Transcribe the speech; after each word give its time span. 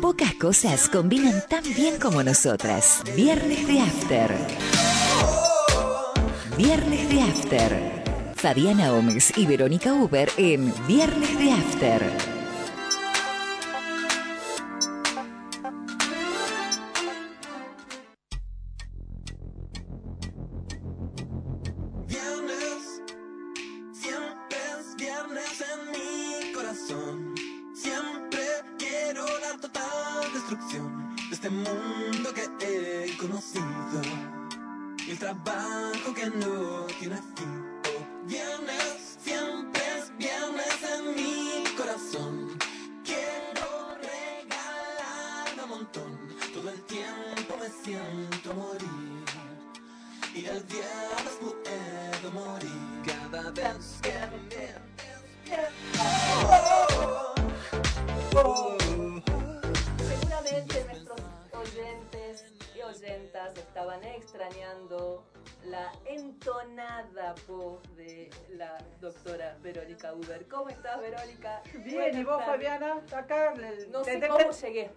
Pocas 0.00 0.34
cosas 0.34 0.88
combinan 0.88 1.42
tan 1.48 1.62
bien 1.74 1.98
como 1.98 2.22
nosotras. 2.22 3.02
Viernes 3.16 3.66
de 3.66 3.80
After. 3.80 4.36
Viernes 6.56 7.08
de 7.08 7.22
After. 7.22 8.32
Fabiana 8.34 8.90
Gómez 8.90 9.32
y 9.36 9.46
Verónica 9.46 9.94
Uber 9.94 10.28
en 10.36 10.74
Viernes 10.86 11.38
de 11.38 11.52
After. 11.52 12.01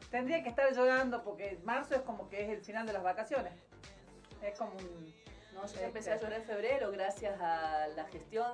Tendría 0.09 0.43
que 0.43 0.49
estar 0.49 0.73
llorando 0.73 1.23
porque 1.23 1.59
marzo 1.63 1.95
es 1.95 2.01
como 2.01 2.29
que 2.29 2.43
es 2.43 2.49
el 2.49 2.61
final 2.61 2.85
de 2.85 2.93
las 2.93 3.03
vacaciones. 3.03 3.53
Es 4.41 4.57
como 4.57 4.71
un... 4.73 5.13
No, 5.53 5.65
yo 5.65 5.79
empecé 5.81 6.11
a 6.11 6.17
llorar 6.17 6.41
en 6.41 6.45
febrero 6.45 6.91
gracias 6.91 7.39
a 7.39 7.87
la 7.87 8.03
gestión 8.05 8.53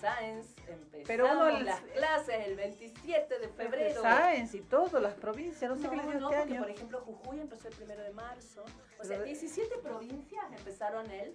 Science. 0.00 0.54
Empezamos 0.66 1.06
Pero 1.06 1.26
las 1.60 1.80
clases 1.80 2.46
el 2.46 2.56
27 2.56 3.38
de 3.38 3.48
febrero. 3.48 4.00
Science 4.00 4.56
y 4.56 4.60
todas 4.62 5.02
las 5.02 5.14
provincias, 5.14 5.70
no 5.70 5.76
sé 5.76 5.88
qué 5.88 5.96
les 5.96 6.06
dio 6.06 6.20
no, 6.20 6.32
este 6.32 6.54
Por 6.54 6.70
ejemplo, 6.70 7.00
Jujuy 7.00 7.40
empezó 7.40 7.68
el 7.68 7.74
primero 7.74 8.02
de 8.02 8.12
marzo. 8.12 8.64
O 8.98 9.04
sea, 9.04 9.20
17 9.20 9.78
provincias 9.78 10.44
empezaron 10.56 11.10
el 11.10 11.34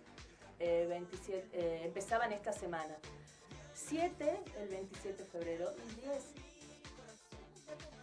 27, 0.60 1.50
eh, 1.54 1.82
empezaban 1.86 2.32
esta 2.32 2.54
semana. 2.54 2.96
7 3.74 4.40
el 4.62 4.70
27 4.70 5.24
de 5.24 5.30
febrero 5.30 5.72
y 5.90 6.02
10 6.02 6.34
hay 7.68 7.78
que 7.78 7.95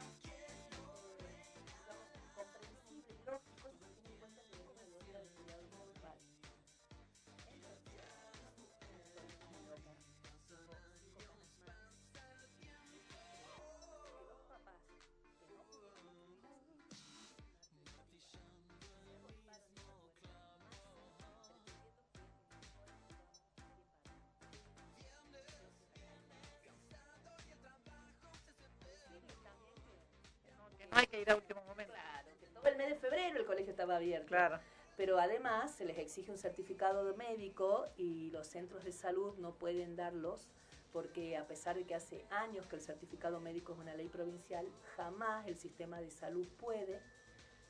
ir 31.22 31.30
a 31.30 31.36
último 31.36 31.62
momento. 31.62 31.92
Claro, 31.92 32.28
que 32.38 32.46
todo 32.46 32.66
el 32.66 32.76
mes 32.76 32.88
de 32.88 32.94
febrero 32.96 33.38
el 33.38 33.46
colegio 33.46 33.70
estaba 33.70 33.96
abierto. 33.96 34.28
Claro. 34.28 34.60
Pero 34.96 35.18
además 35.18 35.74
se 35.74 35.84
les 35.84 35.98
exige 35.98 36.30
un 36.30 36.38
certificado 36.38 37.04
de 37.04 37.16
médico 37.16 37.86
y 37.96 38.30
los 38.30 38.46
centros 38.46 38.84
de 38.84 38.92
salud 38.92 39.34
no 39.38 39.54
pueden 39.54 39.96
darlos 39.96 40.48
porque 40.92 41.38
a 41.38 41.46
pesar 41.46 41.76
de 41.76 41.84
que 41.84 41.94
hace 41.94 42.24
años 42.30 42.66
que 42.66 42.76
el 42.76 42.82
certificado 42.82 43.40
médico 43.40 43.72
es 43.72 43.78
una 43.78 43.94
ley 43.94 44.08
provincial, 44.08 44.66
jamás 44.96 45.46
el 45.46 45.56
sistema 45.56 45.98
de 46.00 46.10
salud 46.10 46.46
puede 46.58 47.00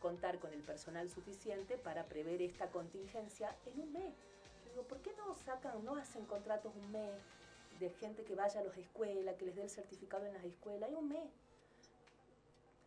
contar 0.00 0.40
con 0.40 0.52
el 0.52 0.60
personal 0.62 1.08
suficiente 1.08 1.78
para 1.78 2.06
prever 2.06 2.42
esta 2.42 2.68
contingencia 2.70 3.56
en 3.66 3.80
un 3.80 3.92
mes. 3.92 4.14
digo, 4.68 4.82
¿por 4.82 4.98
qué 4.98 5.12
no 5.16 5.34
sacan, 5.36 5.84
no 5.84 5.94
hacen 5.94 6.26
contratos 6.26 6.74
un 6.74 6.90
mes 6.90 7.20
de 7.78 7.90
gente 7.90 8.24
que 8.24 8.34
vaya 8.34 8.60
a 8.60 8.64
las 8.64 8.76
escuelas, 8.76 9.36
que 9.36 9.46
les 9.46 9.54
dé 9.54 9.62
el 9.62 9.70
certificado 9.70 10.26
en 10.26 10.34
las 10.34 10.44
escuelas? 10.44 10.88
Hay 10.88 10.96
un 10.96 11.08
mes 11.08 11.30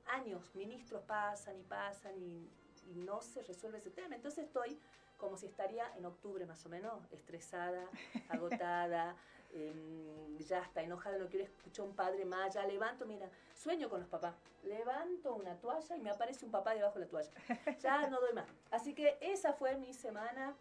años, 0.08 0.54
ministros 0.56 1.02
pasan 1.04 1.60
y 1.60 1.64
pasan 1.64 2.18
y, 2.18 2.50
no 2.94 3.20
se 3.20 3.42
resuelve 3.42 3.80
ese 3.80 3.90
tema. 3.90 4.16
Entonces 4.16 4.46
estoy 4.46 4.80
como 5.18 5.38
si 5.38 5.48
estaría 5.48 5.92
en 5.98 6.06
octubre 6.06 6.46
más 6.46 6.64
o 6.68 6.70
menos, 6.70 7.02
estresada, 7.12 7.90
agotada, 8.30 9.16
em, 9.52 10.38
ya 10.38 10.60
está 10.60 10.84
enojada, 10.84 11.18
no 11.18 11.28
quiero 11.28 11.46
escuchar 11.46 11.86
un 11.86 11.96
padre 11.96 12.26
más, 12.26 12.54
ya 12.54 12.64
levanto, 12.64 13.08
mira, 13.08 13.28
sueño 13.56 13.90
con 13.90 14.02
los 14.02 14.10
papás, 14.10 14.36
levanto 14.64 15.34
una 15.34 15.56
toalla 15.60 15.98
y 15.98 16.02
me 16.02 16.12
aparece 16.12 16.46
un 16.46 16.52
papá 16.52 16.76
debajo 16.76 17.00
de 17.00 17.06
la 17.06 17.10
toalla, 17.10 17.32
ya 17.80 18.08
no 18.08 18.20
doy 18.22 18.34
más. 18.34 18.46
Así 18.70 18.94
que 18.94 19.18
esa 19.20 19.54
fue 19.54 19.76
mi 19.78 19.92
semana. 19.92 20.54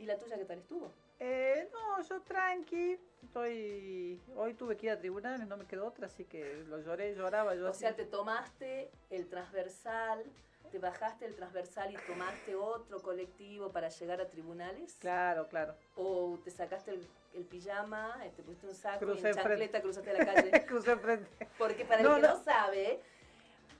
¿Y 0.00 0.06
la 0.06 0.18
tuya 0.18 0.36
qué 0.36 0.44
tal 0.44 0.58
estuvo? 0.58 0.90
Eh, 1.18 1.68
no, 1.72 2.02
yo 2.02 2.20
tranqui, 2.22 2.98
estoy, 3.22 4.20
hoy 4.36 4.54
tuve 4.54 4.76
que 4.76 4.86
ir 4.86 4.92
a 4.92 4.98
tribunales, 4.98 5.46
no 5.46 5.56
me 5.56 5.66
quedó 5.66 5.86
otra, 5.86 6.06
así 6.06 6.24
que 6.24 6.64
lo 6.68 6.80
lloré, 6.80 7.14
lloraba. 7.14 7.54
Yo 7.54 7.70
o 7.70 7.74
sea, 7.74 7.96
te 7.96 8.04
tomaste 8.04 8.90
el 9.08 9.26
transversal, 9.28 10.24
te 10.70 10.78
bajaste 10.78 11.24
el 11.24 11.34
transversal 11.34 11.92
y 11.92 11.96
tomaste 12.06 12.54
otro 12.54 13.00
colectivo 13.00 13.72
para 13.72 13.88
llegar 13.88 14.20
a 14.20 14.28
tribunales. 14.28 14.96
Claro, 14.98 15.48
claro. 15.48 15.74
O 15.96 16.38
te 16.44 16.50
sacaste 16.50 16.92
el, 17.34 17.44
pijama, 17.44 18.18
te 18.34 18.42
pusiste 18.42 18.66
un 18.66 18.74
saco 18.74 19.14
y 19.14 19.26
en 19.26 19.34
chancleta 19.34 19.80
cruzaste 19.80 20.12
la 20.12 20.24
calle. 20.24 20.50
Crucé 20.66 20.96
frente. 20.96 21.48
Porque 21.58 21.84
para 21.84 22.02
el 22.02 22.08
que 22.08 22.28
no. 22.28 22.42
sabe, 22.42 23.00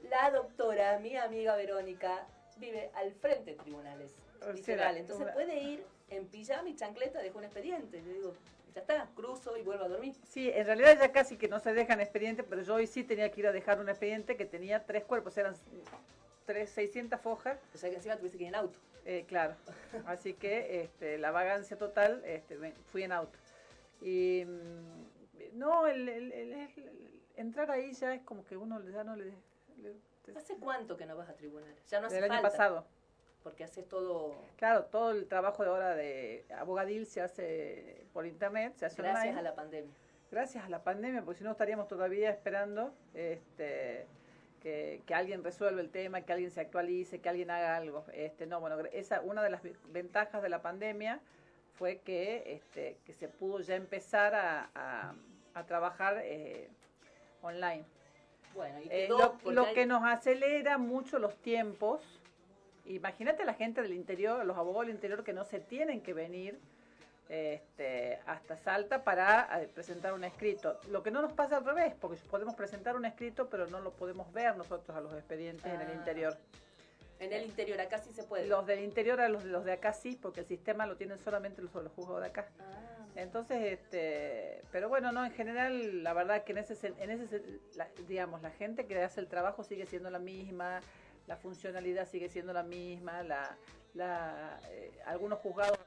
la 0.09 0.31
doctora, 0.31 0.99
mi 1.01 1.17
amiga 1.17 1.57
Verónica, 1.57 2.27
vive 2.59 2.91
al 2.95 3.13
frente 3.13 3.53
de 3.53 3.57
tribunales. 3.57 4.15
Literal. 4.55 4.97
Entonces 4.97 5.33
puede 5.33 5.59
ir 5.59 5.85
en 6.11 6.27
pijama 6.27 6.69
y 6.69 6.77
chancleta 6.77 7.21
dejó 7.21 7.39
un 7.39 7.45
expediente. 7.45 8.01
Le 8.03 8.15
digo, 8.15 8.35
ya 8.75 8.81
está, 8.81 9.09
cruzo 9.15 9.57
y 9.57 9.63
vuelvo 9.63 9.85
a 9.85 9.89
dormir. 9.89 10.15
Sí, 10.29 10.51
en 10.53 10.67
realidad 10.67 10.99
ya 10.99 11.13
casi 11.13 11.37
que 11.37 11.49
no 11.49 11.61
se 11.61 11.73
dejan 11.73 12.01
expediente, 12.01 12.43
pero 12.43 12.63
yo 12.63 12.75
hoy 12.75 12.87
sí 12.87 13.05
tenía 13.05 13.31
que 13.31 13.41
ir 13.41 13.47
a 13.47 13.53
dejar 13.53 13.81
un 13.81 13.89
expediente 13.89 14.37
que 14.37 14.45
tenía 14.45 14.85
tres 14.85 15.05
cuerpos, 15.05 15.37
eran 15.39 15.55
tres, 16.45 16.71
600 16.71 17.21
fojas. 17.21 17.59
O 17.75 17.79
sea 17.79 17.91
que 17.91 17.97
encima 17.97 18.17
tuviste 18.17 18.39
que 18.39 18.45
ir 18.45 18.49
en 18.49 18.55
auto. 18.55 18.79
Eh, 19.05 19.25
claro, 19.29 19.55
así 20.07 20.35
que 20.35 20.83
este, 20.83 21.19
la 21.19 21.31
vagancia 21.31 21.79
total, 21.79 22.23
este, 22.25 22.57
fui 22.91 23.03
en 23.03 23.13
auto. 23.13 23.39
Y 24.03 24.45
mm, 24.45 25.59
no, 25.59 25.87
el, 25.87 26.69
entrar 27.37 27.71
ahí 27.71 27.93
ya 27.93 28.15
es 28.15 28.23
como 28.23 28.45
que 28.45 28.57
uno 28.57 28.81
ya 28.91 29.05
no 29.05 29.17
le... 29.17 29.33
¿Hace 30.37 30.57
cuánto 30.57 30.97
que 30.97 31.07
no 31.07 31.17
vas 31.17 31.29
a 31.29 31.35
tribunal? 31.35 31.73
Ya 31.89 32.01
no 32.01 32.09
hace 32.09 32.17
Del 32.21 32.31
año 32.31 32.43
pasado 32.43 32.85
porque 33.47 33.63
haces 33.63 33.89
todo... 33.89 34.35
Claro, 34.57 34.87
todo 34.87 35.13
el 35.13 35.29
trabajo 35.29 35.63
de 35.63 35.69
ahora 35.69 35.95
de 35.95 36.45
abogadil 36.59 37.07
se 37.07 37.21
hace 37.21 38.05
por 38.13 38.27
internet, 38.27 38.75
se 38.75 38.87
hace 38.87 39.01
Gracias 39.01 39.37
a 39.37 39.41
la 39.41 39.55
pandemia. 39.55 39.95
Gracias 40.33 40.65
a 40.65 40.69
la 40.69 40.83
pandemia, 40.83 41.23
porque 41.23 41.39
si 41.39 41.45
no 41.45 41.53
estaríamos 41.53 41.87
todavía 41.87 42.29
esperando 42.29 42.93
este, 43.15 44.09
que, 44.61 45.01
alguien 45.15 45.45
resuelva 45.45 45.81
el 45.81 45.91
tema, 45.91 46.23
que 46.23 46.33
alguien 46.33 46.51
se 46.51 46.61
actualice, 46.61 47.21
que 47.21 47.29
alguien 47.29 47.53
haga 47.53 47.77
algo. 47.77 48.05
Este, 48.15 48.47
no, 48.47 48.59
bueno, 48.59 48.79
esa 48.93 49.21
una 49.21 49.45
de 49.45 49.51
las 49.51 49.63
ventajas 49.93 50.43
de 50.43 50.49
la 50.49 50.61
pandemia 50.61 51.21
fue 51.75 51.99
que, 51.99 52.53
este, 52.53 52.99
que 53.07 53.13
se 53.13 53.29
pudo 53.29 53.61
ya 53.61 53.77
empezar 53.77 54.35
a, 54.35 55.15
trabajar 55.69 56.21
eh, 56.25 56.69
online. 57.43 57.85
Bueno, 58.57 58.81
y 58.81 58.89
eh, 58.91 59.09
lo, 59.09 59.73
que 59.73 59.87
nos 59.87 60.03
acelera 60.03 60.79
mucho 60.79 61.21
los 61.21 61.37
tiempos 61.37 62.03
Imagínate 62.87 63.45
la 63.45 63.55
gente 63.55 63.83
del 63.83 63.93
interior, 63.93 64.45
los 64.45 64.57
abogados 64.57 64.87
del 64.87 64.95
interior 64.95 65.25
que 65.25 65.33
no 65.33 65.45
se 65.45 65.61
tienen 65.61 66.01
que 66.01 66.15
venir 66.15 66.59
este, 67.29 68.21
hasta 68.27 68.57
Salta 68.57 69.03
para 69.03 69.63
eh, 69.63 69.69
presentar 69.69 70.13
un 70.13 70.25
escrito. 70.25 70.79
Lo 70.91 71.03
que 71.03 71.11
no 71.11 71.23
nos 71.23 71.33
pasa 71.33 71.57
al 71.57 71.65
revés, 71.65 71.95
porque 72.01 72.19
podemos 72.31 72.55
presentar 72.55 72.97
un 72.97 73.05
escrito, 73.05 73.49
pero 73.49 73.67
no 73.67 73.81
lo 73.81 73.93
podemos 73.93 74.33
ver 74.33 74.57
nosotros 74.57 74.97
a 74.97 75.01
los 75.01 75.13
expedientes 75.15 75.67
en 75.67 75.81
el 75.81 75.89
ah. 75.89 75.95
interior. 75.95 76.37
En 77.19 77.33
el 77.33 77.45
interior, 77.45 77.81
acá 77.81 77.99
sí 77.99 78.13
se 78.13 78.23
puede. 78.25 78.47
Los 78.47 78.67
del 78.67 78.81
interior 78.81 79.21
a 79.21 79.29
los, 79.29 79.45
los 79.45 79.65
de 79.65 79.73
acá 79.73 79.93
sí, 79.93 80.19
porque 80.21 80.41
el 80.41 80.47
sistema 80.47 80.87
lo 80.87 80.97
tienen 80.97 81.19
solamente 81.19 81.63
los, 81.63 81.75
los 81.75 81.93
juzgados 81.93 82.21
de 82.21 82.29
acá. 82.29 82.47
Ah, 82.61 83.07
Entonces, 83.17 83.73
este, 83.73 84.63
pero 84.71 84.91
bueno, 84.91 85.13
no, 85.13 85.25
en 85.25 85.33
general, 85.33 86.05
la 86.05 86.13
verdad 86.13 86.45
que 86.45 86.53
en 86.53 86.59
ese, 86.59 86.93
en 86.99 87.11
ese 87.11 87.43
digamos, 88.07 88.43
la 88.43 88.51
gente 88.51 88.87
que 88.87 89.03
hace 89.03 89.21
el 89.21 89.29
trabajo 89.29 89.65
sigue 89.65 89.87
siendo 89.87 90.11
la 90.11 90.19
misma, 90.19 90.81
la 91.27 91.37
funcionalidad 91.37 92.09
sigue 92.09 92.29
siendo 92.29 92.53
la 92.53 92.63
misma, 92.63 93.23
la, 93.23 93.57
la, 93.95 94.61
eh, 94.71 94.93
algunos 95.07 95.39
juzgados 95.41 95.79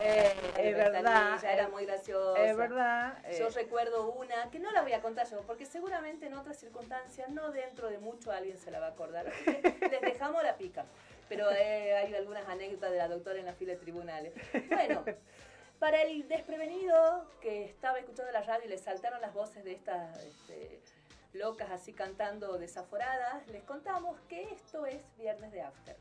eh, 0.00 0.34
es 0.58 0.76
verdad. 0.76 1.44
Era 1.44 1.68
muy 1.68 1.86
graciosa. 1.86 2.44
Es 2.44 2.56
verdad. 2.56 3.18
Yo 3.38 3.48
recuerdo 3.50 4.12
una, 4.12 4.50
que 4.50 4.58
no 4.58 4.70
la 4.72 4.82
voy 4.82 4.92
a 4.92 5.00
contar 5.00 5.28
yo, 5.28 5.42
porque 5.42 5.66
seguramente 5.66 6.26
en 6.26 6.34
otras 6.34 6.58
circunstancias, 6.58 7.28
no 7.30 7.50
dentro 7.50 7.88
de 7.88 7.98
mucho, 7.98 8.30
alguien 8.30 8.58
se 8.58 8.70
la 8.70 8.80
va 8.80 8.86
a 8.86 8.90
acordar. 8.90 9.26
Les 9.90 10.00
dejamos 10.00 10.42
la 10.42 10.56
pica. 10.56 10.86
Pero 11.28 11.50
eh, 11.50 11.94
hay 11.94 12.14
algunas 12.14 12.48
anécdotas 12.48 12.90
de 12.90 12.98
la 12.98 13.08
doctora 13.08 13.38
en 13.38 13.46
la 13.46 13.52
fila 13.52 13.72
de 13.72 13.78
tribunales. 13.78 14.32
Bueno, 14.70 15.04
para 15.78 16.02
el 16.02 16.26
desprevenido 16.26 17.28
que 17.40 17.64
estaba 17.64 17.98
escuchando 17.98 18.32
la 18.32 18.42
radio 18.42 18.66
y 18.66 18.68
le 18.68 18.78
saltaron 18.78 19.20
las 19.20 19.34
voces 19.34 19.62
de 19.64 19.72
estas 19.72 20.18
este, 20.24 20.80
locas 21.34 21.70
así 21.70 21.92
cantando 21.92 22.58
desaforadas, 22.58 23.46
les 23.48 23.62
contamos 23.62 24.18
que 24.28 24.42
esto 24.52 24.86
es 24.86 25.02
Viernes 25.18 25.52
de 25.52 25.62
After. 25.62 25.96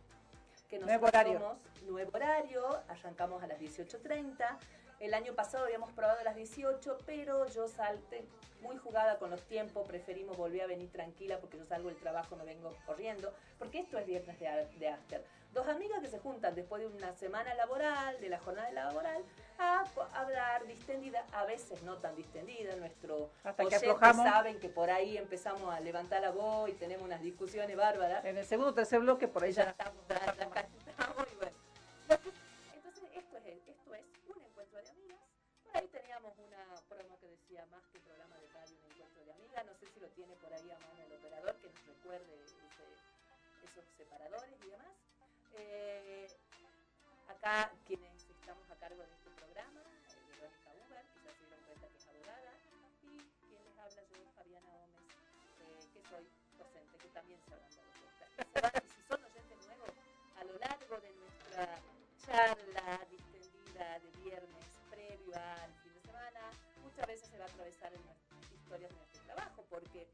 Que 0.70 0.80
nuevo 0.80 1.08
horario. 1.08 1.40
Somos 1.40 1.58
nuevo 1.84 2.12
horario, 2.14 2.84
arrancamos 2.90 3.42
a 3.42 3.48
las 3.48 3.60
18.30 3.60 4.58
el 5.00 5.14
año 5.14 5.34
pasado 5.36 5.66
habíamos 5.66 5.92
probado 5.92 6.24
las 6.24 6.36
18, 6.36 6.98
pero 7.06 7.46
yo 7.48 7.68
salté 7.68 8.26
muy 8.62 8.78
jugada 8.78 9.20
con 9.20 9.30
los 9.30 9.42
tiempos, 9.44 9.88
preferimos 9.88 10.36
volver 10.36 10.62
a 10.62 10.68
venir 10.68 10.92
tranquila 10.92 11.38
porque 11.40 11.58
yo 11.58 11.66
salgo 11.66 11.90
del 11.90 11.98
trabajo, 11.98 12.36
no 12.36 12.44
vengo 12.44 12.76
corriendo, 12.86 13.32
porque 13.60 13.80
esto 13.80 14.00
es 14.00 14.08
viernes 14.08 14.40
de, 14.40 14.90
after. 14.90 15.24
Dos 15.54 15.68
amigas 15.68 16.00
que 16.02 16.08
se 16.08 16.18
juntan 16.18 16.56
después 16.56 16.82
de 16.82 16.88
una 16.88 17.14
semana 17.16 17.54
laboral, 17.54 18.20
de 18.20 18.30
la 18.30 18.40
jornada 18.40 18.72
laboral, 18.72 19.24
a 19.60 19.84
hablar 20.14 20.66
distendida, 20.68 21.26
a 21.34 21.46
veces 21.46 21.82
no 21.84 21.98
tan 21.98 22.16
distendida, 22.16 22.76
nuestro 22.76 23.30
Hasta 23.44 23.66
que 23.66 23.80
saben 23.80 24.60
que 24.60 24.70
por 24.70 24.90
ahí 24.90 25.18
empezamos 25.18 25.74
a 25.74 25.80
levantar 25.80 26.22
la 26.22 26.32
voz 26.32 26.70
y 26.70 26.74
tenemos 26.74 27.06
unas 27.06 27.22
discusiones 27.22 27.76
bárbaras. 27.76 28.24
En 28.26 28.38
el 28.38 28.46
segundo 28.46 28.72
o 28.72 28.74
tercer 28.74 29.00
bloque 29.00 29.28
por 29.28 29.44
ahí 29.44 29.52
ya, 29.52 29.64
estamos, 29.64 30.04
ahí 35.74 35.88
teníamos 35.88 36.34
una 36.40 36.58
promo 36.90 37.20
que 37.20 37.28
decía 37.28 37.66
más 37.68 37.84
que 37.92 38.00
programa 38.00 38.36
de 38.38 38.48
radio, 38.50 38.76
un 38.78 38.92
encuentro 38.92 39.26
de 39.26 39.32
amigas. 39.32 39.66
No 39.66 39.74
sé 39.76 39.88
si 39.94 40.00
lo 40.00 40.08
tiene 40.10 40.36
por 40.36 40.54
ahí 40.54 40.72
a 40.72 40.80
mano 40.80 41.02
el 41.06 41.14
operador 41.14 41.56
que 41.58 41.70
nos 41.70 41.86
recuerde 41.86 42.44
esos 43.64 43.86
separadores 43.98 44.56
y 44.66 44.70
demás. 44.70 44.88
Eh, 45.60 46.28
acá 47.28 47.72
quienes 47.86 48.28
estamos 48.30 48.70
a 48.72 48.76
cargo 48.76 49.02
de 49.02 49.27
soy 56.10 56.28
docente, 56.58 56.98
que 56.98 57.10
también 57.10 57.40
se 57.44 57.54
habrán 57.54 57.76
dado 57.76 57.92
cuenta. 58.00 58.84
Y, 58.84 58.90
si 58.90 59.02
son 59.08 59.24
oyentes 59.24 59.58
nuevos, 59.68 59.94
a 60.40 60.44
lo 60.44 60.58
largo 60.58 60.96
de 61.02 61.12
nuestra 61.14 61.80
charla 62.26 63.06
distendida 63.12 64.00
de 64.00 64.12
viernes 64.24 64.66
previo 64.90 65.36
al 65.36 65.74
fin 65.84 65.94
de 65.94 66.02
semana, 66.02 66.40
muchas 66.84 67.08
veces 67.08 67.30
se 67.30 67.38
va 67.38 67.46
a 67.46 67.48
atravesar 67.48 67.94
en 67.94 68.04
nuestras 68.06 68.52
historias 68.52 68.90
de 68.92 68.98
nuestro 68.98 69.22
trabajo, 69.24 69.66
porque 69.70 70.08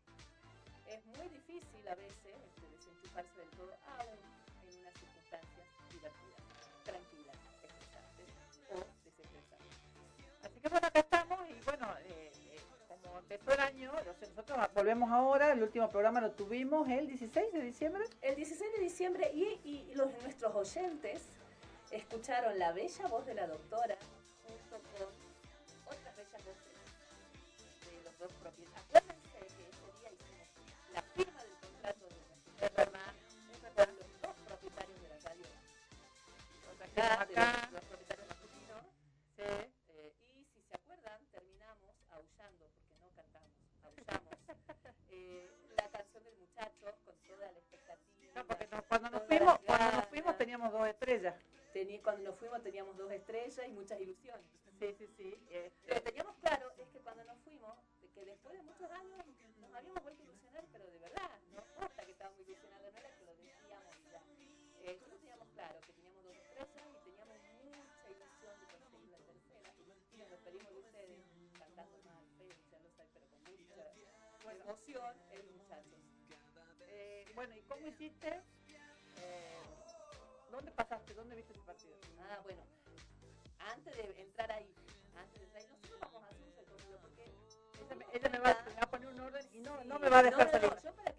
es 0.87 1.05
muy 1.05 1.27
difícil 1.29 1.87
a 1.87 1.95
veces 1.95 2.33
este, 2.41 2.69
desenchufarse 2.69 3.39
del 3.39 3.49
todo, 3.51 3.77
aún 3.97 4.17
en 4.65 4.79
unas 4.79 4.93
circunstancias 4.97 5.67
divertidas, 5.91 6.41
tranquilas, 6.83 7.37
estresantes 7.61 8.29
o 8.73 8.77
desestresantes. 9.05 9.77
Así 10.41 10.59
que 10.59 10.69
bueno, 10.69 10.87
acá 10.87 10.99
estamos 10.99 11.39
y 11.49 11.61
bueno, 11.61 11.87
eh, 12.01 12.32
como 13.13 13.21
empezó 13.21 13.51
el 13.53 13.59
año, 13.59 13.91
nosotros 14.25 14.57
volvemos 14.73 15.11
ahora, 15.11 15.51
el 15.51 15.61
último 15.61 15.87
programa 15.87 16.19
lo 16.19 16.31
tuvimos 16.31 16.89
el 16.89 17.05
16 17.05 17.53
de 17.53 17.61
diciembre. 17.61 18.05
El 18.23 18.35
16 18.35 18.73
de 18.73 18.79
diciembre 18.79 19.31
y, 19.31 19.59
y 19.63 19.93
los, 19.93 20.11
nuestros 20.23 20.55
oyentes 20.55 21.21
escucharon 21.91 22.57
la 22.57 22.71
bella 22.71 23.07
voz 23.07 23.23
de 23.27 23.35
la 23.35 23.45
doctora 23.45 23.97
junto 24.41 24.81
con 24.97 25.93
otras 25.93 26.15
bellas 26.15 26.41
voces 26.43 26.73
de 27.85 28.03
los 28.03 28.17
dos 28.17 28.31
propietarios. 28.41 28.83
Acuérdense 28.87 29.29
que 29.29 29.45
ese 29.45 29.57
día 29.61 30.11
hicimos 30.11 30.49
la 30.95 31.01
firma 31.13 31.43
del 31.43 31.57
contrato 31.61 32.05
de 32.09 32.69
programa 32.69 33.13
con 33.75 33.95
los 33.95 34.21
dos 34.23 34.35
propietarios 34.47 35.01
de 35.01 35.09
la 35.09 35.19
radio. 35.19 35.45
Acá, 36.81 37.25
de 37.27 37.71
los, 37.73 37.83
propietarios 37.85 38.27
masculinos. 38.27 38.81
Sí. 39.37 39.43
Eh, 39.43 40.13
y 40.33 40.45
si 40.45 40.61
se 40.67 40.75
acuerdan, 40.75 41.21
terminamos 41.31 41.93
aullando, 42.13 42.69
porque 42.73 42.95
no 43.01 43.09
cantamos, 43.15 43.49
aullamos. 43.83 44.33
Eh, 45.09 45.49
del 46.19 46.35
muchacho 46.37 46.95
con 47.05 47.15
toda 47.27 47.51
la 47.51 47.59
expectativa. 47.59 48.33
No, 48.35 48.45
porque 48.45 48.67
cuando, 48.87 49.09
nos 49.09 49.23
fuimos, 49.23 49.59
cuando 49.65 49.91
nos 49.97 50.05
fuimos 50.05 50.37
teníamos 50.37 50.71
dos 50.71 50.87
estrellas 50.87 51.35
cuando 52.03 52.23
nos 52.23 52.35
fuimos 52.37 52.61
teníamos 52.61 52.95
dos 52.97 53.11
estrellas 53.11 53.67
y 53.67 53.71
muchas 53.71 53.99
ilusiones. 53.99 54.45
Sí, 54.79 54.93
sí, 54.97 55.07
sí. 55.17 55.33
Este. 55.49 55.87
Lo 55.87 55.95
que 55.95 56.01
teníamos 56.01 56.35
claro 56.37 56.71
es 56.77 56.87
que 56.89 56.99
cuando 56.99 57.23
nos 57.23 57.37
fuimos, 57.39 57.73
que 58.13 58.25
después 58.25 58.55
de 58.55 58.61
muchos 58.61 58.91
años 58.91 59.25
nos 59.59 59.73
habíamos 59.73 60.03
vuelto 60.03 60.21
a 60.21 60.25
ilusionar, 60.25 60.63
pero 60.71 60.85
de 60.85 60.99
verdad, 60.99 61.31
no 61.51 61.63
importa 61.65 62.05
que 62.05 62.11
estábamos 62.11 62.39
ilusionados, 62.41 62.93
no 62.93 62.99
era 62.99 63.09
que 63.09 63.25
lo 63.25 63.33
decíamos 63.33 63.95
ya. 64.11 64.21
Eh, 64.83 64.93
nosotros 64.93 65.19
teníamos 65.19 65.47
claro 65.55 65.79
que 65.81 65.93
teníamos 65.93 66.23
dos 66.23 66.35
estrellas 66.35 66.85
y 66.93 67.09
teníamos 67.09 67.41
mucha 67.41 68.09
ilusión 68.13 68.53
de 68.61 68.65
conseguir 68.69 69.09
la 69.09 69.17
tercera. 69.17 69.69
Y 70.13 70.17
nos 70.17 70.29
despedimos 70.29 70.69
de 70.69 70.79
ustedes 70.79 71.19
cantando 71.57 71.97
mal, 72.05 72.23
feo, 72.37 72.53
ya 72.69 72.79
lo 72.79 72.89
pero 72.93 73.25
con 73.25 73.39
mucha 73.49 73.81
emoción, 74.61 75.13
bueno, 77.35 77.55
¿y 77.55 77.61
cómo 77.61 77.87
hiciste? 77.87 78.41
Eh, 79.17 79.61
¿Dónde 80.51 80.71
pasaste? 80.71 81.13
¿Dónde 81.13 81.35
viste 81.35 81.53
ese 81.53 81.61
partido? 81.61 81.95
Ah, 82.19 82.39
bueno. 82.43 82.61
Antes 83.59 83.95
de 83.95 84.21
entrar 84.21 84.51
ahí, 84.51 84.73
antes 85.15 85.39
de 85.39 85.45
entrar 85.45 85.63
ahí, 85.63 85.69
nosotros 85.69 85.99
vamos 86.01 86.23
a 86.23 86.27
hacer 86.27 86.41
un 86.43 86.55
recorrido 86.55 86.99
porque 86.99 87.23
ella 87.81 87.95
me, 87.95 88.05
ella 88.13 88.29
me, 88.29 88.39
va, 88.39 88.63
me, 88.65 88.73
va, 88.73 88.81
a 88.81 88.89
poner 88.89 89.07
un 89.07 89.19
orden 89.19 89.49
y 89.53 89.59
no, 89.61 89.83
no 89.85 89.99
me 89.99 90.09
va 90.09 90.19
a 90.19 90.23
dejar 90.23 90.45
no, 90.45 90.51
salir. 90.51 90.73
No, 90.73 90.81
yo 90.81 90.93
para 90.95 91.12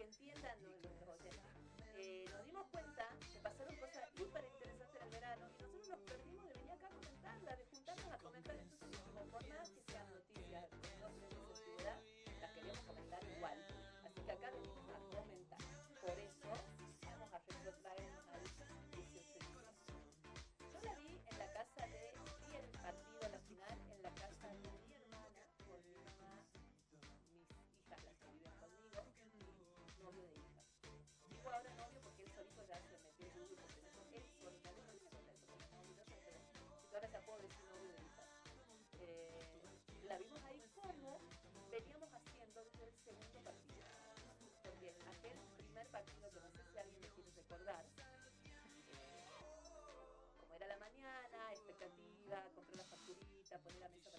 partido, 45.94 46.26
que 46.32 46.40
no 46.40 46.50
sé 46.50 46.58
si 46.72 46.76
alguien 46.76 47.00
me 47.00 47.08
quiere 47.14 47.30
recordar, 47.30 47.84
eh, 48.98 49.26
como 50.40 50.56
era 50.56 50.66
la 50.66 50.76
mañana, 50.78 51.52
expectativa, 51.52 52.42
comprar 52.52 52.76
la 52.78 52.84
facturita, 52.84 53.58
poner 53.60 53.78
la 53.78 53.88
mesa 53.90 54.10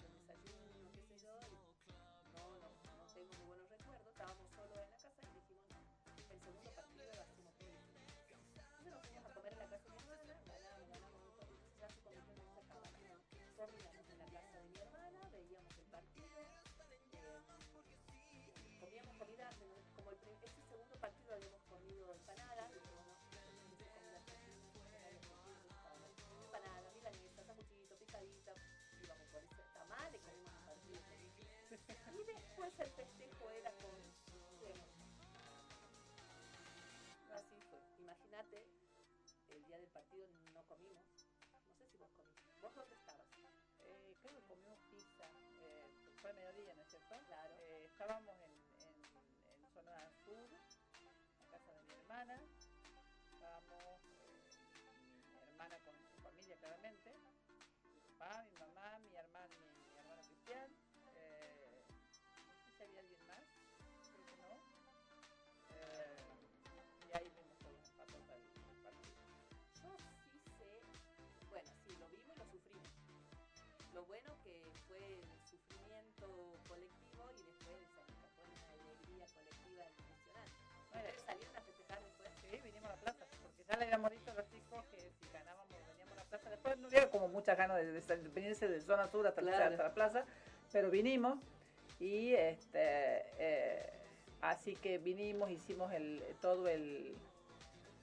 el 32.78 32.90
festejo 32.90 33.50
era 33.50 33.70
con 33.76 33.96
Así 37.32 37.60
fue. 37.70 37.80
Imagínate, 37.98 38.64
el 39.48 39.64
día 39.66 39.78
del 39.78 39.88
partido 39.88 40.26
no 40.52 40.62
comimos. 40.64 41.04
No 41.68 41.74
sé 41.74 41.86
si 41.86 41.98
vos 41.98 42.10
comiste. 42.16 42.42
¿Vos 42.60 42.74
dónde 42.74 42.96
estabas? 42.96 43.26
Eh, 43.84 44.16
creo 44.22 44.34
que 44.34 44.42
comimos 44.42 44.78
pizza. 44.90 45.28
Eh, 45.62 45.86
fue 46.20 46.32
mediodía, 46.32 46.74
¿no 46.74 46.82
es 46.82 46.88
cierto? 46.88 47.14
Claro. 47.26 47.54
Eh, 47.60 47.84
estábamos 47.86 48.40
en, 48.40 48.55
Lo 73.96 74.04
bueno 74.04 74.30
que 74.44 74.60
fue 74.86 74.98
el 74.98 75.24
sufrimiento 75.48 76.28
colectivo 76.68 77.24
y 77.32 77.42
después 77.48 77.80
se 77.88 78.12
escapó 78.12 78.42
una 78.44 78.68
alegría 78.84 79.24
colectiva 79.32 79.84
impresionante. 79.88 80.52
Bueno, 80.92 81.08
¿Ustedes 81.08 81.24
salieron 81.24 81.56
a 81.56 81.60
festejar 81.62 81.98
después? 82.04 82.28
Sí, 82.42 82.60
vinimos 82.62 82.90
a 82.90 82.94
la 82.94 83.00
plaza, 83.00 83.24
porque 83.42 83.64
ya 83.66 83.76
le 83.78 83.84
habíamos 83.86 84.10
dicho 84.10 84.30
a 84.30 84.34
los 84.34 84.50
chicos 84.52 84.84
que 84.92 84.98
si 85.00 85.32
ganábamos 85.32 85.72
veníamos 85.88 86.12
a 86.12 86.16
la 86.16 86.24
plaza. 86.24 86.50
Después 86.50 86.76
no 86.78 86.86
había 86.88 87.10
como 87.10 87.28
muchas 87.28 87.56
ganas 87.56 87.76
de, 87.78 87.92
de 87.92 88.28
venirse 88.28 88.68
de 88.68 88.80
zona 88.82 89.06
sur 89.08 89.26
hasta, 89.26 89.40
la- 89.40 89.52
Claro. 89.56 89.70
hasta 89.70 89.82
la 89.84 89.94
plaza, 89.94 90.24
pero 90.72 90.90
vinimos 90.90 91.38
y 91.98 92.34
este 92.34 93.24
eh, 93.38 93.90
así 94.42 94.76
que 94.76 94.98
vinimos, 94.98 95.48
hicimos 95.50 95.90
el 95.94 96.22
todo 96.42 96.68
el 96.68 97.16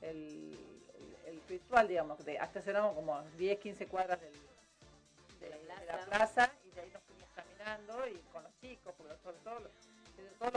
el, 0.01 0.57
el- 0.95 1.15
el 1.27 1.41
ritual, 1.47 1.87
digamos, 1.87 2.25
de, 2.25 2.35
estacionamos 2.37 2.95
como 2.95 3.21
10, 3.37 3.59
15 3.59 3.85
cuadras 3.87 4.19
del, 4.19 4.33
la 5.85 6.05
plaza. 6.05 6.51
y 6.65 6.71
de 6.71 6.81
ahí 6.81 6.89
nos 6.91 7.03
fuimos 7.03 7.29
caminando 7.35 8.07
y 8.07 8.17
con 8.31 8.43
los 8.43 8.51
chicos, 8.59 8.93
porque 8.97 9.15
sobre 9.23 9.37
todo 9.39 9.59
los, 9.59 9.71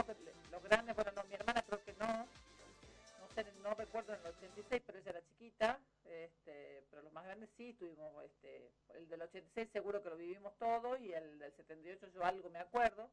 que- 0.05 0.33
los 0.51 0.63
grandes, 0.63 0.95
bueno, 0.95 1.11
no, 1.15 1.23
mi 1.25 1.33
hermana 1.35 1.61
creo 1.63 1.83
que 1.83 1.93
no, 1.93 2.07
no 2.07 3.27
sé, 3.35 3.45
no 3.63 3.73
recuerdo 3.75 4.13
en 4.13 4.19
el 4.21 4.27
86, 4.27 4.81
pero 4.85 4.97
ella 4.99 5.09
era 5.11 5.21
chiquita, 5.25 5.79
este, 6.05 6.83
pero 6.89 7.01
los 7.01 7.11
más 7.13 7.25
grandes 7.25 7.49
sí 7.57 7.73
tuvimos, 7.73 8.11
este, 8.25 8.71
el 8.95 9.07
del 9.09 9.21
86 9.23 9.69
seguro 9.71 10.01
que 10.03 10.09
lo 10.09 10.17
vivimos 10.17 10.53
todo 10.57 10.95
y 10.97 11.13
el 11.13 11.39
del 11.39 11.51
78 11.53 12.07
yo 12.13 12.23
algo 12.23 12.49
me 12.49 12.59
acuerdo, 12.59 13.09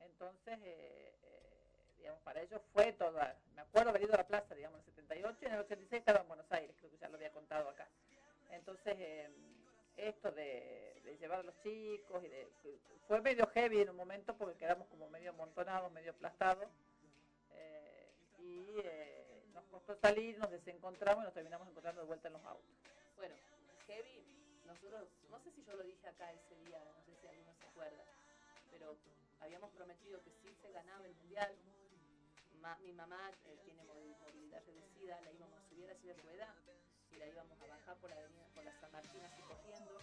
entonces, 0.00 0.58
eh, 0.62 1.14
eh, 1.22 1.50
digamos, 1.98 2.20
para 2.22 2.40
ellos 2.42 2.60
fue 2.72 2.92
toda, 2.92 3.36
me 3.54 3.62
acuerdo 3.62 3.90
haber 3.90 4.02
ido 4.02 4.14
a 4.14 4.18
la 4.18 4.26
plaza, 4.26 4.54
digamos, 4.54 4.80
en 4.80 4.86
el 4.88 4.94
78 4.94 5.38
y 5.42 5.46
en 5.46 5.52
el 5.54 5.60
86 5.60 5.98
estaba 6.00 6.20
en 6.20 6.28
Buenos 6.28 6.50
Aires, 6.52 6.74
creo 6.78 6.90
que 6.90 6.98
ya 6.98 7.08
lo 7.08 7.16
había 7.16 7.30
contado 7.32 7.68
acá. 7.68 7.88
Entonces, 8.50 8.94
eh, 8.98 9.30
esto 9.96 10.30
de, 10.32 11.00
de 11.04 11.16
llevar 11.18 11.40
a 11.40 11.42
los 11.42 11.58
chicos 11.62 12.22
y 12.24 12.28
de, 12.28 12.48
fue 13.06 13.20
medio 13.20 13.46
heavy 13.48 13.80
en 13.82 13.90
un 13.90 13.96
momento 13.96 14.36
porque 14.36 14.56
quedamos 14.58 14.88
como 14.88 15.08
medio 15.10 15.30
amontonados, 15.30 15.92
medio 15.92 16.12
aplastados. 16.12 16.68
eh, 17.52 18.10
y 18.38 18.66
eh, 18.84 19.42
nos 19.54 19.64
costó 19.66 19.96
salir, 19.96 20.38
nos 20.38 20.50
desencontramos 20.50 21.22
y 21.22 21.26
nos 21.26 21.34
terminamos 21.34 21.68
encontrando 21.68 22.00
de 22.02 22.06
vuelta 22.06 22.28
en 22.28 22.34
los 22.34 22.44
autos. 22.44 22.64
Bueno, 23.16 23.34
Heavy, 23.86 24.24
nosotros, 24.66 25.08
no 25.30 25.38
sé 25.40 25.50
si 25.52 25.64
yo 25.64 25.74
lo 25.76 25.82
dije 25.84 26.06
acá 26.08 26.32
ese 26.32 26.56
día, 26.66 26.78
no 26.84 27.02
sé 27.04 27.12
si 27.20 27.26
alguno 27.26 27.52
se 27.60 27.66
acuerda, 27.66 28.04
pero 28.70 28.96
habíamos 29.40 29.70
prometido 29.72 30.20
que 30.22 30.30
si 30.42 30.54
se 30.60 30.72
ganaba 30.72 31.06
el 31.06 31.14
mundial, 31.14 31.54
ma- 32.60 32.76
mi 32.82 32.92
mamá 32.92 33.30
tiene 33.64 33.82
movi- 33.84 34.16
movilidad 34.20 34.62
reducida, 34.66 35.20
la 35.20 35.30
íbamos 35.32 35.58
a 35.60 35.68
subir 35.68 35.90
así 35.90 36.06
de 36.08 36.14
rueda 36.14 36.54
íbamos 37.28 37.60
a 37.62 37.66
bajar 37.66 37.96
por 37.96 38.10
la 38.10 38.16
avenida, 38.16 38.46
por 38.54 38.64
la 38.64 38.72
San 38.80 38.92
Martín 38.92 39.20
así 39.24 39.42
corriendo, 39.42 39.98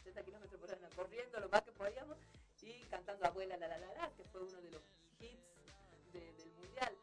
80 0.00 0.22
kilómetros 0.22 0.60
por 0.60 0.70
hora, 0.70 0.88
corriendo 0.94 1.40
lo 1.40 1.48
más 1.48 1.62
que 1.62 1.72
podíamos 1.72 2.16
y 2.62 2.72
cantando 2.90 3.26
Abuela 3.26 3.56
la 3.56 3.68
la 3.68 3.78
la 3.78 3.92
la, 3.94 4.10
que 4.16 4.24
fue 4.24 4.40
uno 4.42 4.60
de 4.60 4.70
los 4.70 4.82
hits 5.20 6.12
de- 6.12 6.32
del 6.34 6.50
mundial. 6.52 6.96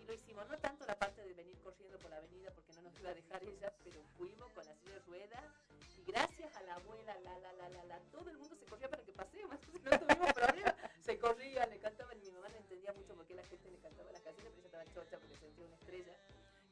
Y 0.00 0.04
lo 0.04 0.12
hicimos, 0.14 0.48
no 0.48 0.58
tanto 0.58 0.84
la 0.86 0.96
parte 0.98 1.22
de 1.24 1.34
venir 1.34 1.56
corriendo 1.62 1.98
por 1.98 2.10
la 2.10 2.16
avenida 2.18 2.50
porque 2.52 2.72
no 2.74 2.82
nos 2.82 2.98
iba 3.00 3.10
a 3.10 3.14
dejar 3.14 3.42
ella, 3.42 3.72
pero 3.84 4.00
fuimos 4.16 4.50
con 4.52 4.64
la 4.66 4.74
silla 4.76 4.92
de 4.94 5.00
ruedas 5.00 5.44
y 5.98 6.04
gracias 6.10 6.56
a 6.56 6.62
la 6.62 6.74
abuela, 6.74 7.14
la 7.20 7.38
la 7.38 7.52
la 7.52 7.68
la 7.68 7.84
la, 7.84 7.98
todo 8.12 8.30
el 8.30 8.36
mundo 8.38 8.54
se 8.56 8.64
corría 8.66 8.88
para 8.88 9.02
que 9.02 9.12
pasemos, 9.12 9.58
entonces 9.74 10.00
no 10.00 10.06
tuvimos 10.06 10.32
problema, 10.32 10.74
se 11.04 11.18
corrían, 11.18 11.68
le 11.70 11.78
cantaban, 11.78 12.20
mi 12.20 12.30
mamá 12.30 12.48
no 12.48 12.56
entendía 12.56 12.92
mucho 12.92 13.14
por 13.14 13.26
qué 13.26 13.34
la 13.34 13.42
gente 13.44 13.70
le 13.70 13.78
cantaba 13.78 14.12
las 14.12 14.22
canciones, 14.22 14.52
pero 14.54 14.68
ella 14.68 14.82
estaba 14.82 15.04
chocha 15.04 15.18
porque 15.18 15.36
sentía 15.36 15.64
una 15.66 15.74
estrella. 15.74 16.14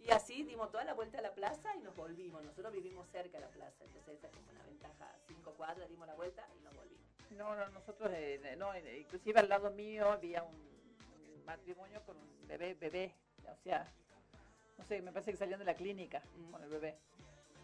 Y 0.01 0.11
así 0.11 0.45
dimos 0.45 0.71
toda 0.71 0.85
la 0.85 0.95
vuelta 0.95 1.19
a 1.19 1.23
la 1.23 1.33
plaza 1.33 1.75
y 1.75 1.81
nos 1.81 1.97
volvimos. 1.97 2.43
Nosotros 2.45 2.73
vivimos 2.73 3.09
cerca 3.11 3.39
de 3.39 3.45
la 3.47 3.51
plaza, 3.51 3.85
entonces 3.85 4.15
esa 4.19 4.29
es 4.29 4.33
como 4.37 4.51
una 4.53 4.63
ventaja. 4.65 5.11
Cinco 5.27 5.53
cuadras, 5.57 5.89
dimos 5.89 6.07
la 6.07 6.15
vuelta 6.15 6.47
y 6.59 6.63
nos 6.65 6.75
volvimos. 6.77 7.05
No, 7.31 7.57
no, 7.57 7.69
nosotros, 7.71 8.09
eh, 8.13 8.55
no, 8.57 8.73
eh, 8.75 8.99
inclusive 9.01 9.41
al 9.41 9.49
lado 9.49 9.71
mío 9.73 10.13
había 10.13 10.45
un, 10.45 10.55
un 10.55 11.45
matrimonio 11.45 12.01
con 12.07 12.17
un 12.17 12.47
bebé, 12.47 12.75
bebé, 12.75 13.13
o 13.51 13.57
sea, 13.65 13.91
no 14.79 14.85
sé, 14.85 15.03
me 15.03 15.11
parece 15.13 15.33
que 15.33 15.37
salían 15.39 15.59
de 15.59 15.65
la 15.65 15.75
clínica 15.75 16.23
Mm. 16.37 16.51
con 16.53 16.63
el 16.63 16.69
bebé. 16.69 16.97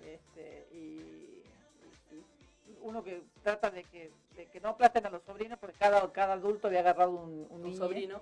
Este, 0.05 0.67
y, 0.73 1.45
y- 2.11 2.25
y 2.67 2.79
uno 2.81 3.05
que 3.05 3.23
trata 3.43 3.71
de 3.71 3.85
que, 3.85 4.11
de 4.35 4.47
que 4.47 4.61
no 4.61 4.71
aplasten 4.71 5.07
a 5.07 5.11
los 5.11 5.23
sobrinos, 5.23 5.59
porque 5.61 5.77
cada, 5.79 6.11
cada 6.13 6.33
adulto 6.35 6.67
había 6.67 6.81
agarrado 6.81 7.11
un, 7.13 7.47
un 7.51 7.53
Un 7.53 7.63
niño 7.63 7.77
sobrino. 7.77 8.21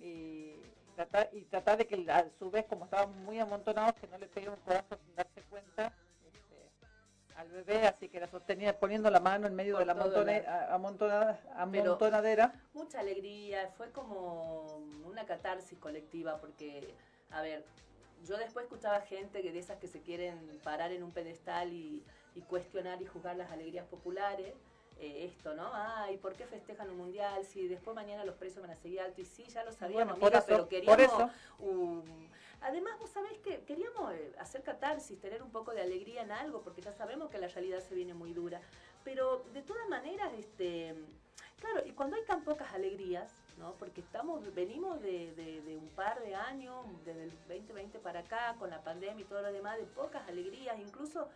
y 0.00 0.54
tratar, 0.94 1.28
y 1.32 1.42
tratar 1.44 1.78
de 1.78 1.86
que 1.86 2.10
a 2.10 2.26
su 2.38 2.50
vez, 2.50 2.66
como 2.66 2.84
estaban 2.84 3.24
muy 3.24 3.38
amontonados, 3.38 3.94
que 4.00 4.06
no 4.06 4.18
le 4.18 4.26
pegue 4.26 4.48
un 4.48 4.56
codazo 4.56 4.96
sin 5.04 5.14
darse 5.14 5.42
cuenta 5.50 5.92
este, 6.26 7.36
al 7.36 7.48
bebé, 7.48 7.86
así 7.86 8.08
que 8.08 8.20
la 8.20 8.26
sostenía 8.28 8.78
poniendo 8.78 9.10
la 9.10 9.20
mano 9.20 9.46
en 9.46 9.54
medio 9.54 9.74
Por 9.74 9.80
de 9.80 9.86
la 9.86 9.94
todo 9.94 10.04
amontone- 10.24 10.42
lado. 10.44 10.58
a- 10.72 10.74
amontonada- 10.74 11.40
Pero- 11.70 11.84
amontonadera. 11.92 12.52
mucha 12.74 13.00
alegría, 13.00 13.68
fue 13.76 13.90
como 13.92 14.64
una 15.04 15.24
catarsis 15.26 15.78
colectiva, 15.78 16.38
porque, 16.38 16.94
a 17.30 17.42
ver, 17.42 17.64
yo 18.26 18.36
después 18.36 18.64
escuchaba 18.64 19.00
gente 19.00 19.40
que 19.42 19.52
de 19.52 19.58
esas 19.58 19.78
que 19.78 19.88
se 19.88 20.00
quieren 20.02 20.60
parar 20.62 20.92
en 20.92 21.02
un 21.02 21.10
pedestal 21.10 21.72
y, 21.72 22.04
y 22.34 22.42
cuestionar 22.42 23.00
y 23.00 23.06
juzgar 23.06 23.36
las 23.36 23.50
alegrías 23.50 23.86
populares, 23.86 24.54
eh, 25.00 25.24
esto, 25.24 25.54
¿no? 25.54 25.70
Ay, 25.72 26.16
¿por 26.18 26.34
qué 26.34 26.46
festejan 26.46 26.90
un 26.90 26.98
mundial? 26.98 27.44
Si 27.44 27.66
después 27.68 27.94
mañana 27.94 28.24
los 28.24 28.34
precios 28.36 28.62
van 28.62 28.70
a 28.72 28.76
seguir 28.76 29.00
altos, 29.00 29.18
y 29.20 29.24
sí, 29.24 29.44
ya 29.44 29.64
lo 29.64 29.72
sabíamos, 29.72 30.18
Bueno, 30.18 30.20
por 30.20 30.28
amiga, 30.28 30.38
eso, 30.38 30.46
pero 30.48 30.68
queríamos... 30.68 31.32
um, 31.58 32.02
además, 32.60 32.98
vos 33.00 33.10
sabés 33.10 33.38
que 33.38 33.60
queríamos 33.64 34.12
eh, 34.14 34.32
hacer 34.38 34.62
catarsis, 34.62 35.18
tener 35.20 35.42
un 35.42 35.50
poco 35.50 35.72
de 35.72 35.80
alegría 35.80 36.22
en 36.22 36.30
algo, 36.32 36.60
porque 36.62 36.82
ya 36.82 36.92
sabemos 36.92 37.30
que 37.30 37.38
la 37.38 37.48
realidad 37.48 37.80
se 37.80 37.94
viene 37.94 38.14
muy 38.14 38.32
dura. 38.32 38.60
Pero 39.04 39.44
de 39.54 39.62
todas 39.62 39.88
maneras, 39.88 40.30
este, 40.38 40.94
claro, 41.58 41.82
y 41.86 41.92
cuando 41.92 42.16
hay 42.16 42.24
tan 42.24 42.42
pocas 42.44 42.72
alegrías, 42.74 43.32
¿no? 43.58 43.72
Porque 43.78 44.00
estamos, 44.02 44.54
venimos 44.54 45.00
de, 45.02 45.32
de- 45.34 45.60
de 45.62 45.76
un 45.76 45.88
par 45.90 46.20
de 46.20 46.34
años, 46.34 46.84
desde 47.04 47.24
el 47.24 47.30
2020 47.48 47.98
para 47.98 48.20
acá, 48.20 48.56
con 48.58 48.68
la 48.70 48.82
pandemia 48.82 49.22
y 49.22 49.24
todo 49.28 49.40
lo 49.42 49.52
demás, 49.52 49.78
de 49.78 49.84
pocas 49.84 50.26
alegrías, 50.28 50.78
incluso 50.78 51.28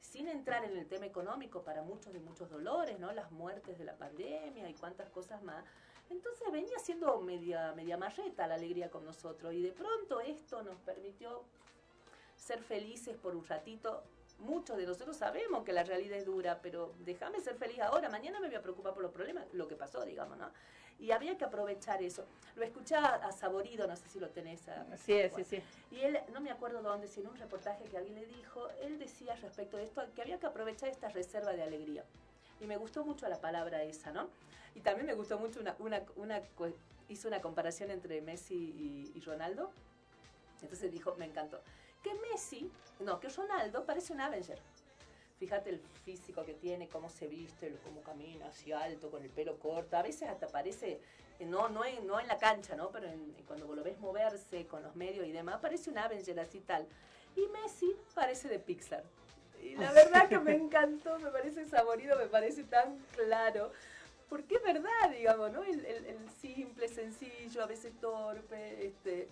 sin 0.00 0.28
entrar 0.28 0.64
en 0.64 0.76
el 0.76 0.86
tema 0.86 1.06
económico 1.06 1.62
para 1.62 1.82
muchos 1.82 2.12
de 2.12 2.20
muchos 2.20 2.50
dolores, 2.50 2.98
¿no? 2.98 3.12
Las 3.12 3.30
muertes 3.30 3.78
de 3.78 3.84
la 3.84 3.96
pandemia 3.96 4.68
y 4.68 4.74
cuántas 4.74 5.08
cosas 5.10 5.42
más. 5.42 5.64
Entonces 6.10 6.50
venía 6.50 6.78
siendo 6.78 7.20
media, 7.20 7.72
media 7.72 7.96
marreta 7.96 8.46
la 8.46 8.54
alegría 8.54 8.90
con 8.90 9.04
nosotros 9.04 9.52
y 9.52 9.62
de 9.62 9.72
pronto 9.72 10.20
esto 10.20 10.62
nos 10.62 10.78
permitió 10.80 11.44
ser 12.36 12.62
felices 12.62 13.16
por 13.16 13.36
un 13.36 13.44
ratito. 13.44 14.02
Muchos 14.38 14.76
de 14.76 14.86
nosotros 14.86 15.16
sabemos 15.16 15.64
que 15.64 15.72
la 15.72 15.82
realidad 15.82 16.16
es 16.16 16.24
dura, 16.24 16.60
pero 16.62 16.94
déjame 17.00 17.40
ser 17.40 17.56
feliz 17.56 17.80
ahora, 17.80 18.08
mañana 18.08 18.40
me 18.40 18.46
voy 18.46 18.56
a 18.56 18.62
preocupar 18.62 18.94
por 18.94 19.02
los 19.02 19.12
problemas, 19.12 19.44
lo 19.52 19.66
que 19.66 19.74
pasó, 19.74 20.04
digamos, 20.04 20.38
¿no? 20.38 20.50
Y 20.98 21.12
había 21.12 21.38
que 21.38 21.44
aprovechar 21.44 22.02
eso. 22.02 22.24
Lo 22.56 22.64
escuché 22.64 22.96
a, 22.96 23.30
Saborido, 23.32 23.86
no 23.86 23.94
sé 23.96 24.08
si 24.08 24.18
lo 24.18 24.30
tenés. 24.30 24.68
a- 24.68 24.84
Sí, 24.96 25.20
sí, 25.34 25.44
sí. 25.44 25.62
y 25.92 26.00
él, 26.00 26.18
no 26.32 26.40
me 26.40 26.50
acuerdo 26.50 26.82
dónde, 26.82 27.06
si 27.06 27.20
en 27.20 27.28
un 27.28 27.36
reportaje 27.36 27.84
que 27.84 27.96
alguien 27.96 28.16
le 28.16 28.26
dijo, 28.26 28.68
él 28.82 28.98
decía 28.98 29.36
respecto 29.36 29.76
de 29.76 29.84
esto 29.84 30.02
que 30.14 30.22
había 30.22 30.38
que 30.40 30.46
aprovechar 30.46 30.88
esta 30.88 31.08
reserva 31.08 31.52
de 31.52 31.62
alegría. 31.62 32.04
Y 32.60 32.66
me 32.66 32.76
gustó 32.76 33.04
mucho 33.04 33.28
la 33.28 33.40
palabra 33.40 33.84
esa, 33.84 34.10
¿no? 34.12 34.28
Y 34.74 34.80
también 34.80 35.06
me 35.06 35.14
gustó 35.14 35.38
mucho 35.38 35.60
una, 35.60 35.76
una, 36.16 36.42
hizo 37.08 37.28
una 37.28 37.40
comparación 37.40 37.90
entre 37.92 38.20
Messi 38.20 38.54
y, 38.54 39.12
y 39.16 39.20
Ronaldo. 39.20 39.70
Entonces 40.60 40.90
dijo, 40.90 41.14
me 41.16 41.26
encantó, 41.26 41.60
que 42.02 42.12
Messi, 42.14 42.68
no, 42.98 43.20
que 43.20 43.28
Ronaldo 43.28 43.84
parece 43.84 44.12
un 44.12 44.20
Avenger. 44.20 44.58
Fíjate 45.38 45.70
el 45.70 45.80
físico 46.04 46.44
que 46.44 46.54
tiene, 46.54 46.88
cómo 46.88 47.08
se 47.10 47.28
viste, 47.28 47.74
cómo 47.84 48.02
camina, 48.02 48.46
así 48.48 48.72
alto, 48.72 49.10
con 49.10 49.22
el 49.22 49.30
pelo 49.30 49.58
corto. 49.58 49.96
A 49.96 50.02
veces 50.02 50.28
hasta 50.28 50.48
parece, 50.48 51.00
eh, 51.38 51.46
no, 51.46 51.68
no, 51.68 51.84
en, 51.84 52.06
no 52.06 52.18
en 52.18 52.26
la 52.26 52.38
cancha, 52.38 52.74
¿no? 52.74 52.90
Pero 52.90 53.06
en- 53.06 53.34
cuando 53.46 53.72
lo 53.74 53.82
ves 53.84 53.98
moverse 54.00 54.66
con 54.66 54.82
los 54.82 54.96
medios 54.96 55.26
y 55.26 55.32
demás, 55.32 55.58
parece 55.60 55.90
un 55.90 55.98
Avenger 55.98 56.40
así 56.40 56.60
tal. 56.60 56.86
Y 57.36 57.46
Messi 57.48 57.94
parece 58.14 58.48
de 58.48 58.58
Pixar. 58.58 59.04
Y 59.62 59.76
la 59.76 59.92
verdad 59.92 60.28
que 60.28 60.38
me 60.40 60.54
encantó, 60.54 61.18
me 61.18 61.30
parece 61.30 61.64
saborido, 61.66 62.16
me 62.16 62.26
parece 62.26 62.64
tan 62.64 62.98
claro. 63.14 63.70
porque 64.28 64.56
es 64.56 64.62
verdad, 64.62 65.10
digamos, 65.12 65.52
¿no? 65.52 65.62
El, 65.62 65.84
el, 65.84 66.16
simple, 66.40 66.88
sencillo, 66.88 67.62
a 67.62 67.66
veces 67.66 67.92
torpe, 68.00 68.86
este, 68.86 69.28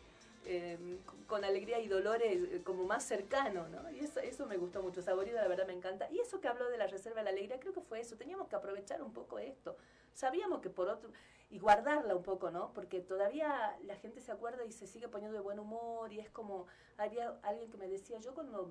em, 0.47 0.99
con 1.27 1.45
alegría 1.45 1.81
y 1.81 1.89
dolores 1.89 2.53
eh, 2.53 2.63
como 2.65 2.85
más 2.85 3.05
cercano, 3.05 3.69
¿no? 3.69 3.91
Y 3.91 4.01
eso, 4.01 4.47
me 4.47 4.57
gustó 4.57 4.83
mucho, 4.83 5.03
Saborido 5.03 5.37
la 5.37 5.49
verdad 5.49 5.67
me 5.67 5.73
encanta. 5.73 6.11
Y 6.11 6.21
eso 6.21 6.41
que 6.41 6.49
habló 6.49 6.69
de 6.71 6.79
la 6.79 6.87
reserva 6.87 7.19
de 7.19 7.25
la 7.25 7.31
alegría, 7.31 7.59
creo 7.61 7.73
que 7.73 7.81
fue 7.81 8.01
eso, 8.01 8.17
teníamos 8.17 8.49
que 8.49 8.57
aprovechar 8.57 9.03
un 9.03 9.13
poco 9.13 9.39
esto. 9.39 9.77
Sabíamos 10.15 10.61
que 10.61 10.71
por 10.71 10.89
otro, 10.89 11.11
y 11.51 11.59
guardarla 11.59 12.17
un 12.17 12.23
poco, 12.23 12.51
¿no? 12.51 12.73
Porque 12.73 13.01
todavía 13.01 13.77
la 13.85 13.97
gente 13.97 14.21
se 14.21 14.33
acuerda 14.33 14.65
y 14.65 14.73
se 14.73 14.87
sigue 14.87 15.09
poniendo 15.09 15.37
de 15.37 15.43
buen 15.43 15.59
humor 15.59 16.13
y 16.13 16.21
es 16.21 16.31
como, 16.31 16.67
había 16.97 17.39
alguien 17.43 17.71
que 17.71 17.77
me 17.77 17.89
decía, 17.89 18.19
yo 18.19 18.35
cuando 18.35 18.71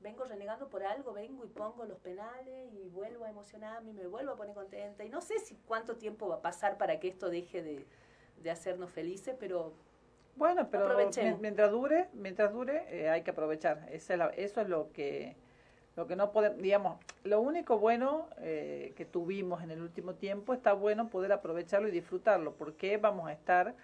vengo 0.00 0.24
renegando 0.24 0.68
por 0.68 0.82
algo, 0.82 1.12
vengo 1.12 1.44
y 1.44 1.48
pongo 1.48 1.84
los 1.84 1.98
penales 1.98 2.72
y 2.72 2.88
vuelvo 2.88 3.24
a 3.24 3.30
emocionarme 3.30 3.90
y 3.90 3.94
me 3.94 4.06
vuelvo 4.06 4.32
a 4.32 4.36
poner 4.36 4.54
contenta. 4.54 5.04
Y 5.04 5.08
no 5.08 5.20
sé 5.20 5.38
si 5.38 5.56
cuánto 5.66 5.96
tiempo 5.96 6.28
va 6.28 6.36
a 6.36 6.42
pasar 6.42 6.78
para 6.78 6.98
que 6.98 7.08
esto 7.08 7.30
deje 7.30 7.62
de, 7.62 7.86
de 8.42 8.50
hacernos 8.50 8.90
felices, 8.90 9.36
pero 9.38 9.74
bueno, 10.40 10.68
pero 10.70 10.96
mientras 11.38 11.70
dure, 11.70 12.08
mientras 12.14 12.50
dure, 12.50 12.86
eh, 12.88 13.10
hay 13.10 13.22
que 13.22 13.30
aprovechar. 13.30 13.86
Eso 13.92 14.14
es, 14.14 14.20
eso 14.36 14.60
es 14.62 14.68
lo 14.68 14.90
que 14.90 15.36
lo 15.96 16.06
que 16.06 16.16
no 16.16 16.32
podemos, 16.32 16.62
digamos, 16.62 16.98
lo 17.24 17.42
único 17.42 17.78
bueno 17.78 18.26
eh, 18.38 18.94
que 18.96 19.04
tuvimos 19.04 19.62
en 19.62 19.70
el 19.70 19.82
último 19.82 20.14
tiempo 20.14 20.54
está 20.54 20.72
bueno 20.72 21.10
poder 21.10 21.30
aprovecharlo 21.32 21.88
y 21.88 21.90
disfrutarlo, 21.90 22.54
porque 22.54 22.96
vamos 22.96 23.28
a 23.28 23.32
estar 23.32 23.74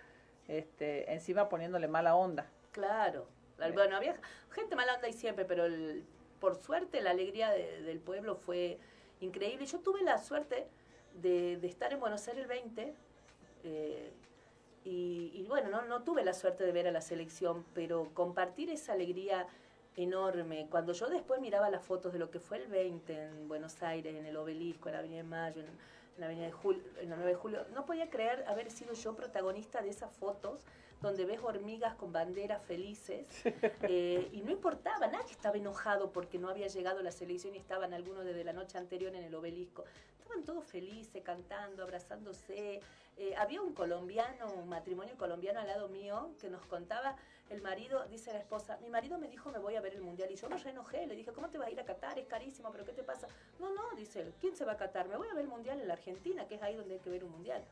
este, 0.49 1.13
encima 1.13 1.51
poniéndole 1.51 1.89
mala 1.89 2.17
onda. 2.17 2.47
Claro, 2.73 3.27
bueno, 3.75 3.97
había 3.97 4.17
gente 4.51 4.77
mala 4.77 4.95
onda 4.95 5.09
y 5.09 5.13
siempre, 5.13 5.45
pero 5.45 5.65
por 6.41 6.55
suerte 6.55 7.03
la 7.03 7.11
alegría 7.11 7.51
del 7.51 8.01
pueblo 8.01 8.35
fue 8.35 8.79
increíble. 9.21 9.67
Yo 9.67 9.81
tuve 9.81 10.03
la 10.03 10.17
suerte 10.17 10.67
de, 11.21 11.55
estar 11.67 11.93
en 11.93 12.01
Buenos 12.01 12.27
Aires 12.29 12.45
el 12.45 12.49
20 12.49 12.95
eh, 13.65 14.13
y, 14.89 15.45
bueno, 15.49 15.83
no, 15.83 16.03
tuve 16.05 16.25
la 16.25 16.33
suerte 16.33 16.65
de 16.65 16.71
ver 16.71 16.87
a 16.87 16.93
la 16.93 17.01
selección, 17.01 17.65
pero 17.75 18.09
compartir 18.15 18.71
esa 18.71 18.93
alegría 18.93 19.49
enorme. 19.97 20.69
Cuando 20.71 20.93
yo 20.93 21.09
después 21.09 21.41
miraba 21.41 21.71
las 21.71 21.85
fotos 21.85 22.13
de 22.13 22.21
lo 22.21 22.31
que 22.31 22.39
fue 22.39 22.59
el 22.59 22.69
20 22.69 23.25
en 23.25 23.49
Buenos 23.49 23.83
Aires, 23.83 24.15
en 24.15 24.27
el 24.27 24.37
obelisco, 24.37 24.89
en 24.89 24.93
la 24.93 24.99
Avenida 25.01 25.19
de 25.19 25.29
Mayo, 25.29 25.63
en, 25.63 25.67
la 26.19 26.27
Avenida 26.27 26.47
de 26.47 26.53
Julio, 26.53 26.83
en 27.01 27.11
la 27.11 27.17
9 27.17 27.33
de 27.33 27.37
Julio, 27.37 27.67
no 27.75 27.85
podía 27.85 28.09
creer 28.11 28.45
haber 28.47 28.71
sido 28.71 28.93
yo 28.95 29.17
protagonista 29.17 29.83
de 29.83 29.91
esas 29.91 30.15
fotos 30.15 30.61
donde 31.01 31.25
ves 31.25 31.41
hormigas 31.43 31.95
con 31.97 32.13
banderas 32.13 32.63
felices 32.65 33.27
eh, 33.83 34.29
y 34.33 34.41
no 34.43 34.51
importaba, 34.51 35.07
nadie 35.07 35.31
estaba 35.31 35.57
enojado 35.57 36.13
porque 36.13 36.39
no 36.39 36.49
había 36.49 36.69
llegado 36.69 37.03
la 37.03 37.11
selección 37.11 37.55
y 37.55 37.59
estaban 37.59 37.93
algunos 37.93 38.25
desde 38.25 38.45
la 38.45 38.53
noche 38.53 38.79
anterior 38.79 39.15
en 39.15 39.25
el 39.25 39.35
obelisco. 39.35 39.85
Estaban 40.19 40.45
todos 40.45 40.65
felices, 40.65 41.23
cantando, 41.23 41.83
abrazándose. 41.83 42.81
Eh, 43.19 43.35
había 43.37 43.63
un 43.63 43.73
colombiano, 43.73 44.53
un 44.53 44.69
matrimonio 44.69 45.17
colombiano 45.17 45.61
al 45.61 45.69
lado 45.69 45.89
mío 45.89 46.31
que 46.41 46.51
nos 46.51 46.65
contaba, 46.67 47.17
el 47.49 47.63
marido, 47.63 48.05
dice 48.09 48.33
la 48.33 48.41
esposa, 48.41 48.77
mi 48.83 48.91
marido 48.91 49.19
me 49.19 49.29
dijo 49.29 49.51
me 49.53 49.59
voy 49.59 49.77
a 49.77 49.81
ver 49.81 49.95
el 49.95 50.03
mundial 50.03 50.31
y 50.31 50.37
yo 50.37 50.49
me 50.49 50.59
reenojé, 50.59 51.07
le 51.07 51.15
dije, 51.15 51.33
¿cómo 51.33 51.49
te 51.49 51.59
vas 51.59 51.69
a 51.69 51.71
ir 51.71 51.81
a 51.81 51.85
Qatar? 51.85 52.19
Es 52.19 52.27
carísimo, 52.27 52.71
pero 52.73 52.85
¿qué 52.85 52.93
te 52.93 53.05
pasa? 53.05 53.29
No, 53.61 53.73
no, 53.73 53.95
dice 53.97 54.23
él, 54.23 54.35
¿quién 54.41 54.57
se 54.57 54.65
va 54.65 54.73
a 54.73 54.77
Qatar? 54.77 55.09
Me 55.09 55.17
voy 55.17 55.29
a 55.29 55.35
ver 55.35 55.45
el 55.45 55.51
mundial 55.51 55.81
en 55.81 55.87
la 55.87 55.95
Argentina, 55.95 56.47
que 56.49 56.57
es 56.57 56.63
ahí 56.63 56.75
donde 56.75 56.95
hay 56.95 57.01
que 57.01 57.11
ver 57.11 57.25
un 57.25 57.31
mundial. 57.31 57.63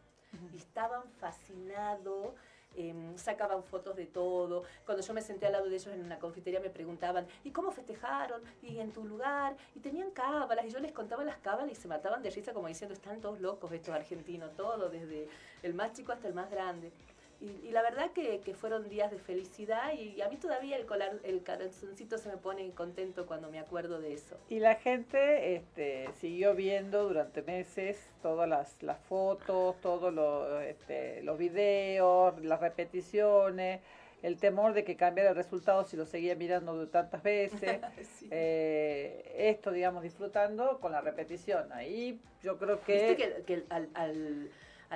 Y 0.52 0.56
estaban 0.56 1.02
fascinados 1.20 2.34
Em, 2.76 3.16
sacaban 3.16 3.62
fotos 3.62 3.94
de 3.94 4.06
todo. 4.06 4.64
Cuando 4.84 5.02
yo 5.02 5.14
me 5.14 5.22
senté 5.22 5.46
al 5.46 5.52
lado 5.52 5.68
de 5.68 5.76
ellos 5.76 5.86
en 5.86 6.04
una 6.04 6.18
confitería 6.18 6.60
me 6.60 6.70
preguntaban, 6.70 7.26
¿y 7.44 7.50
cómo 7.50 7.70
festejaron? 7.70 8.42
¿Y 8.62 8.78
en 8.78 8.92
tu 8.92 9.04
lugar? 9.04 9.56
Y 9.74 9.80
tenían 9.80 10.10
cábalas, 10.10 10.64
y 10.66 10.70
yo 10.70 10.80
les 10.80 10.92
contaba 10.92 11.24
las 11.24 11.38
cábalas 11.38 11.70
y 11.70 11.74
se 11.74 11.88
mataban 11.88 12.22
de 12.22 12.30
risa 12.30 12.52
como 12.52 12.68
diciendo, 12.68 12.94
están 12.94 13.20
todos 13.20 13.40
locos 13.40 13.70
estos 13.72 13.94
argentinos, 13.94 14.56
todos, 14.56 14.90
desde 14.90 15.28
el 15.62 15.74
más 15.74 15.92
chico 15.92 16.12
hasta 16.12 16.26
el 16.26 16.34
más 16.34 16.50
grande. 16.50 16.92
Y, 17.40 17.70
la 17.70 17.82
verdad 17.82 18.10
que, 18.12 18.40
fueron 18.54 18.88
días 18.88 19.10
de 19.10 19.18
felicidad 19.18 19.92
y, 19.92 20.20
a 20.20 20.28
mí 20.28 20.36
todavía 20.36 20.76
el, 20.76 20.86
colar, 20.86 21.18
el 21.24 21.42
corazoncito 21.44 22.18
se 22.18 22.28
me 22.28 22.36
pone 22.36 22.70
contento 22.70 23.26
cuando 23.26 23.50
me 23.50 23.58
acuerdo 23.58 24.00
de 24.00 24.14
eso. 24.14 24.36
Y 24.48 24.60
la 24.60 24.76
gente 24.76 25.56
este, 25.56 26.08
siguió 26.20 26.54
viendo 26.54 27.08
durante 27.08 27.42
meses 27.42 28.10
todas 28.22 28.48
las, 28.48 28.82
las 28.82 28.98
fotos, 29.00 29.76
todos 29.80 30.12
los, 30.12 30.62
este, 30.62 31.22
los 31.22 31.38
videos, 31.38 32.42
las 32.42 32.60
repeticiones 32.60 33.80
el 34.24 34.38
temor 34.38 34.72
de 34.72 34.84
que 34.84 34.96
cambiara 34.96 35.30
el 35.30 35.36
resultado 35.36 35.84
si 35.84 35.98
lo 35.98 36.06
seguía 36.06 36.34
mirando 36.34 36.88
tantas 36.88 37.22
veces. 37.22 37.80
Eh, 38.30 39.34
esto, 39.36 39.70
digamos, 39.70 40.02
disfrutando 40.02 40.80
con 40.80 40.92
la 40.92 41.02
repetición. 41.02 41.70
Ahí 41.72 42.18
yo 42.42 42.56
creo 42.56 42.82
que... 42.82 43.16
¿Viste 43.16 43.44
que, 43.44 43.64
al, 43.68 43.90
al 43.94 44.50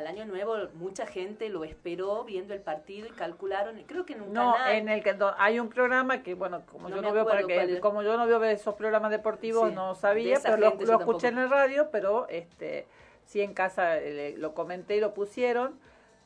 año 0.07 0.25
nuevo 0.27 0.57
mucha 0.75 1.07
gente 1.07 1.49
lo 1.49 1.65
esperó 1.65 2.25
viendo 2.25 2.55
el 2.55 2.61
partido 2.61 3.07
y 3.07 3.11
calcularon, 3.11 3.83
creo 3.87 4.05
que 4.05 4.15
en 4.15 4.23
un 4.23 4.33
no, 4.33 4.55
en 4.67 4.89
el 4.89 5.03
que 5.03 5.17
hay 5.37 5.61
un 5.61 5.69
programa 5.69 6.23
que 6.23 6.35
bueno, 6.35 6.63
como 6.71 6.89
yo 6.89 7.03
no 7.03 7.13
veo 7.13 7.27
para 7.27 7.43
que, 7.45 7.81
como 7.81 8.03
yo 8.03 8.17
no 8.17 8.27
veo 8.27 8.43
esos 8.45 8.75
programas 8.75 9.11
deportivos 9.11 9.73
no 9.73 9.95
sabía, 9.95 10.39
pero 10.43 10.57
lo, 10.57 10.99
escuché 10.99 11.29
en 11.29 11.39
el 11.39 11.51
radio, 11.51 11.91
pero 11.91 12.29
este 12.29 12.87
sí 13.25 13.41
en 13.41 13.55
casa 13.55 13.99
eh, 13.99 14.35
lo 14.39 14.55
comenté 14.55 14.97
y 14.97 15.01
lo 15.01 15.15
pusieron. 15.15 15.79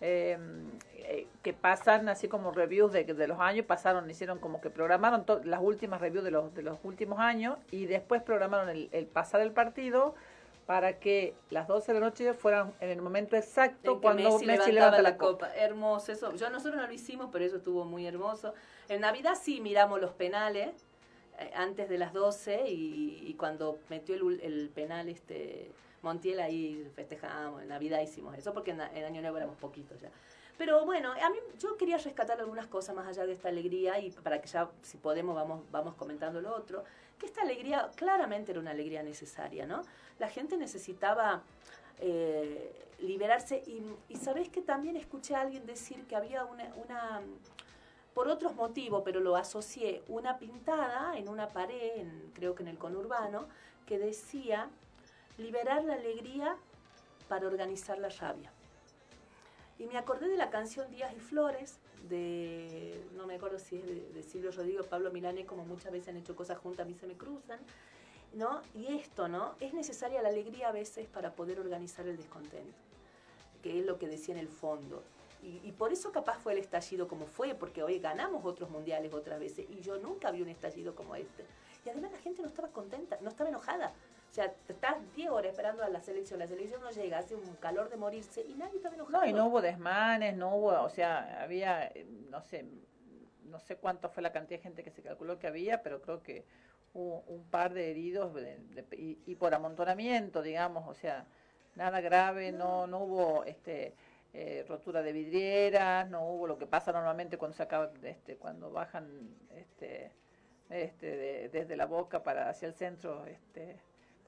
Em, 0.05 0.69
eh, 0.97 1.29
que 1.43 1.53
pasan 1.53 2.09
así 2.09 2.27
como 2.27 2.51
reviews 2.51 2.93
de, 2.93 3.05
de 3.05 3.27
los 3.29 3.39
años, 3.39 3.67
pasaron, 3.67 4.11
hicieron 4.11 4.39
como 4.39 4.61
que 4.61 4.69
programaron 4.69 5.25
las 5.45 5.61
últimas 5.61 6.01
reviews 6.01 6.25
de 6.25 6.33
los, 6.33 6.53
de 6.55 6.63
los 6.63 6.79
últimos 6.83 7.21
años 7.21 7.57
y 7.71 7.87
después 7.87 8.21
programaron 8.23 8.69
el, 8.69 8.89
el 8.91 9.07
pasar 9.07 9.43
el 9.43 9.53
partido 9.53 10.17
para 10.67 10.99
que 10.99 11.35
las 11.51 11.67
12 11.67 11.93
de 11.93 12.01
la 12.01 12.07
noche 12.07 12.35
fueran 12.35 12.73
en 12.81 12.91
el 12.91 13.03
momento 13.03 13.37
exacto 13.37 14.01
cuando 14.01 14.39
Messi, 14.41 14.73
levanta 14.73 15.03
la, 15.03 15.17
copa. 15.17 15.55
Hermoso, 15.55 16.13
eso. 16.13 16.35
Yo 16.35 16.51
nosotros 16.51 16.81
no 16.81 16.87
lo 16.87 16.93
hicimos, 16.93 17.29
pero 17.33 17.45
eso 17.45 17.57
estuvo 17.57 17.85
muy 17.85 18.07
hermoso. 18.07 18.55
En 18.89 19.01
Navidad 19.01 19.37
sí 19.41 19.61
miramos 19.61 20.01
los 20.01 20.13
penales 20.13 20.87
eh, 21.39 21.51
antes 21.55 21.89
de 21.89 21.99
las 21.99 22.13
12 22.13 22.65
y, 22.69 23.35
cuando 23.39 23.79
metió 23.89 24.15
el, 24.15 24.41
el, 24.41 24.69
penal 24.69 25.09
este 25.09 25.73
Montiel 26.03 26.41
ahí 26.41 26.89
festejamos, 26.95 27.63
en 27.63 27.69
Navidad 27.69 28.01
hicimos 28.01 28.37
eso 28.37 28.53
porque 28.53 28.71
en, 28.71 28.81
en 28.81 29.05
Año 29.05 29.21
Nuevo 29.21 29.37
éramos 29.37 29.57
poquitos 29.57 30.01
ya. 30.01 30.11
Pero 30.59 30.85
bueno, 30.85 31.13
a 31.13 31.31
mí 31.31 31.39
yo 31.59 31.77
quería 31.77 31.97
rescatar 31.97 32.39
algunas 32.39 32.67
cosas 32.67 32.95
más 32.95 33.09
allá 33.09 33.27
de 33.27 33.33
esta 33.33 33.49
alegría 33.49 33.99
y 33.99 34.11
para 34.11 34.41
que 34.41 34.49
ya, 34.49 34.71
si 34.83 34.97
podemos, 34.97 35.35
vamos, 35.35 35.65
vamos 35.71 35.95
comentando 35.95 36.41
lo 36.41 36.55
otro, 36.55 36.85
que 37.19 37.27
esta 37.27 37.43
alegría 37.43 37.91
claramente 37.97 38.53
era 38.53 38.61
una 38.61 38.73
alegría 38.73 39.03
necesaria, 39.03 39.67
¿no? 39.67 39.83
La 40.19 40.29
gente 40.29 40.57
necesitaba 40.57 41.43
eh, 41.99 42.73
liberarse 43.01 43.63
y, 43.67 43.83
y 44.09 44.17
sabés 44.17 44.49
que 44.49 44.63
también 44.63 44.97
escuché 44.97 45.35
a 45.35 45.41
alguien 45.41 45.67
decir 45.67 46.05
que 46.07 46.17
había 46.17 46.45
una, 46.45 47.21
por 48.15 48.29
otros 48.29 48.55
motivos, 48.55 49.03
pero 49.05 49.21
lo 49.21 49.37
asocié, 49.37 50.03
una 50.09 50.39
pintada 50.39 51.17
en 51.17 51.29
una 51.29 51.49
pared, 51.49 52.07
creo 52.35 52.55
que 52.55 52.63
en 52.63 52.69
el 52.69 52.79
conurbano, 52.79 53.47
que 53.87 53.99
decía 53.99 54.69
liberar 55.39 55.85
la 55.85 55.95
alegría 55.95 56.57
para 57.29 57.47
organizar 57.47 57.99
la 57.99 58.11
rabia. 58.11 58.53
Y 59.79 59.87
me 59.87 59.97
acordé 59.97 60.29
de 60.29 60.37
la 60.37 60.51
canción 60.51 60.91
Días 60.91 61.13
y 61.17 61.21
Flores, 61.21 61.79
de, 62.09 63.05
no 63.17 63.27
me 63.27 63.37
acuerdo 63.37 63.59
si 63.59 63.77
es 63.77 64.15
de, 64.15 64.23
Silvio 64.23 64.51
Rodrigo, 64.53 64.85
Pablo 64.85 65.11
Milane, 65.11 65.47
como 65.47 65.65
muchas 65.65 65.93
veces 65.93 66.09
han 66.09 66.17
hecho 66.17 66.37
cosas 66.37 66.59
juntas, 66.59 66.85
a 66.85 66.89
mí 66.89 66.95
se 66.95 67.07
me 67.07 67.17
cruzan, 67.17 67.61
¿no? 68.35 68.63
Y 68.75 68.99
esto, 68.99 69.29
¿no? 69.29 69.55
Es 69.61 69.75
necesaria 69.75 70.23
la 70.23 70.29
alegría 70.29 70.69
a 70.69 70.73
veces 70.73 71.07
para 71.09 71.33
poder 71.33 71.61
organizar 71.61 72.07
el 72.07 72.17
descontento, 72.17 72.79
que 73.63 73.81
es 73.81 73.87
lo 73.87 73.99
que 73.99 74.09
decía 74.09 74.35
en 74.35 74.41
el 74.41 74.49
fondo. 74.49 75.03
Y, 75.43 75.61
y, 75.65 75.73
por 75.73 75.93
eso 75.93 76.13
capaz 76.13 76.39
fue 76.39 76.53
el 76.53 76.59
estallido 76.59 77.09
como 77.09 77.27
fue, 77.27 77.55
porque 77.55 77.83
hoy 77.83 77.99
ganamos 77.99 78.45
otros 78.45 78.71
mundiales 78.71 79.13
otras 79.13 79.41
veces, 79.41 79.67
y 79.69 79.81
yo 79.81 79.99
nunca 79.99 80.31
vi 80.31 80.41
un 80.41 80.49
estallido 80.49 80.95
como 80.95 81.17
este. 81.17 81.45
Y 81.85 81.89
además 81.89 82.13
la 82.13 82.19
gente 82.19 82.43
no 82.43 82.49
estaba 82.49 82.69
contenta, 82.69 83.19
no 83.21 83.29
estaba 83.29 83.51
enojada, 83.51 83.93
o 84.33 84.35
sea, 84.35 84.51
estás 84.67 84.97
10 85.15 85.29
horas 85.29 85.51
esperando 85.51 85.85
a 85.85 85.91
la 85.91 86.01
selección, 86.01 86.39
la 86.39 86.47
selección 86.47 86.81
no 86.81 86.91
llega, 86.91 87.19
hace 87.19 87.35
un 87.35 87.55
calor 87.57 87.91
de 87.91 87.99
morirse 87.99 88.41
y 88.41 88.55
nadie 88.55 88.77
está 88.77 88.89
enojado. 88.89 89.21
No, 89.21 89.29
y 89.29 89.33
no 89.35 89.47
hubo 89.49 89.61
desmanes, 89.61 90.35
no 90.35 90.57
hubo, 90.57 90.81
o 90.81 90.89
sea, 90.89 91.43
había, 91.43 91.93
no 92.31 92.41
sé, 92.41 92.65
no 93.45 93.59
sé 93.59 93.77
cuánto 93.77 94.09
fue 94.09 94.23
la 94.23 94.33
cantidad 94.33 94.59
de 94.59 94.63
gente 94.63 94.83
que 94.83 94.91
se 94.91 95.03
calculó 95.03 95.39
que 95.39 95.49
había, 95.49 95.83
pero 95.83 96.01
creo 96.01 96.23
que 96.23 96.47
hubo 96.95 97.25
un 97.27 97.45
par 97.45 97.73
de 97.73 97.91
heridos 97.91 98.33
y, 98.93 99.35
por 99.37 99.55
amontonamiento, 99.55 100.43
digamos, 100.43 100.89
o 100.89 100.95
sea, 100.95 101.27
nada 101.75 102.01
grave, 102.01 102.53
no, 102.53 102.87
no 102.87 103.01
hubo 103.01 103.45
este 103.45 103.95
eh, 104.35 104.65
rotura 104.69 105.03
de 105.03 105.13
vidrieras, 105.13 106.09
no 106.09 106.27
hubo 106.27 106.47
lo 106.47 106.59
que 106.59 106.67
pasa 106.67 106.93
normalmente 106.93 107.39
cuando 107.39 107.57
se 107.57 107.63
acaba, 107.63 107.91
este, 108.03 108.37
cuando 108.37 108.71
bajan 108.71 109.37
este, 109.51 110.11
este, 110.71 111.49
desde 111.51 111.77
la 111.77 111.87
boca 111.87 112.23
para 112.23 112.49
hacia 112.49 112.69
el 112.69 112.75
centro, 112.75 113.27
este, 113.27 113.77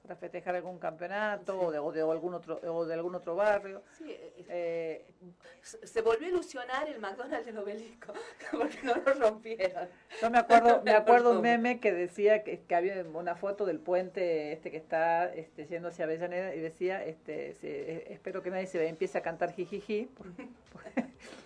para 0.05 0.19
festejar 0.19 0.55
algún 0.55 0.79
campeonato 0.79 1.59
o, 1.59 1.71
de, 1.71 1.79
o, 1.79 1.91
de, 1.91 2.01
algún 2.01 2.33
otro 2.33 2.59
o 2.63 2.85
de 2.85 2.93
algún 2.93 3.15
otro 3.15 3.35
barrio. 3.35 3.83
Sí, 3.97 4.05
eh, 4.09 4.45
eh, 4.49 5.05
se 5.61 6.01
volvió 6.01 6.27
a 6.27 6.29
ilusionar 6.29 6.87
el 6.87 6.99
McDonald's 6.99 7.45
del 7.45 7.57
obelisco 7.57 8.13
porque 8.51 8.79
no 8.83 8.95
lo 8.95 9.13
rompieron. 9.13 9.87
Yo 10.21 10.29
me 10.29 10.37
acuerdo 10.37 10.81
me 10.85 10.91
acuerdo 10.91 11.31
un 11.31 11.41
meme 11.41 11.79
que 11.79 11.91
decía 11.91 12.43
que, 12.43 12.61
que, 12.61 12.75
había 12.75 13.03
una 13.03 13.35
foto 13.35 13.65
del 13.65 13.79
puente 13.79 14.53
este 14.53 14.71
que 14.71 14.77
está 14.77 15.33
este, 15.33 15.65
yendo 15.65 15.89
hacia 15.89 16.05
Avellaneda 16.05 16.55
y 16.55 16.59
decía 16.59 17.03
este 17.03 17.53
se, 17.55 18.13
espero 18.13 18.41
que 18.41 18.51
nadie 18.51 18.67
se 18.67 18.87
empiece 18.87 19.17
a 19.17 19.21
cantar 19.21 19.53
jijiji. 19.53 20.09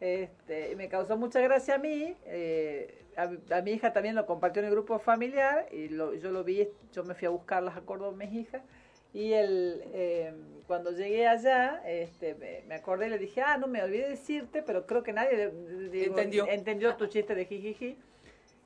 este, 0.00 0.74
me 0.76 0.88
causó 0.88 1.16
mucha 1.16 1.40
gracia 1.40 1.74
a 1.74 1.78
mí. 1.78 2.16
Eh, 2.24 3.04
a, 3.16 3.60
mi 3.60 3.72
hija 3.72 3.92
también 3.92 4.14
lo 4.14 4.26
compartió 4.26 4.60
en 4.60 4.66
el 4.66 4.72
grupo 4.72 4.98
familiar 4.98 5.66
y 5.70 5.88
lo, 5.88 6.14
yo 6.14 6.30
lo 6.30 6.42
vi, 6.42 6.68
yo 6.92 7.04
me 7.04 7.14
fui 7.14 7.26
a 7.26 7.30
buscarlas 7.30 7.76
a 7.76 7.82
Córdoba, 7.82 8.16
mis 8.16 8.32
hijas. 8.32 8.62
Y 9.12 9.32
el, 9.32 9.82
eh, 9.92 10.32
cuando 10.66 10.92
llegué 10.92 11.26
allá, 11.26 11.82
este, 11.84 12.62
me, 12.66 12.74
acordé 12.74 13.08
y 13.08 13.10
le 13.10 13.18
dije, 13.18 13.42
ah, 13.42 13.58
no 13.58 13.66
me 13.66 13.82
olvidé 13.82 14.08
decirte, 14.08 14.62
pero 14.62 14.86
creo 14.86 15.02
que 15.02 15.12
nadie 15.12 15.52
entendió. 15.92 16.46
entendió 16.48 16.94
tu 16.96 17.06
chiste 17.06 17.34
de 17.34 17.44
jijiji. 17.44 17.98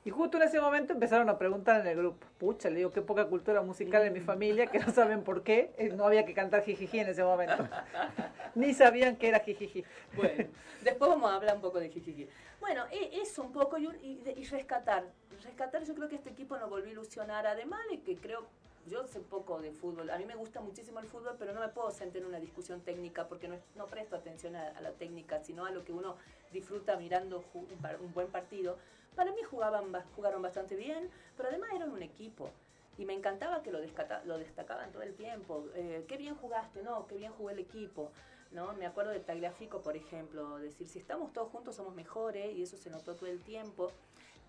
Y 0.05 0.11
justo 0.11 0.37
en 0.37 0.43
ese 0.43 0.61
momento 0.61 0.93
empezaron 0.93 1.27
a 1.29 1.37
preguntar 1.39 1.81
en 1.81 1.87
el 1.87 1.97
grupo, 1.97 2.27
pucha, 2.37 2.69
le 2.69 2.75
digo, 2.75 2.91
qué 2.91 3.01
poca 3.01 3.25
cultura 3.25 3.63
musical 3.63 4.05
en 4.05 4.13
mi 4.13 4.19
familia, 4.19 4.67
que 4.67 4.77
no 4.77 4.93
saben 4.93 5.23
por 5.23 5.41
qué, 5.41 5.73
eh, 5.79 5.89
no 5.89 6.05
había 6.05 6.25
que 6.25 6.35
cantar 6.35 6.63
jijiji 6.63 6.99
en 6.99 7.07
ese 7.07 7.23
momento. 7.23 7.67
Ni 8.55 8.75
sabían 8.75 9.15
que 9.15 9.29
era 9.29 9.39
jijiji. 9.39 9.83
Bueno, 10.15 10.45
después 10.83 11.09
vamos 11.09 11.31
a 11.31 11.35
hablar 11.37 11.55
un 11.55 11.61
poco 11.63 11.79
de 11.79 11.89
jijiji. 11.89 12.29
Bueno, 12.59 12.85
e, 12.91 13.19
eso 13.19 13.41
un 13.41 13.51
poco 13.51 13.79
y, 13.79 13.87
y, 14.03 14.43
rescatar. 14.43 15.05
Rescatar, 15.43 15.83
yo 15.83 15.95
creo 15.95 16.07
que 16.07 16.17
este 16.17 16.29
equipo 16.29 16.55
nos 16.55 16.69
volvió 16.69 16.89
a 16.89 16.91
ilusionar, 16.91 17.47
además 17.47 17.79
de 17.89 18.01
que 18.01 18.15
creo 18.15 18.45
yo 18.87 19.07
sé 19.07 19.19
poco 19.21 19.59
de 19.59 19.71
fútbol. 19.71 20.11
A 20.11 20.19
mí 20.19 20.25
me 20.25 20.35
gusta 20.35 20.61
muchísimo 20.61 20.99
el 20.99 21.07
fútbol, 21.07 21.35
pero 21.39 21.51
no 21.51 21.61
me 21.61 21.69
puedo 21.69 21.89
sentar 21.89 22.21
en 22.21 22.27
una 22.27 22.39
discusión 22.39 22.81
técnica 22.81 23.27
porque 23.27 23.47
no, 23.47 23.55
no 23.75 23.87
presto 23.87 24.15
atención 24.15 24.55
a, 24.55 24.79
la 24.81 24.91
técnica, 24.91 25.39
sino 25.43 25.65
a 25.65 25.71
lo 25.71 25.83
que 25.83 25.93
uno 25.93 26.17
disfruta 26.53 26.95
mirando 26.95 27.43
un, 27.55 27.67
un 28.01 28.13
buen 28.13 28.27
partido. 28.27 28.77
Para 29.15 29.31
mí 29.31 29.41
jugaban, 29.43 29.91
jugaron 30.15 30.41
bastante 30.41 30.75
bien, 30.75 31.09
pero 31.37 31.49
además 31.49 31.69
eran 31.73 31.91
un 31.91 32.03
equipo. 32.03 32.49
Y 32.97 33.05
me 33.05 33.13
encantaba 33.13 33.61
que 33.61 33.71
lo, 33.71 33.79
lo 34.25 34.37
destacaban 34.37 34.91
todo 34.91 35.03
el 35.03 35.15
tiempo. 35.15 35.65
Eh, 35.75 36.05
qué 36.07 36.17
bien 36.17 36.35
jugaste, 36.35 36.81
no, 36.83 37.07
qué 37.07 37.17
bien 37.17 37.31
jugó 37.33 37.49
el 37.49 37.59
equipo. 37.59 38.11
¿no? 38.51 38.73
Me 38.73 38.85
acuerdo 38.85 39.11
de 39.11 39.19
Tagliafico, 39.19 39.81
por 39.81 39.97
ejemplo, 39.97 40.57
decir, 40.59 40.87
si 40.87 40.99
estamos 40.99 41.33
todos 41.33 41.51
juntos 41.51 41.75
somos 41.75 41.93
mejores, 41.93 42.55
y 42.55 42.63
eso 42.63 42.77
se 42.77 42.89
notó 42.89 43.15
todo 43.15 43.29
el 43.29 43.41
tiempo. 43.41 43.91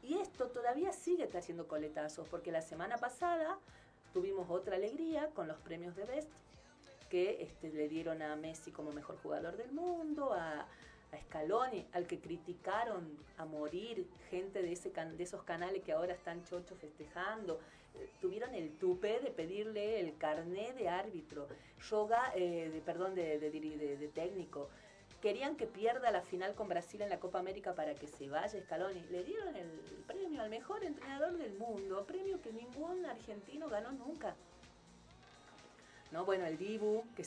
Y 0.02 0.18
esto 0.18 0.46
todavía 0.46 0.92
sigue 0.92 1.26
trayendo 1.26 1.66
coletazos, 1.66 2.28
porque 2.28 2.52
la 2.52 2.62
semana 2.62 2.96
pasada 2.98 3.58
tuvimos 4.12 4.48
otra 4.48 4.76
alegría 4.76 5.28
con 5.34 5.48
los 5.48 5.58
premios 5.58 5.96
de 5.96 6.04
Best, 6.04 6.30
que 7.10 7.42
este, 7.42 7.70
le 7.70 7.88
dieron 7.88 8.22
a 8.22 8.36
Messi 8.36 8.70
como 8.70 8.92
mejor 8.92 9.16
jugador 9.22 9.56
del 9.56 9.72
mundo, 9.72 10.32
a, 10.32 10.66
a 11.12 11.18
Scaloni, 11.18 11.86
al 11.92 12.06
que 12.06 12.18
criticaron 12.18 13.16
a 13.38 13.44
morir 13.44 14.06
gente 14.30 14.62
de, 14.62 14.72
ese 14.72 14.90
de 14.90 15.22
esos 15.22 15.42
canales 15.42 15.82
que 15.82 15.92
ahora 15.92 16.14
están 16.14 16.44
chochos 16.44 16.78
festejando. 16.78 17.60
Eh, 17.94 18.10
tuvieron 18.20 18.54
el 18.54 18.70
tupé 18.78 19.20
de 19.20 19.30
pedirle 19.30 20.00
el 20.00 20.16
carné 20.16 20.72
de 20.72 20.88
árbitro, 20.88 21.46
yoga, 21.90 22.32
eh, 22.34 22.70
de, 22.72 22.80
perdón, 22.80 23.14
de, 23.14 23.38
de, 23.38 24.10
técnico. 24.14 24.68
Querían 25.22 25.56
que 25.56 25.66
pierda 25.66 26.10
la 26.10 26.22
final 26.22 26.54
con 26.54 26.68
Brasil 26.68 27.00
en 27.02 27.08
la 27.08 27.18
Copa 27.18 27.38
América 27.38 27.74
para 27.74 27.94
que 27.94 28.06
se 28.06 28.28
vaya 28.28 28.60
Scaloni. 28.60 29.02
Le 29.10 29.24
dieron 29.24 29.56
el 29.56 29.70
premio 30.06 30.42
al 30.42 30.50
mejor 30.50 30.84
entrenador 30.84 31.36
del 31.36 31.54
mundo, 31.54 32.04
premio 32.06 32.40
que 32.42 32.52
ningún 32.52 33.04
argentino 33.06 33.68
ganó 33.68 33.92
nunca. 33.92 34.36
No, 36.12 36.24
bueno, 36.24 36.46
el 36.46 36.56
Dibu, 36.56 37.04
que 37.16 37.24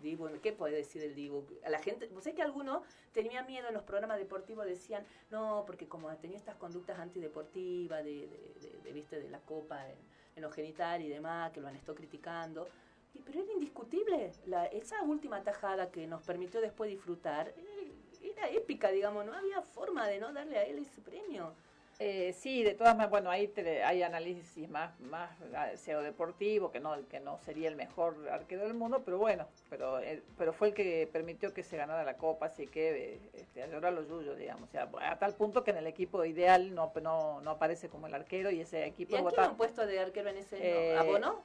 Dibu, 0.00 0.28
¿qué 0.42 0.52
puede 0.52 0.76
decir 0.76 1.02
el 1.02 1.14
Dibu? 1.14 1.46
A 1.64 1.70
la 1.70 1.78
gente, 1.78 2.10
sé 2.20 2.34
que 2.34 2.42
algunos 2.42 2.82
tenían 3.12 3.46
miedo 3.46 3.68
en 3.68 3.74
los 3.74 3.82
programas 3.82 4.18
deportivos, 4.18 4.66
decían, 4.66 5.04
no, 5.30 5.64
porque 5.66 5.88
como 5.88 6.14
tenía 6.16 6.36
estas 6.36 6.56
conductas 6.56 6.98
antideportivas 6.98 8.04
de, 8.04 8.28
de, 8.84 8.92
¿viste? 8.92 9.20
de 9.20 9.30
la 9.30 9.40
copa 9.40 9.88
en, 9.88 9.96
en 10.36 10.42
los 10.42 10.54
genitales 10.54 11.06
y 11.06 11.10
demás, 11.10 11.52
que 11.52 11.60
lo 11.60 11.68
han 11.68 11.76
estado 11.76 11.94
criticando. 11.94 12.68
Y, 13.14 13.20
pero 13.22 13.40
era 13.40 13.52
indiscutible, 13.52 14.32
la, 14.46 14.66
esa 14.66 15.02
última 15.02 15.42
tajada 15.42 15.90
que 15.90 16.06
nos 16.06 16.22
permitió 16.22 16.60
después 16.60 16.90
disfrutar, 16.90 17.48
eh, 17.56 17.92
era 18.22 18.48
épica, 18.50 18.90
digamos, 18.90 19.24
no 19.26 19.34
había 19.34 19.62
forma 19.62 20.06
de 20.06 20.18
no 20.18 20.32
darle 20.32 20.58
a 20.58 20.64
él 20.64 20.78
ese 20.78 21.00
premio. 21.00 21.54
Eh, 22.02 22.32
sí, 22.32 22.62
de 22.62 22.72
todas 22.72 22.94
maneras, 22.94 23.10
bueno, 23.10 23.30
ahí 23.30 23.52
hay 23.84 24.02
análisis 24.02 24.70
más, 24.70 24.98
más 25.00 25.30
SEO 25.74 26.00
deportivo, 26.00 26.72
que 26.72 26.80
no, 26.80 26.96
que 27.08 27.20
no 27.20 27.38
sería 27.40 27.68
el 27.68 27.76
mejor 27.76 28.26
arquero 28.30 28.62
del 28.62 28.72
mundo, 28.72 29.02
pero 29.04 29.18
bueno, 29.18 29.46
pero, 29.68 30.00
eh, 30.00 30.22
pero 30.38 30.54
fue 30.54 30.68
el 30.68 30.74
que 30.74 31.06
permitió 31.12 31.52
que 31.52 31.62
se 31.62 31.76
ganara 31.76 32.02
la 32.02 32.16
copa, 32.16 32.46
así 32.46 32.66
que 32.66 33.16
eh, 33.16 33.20
este, 33.34 33.62
a 33.62 33.66
llorar 33.66 33.92
los 33.92 34.08
yuyos, 34.08 34.38
digamos, 34.38 34.70
a 34.74 35.18
tal 35.18 35.34
punto 35.34 35.62
que 35.62 35.72
en 35.72 35.76
el 35.76 35.86
equipo 35.86 36.24
ideal 36.24 36.74
no, 36.74 36.90
no, 37.02 37.42
no 37.42 37.50
aparece 37.50 37.90
como 37.90 38.06
el 38.06 38.14
arquero 38.14 38.50
y 38.50 38.62
ese 38.62 38.86
equipo... 38.86 39.12
¿Y 39.12 39.18
a 39.18 39.22
quién 39.22 39.40
han 39.40 39.56
puesto 39.58 39.84
de 39.84 40.00
arquero 40.00 40.30
en 40.30 40.38
ese? 40.38 40.56
Eh, 40.58 40.96
¿A 40.96 41.02
Bono? 41.02 41.42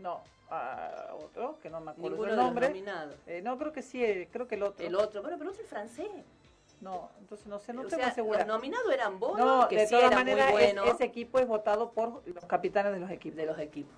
No, 0.00 0.22
a 0.50 1.16
otro, 1.18 1.58
que 1.60 1.68
no 1.68 1.80
me 1.80 1.90
acuerdo 1.90 2.26
el 2.26 2.36
nombre. 2.36 2.72
Eh, 3.26 3.42
no, 3.42 3.58
creo 3.58 3.72
que 3.72 3.82
sí, 3.82 4.28
creo 4.30 4.46
que 4.46 4.54
el 4.54 4.62
otro. 4.62 4.86
El 4.86 4.94
otro, 4.94 5.22
bueno, 5.22 5.36
pero 5.36 5.50
otro 5.50 5.62
es 5.62 5.68
francés. 5.68 6.06
No, 6.86 7.10
entonces 7.18 7.48
no 7.48 7.58
sé, 7.58 7.72
no 7.72 7.82
estoy 7.82 8.00
segura. 8.14 8.38
Los 8.38 8.46
nominados 8.46 8.92
eran 8.92 9.18
no, 9.18 9.66
que 9.68 9.76
de 9.76 9.88
todas 9.88 10.12
maneras, 10.12 10.52
bueno. 10.52 10.84
ese 10.84 11.02
equipo 11.02 11.40
es 11.40 11.48
votado 11.48 11.90
por 11.90 12.22
los 12.28 12.44
capitanes 12.44 12.92
de 12.92 13.00
los 13.00 13.10
equipos. 13.10 13.36
De 13.36 13.44
los 13.44 13.58
equipos. 13.58 13.92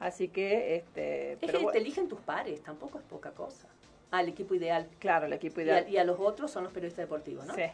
Así 0.00 0.26
que, 0.26 0.74
este... 0.74 1.34
Es 1.34 1.38
pero 1.38 1.60
que 1.60 1.66
te 1.66 1.78
eligen 1.78 2.08
tus 2.08 2.18
pares, 2.18 2.60
tampoco 2.60 2.98
es 2.98 3.04
poca 3.04 3.30
cosa. 3.30 3.68
Ah, 4.10 4.20
el 4.20 4.30
equipo 4.30 4.52
ideal. 4.56 4.88
Claro, 4.98 5.26
el 5.26 5.32
equipo 5.32 5.60
ideal. 5.60 5.88
Y 5.88 5.96
a, 5.96 6.02
los 6.02 6.18
otros 6.18 6.50
son 6.50 6.64
los 6.64 6.72
periodistas 6.72 7.04
deportivos, 7.04 7.46
¿no? 7.46 7.54
Sí. 7.54 7.66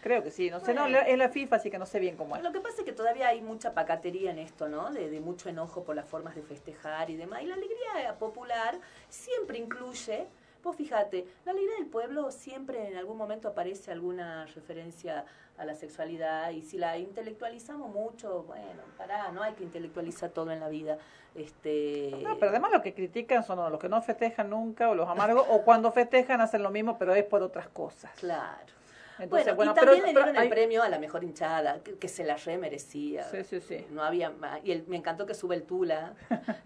Creo 0.00 0.22
que 0.22 0.30
sí, 0.30 0.48
no 0.48 0.60
sé, 0.60 0.74
no, 0.74 0.86
es 0.86 1.18
la 1.18 1.28
FIFA, 1.30 1.56
así 1.56 1.70
que 1.70 1.78
no 1.78 1.86
sé 1.86 1.98
bien 1.98 2.16
cómo 2.16 2.36
es. 2.36 2.42
Lo 2.44 2.52
que 2.52 2.60
pasa 2.60 2.76
es 2.78 2.84
que 2.84 2.92
todavía 2.92 3.28
hay 3.28 3.40
mucha 3.40 3.74
pacatería 3.74 4.30
en 4.30 4.38
esto, 4.38 4.68
¿no? 4.68 4.90
De, 4.90 5.10
de, 5.10 5.18
mucho 5.18 5.48
enojo 5.48 5.82
por 5.82 5.96
las 5.96 6.06
formas 6.06 6.36
de 6.36 6.42
festejar 6.42 7.10
y 7.10 7.16
demás. 7.16 7.42
Y 7.42 7.46
la 7.46 7.54
alegría 7.54 8.16
popular 8.18 8.78
siempre 9.08 9.58
incluye 9.58 10.28
Vos 10.64 10.76
fíjate, 10.76 11.26
la 11.44 11.52
alegría 11.52 11.76
del 11.76 11.86
pueblo 11.86 12.30
siempre 12.30 12.88
en 12.88 12.96
algún 12.96 13.18
momento 13.18 13.48
aparece 13.48 13.92
alguna 13.92 14.46
referencia 14.46 15.26
a 15.58 15.64
la 15.66 15.74
sexualidad 15.74 16.50
y 16.50 16.62
si 16.62 16.78
la 16.78 16.96
intelectualizamos 16.96 17.92
mucho, 17.92 18.44
bueno, 18.44 18.82
pará, 18.96 19.30
no 19.30 19.42
hay 19.42 19.52
que 19.52 19.62
intelectualizar 19.62 20.30
todo 20.30 20.50
en 20.52 20.60
la 20.60 20.70
vida. 20.70 20.96
Este... 21.34 22.12
No, 22.22 22.38
pero 22.38 22.50
además 22.50 22.72
lo 22.72 22.80
que 22.80 22.94
critican 22.94 23.44
son 23.44 23.58
los 23.70 23.78
que 23.78 23.90
no 23.90 24.00
festejan 24.00 24.48
nunca 24.48 24.88
o 24.88 24.94
los 24.94 25.06
amargos 25.06 25.46
o 25.50 25.60
cuando 25.62 25.92
festejan 25.92 26.40
hacen 26.40 26.62
lo 26.62 26.70
mismo 26.70 26.96
pero 26.96 27.14
es 27.14 27.24
por 27.24 27.42
otras 27.42 27.68
cosas. 27.68 28.10
Claro. 28.18 28.72
Entonces, 29.18 29.54
bueno, 29.54 29.72
y 29.72 29.74
también 29.74 30.02
le 30.02 30.10
dieron 30.12 30.34
el 30.34 30.48
premio 30.48 30.82
a 30.82 30.88
la 30.88 30.98
mejor 30.98 31.22
hinchada, 31.22 31.78
que, 31.80 32.08
se 32.08 32.24
la 32.24 32.36
remerecía. 32.36 33.22
Sí, 33.24 33.44
sí, 33.44 33.60
sí. 33.60 33.86
No 33.90 34.02
había 34.02 34.32
y 34.64 34.82
me 34.88 34.96
encantó 34.96 35.26
que 35.26 35.34
sube 35.34 35.54
el 35.54 35.62
Tula, 35.62 36.14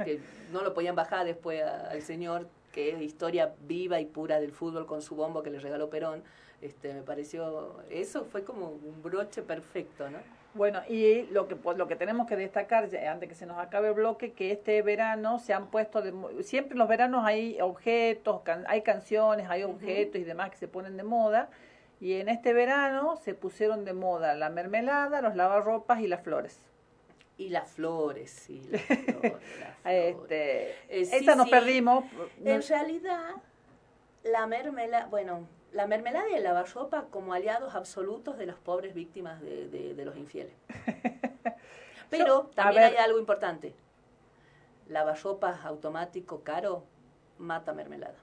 que 0.05 0.21
no 0.53 0.63
lo 0.63 0.73
podían 0.73 0.95
bajar 0.95 1.27
después 1.27 1.63
al 1.63 2.01
señor 2.01 2.49
que 2.79 2.91
es 2.91 3.03
historia 3.03 3.55
viva 3.67 3.99
y 3.99 4.07
pura 4.07 4.39
del 4.39 4.53
fútbol 4.53 4.87
con 4.87 5.03
su 5.03 5.17
bombo 5.17 5.43
que 5.43 5.51
le 5.51 5.59
regaló 5.59 5.91
Perón, 5.91 6.23
este, 6.61 6.95
me 6.95 7.03
pareció, 7.03 7.83
eso 7.91 8.25
fue 8.25 8.45
como 8.45 8.69
un 8.69 9.03
broche 9.03 9.43
perfecto, 9.43 10.09
¿no? 10.09 10.19
Bueno, 10.55 10.83
y 10.89 11.23
lo 11.33 11.49
que 11.49 11.57
pues, 11.57 11.77
lo 11.77 11.89
que 11.89 11.97
tenemos 11.97 12.29
que 12.29 12.37
destacar, 12.37 12.89
antes 13.05 13.29
que 13.29 13.35
se 13.35 13.47
nos 13.47 13.59
acabe 13.59 13.89
el 13.89 13.95
bloque, 13.95 14.33
que 14.33 14.53
este 14.53 14.81
verano 14.83 15.41
se 15.41 15.55
han 15.55 15.73
puesto, 15.73 16.03
de, 16.03 16.13
siempre 16.45 16.75
en 16.75 16.79
los 16.79 16.89
veranos 16.89 17.25
hay 17.27 17.61
objetos, 17.61 18.43
hay 18.69 18.83
canciones, 18.83 19.51
hay 19.51 19.65
objetos 19.65 20.21
y 20.21 20.25
demás 20.25 20.51
que 20.51 20.57
se 20.57 20.69
ponen 20.69 20.97
de 20.97 21.03
moda, 21.03 21.51
y 22.01 22.13
en 22.13 22.29
este 22.29 22.53
verano 22.53 23.17
se 23.17 23.35
pusieron 23.35 23.85
de 23.85 23.93
moda 23.93 24.37
la 24.37 24.51
mermelada, 24.51 25.21
los 25.21 25.35
lavarropas 25.35 25.99
y 26.01 26.07
las 26.07 26.23
flores 26.23 26.68
y 27.39 27.49
las 27.49 27.71
flores, 27.71 28.31
sí, 28.31 28.61
las 28.71 28.83
flores. 28.83 29.37
Este, 29.85 30.73
eh, 30.89 31.37
nos 31.37 31.49
perdimos. 31.49 32.05
En 32.45 32.63
realidad, 32.63 33.37
la 34.25 34.47
mermelada, 34.47 35.07
bueno, 35.07 35.49
la 35.73 35.87
mermelada 35.87 36.29
y 36.29 36.35
el 36.35 36.43
lavarropa 36.43 37.07
como 37.11 37.33
aliados 37.33 37.75
absolutos 37.75 38.37
de 38.37 38.47
las 38.47 38.57
pobres 38.57 38.93
víctimas 38.93 39.41
de, 39.41 39.69
de, 39.69 40.05
los 40.05 40.17
infieles. 40.17 40.53
Pero 42.11 42.51
también 42.55 42.85
hay 42.85 42.97
algo 42.97 43.19
importante. 43.19 43.75
Lavarropas 44.89 45.65
automático 45.65 46.43
caro 46.43 46.85
mata 47.39 47.73
mermelada 47.73 48.17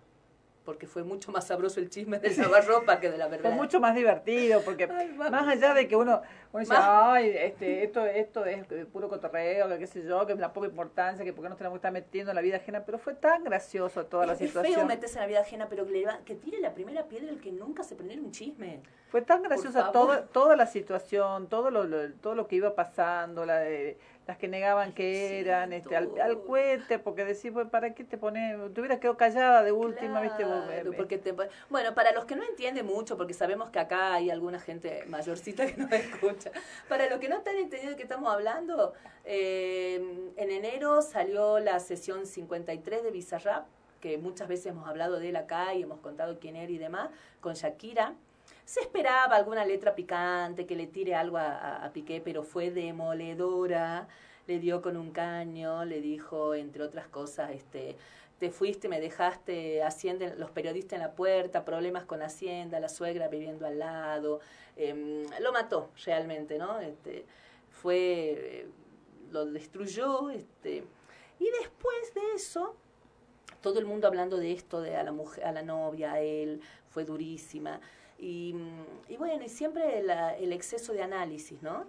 porque 0.66 0.88
fue 0.88 1.04
mucho 1.04 1.32
más 1.32 1.48
sabroso 1.48 1.80
el 1.80 1.90
chisme 1.90 2.20
del 2.20 2.36
lavarropa 2.38 3.00
que 3.00 3.12
de 3.12 3.18
la 3.18 3.28
verdad. 3.28 3.50
Fue 3.50 3.56
mucho 3.58 3.80
más 3.80 3.96
divertido, 3.96 4.62
porque 4.66 4.88
más 5.18 5.48
allá 5.48 5.74
de 5.74 5.88
que 5.88 5.96
uno, 5.96 6.22
uno 6.52 6.60
dice, 6.60 6.74
ay, 6.76 7.30
este, 7.38 7.84
esto, 7.84 8.06
esto 8.06 8.44
es 8.46 8.66
puro 8.92 9.08
cotorreo, 9.08 9.70
que 9.70 9.78
qué 9.78 9.88
sé 9.88 10.04
yo, 10.04 10.26
que 10.26 10.34
es 10.34 10.40
la 10.40 10.52
poca 10.52 10.68
importancia, 10.68 11.24
que 11.24 11.32
por 11.32 11.44
qué 11.44 11.50
nos 11.50 11.58
tenemos 11.58 11.76
que 11.76 11.80
estar 11.80 11.92
metiendo 11.92 12.32
en 12.32 12.36
la 12.36 12.42
vida 12.42 12.58
ajena, 12.58 12.84
pero 12.84 12.98
fue 12.98 13.14
tan 13.14 13.44
gracioso 13.44 14.06
toda 14.06 14.26
la 14.26 14.36
situación. 14.36 14.66
Es 14.66 14.76
feo 14.76 14.86
meterse 14.86 15.16
en 15.16 15.22
la 15.22 15.28
vida 15.28 15.40
ajena, 15.42 15.68
pero 15.70 15.86
que, 15.86 15.92
le 15.92 16.06
que 16.26 16.36
tire 16.36 16.60
la 16.60 16.74
primera 16.74 17.04
piedra 17.04 17.30
el 17.30 17.40
que 17.40 17.52
nunca 17.52 17.84
se 17.84 17.96
prendiera 17.96 18.22
un 18.22 18.32
chisme. 18.32 18.82
Fue 19.10 19.22
tan 19.22 19.44
graciosa 19.44 19.92
toda, 19.92 20.26
toda 20.26 20.56
la 20.56 20.66
situación, 20.66 21.48
todo 21.48 21.70
lo, 21.70 22.12
todo 22.14 22.36
lo 22.36 22.48
que 22.48 22.56
iba 22.56 22.76
pasando, 22.76 23.46
la, 23.46 23.64
las 24.28 24.38
que 24.38 24.48
negaban 24.48 24.94
que 24.94 25.40
eran, 25.40 25.72
este, 25.72 25.96
al, 25.96 26.10
al 26.20 26.42
cohete, 26.42 26.98
porque 26.98 27.26
decís, 27.26 27.52
pues, 27.52 27.68
¿para 27.70 27.94
qué 27.94 28.04
te 28.04 28.18
pones? 28.18 28.58
Te 28.74 28.82
hubieras 28.82 29.00
quedado 29.00 29.18
callada 29.18 29.64
de 29.64 29.72
última, 29.72 30.20
¿viste? 30.22 30.46
Porque 30.98 31.18
te, 31.18 31.34
bueno, 31.70 31.94
para 31.94 32.12
los 32.12 32.26
que 32.26 32.36
no 32.36 32.44
entienden 32.44 32.86
mucho, 32.86 33.18
porque 33.18 33.34
sabemos 33.34 33.70
que 33.70 33.80
acá 33.80 34.14
hay 34.16 34.32
alguna 34.32 34.60
gente 34.60 35.04
mayorcita 35.08 35.68
que 35.68 35.78
no 35.78 35.88
escucha, 35.92 36.52
para 36.90 37.08
los 37.08 37.20
que 37.20 37.30
no 37.30 37.38
están 37.38 37.56
entendiendo 37.56 37.92
de 37.92 37.98
qué 37.98 38.04
estamos 38.04 38.34
hablando, 38.34 38.94
eh, 39.26 40.32
en 40.38 40.52
enero 40.52 41.02
salió 41.02 41.60
la 41.60 41.80
sesión 41.80 42.26
53 42.26 43.04
de 43.04 43.12
Bizarrap, 43.12 43.68
que 44.02 44.18
muchas 44.18 44.48
veces 44.48 44.68
hemos 44.68 44.88
hablado 44.88 45.20
de 45.20 45.30
él 45.30 45.36
acá 45.36 45.74
y 45.76 45.84
hemos 45.84 46.00
contado 46.00 46.40
quién 46.40 46.56
era 46.56 46.72
y 46.72 46.78
demás, 46.78 47.10
con 47.42 47.54
Shakira. 47.54 48.16
Se 48.66 48.80
esperaba 48.80 49.36
alguna 49.36 49.64
letra 49.64 49.94
picante, 49.94 50.66
que 50.66 50.76
le 50.76 50.88
tire 50.88 51.14
algo 51.14 51.38
a, 51.38 51.88
Piqué, 51.94 52.20
pero 52.20 52.44
fue 52.44 52.72
demoledora. 52.72 54.08
Le 54.48 54.60
dio 54.60 54.82
con 54.82 54.98
un 54.98 55.12
caño, 55.12 55.86
le 55.86 56.02
dijo, 56.02 56.56
entre 56.56 56.84
otras 56.84 57.08
cosas, 57.08 57.52
este, 57.52 57.96
te 58.40 58.50
fuiste, 58.50 58.90
me 58.90 59.00
dejaste, 59.00 59.84
Hacienda, 59.84 60.34
los 60.36 60.52
periodistas 60.52 60.94
en 60.94 61.02
la 61.02 61.14
puerta, 61.14 61.64
problemas 61.64 62.06
con 62.06 62.22
Hacienda, 62.24 62.80
la 62.80 62.90
suegra 62.90 63.28
viviendo 63.28 63.68
al 63.68 63.80
lado. 63.80 64.40
Em, 64.76 65.26
lo 65.42 65.52
mató 65.52 65.92
realmente, 66.04 66.58
¿no? 66.58 66.80
Este, 66.80 67.26
fue, 67.70 67.98
eh, 68.38 68.68
lo 69.32 69.46
destruyó. 69.46 70.32
Este, 70.32 70.84
y 71.40 71.50
después 71.62 72.14
de 72.16 72.22
eso, 72.36 72.76
todo 73.62 73.80
el 73.80 73.86
mundo 73.86 74.08
hablando 74.08 74.38
de 74.38 74.52
esto, 74.54 74.82
de 74.82 74.96
a 74.96 75.04
la 75.04 75.12
mujer, 75.12 75.46
a 75.46 75.52
la 75.52 75.62
novia, 75.62 76.14
a 76.14 76.20
él, 76.22 76.62
fue 76.90 77.06
durísima. 77.06 77.80
Y, 78.18 78.56
y 79.10 79.18
bueno, 79.18 79.44
y 79.44 79.50
siempre 79.50 80.00
el 80.00 80.54
exceso 80.54 80.94
de 80.94 81.02
análisis, 81.02 81.62
¿no? 81.62 81.86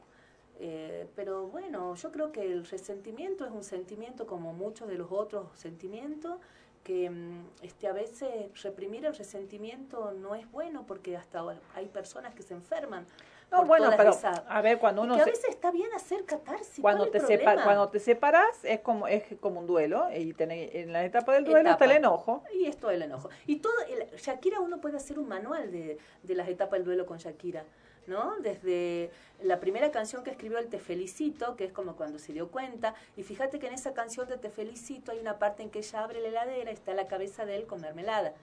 Eh, 0.59 1.07
pero 1.15 1.47
bueno, 1.49 1.95
yo 1.95 2.11
creo 2.11 2.33
que 2.33 2.43
el 2.43 2.67
resentimiento 2.67 3.45
es 3.45 3.53
un 3.53 3.63
sentimiento 3.63 4.27
como 4.27 4.53
muchos 4.55 4.89
de 4.89 4.97
los 4.97 5.13
otros 5.13 5.49
sentimientos, 5.55 6.39
que 6.83 7.11
mm, 7.11 7.49
este, 7.63 7.89
a 7.89 7.93
veces 7.93 8.63
reprimir 8.63 9.05
el 9.05 9.15
resentimiento 9.15 10.13
no 10.13 10.35
es 10.35 10.51
bueno 10.51 10.87
porque 10.87 11.17
hasta 11.17 11.45
hay 11.75 11.87
personas 11.87 12.35
que 12.35 12.43
se 12.43 12.55
enferman 12.55 13.07
no, 13.51 13.65
bueno, 13.65 13.91
pero 13.97 14.13
a 14.49 14.61
ver, 14.61 14.79
cuando 14.79 15.03
uno... 15.03 15.15
Que 15.15 15.23
a 15.23 15.25
veces 15.25 15.45
está 15.49 15.71
bien 15.71 15.93
hacer 15.95 16.25
catarsis. 16.25 16.81
Cuando 16.81 17.09
te, 17.09 17.21
cuando 17.21 17.89
te 17.89 18.01
separas 18.01 18.65
es 18.65 18.81
como, 18.81 19.07
es 19.07 19.25
como 19.41 19.61
un 19.61 19.67
duelo 19.67 20.09
y 20.11 20.35
en 20.39 20.93
la 20.93 21.05
etapa 21.05 21.33
del 21.35 21.45
duelo 21.45 21.71
está 21.71 21.85
el 21.85 21.93
enojo. 21.93 22.43
Y 22.53 22.67
esto 22.67 22.91
el 22.91 23.03
enojo. 23.03 23.31
Y 23.47 23.57
todo, 23.57 23.73
Shakira 24.17 24.61
uno 24.61 24.81
puede 24.81 24.97
hacer 24.97 25.19
un 25.19 25.29
manual 25.29 25.71
de, 25.71 25.99
de 26.23 26.35
las 26.35 26.49
etapas 26.49 26.79
del 26.79 26.85
duelo 26.85 27.07
con 27.07 27.19
Shakira. 27.19 27.65
¿no? 28.07 28.37
Desde 28.39 29.11
la 29.43 29.61
primera 29.61 29.91
canción 29.91 30.23
que 30.25 30.31
escribió 30.31 30.59
el 30.59 30.69
Te 30.69 30.79
Felicito, 30.79 31.57
que 31.57 31.65
es 31.65 31.73
como 31.73 31.97
cuando 31.97 32.19
se 32.19 32.33
dio 32.33 32.49
cuenta, 32.49 32.95
y 33.17 33.23
fíjate 33.23 33.59
que 33.59 33.67
en 33.67 33.75
esa 33.75 33.95
canción 33.95 34.29
de 34.29 34.39
Te 34.39 34.51
Felicito 34.51 35.13
hay 35.13 35.19
una 35.19 35.39
parte 35.39 35.63
en 35.63 35.71
que 35.71 35.81
ella 35.81 36.03
abre 36.03 36.21
la 36.21 36.29
heladera 36.29 36.71
está 36.71 36.95
la 36.95 37.07
cabeza 37.07 37.45
de 37.47 37.57
él 37.57 37.67
con 37.67 37.81
mermelada, 37.81 38.35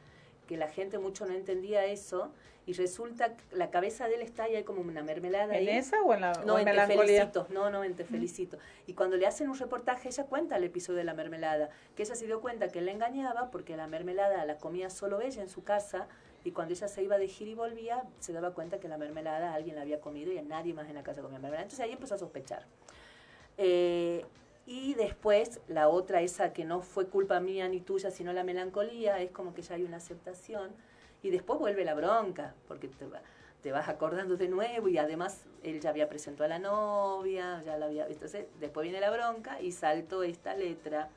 que 0.47 0.57
la 0.57 0.67
gente 0.67 0.99
mucho 0.99 1.25
no 1.25 1.33
entendía 1.33 1.85
eso, 1.85 2.31
y 2.65 2.73
resulta 2.73 3.35
que 3.35 3.43
la 3.55 3.69
cabeza 3.69 4.07
de 4.07 4.15
él 4.15 4.21
está 4.21 4.49
y 4.49 4.55
hay 4.55 4.63
como 4.63 4.81
una 4.81 5.03
mermelada 5.03 5.57
¿En 5.57 5.67
esa 5.67 6.01
o 6.01 6.13
en 6.13 6.21
la 6.21 6.33
No, 6.45 6.57
en, 6.57 6.65
Te 6.65 6.73
Felicito, 6.85 7.47
no, 7.49 7.69
no, 7.69 7.83
en 7.83 7.95
Te 7.95 8.05
Felicito. 8.05 8.57
Y 8.87 8.93
cuando 8.93 9.17
le 9.17 9.27
hacen 9.27 9.49
un 9.49 9.57
reportaje, 9.57 10.09
ella 10.09 10.25
cuenta 10.25 10.57
el 10.57 10.63
episodio 10.63 10.99
de 10.99 11.03
la 11.03 11.13
mermelada, 11.13 11.69
que 11.95 12.03
ella 12.03 12.15
se 12.15 12.25
dio 12.25 12.41
cuenta 12.41 12.69
que 12.69 12.79
él 12.79 12.85
la 12.85 12.91
engañaba 12.91 13.51
porque 13.51 13.75
la 13.75 13.87
mermelada 13.87 14.45
la 14.45 14.57
comía 14.57 14.89
solo 14.89 15.21
ella 15.21 15.41
en 15.41 15.49
su 15.49 15.63
casa, 15.63 16.07
y 16.45 16.51
cuando 16.51 16.73
ella 16.73 16.87
se 16.87 17.03
iba 17.03 17.17
de 17.17 17.27
gira 17.27 17.51
y 17.51 17.55
volvía, 17.55 18.03
se 18.19 18.33
daba 18.33 18.53
cuenta 18.53 18.79
que 18.79 18.87
la 18.87 18.97
mermelada 18.97 19.53
alguien 19.53 19.75
la 19.75 19.81
había 19.81 20.01
comido 20.01 20.31
y 20.31 20.37
a 20.37 20.41
nadie 20.41 20.73
más 20.73 20.89
en 20.89 20.95
la 20.95 21.03
casa 21.03 21.21
comía 21.21 21.39
mermelada. 21.39 21.63
Entonces 21.63 21.85
ahí 21.85 21.93
empezó 21.93 22.15
a 22.15 22.17
sospechar. 22.17 22.65
Eh, 23.57 24.25
y 24.65 24.93
después, 24.93 25.59
la 25.67 25.89
otra, 25.89 26.21
esa 26.21 26.53
que 26.53 26.65
no 26.65 26.81
fue 26.81 27.07
culpa 27.07 27.39
mía 27.39 27.67
ni 27.67 27.81
tuya, 27.81 28.11
sino 28.11 28.31
la 28.33 28.43
melancolía, 28.43 29.19
es 29.21 29.31
como 29.31 29.53
que 29.53 29.61
ya 29.61 29.75
hay 29.75 29.83
una 29.83 29.97
aceptación. 29.97 30.71
Y 31.23 31.31
después 31.31 31.59
vuelve 31.59 31.83
la 31.85 31.95
bronca, 31.95 32.53
porque 32.67 32.87
te, 32.87 33.05
te 33.61 33.71
vas 33.71 33.89
acordando 33.89 34.37
de 34.37 34.47
nuevo 34.47 34.87
y 34.87 34.97
además 34.97 35.45
él 35.63 35.79
ya 35.79 35.89
había 35.89 36.07
presentado 36.09 36.45
a 36.45 36.49
la 36.49 36.59
novia, 36.59 37.61
ya 37.65 37.77
la 37.77 37.87
había... 37.87 38.05
Entonces, 38.07 38.45
después 38.59 38.83
viene 38.83 38.99
la 38.99 39.09
bronca 39.09 39.59
y 39.61 39.71
salto 39.71 40.21
esta 40.21 40.53
letra 40.55 41.09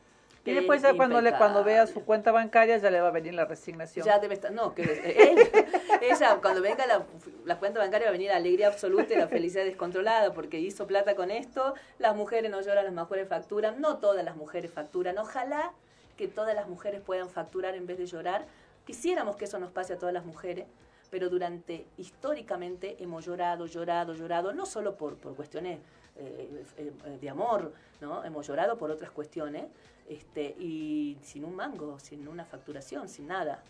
y 0.47 0.55
después 0.55 0.81
ya 0.81 0.95
cuando, 0.95 1.21
le, 1.21 1.33
cuando 1.33 1.64
vea 1.64 1.87
su 1.87 2.05
cuenta 2.05 2.31
bancaria 2.31 2.77
ya 2.79 2.90
le 2.90 3.01
va 3.01 3.09
a 3.09 3.11
venir 3.11 3.35
la 3.35 3.45
resignación. 3.45 4.07
Ya 4.07 4.19
debe 4.19 4.35
estar, 4.35 4.53
no, 4.53 4.75
que 4.75 4.83
él, 4.83 5.38
ella 6.01 6.38
cuando 6.40 6.62
venga 6.62 6.87
la, 6.87 7.05
la, 7.45 7.59
cuenta 7.59 7.81
bancaria 7.81 8.07
va 8.07 8.11
a 8.11 8.12
venir 8.12 8.29
la 8.29 8.37
alegría 8.37 8.69
absoluta 8.69 9.12
y 9.12 9.16
la 9.16 9.29
felicidad 9.29 9.64
descontrolada 9.64 10.33
porque 10.33 10.61
hizo 10.61 10.87
plata 10.87 11.16
con 11.16 11.31
esto, 11.31 11.75
las 11.99 12.14
mujeres 12.14 12.51
no 12.51 12.61
lloran, 12.61 12.85
las 12.85 12.95
mujeres 12.95 13.29
facturan, 13.29 13.81
no 13.81 13.99
todas 13.99 14.25
las 14.25 14.37
mujeres 14.37 14.71
facturan, 14.71 15.19
ojalá 15.19 15.73
que 16.16 16.29
todas 16.29 16.55
las 16.55 16.69
mujeres 16.69 17.01
puedan 17.05 17.29
facturar 17.29 17.75
en 17.75 17.87
vez 17.87 17.99
de 17.99 18.07
llorar, 18.07 18.47
quisiéramos 18.87 19.37
que 19.37 19.44
eso 19.44 19.59
nos 19.59 19.72
pase 19.72 19.92
a 19.92 19.99
todas 19.99 20.14
las 20.14 20.25
mujeres, 20.25 20.66
pero 21.11 21.29
durante, 21.29 21.87
históricamente, 21.99 22.96
hemos 23.01 23.27
llorado, 23.27 23.66
llorado, 23.66 24.14
llorado, 24.14 24.53
no 24.53 24.64
solo 24.64 24.96
por, 24.96 25.16
por 25.16 25.35
cuestiones 25.35 25.81
eh, 26.16 26.64
eh, 26.79 27.18
de 27.20 27.29
amor, 27.29 27.72
¿no? 28.01 28.25
Hemos 28.25 28.46
llorado 28.46 28.79
por 28.79 28.90
otras 28.90 29.11
cuestiones, 29.11 29.66
este, 30.09 30.55
y 30.59 31.18
sin 31.22 31.44
un 31.44 31.55
mango, 31.55 31.99
sin 31.99 32.27
una 32.27 32.44
facturación, 32.44 33.09
sin 33.09 33.27
nada. 33.27 33.62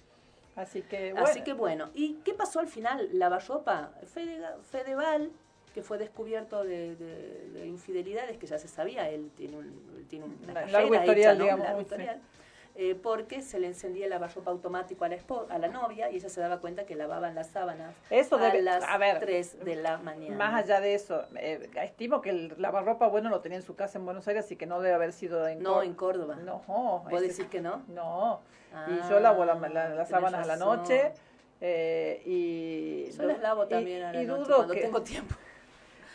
Así 0.55 0.83
que 0.83 1.13
bueno. 1.13 1.27
Así 1.27 1.43
que 1.43 1.53
bueno. 1.53 1.91
¿Y 1.95 2.15
qué 2.25 2.35
pasó 2.35 2.61
al 2.61 2.69
final? 2.69 3.09
Lavarropa, 3.13 3.93
Fedeval, 4.71 5.31
que 5.75 5.83
fue 5.83 5.99
descubierto 5.99 6.65
de, 6.65 7.65
infidelidades, 7.67 8.39
que 8.39 8.47
ya 8.47 8.59
se 8.59 8.69
sabía, 8.69 9.11
él 9.11 9.31
tiene, 9.37 9.59
un, 9.59 10.07
tiene 10.09 10.25
una 10.25 10.55
carrera 10.55 11.01
historial, 11.01 11.39
digamos, 11.39 11.67
eh, 12.79 12.95
porque 12.95 13.41
se 13.41 13.59
le 13.59 13.69
encendía 13.69 14.05
el 14.05 14.11
lavarropa 14.11 14.51
automático 14.51 15.05
a 15.05 15.09
la, 15.09 15.17
a 15.49 15.59
la 15.59 15.69
novia 15.69 16.11
y 16.11 16.17
ella 16.17 16.29
se 16.29 16.41
daba 16.41 16.61
cuenta 16.61 16.85
que 16.85 16.95
lavaban 16.95 17.35
las 17.35 17.49
sábanas 17.49 17.95
eso 18.11 18.37
a 18.37 18.55
las 18.55 18.85
a 18.85 18.99
ver, 18.99 19.21
3 19.21 19.65
de 19.65 19.77
la 19.77 19.97
mañana. 19.99 20.37
Más 20.37 20.55
allá 20.63 20.81
de 20.81 20.95
eso, 20.95 21.25
eh, 21.37 21.71
estimo 21.83 22.21
que 22.21 22.31
el 22.31 22.55
lavarropa, 22.59 23.09
bueno, 23.09 23.31
lo 23.31 23.41
tenía 23.41 23.57
en 23.57 23.65
su 23.65 23.75
casa 23.77 23.99
en 23.99 24.05
Buenos 24.05 24.29
Aires, 24.29 24.45
así 24.45 24.57
que 24.57 24.67
no 24.67 24.81
debe 24.81 24.95
haber 24.95 25.13
sido 25.13 25.49
en 25.49 25.63
No, 25.63 25.83
en 25.83 25.95
Córdoba. 25.95 26.37
No. 26.37 26.63
¿Puedo 27.09 27.23
decir 27.23 27.49
que 27.49 27.61
no? 27.61 27.83
No. 27.89 28.41
y 28.89 29.09
yo 29.09 29.21
lavo 29.21 29.45
las 29.45 30.09
sábanas 30.09 30.45
a 30.45 30.47
la 30.47 30.57
noche. 30.57 31.13
Eh, 31.61 32.23
y 32.27 33.11
yo 33.13 33.23
las 33.23 33.41
lavo 33.41 33.67
también 33.67 34.03
a 34.03 34.13
la 34.13 34.23
noche 34.23 34.53
cuando 34.55 34.75
tengo 34.75 35.03
tiempo. 35.03 35.35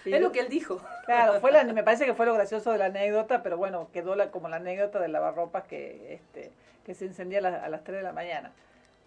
Es 0.06 0.22
lo 0.22 0.32
que 0.32 0.40
él 0.40 0.50
dijo. 0.50 0.82
Claro, 1.06 1.40
fue 1.40 1.52
la, 1.52 1.64
me 1.64 1.84
parece 1.84 2.06
que 2.06 2.14
fue 2.14 2.26
lo 2.26 2.34
gracioso 2.34 2.72
de 2.72 2.78
la 2.78 2.86
anécdota, 2.86 3.44
pero 3.44 3.58
bueno, 3.58 3.90
quedó 3.94 4.16
la, 4.16 4.32
como 4.32 4.50
la 4.50 4.58
anécdota 4.58 5.00
del 5.00 5.12
lavarropas 5.12 5.64
que, 5.66 6.14
este, 6.14 6.52
que 6.86 6.94
se 6.96 7.06
encendía 7.06 7.40
a, 7.40 7.70
las 7.70 7.84
3 7.84 7.98
de 7.98 8.04
la 8.04 8.14
mañana. 8.14 8.52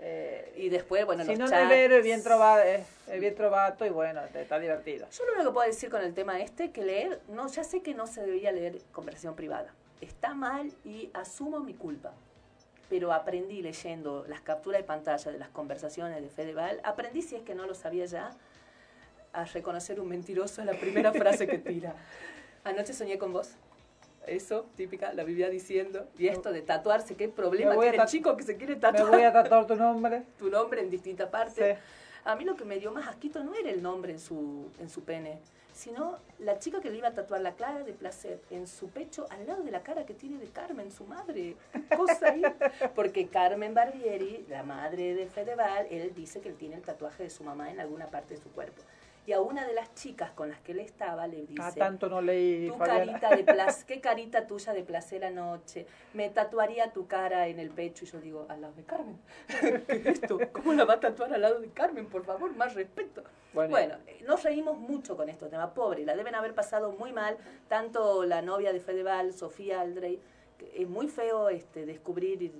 Eh, 0.00 0.52
y 0.56 0.68
después, 0.68 1.06
bueno, 1.06 1.24
si 1.24 1.36
no 1.36 1.46
es 1.46 2.02
bien 2.02 2.22
trovado, 2.22 2.62
es, 2.62 2.86
bien 3.20 3.34
trovato 3.34 3.86
y 3.86 3.90
bueno, 3.90 4.20
está 4.34 4.58
divertido. 4.58 5.06
Yo 5.10 5.24
lo 5.24 5.32
único 5.34 5.50
que 5.50 5.54
puedo 5.54 5.66
decir 5.66 5.90
con 5.90 6.02
el 6.02 6.14
tema 6.14 6.40
este, 6.40 6.72
que 6.72 6.84
leer, 6.84 7.20
no, 7.28 7.46
ya 7.48 7.64
sé 7.64 7.80
que 7.80 7.94
no 7.94 8.06
se 8.06 8.22
debería 8.22 8.52
leer 8.52 8.80
conversación 8.92 9.34
privada. 9.34 9.72
Está 10.00 10.34
mal 10.34 10.72
y 10.84 11.10
asumo 11.14 11.60
mi 11.60 11.74
culpa. 11.74 12.12
Pero 12.90 13.12
aprendí 13.12 13.62
leyendo 13.62 14.26
las 14.28 14.42
capturas 14.42 14.80
de 14.80 14.84
pantalla 14.84 15.32
de 15.32 15.38
las 15.38 15.48
conversaciones 15.48 16.20
de 16.20 16.28
Fedeval, 16.28 16.80
aprendí 16.84 17.22
si 17.22 17.34
es 17.36 17.42
que 17.42 17.54
no 17.54 17.66
lo 17.66 17.74
sabía 17.74 18.04
ya, 18.04 18.30
a 19.34 19.44
reconocer 19.44 20.00
un 20.00 20.08
mentiroso 20.08 20.60
en 20.60 20.68
la 20.68 20.74
primera 20.74 21.12
frase 21.12 21.46
que 21.46 21.58
tira. 21.58 21.94
Anoche 22.62 22.92
soñé 22.92 23.18
con 23.18 23.32
vos. 23.32 23.50
Eso, 24.26 24.64
típica, 24.76 25.12
la 25.12 25.24
vivía 25.24 25.50
diciendo. 25.50 26.06
Y 26.16 26.28
esto 26.28 26.50
de 26.50 26.62
tatuarse, 26.62 27.14
¿qué 27.14 27.28
problema 27.28 27.78
tiene 27.78 27.96
el 27.96 28.06
chico 28.06 28.36
que 28.36 28.42
se 28.44 28.56
quiere 28.56 28.76
tatuar? 28.76 29.04
Me 29.04 29.10
voy 29.10 29.22
a 29.24 29.32
tatuar 29.32 29.66
tu 29.66 29.76
nombre. 29.76 30.22
tu 30.38 30.48
nombre 30.48 30.80
en 30.80 30.88
distintas 30.88 31.28
partes. 31.28 31.78
A 32.24 32.36
mí 32.36 32.44
lo 32.44 32.56
que 32.56 32.64
me 32.64 32.78
dio 32.78 32.90
más 32.90 33.06
asquito 33.06 33.44
no 33.44 33.54
era 33.54 33.68
el 33.68 33.82
nombre 33.82 34.12
en 34.12 34.18
su, 34.18 34.70
en 34.80 34.88
su 34.88 35.02
pene, 35.02 35.40
sino 35.74 36.16
la 36.38 36.58
chica 36.58 36.80
que 36.80 36.88
le 36.88 36.96
iba 36.96 37.08
a 37.08 37.12
tatuar 37.12 37.42
la 37.42 37.54
cara 37.54 37.82
de 37.84 37.92
placer 37.92 38.40
en 38.50 38.66
su 38.66 38.88
pecho 38.88 39.26
al 39.28 39.46
lado 39.46 39.62
de 39.62 39.70
la 39.70 39.82
cara 39.82 40.06
que 40.06 40.14
tiene 40.14 40.38
de 40.38 40.46
Carmen, 40.46 40.90
su 40.90 41.04
madre. 41.04 41.56
cosa 41.94 42.28
ahí? 42.28 42.42
Porque 42.94 43.26
Carmen 43.26 43.74
Barbieri, 43.74 44.46
la 44.48 44.62
madre 44.62 45.14
de 45.14 45.26
Fedeval, 45.26 45.86
él 45.90 46.14
dice 46.14 46.40
que 46.40 46.48
él 46.48 46.54
tiene 46.54 46.76
el 46.76 46.82
tatuaje 46.82 47.24
de 47.24 47.30
su 47.30 47.44
mamá 47.44 47.70
en 47.70 47.78
alguna 47.78 48.06
parte 48.06 48.36
de 48.36 48.40
su 48.40 48.48
cuerpo 48.52 48.80
y 49.26 49.32
a 49.32 49.40
una 49.40 49.66
de 49.66 49.72
las 49.72 49.94
chicas 49.94 50.30
con 50.32 50.48
las 50.50 50.60
que 50.60 50.72
él 50.72 50.80
estaba 50.80 51.26
le 51.26 51.46
dice, 51.46 51.62
ah, 51.62 51.72
tanto 51.72 52.08
no 52.08 52.20
leí, 52.20 52.68
tu 52.68 52.78
carita 52.78 53.34
de 53.34 53.44
placer, 53.44 53.86
qué 53.86 54.00
carita 54.00 54.46
tuya 54.46 54.72
de 54.72 54.82
placer 54.82 55.24
anoche, 55.24 55.86
me 56.12 56.28
tatuaría 56.30 56.92
tu 56.92 57.06
cara 57.06 57.48
en 57.48 57.58
el 57.58 57.70
pecho 57.70 58.04
y 58.04 58.08
yo 58.08 58.20
digo, 58.20 58.46
al 58.48 58.60
lado 58.60 58.74
de 58.74 58.84
Carmen, 58.84 59.18
¿qué 59.86 59.96
es 59.96 60.06
esto? 60.06 60.38
¿Cómo 60.52 60.74
la 60.74 60.84
va 60.84 60.94
a 60.94 61.00
tatuar 61.00 61.32
al 61.32 61.40
lado 61.40 61.60
de 61.60 61.68
Carmen? 61.70 62.06
Por 62.06 62.24
favor, 62.24 62.54
más 62.54 62.74
respeto. 62.74 63.24
Bueno, 63.52 63.96
eh, 64.06 64.22
nos 64.26 64.42
reímos 64.42 64.78
mucho 64.78 65.16
con 65.16 65.28
estos 65.28 65.48
temas, 65.48 65.70
pobre, 65.70 66.04
la 66.04 66.16
deben 66.16 66.34
haber 66.34 66.54
pasado 66.54 66.92
muy 66.92 67.12
mal, 67.12 67.36
tanto 67.68 68.24
la 68.24 68.42
novia 68.42 68.72
de 68.72 68.80
Fedeval, 68.80 69.32
Sofía 69.32 69.80
Aldrey, 69.80 70.20
es 70.74 70.88
muy 70.88 71.08
feo 71.08 71.48
este, 71.48 71.86
descubrir 71.86 72.52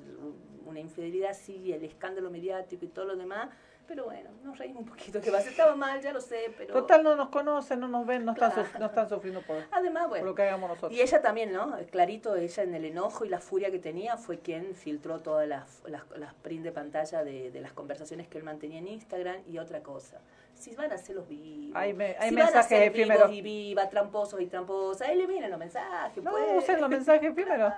una 0.67 0.81
infidelidad 0.81 1.31
así, 1.31 1.73
el 1.73 1.85
escándalo 1.85 2.31
mediático 2.31 2.85
y 2.85 2.89
todo 2.89 3.05
lo 3.05 3.17
demás, 3.17 3.51
Pero 3.87 4.05
bueno, 4.05 4.31
nos 4.43 4.57
reímos 4.59 4.83
un 4.83 4.89
poquito. 4.89 5.21
Que 5.21 5.31
ser 5.31 5.49
estaba 5.49 5.77
mal, 5.77 6.01
ya 6.01 6.13
lo 6.13 6.21
sé, 6.21 6.55
pero... 6.57 6.73
Total, 6.73 7.03
no 7.03 7.17
nos 7.17 7.29
conocen, 7.29 7.81
no 7.81 7.89
nos 7.89 8.07
ven, 8.07 8.25
no, 8.25 8.33
están, 8.33 8.53
no 8.79 8.87
están 8.87 9.09
sufriendo 9.09 9.43
por, 9.43 9.57
Además, 9.71 10.09
bueno, 10.09 10.23
por 10.23 10.31
lo 10.31 10.35
que 10.35 10.43
hagamos 10.43 10.71
nosotros. 10.71 10.93
Y 10.93 11.03
ella 11.03 11.21
también, 11.21 11.53
¿no? 11.53 11.77
Clarito, 11.91 12.35
ella 12.37 12.63
en 12.63 12.75
el 12.75 12.85
enojo 12.87 13.25
y 13.25 13.29
la 13.29 13.41
furia 13.41 13.71
que 13.71 13.79
tenía 13.79 14.17
fue 14.17 14.39
quien 14.39 14.75
filtró 14.75 15.21
todas 15.21 15.47
las, 15.47 15.83
las, 15.87 16.03
las 16.17 16.33
print 16.35 16.65
de 16.65 16.73
pantalla 16.73 17.25
de, 17.25 17.51
de 17.51 17.61
las 17.61 17.73
conversaciones 17.73 18.27
que 18.29 18.39
él 18.39 18.45
mantenía 18.45 18.79
en 18.79 18.89
Instagram 18.89 19.43
y 19.47 19.59
otra 19.59 19.83
cosa 19.83 20.21
si 20.65 20.75
van 20.75 20.91
a 20.91 20.97
ser 20.97 21.17
los 21.17 21.29
vivos, 21.29 21.77
hay, 21.77 21.93
me, 21.93 22.17
hay 22.19 22.31
si 22.31 22.35
mensajes 22.35 22.55
van 22.55 22.65
a 22.65 22.69
ser 22.69 22.83
efímeros. 22.85 23.31
y 23.31 23.43
viva, 23.43 23.89
tramposos 23.91 24.41
y 24.41 24.47
tramposas, 24.47 25.09
eliminen 25.11 25.51
los 25.51 25.59
mensajes. 25.59 26.23
No, 26.23 26.31
pues. 26.31 26.45
usen 26.57 26.81
los 26.81 26.89
mensajes 26.89 27.33
efímeros. 27.33 27.73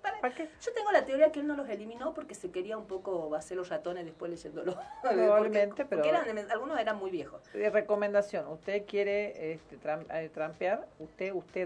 ¿Para, 0.00 0.34
qué? 0.34 0.48
Yo 0.62 0.72
tengo 0.72 0.90
la 0.90 1.04
teoría 1.04 1.30
que 1.30 1.40
él 1.40 1.46
no 1.46 1.54
los 1.54 1.68
eliminó 1.68 2.14
porque 2.14 2.34
se 2.34 2.50
quería 2.50 2.78
un 2.78 2.86
poco 2.86 3.34
hacer 3.34 3.58
los 3.58 3.68
ratones 3.68 4.06
después 4.06 4.30
leyéndolo. 4.30 4.78
Probablemente, 5.02 5.84
pero... 5.84 6.02
Porque 6.02 6.08
eran, 6.08 6.50
algunos 6.50 6.80
eran 6.80 6.96
muy 6.96 7.10
viejos. 7.10 7.42
De 7.52 7.68
recomendación, 7.68 8.46
usted 8.48 8.86
quiere 8.86 9.52
este, 9.52 9.76
eh, 9.76 10.30
trampear, 10.32 10.88
usted, 10.98 11.34
usted 11.34 11.58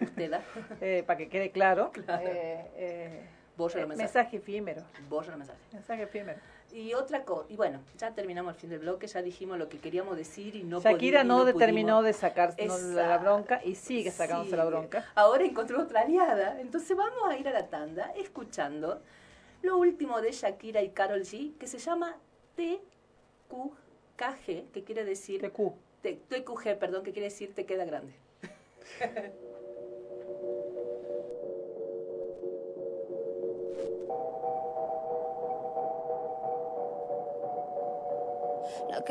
Usted 0.00 0.32
eh, 0.80 1.02
para 1.06 1.16
que 1.16 1.28
quede 1.28 1.50
claro. 1.50 1.90
claro. 1.92 2.26
Eh, 2.26 2.70
eh, 2.76 3.26
los 3.56 3.74
mensajes. 3.74 3.98
Mensaje 3.98 4.36
efímero. 4.38 4.82
Borra 5.08 5.30
los 5.30 5.38
mensajes. 5.38 5.62
Mensaje 5.72 6.02
efímero. 6.04 6.40
Y 6.72 6.94
otra 6.94 7.24
cosa, 7.24 7.46
y 7.48 7.56
bueno, 7.56 7.80
ya 7.98 8.12
terminamos 8.12 8.54
el 8.54 8.60
fin 8.60 8.70
del 8.70 8.80
bloque, 8.80 9.06
ya 9.06 9.22
dijimos 9.22 9.58
lo 9.58 9.68
que 9.68 9.78
queríamos 9.78 10.16
decir 10.16 10.56
y 10.56 10.62
no 10.62 10.80
Shakira 10.80 11.24
no, 11.24 11.38
no 11.38 11.44
determinó 11.44 12.02
de 12.02 12.12
sacarse 12.12 12.66
la 12.66 13.18
bronca 13.18 13.60
y 13.64 13.74
sigue 13.74 14.10
sacándose 14.10 14.56
la 14.56 14.64
bronca. 14.64 15.06
Ahora 15.14 15.44
encontró 15.44 15.82
otra 15.82 16.02
aliada, 16.02 16.60
entonces 16.60 16.96
vamos 16.96 17.28
a 17.28 17.36
ir 17.36 17.48
a 17.48 17.52
la 17.52 17.68
tanda 17.68 18.12
escuchando 18.16 19.02
lo 19.62 19.78
último 19.78 20.20
de 20.20 20.32
Shakira 20.32 20.82
y 20.82 20.90
Carol 20.90 21.22
G, 21.22 21.56
que 21.58 21.66
se 21.66 21.78
llama 21.78 22.16
TQKG, 22.56 24.70
que 24.72 24.84
quiere 24.84 25.04
decir... 25.04 25.40
TQ. 25.40 25.72
TQG, 26.02 26.78
perdón, 26.78 27.02
que 27.02 27.12
quiere 27.12 27.28
decir 27.28 27.54
te 27.54 27.66
queda 27.66 27.84
grande. 27.84 28.14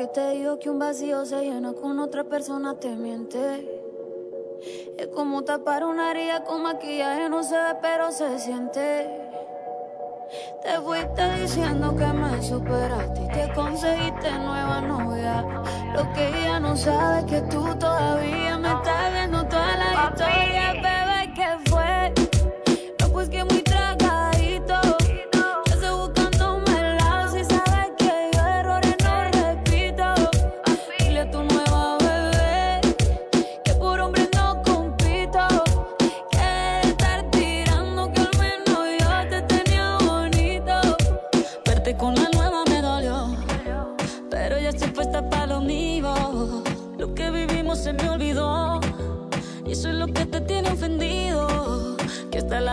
que 0.00 0.06
te 0.06 0.30
digo 0.30 0.58
que 0.58 0.70
un 0.70 0.78
vacío 0.78 1.26
se 1.26 1.44
llena 1.44 1.74
con 1.74 1.98
otra 1.98 2.24
persona 2.24 2.74
te 2.80 2.96
miente. 2.96 3.68
Es 4.96 5.08
como 5.08 5.44
tapar 5.44 5.84
una 5.84 6.10
herida 6.10 6.42
con 6.42 6.62
maquillaje, 6.62 7.28
no 7.28 7.42
se 7.42 7.54
ve, 7.54 7.76
pero 7.82 8.10
se 8.10 8.38
siente. 8.38 9.10
Te 10.62 10.80
fuiste 10.80 11.34
diciendo 11.42 11.94
que 11.94 12.06
me 12.06 12.42
superaste 12.42 13.24
y 13.24 13.28
te 13.28 13.52
conseguiste 13.52 14.30
nueva 14.38 14.80
novia. 14.80 15.42
Lo 15.94 16.10
que 16.14 16.28
ella 16.28 16.60
no 16.60 16.74
sabe 16.74 17.18
es 17.18 17.24
que 17.26 17.40
tú 17.42 17.62
todavía 17.78 18.56
me 18.56 18.68
estás 18.68 19.12
viendo 19.12 19.46
toda 19.48 19.76
la 19.76 20.08
historia, 20.08 20.80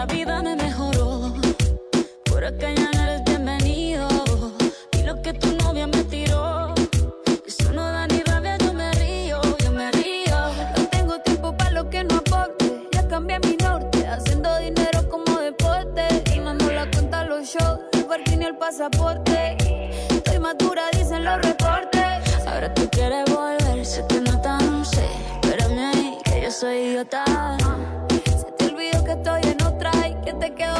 vida 0.07 0.41
me 0.41 0.55
mejoró. 0.55 1.33
Por 2.25 2.43
acá 2.43 2.71
ya 2.73 2.89
no 2.93 3.03
eres 3.03 3.23
bienvenido. 3.25 4.07
Y 4.93 5.03
lo 5.03 5.21
que 5.21 5.33
tu 5.33 5.53
novia 5.57 5.87
me 5.87 6.03
tiró. 6.05 6.73
Eso 7.45 7.71
no 7.73 7.83
da 7.83 8.07
ni 8.07 8.21
rabia, 8.23 8.57
yo 8.57 8.73
me 8.73 8.91
río, 8.93 9.41
yo 9.63 9.71
me 9.71 9.91
río. 9.91 10.37
No 10.77 10.87
tengo 10.89 11.19
tiempo 11.21 11.55
para 11.55 11.71
lo 11.71 11.89
que 11.89 12.03
no 12.03 12.15
aporte. 12.17 12.87
Ya 12.91 13.07
cambié 13.07 13.39
mi 13.39 13.55
norte, 13.57 14.05
haciendo 14.07 14.57
dinero 14.59 15.07
como 15.09 15.39
deporte. 15.39 16.23
Y 16.35 16.39
mando 16.39 16.71
la 16.71 16.89
cuenta 16.91 17.21
a 17.21 17.25
los 17.25 17.47
shows, 17.47 17.79
el 17.93 18.05
parking 18.05 18.41
y 18.41 18.45
el 18.45 18.57
pasaporte. 18.57 19.57
Estoy 20.09 20.39
madura, 20.39 20.89
dicen 20.93 21.23
los 21.23 21.37
reportes. 21.41 22.01
Ahora 22.45 22.73
tú 22.73 22.87
quieres 22.91 23.25
volver, 23.33 23.85
te 24.07 24.21
nota, 24.21 24.57
no 24.59 24.85
sé. 24.85 25.05
Espérame 25.41 25.79
ahí, 25.79 26.17
que 26.23 26.41
yo 26.41 26.51
soy 26.51 26.75
idiota. 26.77 27.66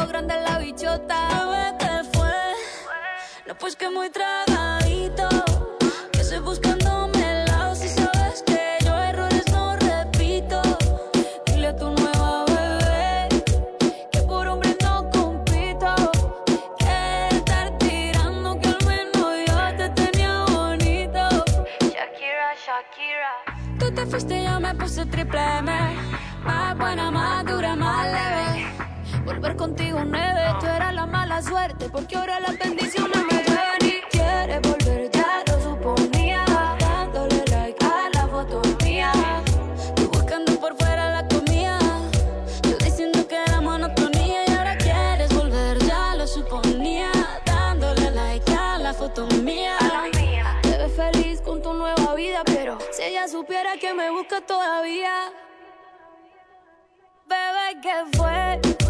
Grande 0.08 0.34
la 0.40 0.58
bichota. 0.58 1.18
Bebé, 1.44 1.72
te 1.78 2.16
fue. 2.16 2.32
No, 3.46 3.54
pues 3.56 3.76
que 3.76 3.88
muy 3.90 4.10
tragadito. 4.10 5.28
Que 6.12 6.20
estoy 6.20 6.40
buscándome 6.40 7.18
el 7.32 7.44
lado. 7.46 7.74
Si 7.74 7.88
sabes 7.88 8.42
que 8.46 8.78
yo 8.84 8.94
errores 8.96 9.44
no 9.52 9.76
repito. 9.76 10.62
Dile 11.46 11.68
a 11.68 11.76
tu 11.76 11.90
nueva 11.90 12.44
bebé 12.46 13.28
que 14.10 14.20
por 14.22 14.46
hombre 14.48 14.76
no 14.82 15.10
compito. 15.10 15.94
Que 16.78 17.28
estar 17.36 17.78
tirando 17.78 18.58
que 18.60 18.68
al 18.68 18.84
menos 18.86 19.28
yo 19.46 19.76
te 19.76 19.88
tenía 19.90 20.44
bonito. 20.46 21.28
Shakira, 21.94 22.48
Shakira. 22.64 23.32
Tú 23.78 23.94
te 23.94 24.06
fuiste 24.06 24.40
y 24.40 24.44
yo 24.44 24.58
me 24.60 24.74
puse 24.74 25.04
triple 25.06 25.40
M. 25.58 25.72
Más 26.44 26.78
buena, 26.78 27.10
más 27.10 27.44
dura, 27.44 27.76
más 27.76 28.06
leve. 28.06 28.57
Volver 29.28 29.56
contigo 29.56 30.00
nueve, 30.06 30.40
tú 30.58 30.64
eras 30.64 30.94
la 30.94 31.04
mala 31.04 31.42
suerte, 31.42 31.90
porque 31.90 32.16
ahora 32.16 32.40
las 32.40 32.58
bendiciones 32.58 33.24
me 33.30 33.44
llueven 33.44 33.82
y 33.82 34.00
quieres 34.10 34.62
volver, 34.62 35.10
ya 35.10 35.44
lo 35.46 35.60
suponía. 35.60 36.44
Dándole 36.80 37.44
like 37.50 37.84
a 37.84 38.08
la 38.14 38.26
foto 38.26 38.62
mía, 38.82 39.12
tú 39.96 40.08
buscando 40.08 40.58
por 40.58 40.74
fuera 40.78 41.10
la 41.10 41.28
comida. 41.28 41.78
Yo 42.62 42.78
diciendo 42.78 43.28
que 43.28 43.36
era 43.36 43.60
monotonía 43.60 44.44
y 44.48 44.50
ahora 44.56 44.78
quieres 44.78 45.32
volver, 45.34 45.78
ya 45.80 46.14
lo 46.14 46.26
suponía. 46.26 47.12
Dándole 47.44 48.10
like 48.12 48.50
a 48.50 48.78
la 48.78 48.94
foto 48.94 49.26
mía. 49.42 49.76
Te 50.62 50.78
ves 50.78 50.96
feliz 50.96 51.42
con 51.42 51.60
tu 51.60 51.74
nueva 51.74 52.14
vida, 52.14 52.40
pero 52.46 52.78
si 52.92 53.02
ella 53.02 53.28
supiera 53.28 53.76
que 53.76 53.92
me 53.92 54.10
busca 54.10 54.40
todavía. 54.40 55.30
Bebé, 57.26 57.78
¿qué 57.82 58.16
fue? 58.16 58.87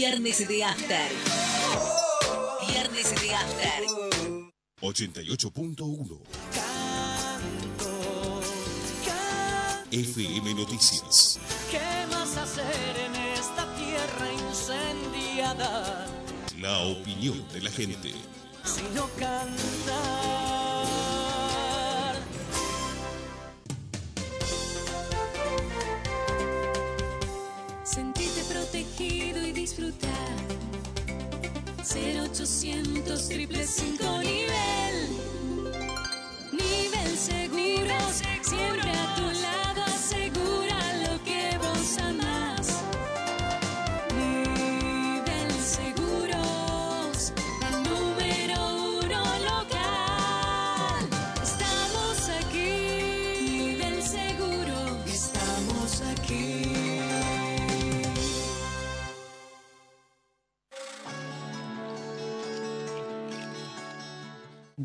Viernes 0.00 0.48
de 0.48 0.64
After. 0.64 1.10
Viernes 2.66 3.20
de 3.20 3.34
After. 3.34 3.84
88.1 4.80 6.20
FM 9.90 10.54
Noticias. 10.54 11.38
¿Qué 11.70 12.06
más 12.10 12.34
hacer 12.38 12.96
en 13.04 13.14
esta 13.14 13.66
tierra 13.76 14.32
incendiada? 14.48 16.06
La 16.58 16.78
opinión 16.78 17.46
de 17.52 17.60
la 17.60 17.70
gente. 17.70 18.14
Si 18.64 18.80
no 18.94 19.06
cantar. 19.18 20.49
0800 31.92 33.28
triple 33.28 33.66
5 33.66 34.39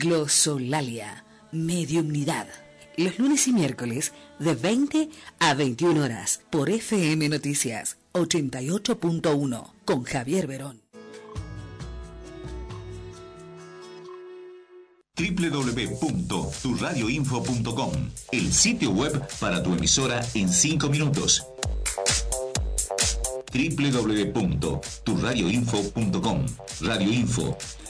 Glosolalia, 0.06 1.26
mediumnidad. 1.52 2.48
Los 2.96 3.18
lunes 3.18 3.48
y 3.48 3.54
miércoles 3.54 4.14
de 4.38 4.54
20 4.54 5.10
a 5.40 5.56
21 5.56 6.04
horas 6.04 6.42
por 6.52 6.70
FM 6.70 7.28
Noticias 7.28 7.98
88.1 8.14 9.72
con 9.84 10.04
Javier 10.04 10.46
Verón. 10.46 10.84
www.turradioinfo.com, 15.18 17.94
el 18.32 18.54
sitio 18.54 18.92
web 18.92 19.28
para 19.40 19.64
tu 19.64 19.74
emisora 19.74 20.24
en 20.36 20.50
5 20.50 20.88
minutos 20.90 21.48
www.turradioinfo.com. 23.56 26.46
Radio 26.82 27.12
Info, 27.12 27.58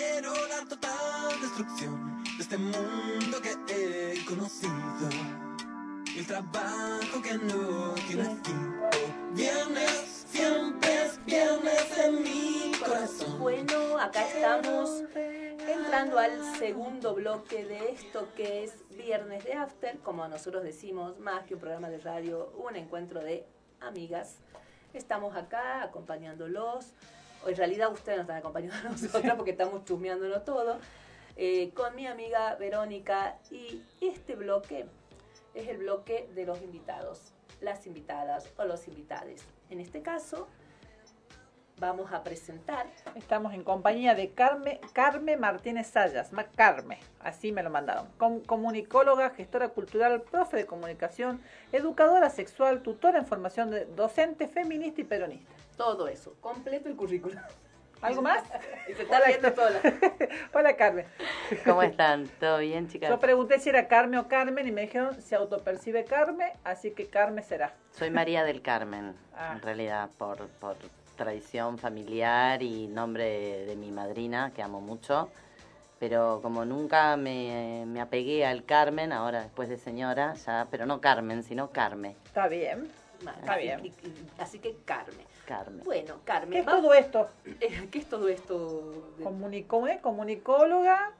quiero 0.00 0.32
la 0.48 0.66
total 0.66 1.40
destrucción 1.42 2.24
de 2.36 2.42
este 2.42 2.56
mundo 2.56 3.36
que 3.42 3.52
he 3.68 4.24
conocido. 4.24 5.08
El 6.16 6.26
trabajo 6.26 7.20
que 7.22 7.34
no 7.34 7.94
tiene 8.08 8.36
fin. 8.42 8.80
Viernes, 9.34 10.26
siempre 10.26 11.04
es 11.04 11.24
viernes 11.26 11.98
en 11.98 12.22
mi 12.22 12.72
corazón. 12.78 13.38
Bueno, 13.40 13.98
acá 13.98 14.26
estamos 14.26 15.02
entrando 15.14 16.18
al 16.18 16.56
segundo 16.56 17.14
bloque 17.14 17.66
de 17.66 17.90
esto 17.90 18.28
que 18.34 18.64
es 18.64 18.72
Viernes 18.96 19.44
de 19.44 19.52
After, 19.52 19.98
como 19.98 20.26
nosotros 20.28 20.62
decimos, 20.62 21.18
más 21.18 21.44
que 21.44 21.54
un 21.54 21.60
programa 21.60 21.90
de 21.90 21.98
radio, 21.98 22.52
un 22.56 22.74
encuentro 22.76 23.20
de 23.20 23.46
amigas. 23.80 24.38
Estamos 24.94 25.36
acá 25.36 25.82
acompañándolos, 25.82 26.94
en 27.46 27.56
realidad 27.56 27.90
ustedes 27.92 28.18
nos 28.18 28.24
están 28.24 28.38
acompañando 28.38 28.76
a 28.88 28.90
nosotros 28.92 29.34
porque 29.36 29.52
estamos 29.52 29.84
chusmeándolo 29.84 30.42
todo, 30.42 30.78
eh, 31.36 31.70
con 31.74 31.94
mi 31.96 32.06
amiga 32.06 32.54
Verónica 32.56 33.36
y 33.50 33.82
este 34.00 34.34
bloque 34.36 34.86
es 35.54 35.68
el 35.68 35.78
bloque 35.78 36.28
de 36.34 36.44
los 36.46 36.60
invitados, 36.62 37.32
las 37.60 37.86
invitadas 37.86 38.48
o 38.56 38.64
los 38.64 38.86
invitades. 38.88 39.44
En 39.70 39.80
este 39.80 40.02
caso, 40.02 40.48
vamos 41.78 42.12
a 42.12 42.22
presentar 42.22 42.86
Estamos 43.14 43.54
en 43.54 43.64
compañía 43.64 44.14
de 44.14 44.30
Carme, 44.32 44.80
Carme 44.92 45.36
Martínez 45.38 45.86
Sayas, 45.86 46.30
más 46.32 46.46
Carme, 46.54 46.98
así 47.20 47.52
me 47.52 47.62
lo 47.62 47.70
mandaron. 47.70 48.06
Com- 48.18 48.40
comunicóloga, 48.42 49.30
gestora 49.30 49.68
cultural, 49.70 50.20
profe 50.22 50.58
de 50.58 50.66
comunicación, 50.66 51.40
educadora 51.72 52.28
sexual, 52.28 52.82
tutora 52.82 53.18
en 53.18 53.26
formación 53.26 53.70
de 53.70 53.86
docente, 53.86 54.46
feminista 54.46 55.00
y 55.00 55.04
peronista. 55.04 55.54
Todo 55.80 56.08
eso, 56.08 56.36
completo 56.42 56.90
el 56.90 56.94
currículum. 56.96 57.38
¿Algo 58.02 58.20
más? 58.20 58.42
Y 58.88 58.92
se 58.92 59.02
está 59.02 59.20
riendo 59.20 59.54
sola. 59.54 59.80
Hola 60.52 60.76
Carmen. 60.76 61.06
¿Cómo 61.64 61.82
están? 61.82 62.26
¿Todo 62.38 62.58
bien, 62.58 62.86
chicas? 62.88 63.08
Yo 63.08 63.18
pregunté 63.18 63.58
si 63.60 63.70
era 63.70 63.88
Carme 63.88 64.18
o 64.18 64.28
Carmen 64.28 64.66
y 64.68 64.72
me 64.72 64.82
dijeron 64.82 65.20
se 65.22 65.36
autopercibe 65.36 66.04
Carme, 66.04 66.52
así 66.64 66.90
que 66.90 67.06
Carme 67.08 67.42
será. 67.42 67.72
Soy 67.92 68.10
María 68.10 68.44
del 68.44 68.60
Carmen, 68.62 69.14
Ah. 69.34 69.52
en 69.54 69.62
realidad, 69.62 70.10
por, 70.18 70.48
por 70.48 70.76
tradición 71.16 71.78
familiar 71.78 72.62
y 72.62 72.88
nombre 72.88 73.24
de, 73.24 73.66
de 73.66 73.76
mi 73.76 73.90
madrina, 73.90 74.52
que 74.54 74.62
amo 74.62 74.80
mucho. 74.82 75.30
Pero 75.98 76.40
como 76.42 76.64
nunca 76.66 77.16
me, 77.16 77.84
me 77.86 78.00
apegué 78.02 78.44
al 78.44 78.64
Carmen, 78.64 79.12
ahora 79.12 79.42
después 79.42 79.68
de 79.70 79.76
señora, 79.78 80.34
ya, 80.34 80.66
pero 80.70 80.84
no 80.84 81.00
Carmen, 81.00 81.42
sino 81.42 81.70
Carme. 81.70 82.16
Está 82.26 82.48
bien. 82.48 82.90
Está 83.40 83.56
bien. 83.56 83.92
así 84.38 84.58
que 84.58 84.74
Carmen. 84.86 85.26
Carmen. 85.50 85.82
Bueno, 85.84 86.14
Carmen. 86.24 86.52
¿Qué 86.52 86.58
es 86.60 86.64
vamos- 86.66 86.82
todo 86.82 86.94
esto? 86.94 87.28
¿Qué 87.90 87.98
es 87.98 88.06
todo 88.08 88.28
esto? 88.28 88.92
de- 89.18 89.24
Comunico- 89.24 89.88
¿eh? 89.88 89.98
Comunicóloga. 90.00 91.10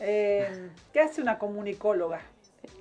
Eh, 0.00 0.70
¿Qué 0.92 1.00
hace 1.00 1.22
una 1.22 1.38
comunicóloga? 1.38 2.20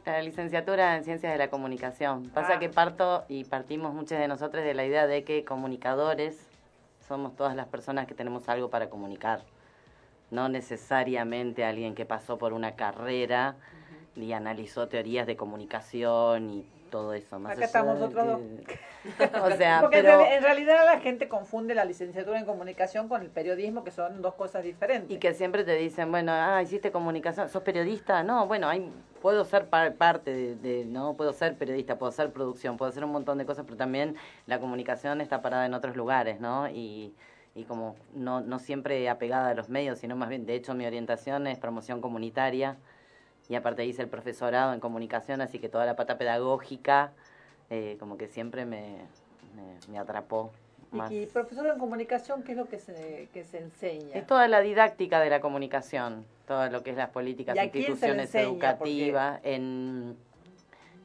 La 0.06 0.20
licenciatura 0.22 0.96
en 0.98 1.04
Ciencias 1.04 1.32
de 1.32 1.38
la 1.38 1.50
Comunicación. 1.50 2.30
Pasa 2.30 2.54
Ah. 2.56 2.60
que 2.60 2.70
parto 2.70 3.24
y 3.30 3.44
partimos 3.44 3.94
muchos 3.94 4.18
de 4.18 4.28
nosotros 4.28 4.64
de 4.64 4.74
la 4.74 4.84
idea 4.86 5.06
de 5.06 5.24
que 5.24 5.46
comunicadores 5.46 6.48
somos 7.08 7.36
todas 7.36 7.56
las 7.56 7.68
personas 7.68 8.08
que 8.08 8.16
tenemos 8.16 8.50
algo 8.50 8.70
para 8.72 8.90
comunicar. 8.90 9.42
No 10.32 10.50
necesariamente 10.50 11.64
alguien 11.66 11.94
que 11.94 12.06
pasó 12.06 12.38
por 12.40 12.54
una 12.54 12.76
carrera 12.76 13.56
y 14.16 14.32
analizó 14.32 14.88
teorías 14.88 15.28
de 15.28 15.36
comunicación 15.36 16.50
y 16.50 16.66
todo 16.94 17.14
eso. 17.16 17.40
Más 17.40 17.54
Acá 17.58 17.66
estamos 17.66 17.98
nosotros 17.98 18.40
que- 18.68 19.26
o 19.42 19.50
sea, 19.58 19.80
Porque 19.82 19.98
en 19.98 20.06
pero... 20.06 20.22
en 20.24 20.44
realidad 20.44 20.86
la 20.86 21.00
gente 21.00 21.28
confunde 21.28 21.74
la 21.74 21.86
licenciatura 21.86 22.38
en 22.38 22.46
comunicación 22.46 23.10
con 23.10 23.22
el 23.24 23.30
periodismo, 23.32 23.84
que 23.84 23.90
son 23.90 24.22
dos 24.22 24.36
cosas 24.36 24.64
diferentes. 24.64 25.10
Y 25.10 25.18
que 25.18 25.34
siempre 25.34 25.64
te 25.64 25.76
dicen, 25.76 26.12
bueno, 26.12 26.32
ah, 26.32 26.62
hiciste 26.62 26.92
comunicación, 26.92 27.50
¿sos 27.50 27.64
periodista? 27.64 28.22
No, 28.22 28.46
bueno, 28.46 28.70
hay, 28.70 28.92
puedo 29.24 29.44
ser 29.44 29.66
par- 29.70 29.96
parte 29.96 30.32
de, 30.32 30.56
de- 30.56 30.86
no 30.86 31.16
puedo 31.16 31.34
ser 31.34 31.56
periodista, 31.58 31.98
puedo 31.98 32.12
ser 32.12 32.32
producción, 32.32 32.78
puedo 32.78 32.90
hacer 32.92 33.04
un 33.04 33.12
montón 33.12 33.40
de 33.40 33.46
cosas, 33.48 33.66
pero 33.66 33.76
también 33.76 34.16
la 34.46 34.60
comunicación 34.60 35.20
está 35.20 35.42
parada 35.42 35.66
en 35.66 35.74
otros 35.74 35.96
lugares, 35.96 36.40
¿no? 36.40 36.70
Y, 36.70 37.16
y 37.56 37.64
como 37.64 37.96
no, 38.14 38.42
no 38.42 38.60
siempre 38.60 39.10
apegada 39.10 39.50
a 39.50 39.54
los 39.56 39.68
medios, 39.70 39.98
sino 39.98 40.16
más 40.16 40.30
bien, 40.30 40.46
de 40.46 40.54
hecho, 40.54 40.76
mi 40.76 40.86
orientación 40.86 41.48
es 41.48 41.58
promoción 41.58 42.02
comunitaria 42.02 42.78
y 43.50 43.56
aparte 43.56 43.86
hice 43.86 44.02
el 44.02 44.08
profesorado 44.08 44.74
en 44.74 44.80
comunicación, 44.80 45.42
así 45.42 45.60
que 45.60 45.70
toda 45.70 45.86
la 45.86 45.96
pata 45.96 46.18
pedagógica 46.18 47.12
eh, 47.70 47.98
como 48.00 48.18
que 48.18 48.28
siempre 48.28 48.66
me, 48.66 48.98
me, 49.56 49.92
me 49.92 50.00
atrapó. 50.00 50.52
Más. 50.92 51.12
Y, 51.12 51.26
profesor 51.26 51.66
en 51.68 51.80
comunicación, 51.80 52.44
¿qué 52.44 52.52
es 52.52 52.58
lo 52.58 52.68
que 52.70 52.78
se, 52.80 53.28
que 53.34 53.44
se 53.46 53.58
enseña? 53.58 54.16
Es 54.16 54.28
toda 54.28 54.48
la 54.48 54.62
didáctica 54.62 55.20
de 55.22 55.30
la 55.32 55.42
comunicación, 55.42 56.24
todo 56.48 56.70
lo 56.70 56.84
que 56.84 56.92
es 56.92 56.98
las 56.98 57.10
políticas, 57.10 57.56
¿Y 57.56 57.60
a 57.60 57.72
quién 57.72 57.98
se 57.98 58.08
le 58.16 58.24
instituciones 58.24 58.36
educativas. 58.36 59.40
En, 59.44 60.16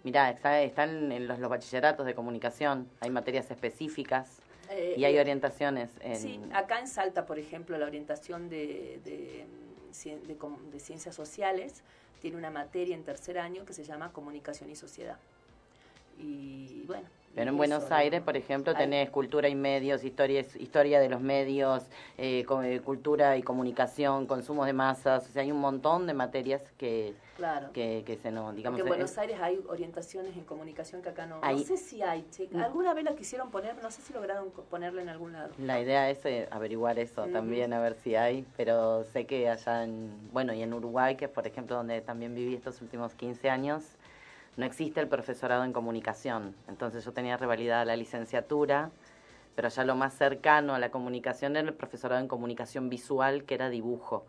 mirá, 0.05 0.29
está, 0.31 0.61
están 0.61 1.11
en 1.11 1.27
los, 1.27 1.39
los 1.39 1.49
bachilleratos 1.49 2.05
de 2.05 2.15
comunicación, 2.15 2.87
hay 3.01 3.09
materias 3.11 3.51
específicas 3.51 4.41
Eh, 4.71 4.97
y 4.99 5.05
hay 5.07 5.17
eh, 5.17 5.21
orientaciones 5.21 5.89
en... 6.03 6.17
Sí, 6.17 6.41
acá 6.53 6.79
en 6.81 6.87
Salta, 6.87 7.25
por 7.25 7.39
ejemplo, 7.39 7.79
la 7.79 7.87
orientación 7.87 8.51
de, 8.51 9.01
de, 9.05 9.47
cien- 9.95 10.21
de 10.27 10.37
com- 10.37 10.71
de 10.71 10.79
ciencias 10.81 11.15
sociales 11.15 11.83
tiene 12.21 12.37
una 12.37 12.51
materia 12.51 12.95
en 12.95 13.05
tercer 13.05 13.39
año 13.39 13.65
que 13.65 13.73
se 13.73 13.85
llama 13.85 14.13
Comunicación 14.13 14.71
y 14.71 14.77
Sociedad. 14.77 15.17
Y 16.19 16.83
bueno. 16.87 17.07
Pero 17.35 17.51
en 17.51 17.57
Buenos 17.57 17.93
Aires, 17.93 18.21
por 18.23 18.37
ejemplo, 18.37 18.73
Hay- 18.73 18.79
tenés 18.79 19.11
cultura 19.11 19.49
y 19.49 19.55
medios, 19.55 20.03
historia, 20.03 20.41
historia 20.59 20.99
de 20.99 21.09
los 21.09 21.21
medios, 21.21 21.85
eh, 22.17 22.45
eh, 22.65 22.81
cultura 22.81 23.37
y 23.37 23.43
comunicación, 23.43 24.27
consumos 24.27 24.67
de 24.67 24.73
masas, 24.73 25.29
o 25.29 25.33
sea, 25.33 25.43
hay 25.43 25.53
un 25.53 25.61
montón 25.61 26.07
de 26.09 26.15
materias 26.15 26.63
que, 26.79 27.15
Claro. 27.39 27.71
que, 27.73 28.03
que 28.05 28.17
se 28.17 28.33
nos, 28.33 28.53
digamos... 28.57 28.77
Porque 28.81 28.89
en 28.91 28.97
Buenos 28.97 29.17
Aires 29.17 29.39
hay 29.41 29.61
orientaciones 29.69 30.37
en 30.37 30.43
comunicación 30.45 31.03
que 31.03 31.11
acá 31.11 31.25
no. 31.25 31.39
Hay- 31.41 31.57
No 31.59 31.63
sé 31.63 31.77
si 31.77 32.03
hay, 32.03 32.27
che. 32.33 32.49
Mm. 32.51 32.61
Alguna 32.61 32.95
vez 32.95 33.05
la 33.05 33.15
quisieron 33.15 33.53
poner, 33.53 33.81
no 33.81 33.91
sé 33.93 34.03
si 34.03 34.13
lograron 34.13 34.51
ponerla 34.51 35.03
en 35.03 35.09
algún 35.09 35.33
lado. 35.33 35.51
La 35.59 35.81
idea 35.81 36.11
es 36.11 36.25
eh, 36.27 36.49
averiguar 36.51 36.99
eso 36.99 37.27
también, 37.29 37.73
a 37.73 37.79
ver 37.81 37.95
si 37.95 38.17
hay, 38.17 38.45
pero 38.57 39.05
sé 39.05 39.25
que 39.25 39.49
allá 39.49 39.85
en, 39.85 40.11
bueno, 40.33 40.53
y 40.53 40.63
en 40.63 40.75
Uruguay, 40.75 41.15
que 41.17 41.27
es 41.27 41.31
por 41.31 41.47
ejemplo 41.47 41.77
donde 41.77 42.01
también 42.01 42.35
viví 42.35 42.57
estos 42.57 42.83
últimos 42.83 43.15
15 43.15 43.49
años, 43.51 43.85
no 44.57 44.67
existe 44.67 44.99
el 45.01 45.07
profesorado 45.07 45.63
en 45.63 45.73
comunicación. 45.73 46.57
Entonces 46.67 47.05
yo 47.05 47.13
tenía 47.13 47.37
revalidada 47.37 47.85
la 47.85 47.95
licenciatura, 47.95 48.91
pero 49.55 49.69
ya 49.69 49.85
lo 49.85 49.95
más 49.95 50.15
cercano 50.15 50.75
a 50.75 50.81
la 50.81 50.91
comunicación 50.91 51.55
era 51.57 51.69
el 51.69 51.75
profesorado 51.75 52.21
en 52.21 52.27
comunicación 52.27 52.89
visual, 52.89 53.45
que 53.45 53.55
era 53.55 53.71
dibujo. 53.71 54.27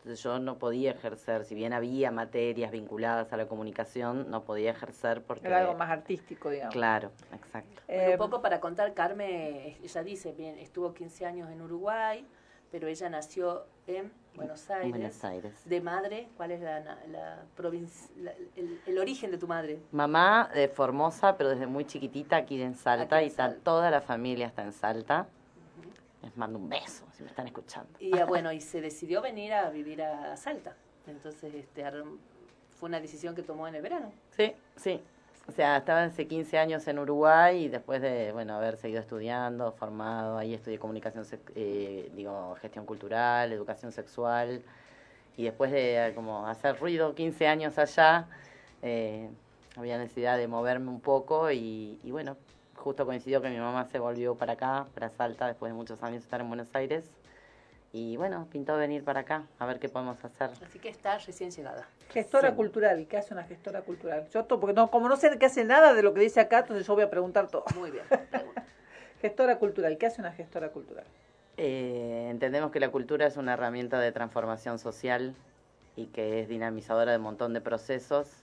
Entonces 0.00 0.22
yo 0.22 0.38
no 0.38 0.56
podía 0.58 0.92
ejercer, 0.92 1.44
si 1.44 1.54
bien 1.54 1.74
había 1.74 2.10
materias 2.10 2.70
vinculadas 2.72 3.30
a 3.34 3.36
la 3.36 3.46
comunicación, 3.46 4.30
no 4.30 4.44
podía 4.44 4.70
ejercer 4.70 5.22
porque... 5.22 5.46
Era 5.46 5.58
algo 5.58 5.74
más 5.74 5.90
artístico, 5.90 6.48
digamos. 6.48 6.72
Claro, 6.72 7.10
exacto. 7.34 7.82
Bueno, 7.86 8.02
Eh, 8.04 8.12
un 8.12 8.18
poco 8.18 8.40
para 8.40 8.60
contar, 8.60 8.94
Carmen, 8.94 9.76
ella 9.82 10.02
dice, 10.02 10.32
bien, 10.32 10.58
estuvo 10.58 10.94
15 10.94 11.26
años 11.26 11.50
en 11.50 11.60
Uruguay, 11.60 12.26
pero 12.70 12.88
ella 12.88 13.10
nació 13.10 13.66
en 13.86 14.10
Buenos 14.34 14.70
Aires. 14.70 14.88
Buenos 14.90 15.22
Aires. 15.24 15.52
De 15.68 15.80
madre, 15.82 16.28
¿cuál 16.36 16.52
es 16.52 16.62
la, 16.62 16.80
la, 16.80 17.42
provinci- 17.54 18.08
la- 18.16 18.32
el, 18.56 18.80
el 18.86 18.98
origen 18.98 19.30
de 19.30 19.36
tu 19.36 19.46
madre? 19.48 19.80
Mamá 19.92 20.48
de 20.54 20.68
Formosa, 20.68 21.36
pero 21.36 21.50
desde 21.50 21.66
muy 21.66 21.84
chiquitita 21.84 22.36
aquí 22.36 22.62
en 22.62 22.74
Salta, 22.74 23.16
Aquí 23.16 23.24
en 23.24 23.28
y 23.28 23.30
está, 23.32 23.54
toda 23.56 23.90
la 23.90 24.00
familia 24.00 24.46
está 24.46 24.62
en 24.62 24.72
Salta. 24.72 25.26
Les 26.22 26.34
mando 26.38 26.58
un 26.58 26.68
beso 26.70 27.04
si 27.20 27.24
me 27.24 27.30
están 27.30 27.46
escuchando. 27.46 27.90
Y 28.00 28.18
ah, 28.18 28.24
bueno, 28.24 28.50
y 28.50 28.60
se 28.60 28.80
decidió 28.80 29.20
venir 29.20 29.52
a 29.52 29.68
vivir 29.68 30.02
a 30.02 30.36
Salta. 30.36 30.74
Entonces, 31.06 31.54
este, 31.54 31.84
fue 32.78 32.88
una 32.88 32.98
decisión 33.00 33.34
que 33.34 33.42
tomó 33.42 33.68
en 33.68 33.74
el 33.74 33.82
verano. 33.82 34.12
Sí, 34.36 34.54
sí. 34.76 35.00
O 35.46 35.52
sea, 35.52 35.78
estaba 35.78 36.04
hace 36.04 36.26
15 36.26 36.58
años 36.58 36.86
en 36.86 36.98
Uruguay 36.98 37.64
y 37.64 37.68
después 37.68 38.00
de, 38.00 38.30
bueno, 38.32 38.54
haber 38.54 38.76
seguido 38.76 39.00
estudiando, 39.00 39.72
formado, 39.72 40.38
ahí 40.38 40.54
estudié 40.54 40.78
comunicación, 40.78 41.26
eh, 41.56 42.10
digo, 42.14 42.56
gestión 42.60 42.86
cultural, 42.86 43.52
educación 43.52 43.92
sexual. 43.92 44.62
Y 45.36 45.44
después 45.44 45.72
de 45.72 46.08
eh, 46.08 46.14
como 46.14 46.46
hacer 46.46 46.78
ruido 46.78 47.14
15 47.14 47.46
años 47.46 47.78
allá, 47.78 48.28
eh, 48.82 49.28
había 49.76 49.98
necesidad 49.98 50.38
de 50.38 50.46
moverme 50.46 50.88
un 50.88 51.00
poco 51.00 51.50
y, 51.50 51.98
y 52.02 52.10
bueno, 52.12 52.36
justo 52.80 53.06
coincidió 53.06 53.40
que 53.40 53.50
mi 53.50 53.58
mamá 53.58 53.84
se 53.84 53.98
volvió 53.98 54.34
para 54.34 54.54
acá, 54.54 54.86
para 54.94 55.10
Salta, 55.10 55.46
después 55.46 55.70
de 55.70 55.76
muchos 55.76 56.02
años 56.02 56.22
estar 56.22 56.40
en 56.40 56.48
Buenos 56.48 56.74
Aires. 56.74 57.10
Y 57.92 58.16
bueno, 58.16 58.46
pintó 58.50 58.76
venir 58.76 59.02
para 59.04 59.20
acá, 59.20 59.46
a 59.58 59.66
ver 59.66 59.78
qué 59.80 59.88
podemos 59.88 60.24
hacer. 60.24 60.50
Así 60.64 60.78
que 60.78 60.88
está 60.88 61.18
recién 61.18 61.50
llegada. 61.50 61.88
Gestora 62.10 62.50
Sí. 62.50 62.56
cultural, 62.56 63.06
¿qué 63.08 63.16
hace 63.18 63.34
una 63.34 63.44
gestora 63.44 63.82
cultural? 63.82 64.28
Yo 64.30 64.46
porque 64.46 64.72
no, 64.74 64.90
como 64.90 65.08
no 65.08 65.16
sé 65.16 65.36
qué 65.38 65.46
hace 65.46 65.64
nada 65.64 65.92
de 65.92 66.02
lo 66.02 66.14
que 66.14 66.20
dice 66.20 66.40
acá, 66.40 66.60
entonces 66.60 66.86
yo 66.86 66.94
voy 66.94 67.02
a 67.02 67.10
preguntar 67.10 67.48
todo. 67.48 67.64
Muy 67.76 67.90
bien. 67.90 68.04
gestora 69.20 69.58
cultural, 69.58 69.98
¿qué 69.98 70.06
hace 70.06 70.20
una 70.20 70.32
gestora 70.32 70.70
cultural? 70.70 71.04
Eh, 71.56 72.28
entendemos 72.30 72.70
que 72.70 72.80
la 72.80 72.90
cultura 72.90 73.26
es 73.26 73.36
una 73.36 73.52
herramienta 73.54 73.98
de 73.98 74.12
transformación 74.12 74.78
social 74.78 75.34
y 75.96 76.06
que 76.06 76.40
es 76.40 76.48
dinamizadora 76.48 77.10
de 77.10 77.18
un 77.18 77.24
montón 77.24 77.52
de 77.52 77.60
procesos 77.60 78.39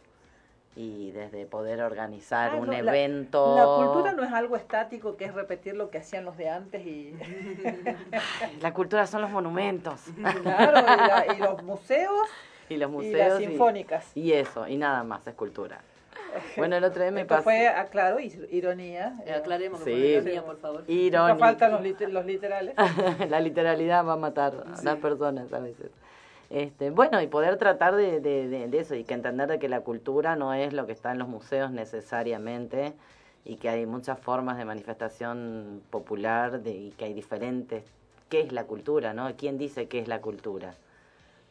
y 0.77 1.09
desde 1.11 1.47
poder 1.47 1.81
organizar 1.81 2.51
Ah, 2.53 2.57
un 2.57 2.67
no, 2.67 2.73
evento... 2.73 3.55
La, 3.55 3.65
cultura 3.87 4.13
no 4.13 4.23
es 4.23 4.31
algo 4.31 4.55
estático 4.55 5.17
que 5.17 5.25
es 5.25 5.33
repetir 5.33 5.75
lo 5.75 5.89
que 5.89 5.97
hacían 5.97 6.23
los 6.23 6.37
de 6.37 6.49
antes 6.49 6.85
y... 6.85 7.17
La 8.61 8.73
cultura 8.73 9.07
son 9.07 9.21
los 9.21 9.31
monumentos. 9.31 10.01
claro, 10.43 10.79
y, 10.79 10.83
la- 11.29 11.35
y 11.35 11.39
los 11.39 11.63
museos 11.63 12.27
y 12.69 12.77
los 12.77 12.89
y 12.89 12.93
museos. 12.93 13.29
las 13.29 13.37
sinfónicas. 13.39 14.11
Y, 14.15 14.33
eso, 14.33 14.67
y 14.67 14.77
nada 14.77 15.03
más, 15.03 15.25
es 15.27 15.33
cultura. 15.33 15.79
Bueno, 16.57 16.75
el 16.75 16.83
otro 16.83 17.01
día 17.01 17.11
me 17.11 17.21
Esto 17.21 17.33
pasó... 17.35 17.43
fue, 17.45 17.67
aclaro, 17.67 18.19
ir- 18.19 18.47
ironía. 18.51 19.15
Eh, 19.25 19.33
aclaremos 19.33 19.79
que 19.81 19.91
Sí. 19.95 20.05
ironía, 20.13 20.43
por 20.43 20.57
favor. 20.59 20.79
Nunca 20.81 20.91
Irónico. 20.91 21.39
faltan 21.39 21.71
los, 21.71 21.81
liter- 21.81 22.09
los 22.11 22.25
literales. 22.25 22.75
la 23.29 23.39
literalidad 23.39 24.05
va 24.05 24.13
a 24.13 24.17
matar 24.17 24.53
a 24.77 24.81
las 24.83 24.95
personas 24.97 25.51
a 25.53 25.59
veces. 25.59 25.89
Este, 26.49 26.91
bueno, 26.91 27.21
y 27.21 27.27
poder 27.27 27.57
tratar 27.57 27.95
de, 27.95 28.21
de, 28.21 28.47
de- 28.47 28.67
de 28.67 28.79
eso 28.79 28.95
y 28.95 29.03
que 29.03 29.13
entender 29.13 29.49
de 29.49 29.59
que 29.59 29.67
la 29.67 29.81
cultura 29.81 30.35
no 30.35 30.53
es 30.53 30.73
lo 30.73 30.85
que 30.85 30.93
está 30.93 31.11
en 31.11 31.19
los 31.19 31.27
museos 31.27 31.71
necesariamente 31.71 32.93
y 33.43 33.57
que 33.57 33.69
hay 33.69 33.85
muchas 33.85 34.19
formas 34.19 34.57
de 34.57 34.65
manifestación 34.65 35.81
popular 35.89 36.61
de, 36.61 36.71
y 36.71 36.91
que 36.91 37.05
hay 37.05 37.13
diferentes. 37.13 37.83
¿Qué 38.29 38.41
es 38.41 38.51
la 38.51 38.63
cultura? 38.65 39.13
¿no? 39.13 39.29
¿Quién 39.35 39.57
dice 39.57 39.87
qué 39.87 39.99
es 39.99 40.07
la 40.07 40.21
cultura? 40.21 40.75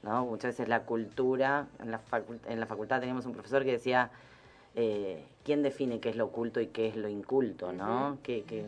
¿no? 0.03 0.25
Muchas 0.25 0.53
veces 0.53 0.69
la 0.69 0.81
cultura, 0.85 1.67
en 1.81 1.91
la, 1.91 2.01
en 2.49 2.61
la 2.61 2.67
facultad 2.67 3.01
teníamos 3.01 3.27
un 3.27 3.33
profesor 3.33 3.65
que 3.65 3.73
decía, 3.73 4.11
eh, 4.75 5.25
¿quién 5.45 5.63
define 5.63 6.01
qué 6.01 6.11
es 6.11 6.17
lo 6.17 6.27
oculto 6.27 6.61
y 6.61 6.69
qué 6.69 6.87
es 6.89 6.97
lo 6.97 7.09
inculto? 7.09 7.73
¿no? 7.73 8.19
¿Qué- 8.23 8.45
qué- 8.47 8.65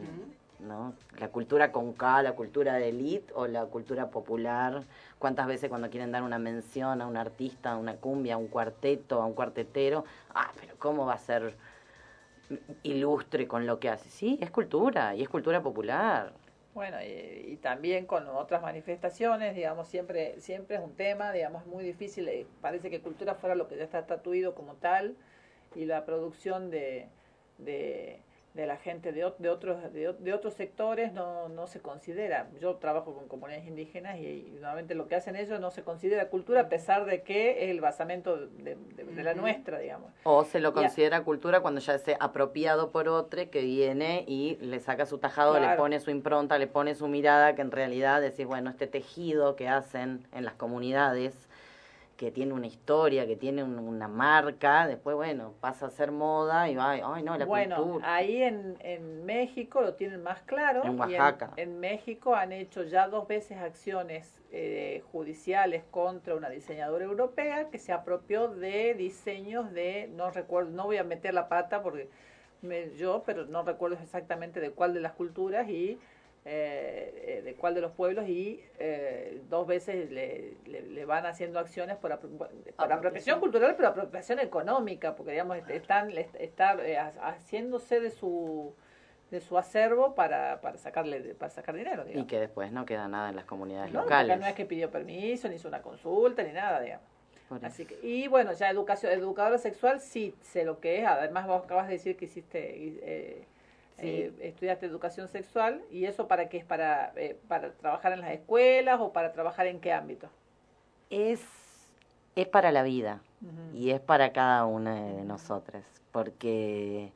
¿no? 0.61 0.95
La 1.19 1.29
cultura 1.29 1.73
con 1.73 1.93
K, 1.93 2.23
la 2.23 2.33
cultura 2.33 2.75
de 2.75 2.89
élite 2.89 3.33
o 3.35 3.47
la 3.47 3.67
cultura 3.67 4.11
popular. 4.11 4.83
¿Cuántas 5.19 5.47
veces 5.47 5.69
cuando 5.69 5.91
quieren 5.91 6.13
dar 6.13 6.23
una 6.23 6.39
mención 6.39 7.01
a 7.01 7.07
un 7.07 7.17
artista, 7.17 7.73
a 7.73 7.77
una 7.77 7.97
cumbia, 7.97 8.35
a 8.35 8.39
un 8.39 8.49
cuarteto, 8.49 9.23
a 9.23 9.27
un 9.27 9.35
cuartetero? 9.35 10.05
Ah, 10.35 10.51
pero 10.61 10.75
¿cómo 10.79 11.07
va 11.07 11.15
a 11.15 11.19
ser 11.19 11.57
ilustre 12.83 13.47
con 13.47 13.67
lo 13.67 13.79
que 13.79 13.89
hace? 13.89 14.09
Sí, 14.09 14.39
es 14.41 14.51
cultura 14.51 15.15
y 15.15 15.23
es 15.23 15.29
cultura 15.29 15.63
popular. 15.63 16.33
Bueno, 16.75 16.99
y, 17.03 17.53
y 17.53 17.57
también 17.57 18.07
con 18.07 18.29
otras 18.29 18.63
manifestaciones, 18.63 19.55
digamos, 19.57 19.89
siempre 19.89 20.41
siempre 20.41 20.77
es 20.77 20.83
un 20.83 20.95
tema, 20.95 21.33
digamos, 21.33 21.67
muy 21.67 21.83
difícil. 21.83 22.29
eh, 22.29 22.47
Parece 22.61 22.89
que 22.89 23.01
cultura 23.01 23.35
fuera 23.35 23.55
lo 23.57 23.67
que 23.69 23.77
ya 23.77 23.85
está 23.85 23.99
estatuido 23.99 24.55
como 24.55 24.75
tal 24.75 25.17
y 25.75 25.87
la 25.87 26.05
producción 26.05 26.71
de, 26.71 27.09
de, 27.59 28.21
de 28.55 28.67
la 28.67 28.77
gente 28.77 29.13
de, 29.13 29.31
de 29.39 29.49
otros 29.51 29.93
de, 29.93 30.13
de 30.19 30.33
otros 30.33 30.55
sectores 30.55 31.13
no, 31.13 31.49
no 31.49 31.67
se 31.67 31.81
considera. 31.81 32.49
Yo 32.61 32.77
trabajo 32.77 33.15
con 33.15 33.29
comunidades 33.29 33.67
indígenas 33.69 34.19
y, 34.19 34.27
y 34.27 34.51
normalmente 34.53 34.95
lo 34.95 35.07
que 35.07 35.15
hacen 35.15 35.37
ellos 35.37 35.61
no 35.61 35.71
se 35.71 35.85
considera 35.85 36.29
cultura 36.29 36.63
a 36.63 36.69
pesar 36.69 37.05
de 37.05 37.23
que 37.23 37.65
es 37.65 37.71
el 37.71 37.81
basamento 37.81 38.37
de, 38.37 38.75
de- 38.77 39.05
de 39.05 39.23
la 39.23 39.35
nuestra, 39.35 39.79
digamos. 39.79 40.13
O 40.25 40.45
se 40.45 40.61
lo 40.61 40.71
Ya. 40.71 40.75
considera 40.75 41.23
cultura 41.25 41.61
cuando 41.61 41.81
ya 41.81 41.95
es 41.95 42.05
apropiado 42.21 42.91
por 42.91 43.09
otro 43.09 43.49
que 43.51 43.61
viene 43.63 44.25
y 44.27 44.57
le 44.61 44.81
saca 44.81 45.07
su 45.07 45.19
tajado, 45.19 45.59
le 45.61 45.77
pone 45.77 46.01
su 46.01 46.11
impronta, 46.11 46.59
le 46.59 46.67
pone 46.67 46.95
su 46.95 47.07
mirada, 47.09 47.55
que 47.55 47.63
en 47.63 47.71
realidad 47.71 48.21
decís, 48.21 48.47
bueno, 48.47 48.71
este 48.71 48.87
tejido 48.87 49.55
que 49.57 49.69
hacen 49.69 50.27
en 50.33 50.45
las 50.45 50.55
comunidades, 50.55 51.48
que 52.19 52.33
tiene 52.33 52.53
una 52.53 52.67
historia, 52.67 53.27
que 53.27 53.37
tiene 53.37 53.63
un- 53.65 53.79
una 53.79 54.09
marca, 54.09 54.87
después, 54.89 55.17
bueno, 55.17 55.55
pasa 55.61 55.87
a 55.87 55.91
ser 55.91 56.11
moda 56.13 56.69
y 56.69 56.75
va, 56.77 56.91
ay, 56.93 57.23
no, 57.23 57.39
la 57.39 57.47
bueno, 57.47 57.77
cultura. 57.83 58.15
ahí 58.17 58.43
en, 58.43 58.77
en 58.81 59.25
México 59.25 59.81
lo 59.81 59.95
tienen 59.95 60.23
más 60.23 60.43
claro. 60.43 60.85
En 60.85 60.97
y 60.97 61.01
Oaxaca. 61.01 61.53
en, 61.57 61.81
México 61.81 62.35
han 62.35 62.53
hecho 62.53 62.83
ya 62.83 63.09
dos 63.09 63.29
veces 63.29 63.59
acciones 63.59 64.41
eh, 64.53 65.03
judiciales 65.13 65.85
contra 65.93 66.35
una 66.35 66.51
diseñadora 66.51 67.05
europea 67.05 67.71
que 67.71 67.79
se 67.79 67.93
apropió 67.93 68.49
de 68.49 68.95
diseños 68.95 69.73
de, 69.73 70.11
no 70.15 70.31
recuerdo, 70.33 70.71
no 70.73 70.87
voy 70.87 70.97
a 70.99 71.05
meter 71.05 71.35
la 71.35 71.49
pata 71.49 71.83
porque 71.83 72.09
me- 72.63 72.91
yo, 72.97 73.23
pero 73.25 73.47
no 73.47 73.63
recuerdo 73.63 73.97
exactamente 74.03 74.61
de 74.61 74.73
cuál 74.73 74.93
de 74.95 75.01
las 75.01 75.13
culturas 75.13 75.69
y 75.69 75.99
eh, 76.45 77.39
eh, 77.39 77.43
de 77.43 77.55
cuál 77.55 77.75
de 77.75 77.81
los 77.81 77.93
pueblos 77.93 78.29
y 78.29 78.63
eh, 78.79 79.43
dos 79.51 79.67
veces 79.67 80.11
le, 80.11 80.55
le- 80.67 80.83
le 80.83 81.05
van 81.05 81.27
haciendo 81.27 81.59
acciones 81.59 81.97
por, 81.97 82.11
apro- 82.13 82.31
por 82.77 82.93
apropiación 82.93 83.41
cultural, 83.41 83.75
pero 83.77 83.89
apropiación 83.89 84.39
económica, 84.41 85.15
porque 85.15 85.33
digamos 85.33 85.59
est- 85.59 85.71
están 85.71 86.15
le- 86.15 86.29
estar 86.39 86.81
eh, 86.81 86.97
ha- 86.99 87.13
haciéndose 87.23 88.01
de 88.01 88.11
su 88.11 88.75
de 89.31 89.43
su 89.43 89.59
acervo 89.59 90.15
para, 90.15 90.63
para 90.63 90.79
sacarle 90.79 91.21
para 91.35 91.51
sacar 91.51 91.75
dinero, 91.75 92.03
Y 92.05 92.09
digamos. 92.09 92.29
que 92.29 92.41
después 92.41 92.73
no 92.73 92.87
queda 92.87 93.09
nada 93.09 93.29
en 93.29 93.37
las 93.37 93.45
comunidades 93.45 93.93
No, 93.93 94.01
locales. 94.01 94.41
no 94.41 94.47
es 94.47 94.55
que 94.55 94.65
pidió 94.65 94.91
permiso, 94.91 95.51
ni 95.51 95.57
hizo 95.57 95.69
una 95.69 95.83
consulta, 95.83 96.43
ni 96.43 96.53
nada, 96.53 96.81
digamos. 96.81 97.05
Así 97.63 97.85
que, 97.85 97.99
y 98.03 98.27
bueno, 98.29 98.53
ya 98.55 98.71
educación, 98.71 99.13
educadora 99.13 99.59
sexual 99.59 100.01
sí 100.01 100.35
sé 100.41 100.65
lo 100.65 100.81
que 100.81 101.01
es, 101.01 101.07
además 101.07 101.47
vos 101.47 101.63
acabas 101.65 101.89
de 101.89 101.95
decir 101.95 102.17
que 102.17 102.25
hiciste, 102.27 102.59
eh, 103.03 103.45
Sí. 104.01 104.07
eh, 104.07 104.33
estudiaste 104.41 104.87
educación 104.87 105.29
sexual, 105.29 105.83
y 105.91 106.05
eso 106.05 106.29
para 106.29 106.49
qué 106.49 106.59
es, 106.59 106.65
para, 106.65 107.13
eh, 107.17 107.37
para 107.49 107.73
trabajar 107.73 108.13
en 108.13 108.21
las 108.21 108.31
escuelas 108.33 109.01
o 109.01 109.13
para 109.13 109.33
trabajar 109.33 109.67
en 109.67 109.81
qué 109.81 109.93
ámbito. 109.93 110.29
es, 111.11 111.41
es 112.37 112.47
para 112.47 112.71
la 112.71 112.83
vida 112.83 113.21
y 113.73 113.91
es 113.91 114.01
para 114.01 114.33
cada 114.33 114.65
una 114.67 114.95
de 114.95 115.25
nosotras, 115.25 115.85
porque 116.13 117.13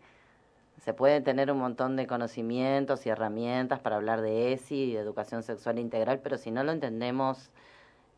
se 0.80 0.94
puede 0.94 1.20
tener 1.20 1.50
un 1.52 1.58
montón 1.58 1.96
de 1.96 2.06
conocimientos 2.06 3.06
y 3.06 3.10
herramientas 3.10 3.80
para 3.80 3.96
hablar 3.96 4.20
de 4.20 4.52
ESI 4.52 4.90
y 4.90 4.92
de 4.94 5.00
educación 5.00 5.42
sexual 5.42 5.78
integral, 5.78 6.20
pero 6.20 6.38
si 6.38 6.50
no 6.50 6.64
lo 6.64 6.72
entendemos 6.72 7.50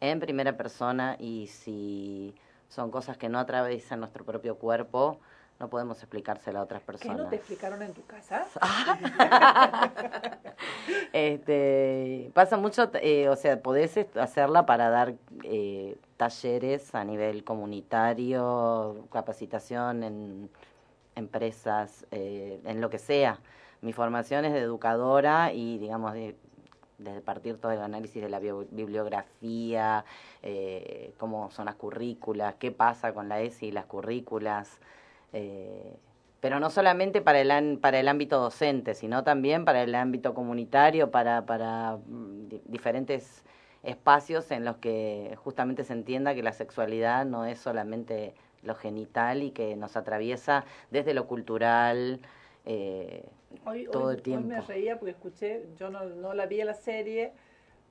en 0.01 0.21
primera 0.21 0.57
persona 0.57 1.17
y 1.19 1.49
si 1.49 2.35
son 2.69 2.91
cosas 2.91 3.17
que 3.19 3.29
no 3.29 3.39
atraviesan 3.39 4.01
nuestro 4.01 4.25
propio 4.25 4.57
cuerpo, 4.57 5.19
no 5.61 5.68
podemos 5.68 5.98
explicárselo 5.98 6.59
a 6.59 6.62
otras 6.62 6.82
¿Qué 6.82 6.86
personas. 6.86 7.18
no 7.18 7.28
te 7.28 7.36
explicaron 7.36 7.82
en 7.82 7.92
tu 7.92 8.05
casa? 8.07 8.46
Este, 11.12 12.30
pasa 12.34 12.57
mucho, 12.57 12.90
eh, 12.94 13.28
o 13.28 13.36
sea, 13.36 13.61
podés 13.61 13.96
hacerla 14.16 14.66
para 14.66 14.90
dar 14.90 15.14
eh, 15.44 15.96
talleres 16.16 16.92
a 16.94 17.05
nivel 17.05 17.44
comunitario, 17.44 19.07
capacitación 19.12 20.02
en 20.02 20.50
empresas, 21.14 22.07
eh, 22.11 22.61
en 22.64 22.80
lo 22.80 22.90
que 22.90 22.98
sea. 22.98 23.38
Mi 23.80 23.92
formación 23.92 24.44
es 24.44 24.52
de 24.52 24.61
educadora 24.61 25.52
y, 25.52 25.78
digamos, 25.78 26.14
de, 26.14 26.36
desde 26.98 27.20
partir 27.20 27.59
todo 27.59 27.72
el 27.72 27.80
análisis 27.80 28.22
de 28.22 28.28
la 28.28 28.38
bibliografía, 28.38 30.05
eh, 30.42 31.12
cómo 31.18 31.50
son 31.50 31.66
las 31.66 31.74
currículas, 31.74 32.55
qué 32.57 32.70
pasa 32.70 33.12
con 33.12 33.28
la 33.28 33.40
ESI 33.40 33.66
y 33.66 33.72
las 33.72 33.86
currículas. 33.86 34.80
Eh, 35.35 35.97
pero 36.41 36.61
no 36.61 36.70
solamente 36.70 37.20
para 37.22 37.41
el, 37.41 37.78
para 37.78 38.01
el 38.01 38.09
ámbito 38.09 38.41
docente, 38.41 38.95
sino 38.95 39.24
también 39.24 39.64
para 39.66 39.82
el 39.82 39.95
ámbito 39.95 40.35
comunitario, 40.35 41.11
para, 41.11 41.45
para 41.47 41.97
mm, 42.07 42.49
di- 42.49 42.62
diferentes 42.66 43.45
espacios 43.82 44.51
en 44.51 44.64
los 44.64 44.76
que 44.78 45.37
justamente 45.45 45.85
se 45.85 45.93
entienda 45.93 46.35
que 46.35 46.43
la 46.43 46.53
sexualidad 46.53 47.26
no 47.26 47.45
es 47.45 47.59
solamente 47.59 48.35
lo 48.62 48.74
genital 48.74 49.43
y 49.43 49.51
que 49.51 49.76
nos 49.76 49.97
atraviesa 49.97 50.64
desde 50.91 51.12
lo 51.14 51.26
cultural 51.26 52.20
eh, 52.64 53.24
Hoy, 53.66 53.87
todo 53.87 54.09
hoy- 54.09 54.16
el 54.16 54.22
tiempo. 54.22 54.49
hoy 54.49 54.55
me 54.57 54.61
reía 54.62 54.99
porque 54.99 55.11
escuché, 55.12 55.66
yo 55.78 55.91
no, 55.91 56.05
no 56.05 56.32
la 56.35 56.47
vi 56.47 56.61
a 56.62 56.64
la 56.64 56.74
serie, 56.74 57.32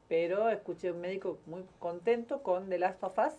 pero 0.09 0.49
escuché 0.49 0.91
un 0.91 1.01
médico 1.01 1.39
muy 1.45 1.63
contento 1.79 2.41
con 2.43 2.69
The 2.69 2.77
Last 2.79 3.03
of 3.03 3.17
Us, 3.19 3.33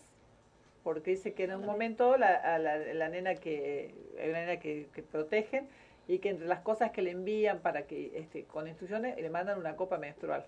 porque 0.84 1.10
dice 1.12 1.32
que 1.32 1.44
en 1.44 1.54
un 1.54 1.64
momento 1.66 2.16
la, 2.16 2.28
a 2.34 2.58
la, 2.58 2.76
la 2.76 3.08
nena 3.08 3.34
que, 3.34 3.92
hay 4.20 4.30
una 4.30 4.40
nena 4.40 4.60
que, 4.60 4.86
que 4.94 5.02
protegen 5.02 5.66
y 6.06 6.18
que 6.18 6.28
entre 6.28 6.46
las 6.46 6.60
cosas 6.60 6.90
que 6.92 7.02
le 7.02 7.10
envían 7.10 7.60
para 7.60 7.86
que, 7.86 8.12
este, 8.18 8.44
con 8.44 8.68
instrucciones, 8.68 9.16
le 9.20 9.30
mandan 9.30 9.58
una 9.58 9.74
copa 9.74 9.96
menstrual. 9.98 10.44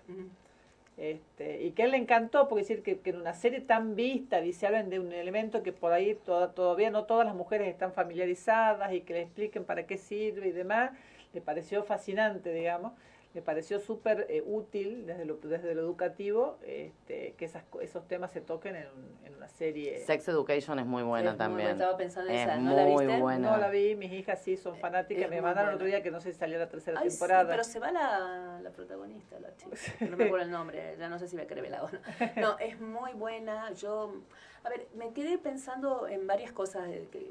Este, 0.97 1.61
y 1.63 1.71
que 1.71 1.83
a 1.83 1.85
él 1.85 1.91
le 1.91 1.97
encantó, 1.97 2.47
porque 2.47 2.63
decir 2.63 2.81
que, 2.81 2.99
que 2.99 3.11
en 3.11 3.17
una 3.17 3.33
serie 3.35 3.61
tan 3.61 3.95
vista, 3.95 4.41
dice, 4.41 4.65
hablan 4.65 4.89
de 4.89 4.99
un 4.99 5.11
elemento 5.13 5.61
que 5.61 5.71
por 5.71 5.93
ahí 5.93 6.15
toda- 6.25 6.53
todavía 6.53 6.89
no 6.89 7.03
todas 7.05 7.25
las 7.25 7.35
mujeres 7.35 7.67
están 7.67 7.93
familiarizadas 7.93 8.93
y 8.93 9.01
que 9.01 9.13
le 9.13 9.21
expliquen 9.21 9.63
para 9.63 9.85
qué 9.85 9.97
sirve 9.97 10.47
y 10.47 10.51
demás, 10.51 10.91
le 11.33 11.41
pareció 11.41 11.83
fascinante, 11.83 12.51
digamos, 12.51 12.93
le 13.37 13.43
pareció 13.43 13.79
súper 13.79 14.25
eh, 14.29 14.41
útil 14.43 15.05
desde 15.05 15.23
lo, 15.23 15.35
desde 15.35 15.75
lo 15.75 15.81
educativo 15.83 16.57
este, 16.65 17.35
que 17.37 17.45
esas, 17.45 17.63
co- 17.65 17.81
esos 17.81 18.07
temas 18.07 18.31
se 18.31 18.41
toquen 18.41 18.75
en, 18.75 18.87
un- 18.87 19.27
en 19.27 19.35
una 19.35 19.47
serie. 19.47 19.99
Sex 20.07 20.27
Education 20.27 20.79
es 20.79 20.87
muy 20.87 21.03
buena 21.03 21.29
Es 21.29 21.33
muy 21.33 21.37
también. 21.37 21.67
buena, 21.67 21.71
estaba 21.83 21.97
pensando 21.99 22.31
en 22.31 22.35
es 22.35 22.41
esa, 22.47 22.57
¿no 22.57 22.75
la 22.75 22.83
muy 22.85 23.05
viste? 23.05 23.21
buena. 23.21 23.51
No 23.51 23.57
la 23.57 23.69
vi, 23.69 23.93
mis 23.95 24.11
hijas 24.11 24.41
sí 24.41 24.57
son 24.57 24.75
fanáticas, 24.79 25.25
es 25.25 25.29
me 25.29 25.35
muy 25.35 25.43
mandaron 25.43 25.67
buena. 25.69 25.75
otro 25.75 25.85
día 25.85 26.01
que 26.01 26.09
no 26.09 26.19
sé 26.19 26.33
si 26.33 26.39
salió 26.39 26.57
la 26.57 26.67
tercera 26.67 26.99
Ay, 26.99 27.11
sí, 27.11 27.17
temporada. 27.19 27.47
pero 27.47 27.63
se 27.63 27.77
va 27.79 27.91
la, 27.91 28.59
la 28.63 28.71
protagonista, 28.71 29.39
la 29.39 29.55
chica. 29.55 29.77
No 30.09 30.17
me 30.17 30.23
acuerdo 30.25 30.45
el 30.45 30.51
nombre, 30.51 30.95
ya 30.97 31.07
no 31.07 31.19
sé 31.19 31.27
si 31.27 31.35
me 31.35 31.45
quedé 31.45 31.61
velado. 31.61 31.91
No, 32.37 32.57
es 32.57 32.79
muy 32.81 33.13
buena. 33.13 33.71
Yo, 33.73 34.15
a 34.63 34.69
ver, 34.69 34.87
me 34.95 35.13
quedé 35.13 35.37
pensando 35.37 36.07
en 36.07 36.25
varias 36.25 36.51
cosas 36.51 36.89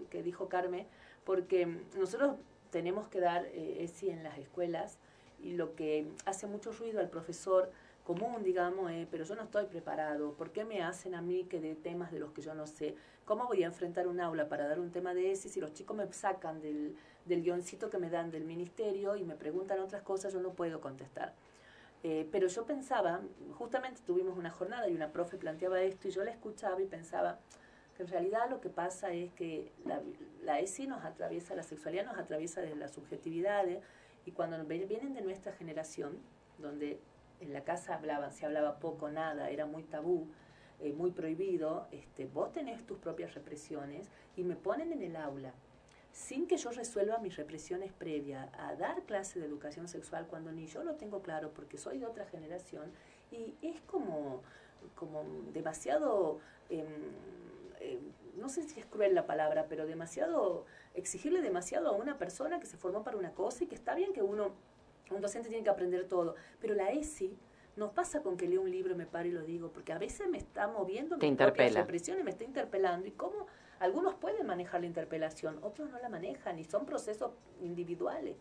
que 0.09 0.23
dijo 0.23 0.49
Carmen, 0.49 0.87
porque 1.25 1.67
nosotros 1.97 2.37
tenemos 2.71 3.09
que 3.09 3.19
dar 3.19 3.45
eh, 3.47 3.79
ESI 3.83 4.11
en 4.11 4.23
las 4.23 4.39
escuelas 4.39 5.01
y 5.47 5.53
lo 5.53 5.77
que 5.77 6.09
hace 6.25 6.49
mucho 6.49 6.73
ruido 6.73 6.99
al 6.99 7.09
profesor 7.09 7.71
común, 8.05 8.43
digamos, 8.43 8.91
eh, 8.91 9.07
pero 9.11 9.25
yo 9.25 9.37
no 9.37 9.45
estoy 9.45 9.67
preparado. 9.67 10.33
¿Por 10.33 10.51
qué 10.51 10.65
me 10.65 10.83
hacen 10.83 11.15
a 11.15 11.23
mí 11.23 11.45
que 11.45 11.61
de 11.61 11.77
temas 11.77 12.11
de 12.11 12.19
los 12.19 12.33
que 12.33 12.43
yo 12.43 12.53
no 12.55 12.67
sé? 12.67 12.97
¿Cómo 13.25 13.47
voy 13.47 13.63
a 13.63 13.67
enfrentar 13.67 14.09
un 14.09 14.21
aula 14.21 14.49
para 14.49 14.67
dar 14.67 14.81
un 14.81 14.91
tema 14.91 15.15
de 15.15 15.31
ESI 15.31 15.49
si 15.49 15.61
los 15.61 15.73
chicos 15.73 15.97
me 15.97 16.13
sacan 16.13 16.61
del, 16.61 16.97
del 17.27 17.43
guioncito 17.43 17.91
que 17.91 17.99
me 17.99 18.11
dan 18.11 18.33
del 18.33 18.45
ministerio 18.45 19.15
y 19.17 19.25
me 19.25 19.37
preguntan 19.37 19.79
otras 19.79 20.03
cosas? 20.03 20.33
Yo 20.33 20.41
no 20.41 20.51
puedo 20.53 20.81
contestar. 20.81 21.33
Eh, 22.03 22.29
pero 22.33 22.49
yo 22.49 22.67
pensaba, 22.67 23.21
justamente 23.57 24.01
tuvimos 24.05 24.37
una 24.37 24.51
jornada 24.51 24.89
y 24.89 24.95
una 24.95 25.13
profe 25.13 25.37
planteaba 25.37 25.81
esto 25.81 26.09
y 26.09 26.11
yo 26.11 26.25
la 26.25 26.33
escuchaba 26.33 26.83
y 26.83 26.87
pensaba 26.87 27.39
que 27.97 28.03
en 28.03 28.09
realidad 28.09 28.51
lo 28.51 28.61
que 28.61 28.69
pasa 28.69 29.13
es 29.13 29.33
que 29.33 29.73
la, 29.85 30.01
la 30.43 30.59
ESI 30.59 30.89
nos 30.89 31.05
atraviesa, 31.05 31.55
la 31.55 31.63
sexualidad 31.63 32.05
nos 32.05 32.19
atraviesa 32.19 32.61
desde 32.61 32.77
las 32.77 32.93
subjetividades 32.93 33.83
y 34.27 34.33
cuando 34.33 34.63
vienen 34.65 35.15
de 35.15 35.23
nuestra 35.23 35.53
generación, 35.53 36.19
donde 36.59 37.01
en 37.41 37.53
la 37.53 37.65
casa 37.65 37.95
hablaban, 37.95 38.33
se 38.33 38.45
hablaba 38.45 38.79
poco, 38.79 39.09
nada, 39.09 39.49
era 39.49 39.65
muy 39.65 39.85
tabú, 39.85 40.29
eh, 40.81 40.93
muy 40.93 41.13
prohibido, 41.13 41.87
este, 41.93 42.27
vos 42.27 42.53
tenés 42.53 42.85
tus 42.85 42.99
propias 42.99 43.35
represiones 43.35 44.11
y 44.37 44.43
me 44.43 44.57
ponen 44.57 44.93
en 44.93 45.03
el 45.03 45.17
aula 45.17 45.55
sin 46.17 46.47
que 46.47 46.57
yo 46.57 46.71
resuelva 46.71 47.19
mis 47.19 47.37
represiones 47.37 47.93
previas 47.93 48.49
a 48.55 48.75
dar 48.75 49.03
clase 49.03 49.39
de 49.39 49.45
educación 49.45 49.87
sexual 49.87 50.27
cuando 50.27 50.51
ni 50.51 50.67
yo 50.67 50.83
lo 50.83 50.95
tengo 50.95 51.21
claro 51.21 51.53
porque 51.53 51.77
soy 51.77 51.99
de 51.99 52.07
otra 52.07 52.25
generación. 52.25 52.91
Y 53.31 53.55
es 53.61 53.83
como, 53.83 54.41
como 54.95 55.25
demasiado, 55.53 56.41
em, 56.71 56.87
em, 57.81 58.01
no 58.39 58.49
sé 58.49 58.63
si 58.63 58.81
es 58.81 58.87
cruel 58.87 59.15
la 59.15 59.27
palabra, 59.27 59.67
pero 59.69 59.87
demasiado, 59.87 60.65
exigirle 60.97 61.41
demasiado 61.43 61.89
a 61.89 61.93
una 61.93 62.19
persona 62.19 62.59
que 62.59 62.67
se 62.67 62.77
formó 62.77 63.05
para 63.05 63.17
una 63.17 63.33
cosa 63.33 63.65
y 63.65 63.67
que 63.67 63.75
está 63.75 63.95
bien 63.95 64.13
que 64.13 64.23
uno, 64.23 64.53
un 65.11 65.21
docente 65.21 65.49
tiene 65.49 65.63
que 65.63 65.71
aprender 65.71 66.09
todo, 66.09 66.35
pero 66.61 66.75
la 66.75 66.91
ESI 66.91 67.37
nos 67.77 67.93
pasa 67.93 68.23
con 68.23 68.37
que 68.37 68.49
leo 68.49 68.63
un 68.63 68.71
libro, 68.71 68.97
me 68.97 69.07
paro 69.07 69.29
y 69.29 69.33
lo 69.33 69.43
digo, 69.43 69.71
porque 69.71 69.93
a 69.93 69.99
veces 69.99 70.29
me 70.29 70.39
está 70.39 70.67
moviendo 70.67 71.19
Te 71.19 71.29
mis 71.29 71.37
propias 71.37 71.51
interpela. 71.69 71.81
represiones, 71.83 72.25
me 72.25 72.31
está 72.31 72.45
interpelando 72.45 73.07
y 73.07 73.13
cómo 73.13 73.47
algunos 73.79 74.15
pueden 74.15 74.47
manejar 74.47 74.81
la 74.81 74.87
interpelación, 74.87 75.59
otros 75.63 75.91
no 75.91 75.99
la 75.99 76.09
manejan 76.09 76.59
y 76.59 76.65
son 76.65 76.87
procesos 76.87 77.33
individuales. 77.61 78.37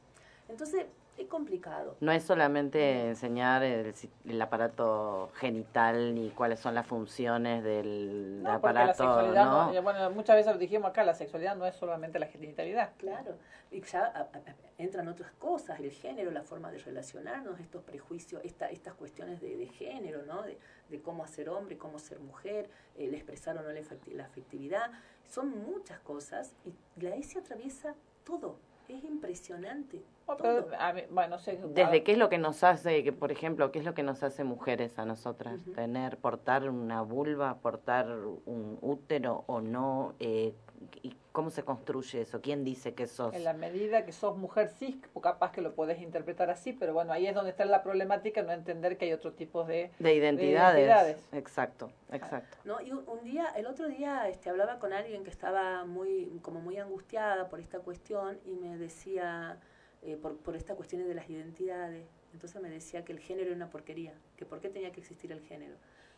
Entonces, 0.47 0.85
es 1.17 1.27
complicado. 1.27 1.95
No 2.01 2.11
es 2.11 2.23
solamente 2.23 3.07
enseñar 3.07 3.63
el, 3.63 3.93
si- 3.95 4.09
el 4.25 4.41
aparato 4.41 5.29
genital 5.35 6.13
ni 6.13 6.29
cuáles 6.31 6.59
son 6.59 6.75
las 6.75 6.85
funciones 6.85 7.63
del 7.63 8.43
No, 8.43 8.59
porque 8.59 8.73
la 8.73 8.81
aparato, 8.81 9.03
sexualidad, 9.03 9.45
¿no? 9.45 9.65
no- 9.67 9.73
ya, 9.73 9.81
bueno, 9.81 10.09
muchas 10.11 10.35
veces 10.35 10.51
lo 10.53 10.59
dijimos 10.59 10.89
acá, 10.89 11.03
la 11.03 11.13
sexualidad 11.13 11.55
no 11.55 11.65
es 11.65 11.75
solamente 11.75 12.19
la 12.19 12.27
genitalidad. 12.27 12.91
Claro, 12.97 13.35
y 13.71 13.81
ya 13.81 14.05
a- 14.05 14.19
a- 14.19 14.21
a- 14.23 14.55
entran 14.77 15.07
otras 15.07 15.31
cosas, 15.33 15.79
el 15.79 15.91
género, 15.91 16.31
la 16.31 16.43
forma 16.43 16.69
de 16.71 16.79
relacionarnos, 16.79 17.59
estos 17.59 17.83
prejuicios, 17.83 18.41
esta, 18.43 18.69
estas 18.69 18.93
cuestiones 18.95 19.39
de, 19.41 19.55
de 19.55 19.67
género, 19.67 20.23
¿no? 20.25 20.41
De, 20.43 20.57
de 20.89 21.01
cómo 21.01 21.25
ser 21.27 21.49
hombre, 21.49 21.77
cómo 21.77 21.97
ser 21.97 22.19
mujer, 22.19 22.69
el 22.97 23.13
expresar 23.13 23.57
o 23.57 23.61
no 23.61 23.69
la, 23.71 23.79
efecti- 23.79 24.11
la 24.13 24.25
afectividad, 24.25 24.91
son 25.27 25.49
muchas 25.63 25.99
cosas 25.99 26.53
y 26.65 27.01
la 27.01 27.15
ESI 27.15 27.39
atraviesa 27.39 27.95
todo, 28.25 28.57
es 28.89 29.03
impresionante. 29.03 30.01
Oh, 30.27 30.35
todo. 30.35 30.65
pero, 30.67 30.81
a 30.81 30.91
mí- 30.93 31.03
bueno, 31.11 31.35
no 31.35 31.39
sé, 31.39 31.59
Desde 31.67 32.03
qué 32.03 32.13
es 32.13 32.17
lo 32.17 32.29
que 32.29 32.37
nos 32.39 32.63
hace, 32.63 33.03
que 33.03 33.13
por 33.13 33.31
ejemplo, 33.31 33.71
qué 33.71 33.79
es 33.79 33.85
lo 33.85 33.93
que 33.93 34.01
nos 34.03 34.23
hace 34.23 34.43
mujeres 34.43 34.97
a 34.97 35.05
nosotras, 35.05 35.59
Ujú. 35.61 35.73
tener, 35.73 36.17
portar 36.17 36.67
una 36.69 37.01
vulva, 37.03 37.59
portar 37.59 38.09
un 38.09 38.77
útero 38.81 39.43
o 39.47 39.61
no, 39.61 40.13
eh, 40.19 40.55
y 41.03 41.15
cómo 41.31 41.49
se 41.49 41.63
construye 41.63 42.21
eso, 42.21 42.41
quién 42.41 42.63
dice 42.63 42.93
que 42.93 43.07
sos. 43.07 43.33
En 43.33 43.43
la 43.43 43.53
medida 43.53 44.05
que 44.05 44.11
sos 44.11 44.37
mujer 44.37 44.69
cis, 44.69 44.97
capaz 45.21 45.51
que 45.51 45.61
lo 45.61 45.75
podés 45.75 46.01
interpretar 46.01 46.49
así, 46.49 46.73
pero 46.73 46.93
bueno, 46.93 47.11
ahí 47.11 47.27
es 47.27 47.35
donde 47.35 47.51
está 47.51 47.65
la 47.65 47.83
problemática, 47.83 48.41
no 48.41 48.51
entender 48.51 48.97
que 48.97 49.05
hay 49.05 49.13
otros 49.13 49.35
tipos 49.35 49.67
de, 49.67 49.91
De 49.99 50.13
identidades. 50.13 50.77
identidades. 50.77 51.17
Exacto, 51.33 51.91
exacto. 52.11 52.57
¿no? 52.63 52.81
Y 52.81 52.91
un, 52.91 53.03
un 53.07 53.23
día, 53.23 53.47
el 53.55 53.65
otro 53.65 53.87
día 53.87 54.27
este, 54.29 54.49
hablaba 54.49 54.79
con 54.79 54.93
alguien 54.93 55.23
que 55.23 55.29
estaba 55.29 55.85
muy, 55.85 56.39
como 56.41 56.61
muy 56.61 56.77
angustiada 56.77 57.49
por 57.49 57.59
esta 57.59 57.79
cuestión 57.79 58.39
y 58.45 58.55
me 58.55 58.77
decía, 58.77 59.59
eh, 60.01 60.17
por, 60.17 60.37
por 60.37 60.55
estas 60.55 60.75
cuestiones 60.75 61.07
de 61.07 61.15
las 61.15 61.29
identidades, 61.29 62.07
entonces 62.33 62.61
me 62.61 62.69
decía 62.69 63.03
que 63.05 63.13
el 63.13 63.19
género 63.19 63.47
era 63.47 63.55
una 63.55 63.69
porquería, 63.69 64.13
que 64.37 64.45
por 64.45 64.59
qué 64.59 64.69
tenía 64.69 64.91
que 64.91 64.99
existir 64.99 65.31
el 65.31 65.41
género. 65.41 65.75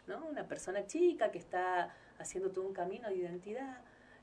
¿no? 0.08 0.26
Una 0.26 0.48
persona 0.48 0.86
chica 0.88 1.32
que 1.32 1.38
está 1.38 1.94
haciendo 2.18 2.52
todo 2.52 2.66
un 2.66 2.74
camino 2.74 3.10
de 3.10 3.16
identidad 3.16 3.82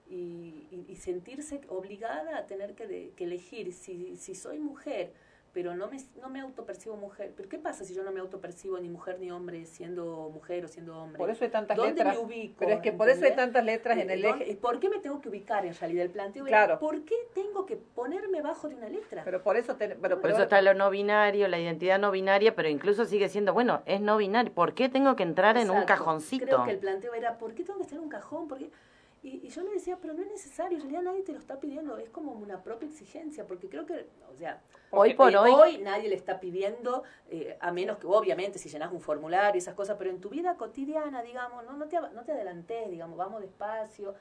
y, 0.09 0.67
y- 0.71 0.85
y 0.89 0.97
sentirse 0.97 1.61
obligada 1.69 2.37
a 2.39 2.47
tener 2.47 2.75
que, 2.75 2.87
de- 2.87 3.13
que 3.17 3.25
elegir 3.25 3.73
si, 3.73 4.17
si 4.17 4.35
soy 4.35 4.59
mujer, 4.59 5.13
pero 5.53 5.77
no 5.77 5.87
me, 5.89 5.99
no 6.21 6.29
me 6.31 6.41
autopercibo 6.41 6.97
mujer. 6.97 7.33
¿Pero 7.37 7.49
qué 7.49 7.59
pasa 7.59 7.85
si 7.85 7.95
yo 7.95 8.03
no 8.03 8.11
me 8.11 8.19
autopercibo 8.19 8.77
ni 8.81 8.89
mujer 8.89 9.21
ni 9.21 9.31
hombre 9.31 9.65
siendo 9.67 10.29
mujer 10.35 10.65
o 10.65 10.69
siendo 10.69 10.99
hombre? 11.01 11.17
Por 11.17 11.31
eso 11.31 11.45
hay 11.45 11.51
tantas 11.51 11.77
¿Dónde 11.77 11.95
letras. 11.95 12.17
me 12.17 12.23
ubico? 12.25 12.57
Pero 12.59 12.73
es 12.73 12.81
que 12.81 12.91
por 12.91 13.09
eso 13.09 13.25
hay 13.25 13.37
tantas 13.37 13.65
letras 13.65 13.97
en 13.99 14.11
el 14.11 14.21
¿Dónde- 14.21 14.45
eje. 14.47 14.57
¿Por 14.57 14.81
qué 14.81 14.89
me 14.89 14.99
tengo 14.99 15.21
que 15.21 15.29
ubicar 15.29 15.65
en 15.65 15.73
realidad? 15.75 16.05
El 16.07 16.11
planteo 16.11 16.45
Claro. 16.45 16.73
era, 16.73 16.79
¿por 16.81 17.05
qué 17.05 17.15
tengo 17.35 17.67
que 17.67 17.77
ponerme 17.77 18.43
bajo 18.43 18.69
de 18.69 18.75
una 18.75 18.89
letra? 18.89 19.23
Pero 19.25 19.43
por 19.45 19.57
eso, 19.57 19.77
ten- 19.77 19.97
pero, 20.03 20.17
Por 20.17 20.23
pero- 20.23 20.35
eso 20.35 20.43
está 20.43 20.61
lo 20.61 20.75
no 20.75 20.91
binario, 20.91 21.47
la 21.47 21.61
identidad 21.61 22.01
no 22.01 22.11
binaria, 22.11 22.57
pero 22.57 22.69
incluso 22.69 23.05
sigue 23.05 23.29
siendo, 23.29 23.55
bueno, 23.55 23.83
es 23.87 24.01
no 24.01 24.17
binario. 24.17 24.53
¿Por 24.53 24.75
qué 24.75 24.89
tengo 24.89 25.15
que 25.15 25.23
entrar 25.23 25.57
en 25.57 25.71
un 25.71 25.85
cajoncito? 25.85 26.45
Creo 26.47 26.65
que 26.65 26.73
el 26.73 26.79
planteo 26.79 27.15
era, 27.15 27.39
¿por 27.39 27.55
qué 27.55 27.63
tengo 27.63 27.79
que 27.79 27.85
estar 27.85 27.97
en 27.97 28.03
un 28.05 28.11
cajón? 28.11 28.49
¿Por 28.49 28.59
qué? 28.59 28.71
Y, 29.25 29.41
y 29.43 29.49
yo 29.49 29.63
le 29.63 29.71
decía, 29.73 29.97
pero 30.01 30.13
no 30.13 30.21
es 30.23 30.29
necesario, 30.29 30.77
en 30.77 30.83
realidad 30.83 31.03
nadie 31.03 31.23
te 31.23 31.33
lo 31.33 31.39
está 31.39 31.59
pidiendo, 31.59 31.97
es 31.97 32.11
como 32.11 32.33
una 32.33 32.63
propia 32.63 32.87
exigencia, 32.87 33.47
porque 33.47 33.71
creo 33.71 33.87
que, 33.87 34.07
o 34.31 34.37
sea, 34.37 34.61
Hoy 34.91 35.15
por 35.15 35.35
hoy- 35.35 35.79
nadie 35.79 36.11
le 36.11 36.15
está 36.15 36.39
pidiendo, 36.39 37.05
eh, 37.31 37.57
a 37.59 37.73
menos 37.73 37.97
que 37.97 38.07
obviamente 38.07 38.59
si 38.59 38.69
llenas 38.69 38.93
un 38.93 39.01
formulario 39.01 39.55
y 39.57 39.59
esas 39.59 39.75
cosas, 39.75 39.97
pero 39.99 40.11
en 40.11 40.21
tu 40.21 40.29
vida 40.29 40.57
cotidiana, 40.59 41.23
digamos, 41.23 41.65
no, 41.65 41.73
no, 41.73 41.87
te, 41.89 41.99
no 42.13 42.23
te 42.23 42.33
adelantes, 42.33 42.91
digamos, 42.91 43.17
vamos 43.17 43.41
despacio, 43.41 44.15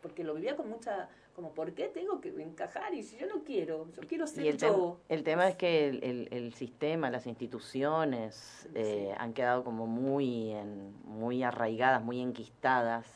porque 0.00 0.24
lo 0.24 0.32
vivía 0.32 0.56
con 0.56 0.70
mucha, 0.70 1.10
como, 1.36 1.50
¿por 1.52 1.72
qué 1.74 1.88
tengo 1.88 2.22
que 2.22 2.28
encajar? 2.42 2.94
Y 2.94 3.02
si 3.02 3.18
yo 3.18 3.26
no 3.26 3.44
quiero, 3.44 3.90
yo 3.92 4.02
quiero 4.08 4.26
ser 4.26 4.44
Y 4.44 4.48
el, 4.48 4.56
yo. 4.56 4.66
tem- 4.68 4.96
el 5.10 5.22
tema 5.24 5.46
es 5.48 5.56
que 5.56 5.88
el, 5.88 6.02
el- 6.04 6.28
el 6.30 6.54
sistema, 6.54 7.10
las 7.10 7.26
instituciones 7.26 8.66
eh, 8.74 9.14
han 9.18 9.34
quedado 9.34 9.62
como 9.62 9.86
muy, 9.86 10.52
en- 10.52 10.94
muy 11.04 11.42
arraigadas, 11.42 12.02
muy 12.02 12.20
enquistadas 12.22 13.06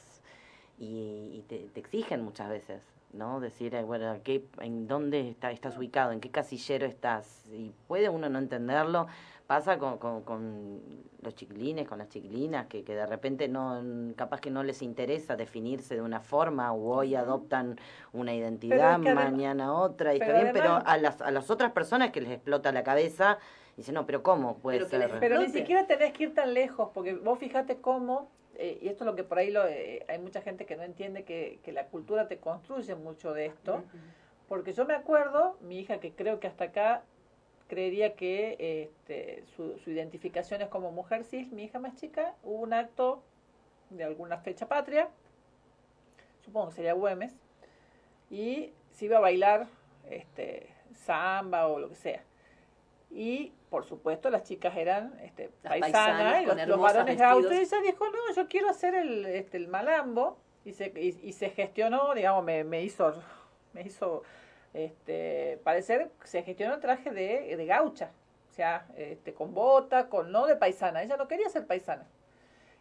y, 0.79 1.31
y 1.35 1.45
te, 1.49 1.69
te 1.69 1.81
exigen 1.81 2.23
muchas 2.23 2.49
veces, 2.49 2.83
¿no? 3.13 3.41
Decir, 3.41 3.75
eh, 3.75 3.83
bueno, 3.83 4.17
¿qué, 4.25 4.45
¿en 4.61 4.87
dónde 4.87 5.29
está, 5.31 5.51
estás 5.51 5.77
ubicado? 5.77 6.13
¿En 6.13 6.21
qué 6.21 6.31
casillero 6.31 6.87
estás? 6.87 7.45
Y 7.53 7.73
puede 7.87 8.09
uno 8.09 8.29
no 8.29 8.39
entenderlo. 8.39 9.07
Pasa 9.47 9.79
con, 9.79 9.97
con, 9.97 10.23
con 10.25 10.83
los 11.23 11.35
chiquilines, 11.35 11.89
con 11.89 11.97
las 11.97 12.11
chiquilinas, 12.11 12.67
que, 12.67 12.85
que 12.85 12.95
de 12.95 13.07
repente 13.07 13.49
no, 13.49 13.83
capaz 14.15 14.43
que 14.43 14.51
no 14.51 14.63
les 14.63 14.83
interesa 14.83 15.37
definirse 15.37 15.95
de 15.95 16.03
una 16.03 16.21
forma, 16.21 16.71
o 16.73 16.97
hoy 16.97 17.15
adoptan 17.15 17.81
una 18.13 18.35
identidad, 18.35 19.01
que 19.01 19.15
mañana 19.15 19.73
otra, 19.73 20.15
y 20.15 20.19
está 20.21 20.35
bien, 20.35 20.51
pero 20.53 20.83
a 20.85 20.99
las, 20.99 21.23
a 21.23 21.31
las 21.31 21.51
otras 21.51 21.73
personas 21.73 22.11
que 22.11 22.21
les 22.21 22.33
explota 22.33 22.73
la 22.73 22.83
cabeza 22.83 23.39
Dice, 23.79 23.93
no, 23.93 24.07
pero 24.07 24.25
¿cómo 24.25 24.59
puede 24.59 24.79
Pero 24.79 24.91
que 24.91 24.99
les 24.99 25.09
ser? 25.09 25.21
Pero 25.21 25.39
ni 25.39 25.51
siquiera 25.51 25.87
tenés 25.87 26.13
que 26.13 26.25
ir 26.25 26.35
tan 26.35 26.53
lejos, 26.53 26.91
porque 26.93 27.15
vos 27.15 27.39
fijate 27.39 27.81
cómo, 27.81 28.29
eh, 28.59 28.77
y 28.83 28.89
esto 28.89 29.05
es 29.05 29.07
lo 29.07 29.15
que 29.15 29.23
por 29.23 29.39
ahí 29.39 29.53
lo, 29.53 29.67
eh, 29.67 30.05
hay 30.09 30.19
mucha 30.19 30.43
gente 30.43 30.67
que 30.67 30.77
no 30.77 30.83
entiende 30.83 31.23
que, 31.23 31.61
que 31.63 31.71
la 31.71 31.87
cultura 31.87 32.27
te 32.27 32.39
construye 32.39 32.97
mucho 32.97 33.33
de 33.33 33.47
esto, 33.47 33.85
porque 34.49 34.73
yo 34.73 34.85
me 34.85 34.95
acuerdo, 34.95 35.57
mi 35.61 35.79
hija 35.79 36.01
que 36.01 36.13
creo 36.13 36.41
que 36.41 36.49
hasta 36.49 36.65
acá 36.65 37.05
creería 37.69 38.17
que 38.17 38.57
este, 38.83 39.45
su, 39.55 39.79
su 39.79 39.91
identificación 39.91 40.61
es 40.61 40.69
como 40.69 40.91
mujer 40.91 41.25
cis, 41.25 41.53
mi 41.53 41.65
hija 41.65 41.79
más 41.79 41.95
chica, 41.95 42.35
hubo 42.43 42.63
un 42.63 42.73
acto 42.73 43.23
de 43.91 44.03
alguna 44.03 44.39
fecha 44.39 44.67
patria, 44.67 45.09
supongo 46.45 46.71
que 46.71 46.75
sería 46.75 46.95
Güemes, 46.95 47.37
y 48.29 48.73
se 48.91 49.05
iba 49.05 49.19
a 49.19 49.21
bailar 49.21 49.69
este, 50.11 50.69
samba 50.95 51.69
o 51.69 51.79
lo 51.79 51.91
que 51.91 51.95
sea. 51.95 52.25
Y 53.11 53.53
por 53.71 53.85
supuesto 53.85 54.31
las 54.31 54.45
chicas 54.45 54.77
eran 54.77 55.19
este, 55.23 55.51
paisanas, 55.63 55.93
paisanas 55.93 56.43
y 56.43 56.47
los, 56.47 56.69
los 56.69 56.81
varones 56.81 57.19
de 57.19 57.25
auto, 57.25 57.53
y 57.53 57.59
ella 57.59 57.81
dijo, 57.81 58.05
no, 58.11 58.35
yo 58.35 58.49
quiero 58.49 58.69
hacer 58.69 58.95
el, 58.95 59.25
este, 59.27 59.57
el 59.57 59.69
malambo, 59.69 60.39
y 60.65 60.73
se, 60.73 60.93
y, 60.95 61.19
y 61.23 61.33
se 61.33 61.51
gestionó, 61.51 62.15
digamos, 62.15 62.45
me, 62.45 62.65
me 62.65 62.83
hizo, 62.83 63.15
me 63.73 63.83
hizo 63.83 64.23
este, 64.75 65.59
parecer, 65.65 66.11
se 66.25 66.43
gestionó 66.43 66.75
el 66.75 66.81
traje 66.81 67.11
de, 67.11 67.57
de 67.57 67.67
gaucha, 67.67 68.11
o 68.51 68.55
sea, 68.55 68.87
este, 68.97 69.33
con 69.33 69.55
bota, 69.55 70.09
con 70.09 70.31
no 70.31 70.47
de 70.47 70.57
paisana, 70.57 71.03
ella 71.03 71.17
no 71.17 71.29
quería 71.29 71.49
ser 71.49 71.67
paisana. 71.67 72.07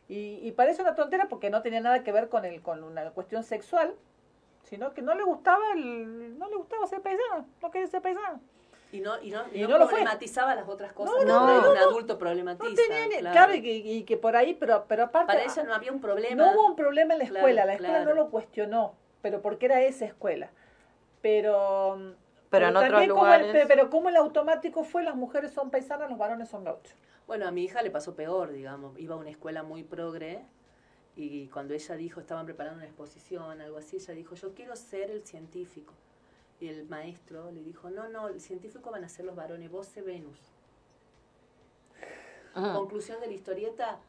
Y, 0.09 0.39
y 0.41 0.51
parece 0.53 0.81
una 0.81 0.95
tontera 0.95 1.27
porque 1.27 1.49
no 1.49 1.61
tenía 1.61 1.81
nada 1.81 2.03
que 2.03 2.11
ver 2.11 2.29
con 2.29 2.45
el, 2.45 2.61
con 2.61 2.83
una 2.83 3.11
cuestión 3.11 3.43
sexual, 3.43 3.93
sino 4.63 4.93
que 4.93 5.01
no 5.01 5.15
le 5.15 5.23
gustaba 5.23 5.73
el, 5.73 6.37
no 6.37 6.49
le 6.49 6.55
gustaba 6.55 6.87
ser 6.87 7.01
paisana, 7.01 7.45
no 7.61 7.71
quería 7.71 7.87
ser 7.87 8.01
paisana. 8.01 8.39
Y 8.91 9.01
no, 9.01 9.21
y 9.21 9.31
no, 9.31 9.41
y 9.53 9.61
no 9.61 9.67
no 9.67 9.77
lo 9.79 9.85
fue. 9.85 9.95
problematizaba 9.95 10.55
las 10.55 10.67
otras 10.69 10.93
cosas. 10.93 11.13
No, 11.25 11.45
no, 11.45 11.69
un 11.69 11.75
no. 11.75 11.79
adulto 11.81 12.17
problematiza. 12.17 12.73
Tenía 12.87 13.19
claro. 13.19 13.33
claro, 13.33 13.53
y, 13.55 13.61
que, 13.61 13.73
y 13.75 14.03
que 14.03 14.15
por 14.17 14.35
ahí, 14.37 14.53
pero, 14.53 14.85
pero 14.87 15.03
aparte, 15.03 15.27
Para 15.27 15.43
ella 15.43 15.63
no 15.63 15.73
había 15.73 15.91
un 15.91 15.99
problema. 15.99 16.45
no 16.45 16.53
hubo 16.53 16.67
un 16.67 16.75
problema 16.75 17.13
en 17.13 17.19
la 17.19 17.25
Claro, 17.25 17.39
escuela, 17.39 17.65
la 17.65 17.73
escuela 17.73 17.93
claro. 18.03 18.09
no 18.15 18.15
lo 18.23 18.29
cuestionó, 18.29 18.95
pero 19.21 19.41
porque 19.41 19.65
era 19.65 19.81
esa 19.81 20.05
escuela. 20.05 20.51
Pero, 21.21 22.13
Pero 22.49 22.67
en 22.67 22.75
otros 22.77 22.91
también 22.91 23.09
como 23.09 23.25
el- 23.27 23.41
lugares- 23.41 23.65
pero 23.67 23.89
como 23.89 24.09
el 24.09 24.15
automático 24.15 24.83
fue, 24.83 25.03
las 25.03 25.15
mujeres 25.15 25.51
son 25.51 25.69
paisanas, 25.69 26.09
los 26.09 26.17
varones 26.17 26.47
son 26.49 26.63
gauchos. 26.63 26.95
Bueno, 27.25 27.45
a 27.47 27.51
mi 27.51 27.63
hija 27.65 27.81
le 27.81 27.91
pasó 27.91 28.15
peor, 28.15 28.51
digamos. 28.53 28.97
Iba 28.97 29.15
a 29.15 29.17
una 29.17 29.29
escuela 29.29 29.63
muy 29.63 29.83
progre 29.83 30.45
y 31.15 31.47
cuando 31.49 31.73
ella 31.73 31.95
dijo, 31.95 32.21
estaban 32.21 32.45
preparando 32.45 32.77
una 32.77 32.85
exposición, 32.85 33.59
algo 33.59 33.77
así, 33.79 33.97
ella 33.97 34.13
dijo, 34.13 34.35
yo 34.35 34.53
quiero 34.53 34.75
ser 34.77 35.11
el 35.11 35.23
científico. 35.25 35.93
Y 36.59 36.69
el 36.69 36.85
maestro 36.87 37.51
le 37.51 37.61
dijo, 37.63 37.89
no, 37.89 38.09
no, 38.09 38.27
el 38.29 38.39
científico 38.41 38.89
van 38.89 39.03
a 39.03 39.09
ser 39.09 39.25
los 39.25 39.35
varones, 39.35 39.69
vos 39.69 39.87
sé 39.87 40.01
Venus. 40.01 40.39
Ajá. 42.53 42.73
Conclusión 42.73 43.19
de 43.21 43.27
la 43.27 43.33
historieta, 43.33 43.99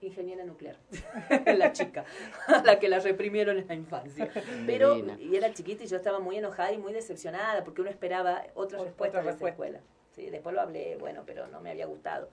ingeniera 0.00 0.44
nuclear. 0.44 0.76
la 1.46 1.72
chica, 1.72 2.04
la 2.64 2.78
que 2.80 2.88
la 2.88 2.98
reprimieron 2.98 3.58
en 3.58 3.68
la 3.68 3.74
infancia. 3.74 4.28
Pero, 4.66 4.94
Divina. 4.94 5.16
y 5.20 5.36
era 5.36 5.52
chiquita 5.52 5.84
y 5.84 5.86
yo 5.86 5.96
estaba 5.96 6.18
muy 6.18 6.36
enojada 6.36 6.72
y 6.72 6.78
muy 6.78 6.92
decepcionada 6.92 7.62
porque 7.62 7.80
uno 7.80 7.90
esperaba 7.90 8.42
otras 8.54 8.80
Otra 8.80 8.84
respuestas 8.86 9.24
de 9.24 9.30
esa 9.30 9.30
respuesta. 9.30 9.48
escuela. 9.48 9.80
Sí, 10.16 10.30
después 10.30 10.54
lo 10.54 10.60
hablé, 10.60 10.96
bueno, 10.96 11.22
pero 11.24 11.46
no 11.46 11.60
me 11.60 11.70
había 11.70 11.86
gustado 11.86 12.28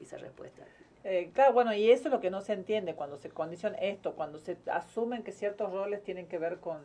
esa 0.00 0.16
respuesta. 0.18 0.64
Eh, 1.04 1.30
claro, 1.34 1.52
bueno, 1.52 1.74
y 1.74 1.90
eso 1.90 2.08
es 2.08 2.12
lo 2.12 2.20
que 2.20 2.30
no 2.30 2.40
se 2.40 2.52
entiende 2.52 2.94
cuando 2.94 3.16
se 3.18 3.28
condiciona 3.28 3.76
esto, 3.78 4.14
cuando 4.14 4.38
se 4.38 4.56
asumen 4.66 5.22
que 5.22 5.32
ciertos 5.32 5.72
roles 5.72 6.02
tienen 6.02 6.26
que 6.28 6.38
ver 6.38 6.58
con, 6.60 6.80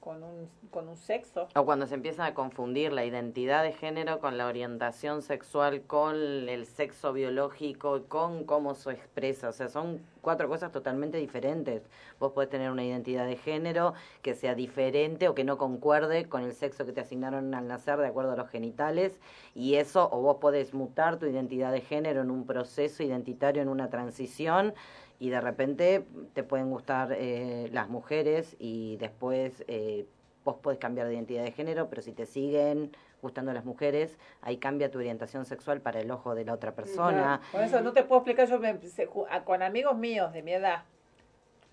con, 0.00 0.22
un, 0.22 0.48
con 0.70 0.88
un 0.88 0.96
sexo. 0.96 1.48
O 1.54 1.64
cuando 1.64 1.86
se 1.86 1.94
empieza 1.94 2.24
a 2.24 2.34
confundir 2.34 2.92
la 2.92 3.04
identidad 3.04 3.62
de 3.62 3.72
género 3.72 4.20
con 4.20 4.38
la 4.38 4.46
orientación 4.46 5.22
sexual, 5.22 5.82
con 5.82 6.16
el 6.48 6.66
sexo 6.66 7.12
biológico, 7.12 8.02
con 8.08 8.44
cómo 8.44 8.74
se 8.74 8.92
expresa. 8.92 9.48
O 9.48 9.52
sea, 9.52 9.68
son 9.68 10.00
cuatro 10.20 10.48
cosas 10.48 10.72
totalmente 10.72 11.18
diferentes. 11.18 11.82
Vos 12.18 12.32
podés 12.32 12.50
tener 12.50 12.70
una 12.70 12.84
identidad 12.84 13.26
de 13.26 13.36
género 13.36 13.94
que 14.22 14.34
sea 14.34 14.54
diferente 14.54 15.28
o 15.28 15.34
que 15.34 15.44
no 15.44 15.58
concuerde 15.58 16.28
con 16.28 16.42
el 16.42 16.52
sexo 16.52 16.86
que 16.86 16.92
te 16.92 17.00
asignaron 17.00 17.54
al 17.54 17.66
nacer 17.66 17.98
de 17.98 18.06
acuerdo 18.06 18.32
a 18.32 18.36
los 18.36 18.48
genitales. 18.48 19.20
Y 19.54 19.74
eso, 19.74 20.08
o 20.12 20.20
vos 20.22 20.36
podés 20.36 20.74
mutar 20.74 21.18
tu 21.18 21.26
identidad 21.26 21.72
de 21.72 21.80
género 21.80 22.22
en 22.22 22.30
un 22.30 22.46
proceso 22.46 23.02
identitario, 23.02 23.62
en 23.62 23.68
una 23.68 23.90
transición. 23.90 24.74
Y 25.20 25.30
de 25.30 25.40
repente 25.40 26.04
te 26.32 26.42
pueden 26.44 26.70
gustar 26.70 27.12
eh, 27.12 27.68
las 27.72 27.88
mujeres 27.88 28.54
y 28.58 28.96
después 28.98 29.64
eh, 29.66 30.06
vos 30.44 30.56
podés 30.56 30.78
cambiar 30.78 31.08
de 31.08 31.14
identidad 31.14 31.42
de 31.42 31.52
género, 31.52 31.88
pero 31.88 32.02
si 32.02 32.12
te 32.12 32.24
siguen 32.24 32.92
gustando 33.20 33.52
las 33.52 33.64
mujeres, 33.64 34.16
ahí 34.42 34.58
cambia 34.58 34.90
tu 34.92 34.98
orientación 34.98 35.44
sexual 35.44 35.80
para 35.80 35.98
el 36.00 36.10
ojo 36.12 36.36
de 36.36 36.44
la 36.44 36.52
otra 36.54 36.72
persona. 36.76 37.40
Por 37.50 37.62
eso 37.62 37.80
no 37.80 37.92
te 37.92 38.04
puedo 38.04 38.20
explicar, 38.20 38.46
yo 38.48 38.60
me 38.60 38.78
a- 39.30 39.44
con 39.44 39.62
amigos 39.62 39.96
míos 39.98 40.32
de 40.32 40.42
mi 40.42 40.52
edad, 40.52 40.84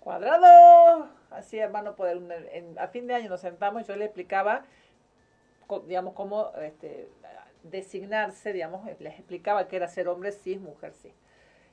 cuadrado, 0.00 1.08
así 1.30 1.58
hermano 1.58 1.94
poder, 1.94 2.18
en- 2.52 2.78
a 2.78 2.88
fin 2.88 3.06
de 3.06 3.14
año 3.14 3.28
nos 3.28 3.40
sentamos 3.40 3.82
y 3.82 3.84
yo 3.84 3.94
le 3.96 4.06
explicaba, 4.06 4.64
co- 5.68 5.80
digamos, 5.80 6.14
cómo 6.14 6.50
este, 6.62 7.08
designarse, 7.62 8.52
digamos, 8.52 8.84
les 9.00 9.14
explicaba 9.14 9.68
que 9.68 9.76
era 9.76 9.88
ser 9.88 10.08
hombre 10.08 10.32
cis, 10.32 10.60
mujer 10.60 10.92
cis. 10.94 11.12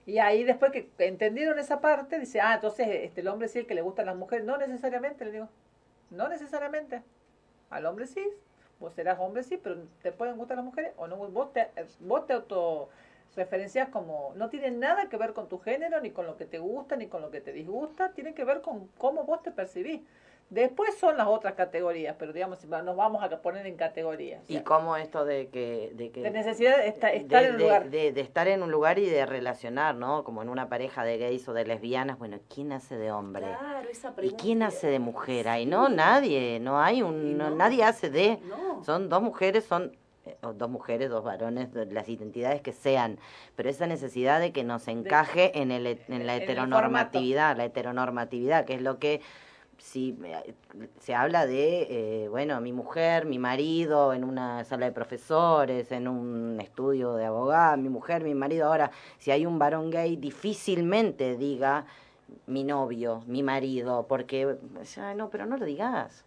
Y 0.06 0.20
ahí 0.20 0.44
después 0.44 0.72
que 0.72 0.90
entendieron 1.00 1.60
esa 1.60 1.80
parte, 1.80 2.20
dice, 2.20 2.42
ah, 2.42 2.56
entonces 2.56 2.88
este, 2.90 3.22
el 3.22 3.28
hombre 3.28 3.48
sí 3.48 3.60
el 3.60 3.68
que 3.68 3.76
le 3.76 3.82
gustan 3.82 4.06
las 4.06 4.16
mujeres, 4.16 4.46
no 4.46 4.58
necesariamente, 4.58 5.26
le 5.26 5.32
digo, 5.32 5.50
no 6.10 6.28
necesariamente. 6.28 7.02
Al 7.70 7.86
hombre 7.86 8.06
sí, 8.06 8.28
vos 8.80 8.94
serás 8.94 9.18
hombre 9.20 9.44
sí, 9.44 9.58
pero 9.58 9.78
te 10.02 10.12
pueden 10.12 10.38
gustar 10.38 10.58
las 10.58 10.66
mujeres 10.66 10.94
o 10.98 11.08
no, 11.08 11.16
vos 11.16 11.54
te, 11.54 11.70
vos 12.02 12.28
te 12.28 12.34
auto 12.34 12.90
referencias 13.36 13.90
como, 13.90 14.34
no 14.36 14.50
tiene 14.50 14.72
nada 14.72 15.10
que 15.10 15.18
ver 15.18 15.34
con 15.34 15.50
tu 15.50 15.60
género, 15.60 16.00
ni 16.02 16.12
con 16.12 16.26
lo 16.28 16.38
que 16.38 16.46
te 16.46 16.60
gusta, 16.60 16.96
ni 16.96 17.08
con 17.08 17.22
lo 17.22 17.32
que 17.32 17.42
te 17.42 17.52
disgusta, 17.52 18.12
tiene 18.14 18.34
que 18.34 18.44
ver 18.44 18.62
con 18.62 18.88
cómo 18.98 19.24
vos 19.24 19.42
te 19.42 19.52
percibís. 19.52 20.02
Después 20.54 20.96
son 21.00 21.18
las 21.18 21.26
otras 21.28 21.54
categorías, 21.56 22.16
pero 22.20 22.32
digamos, 22.32 22.64
nos 22.66 22.96
vamos 22.96 23.24
a 23.24 23.30
poner 23.42 23.66
en 23.66 23.76
categorías. 23.76 24.42
o 24.42 24.46
Y 24.48 24.54
sea, 24.56 24.64
cómo 24.64 24.96
esto 24.96 25.26
de 25.26 25.48
que... 25.50 25.92
De, 25.96 26.12
que, 26.12 26.22
de 26.22 26.30
necesidad 26.30 26.78
de 26.78 26.88
esta- 26.90 27.08
de- 27.08 27.18
estar 27.18 27.44
en 27.44 27.52
un 27.54 27.58
de- 27.58 27.64
lugar. 27.64 27.90
de- 27.90 28.12
de 28.12 28.22
estar 28.22 28.48
en 28.48 28.62
un 28.62 28.70
lugar 28.72 29.00
y 29.00 29.08
de 29.10 29.26
relacionar, 29.26 29.96
¿no? 29.96 30.24
Como 30.24 30.44
en 30.44 30.50
una 30.50 30.70
pareja 30.70 31.04
de 31.04 31.18
gays 31.18 31.48
o 31.50 31.54
de 31.54 31.66
lesbianas, 31.66 32.20
bueno, 32.20 32.38
¿quién 32.54 32.72
hace 32.72 32.96
de 32.98 33.12
hombre? 33.12 33.46
Claro, 33.48 33.90
esa 33.90 34.10
¿Y 34.10 34.14
pregunta. 34.14 34.44
quién 34.44 34.62
hace 34.62 34.88
de 34.88 35.00
mujer? 35.00 35.48
Ahí 35.50 35.66
no, 35.66 35.90
nadie, 35.90 36.60
no 36.60 36.80
hay 36.80 37.02
un, 37.02 37.36
no- 37.36 37.50
nadie 37.50 37.84
hace 37.84 38.12
de, 38.12 38.38
No. 38.48 38.84
son 38.84 39.10
dos 39.10 39.24
mujeres, 39.24 39.64
son 39.66 39.98
eh, 40.26 40.38
o 40.44 40.54
dos 40.54 40.70
mujeres, 40.70 41.10
dos 41.10 41.24
varones, 41.24 41.74
de 41.74 41.86
las 41.88 42.08
identidades 42.08 42.62
que 42.62 42.72
sean, 42.74 43.18
pero 43.56 43.70
esa 43.70 43.88
necesidad 43.88 44.40
de 44.40 44.52
que 44.54 44.64
nos 44.64 44.88
encaje 44.88 45.60
en, 45.60 45.72
el, 45.72 45.88
en 45.88 45.98
la 46.08 46.16
en 46.16 46.22
el 46.22 46.30
heteronormatividad, 46.30 47.58
la 47.58 47.66
heteronormatividad, 47.66 48.66
que 48.66 48.76
es 48.76 48.82
lo 48.82 49.00
que 49.00 49.20
si 49.78 50.18
eh, 50.24 50.54
se 51.00 51.16
habla 51.16 51.46
de, 51.46 52.24
eh, 52.24 52.28
bueno, 52.30 52.60
mi 52.62 52.72
mujer, 52.74 53.26
mi 53.26 53.40
marido, 53.40 54.14
en 54.14 54.24
una 54.24 54.64
sala 54.64 54.86
de 54.86 54.92
profesores, 54.92 55.92
en 55.92 56.08
un 56.08 56.60
estudio 56.62 57.14
de 57.16 57.26
abogado, 57.26 57.78
mi 57.78 57.90
mujer, 57.90 58.24
mi 58.24 58.34
marido. 58.36 58.68
Ahora, 58.68 58.92
si 59.20 59.32
hay 59.32 59.46
un 59.46 59.60
varón 59.60 59.90
gay, 59.92 60.16
difícilmente 60.16 61.38
diga 61.38 61.86
mi 62.48 62.64
novio, 62.64 63.24
mi 63.28 63.44
marido, 63.44 64.06
porque, 64.08 64.58
ya, 64.96 65.14
no, 65.14 65.30
pero 65.30 65.46
no 65.46 65.58
lo 65.58 65.66
digas. 65.66 66.26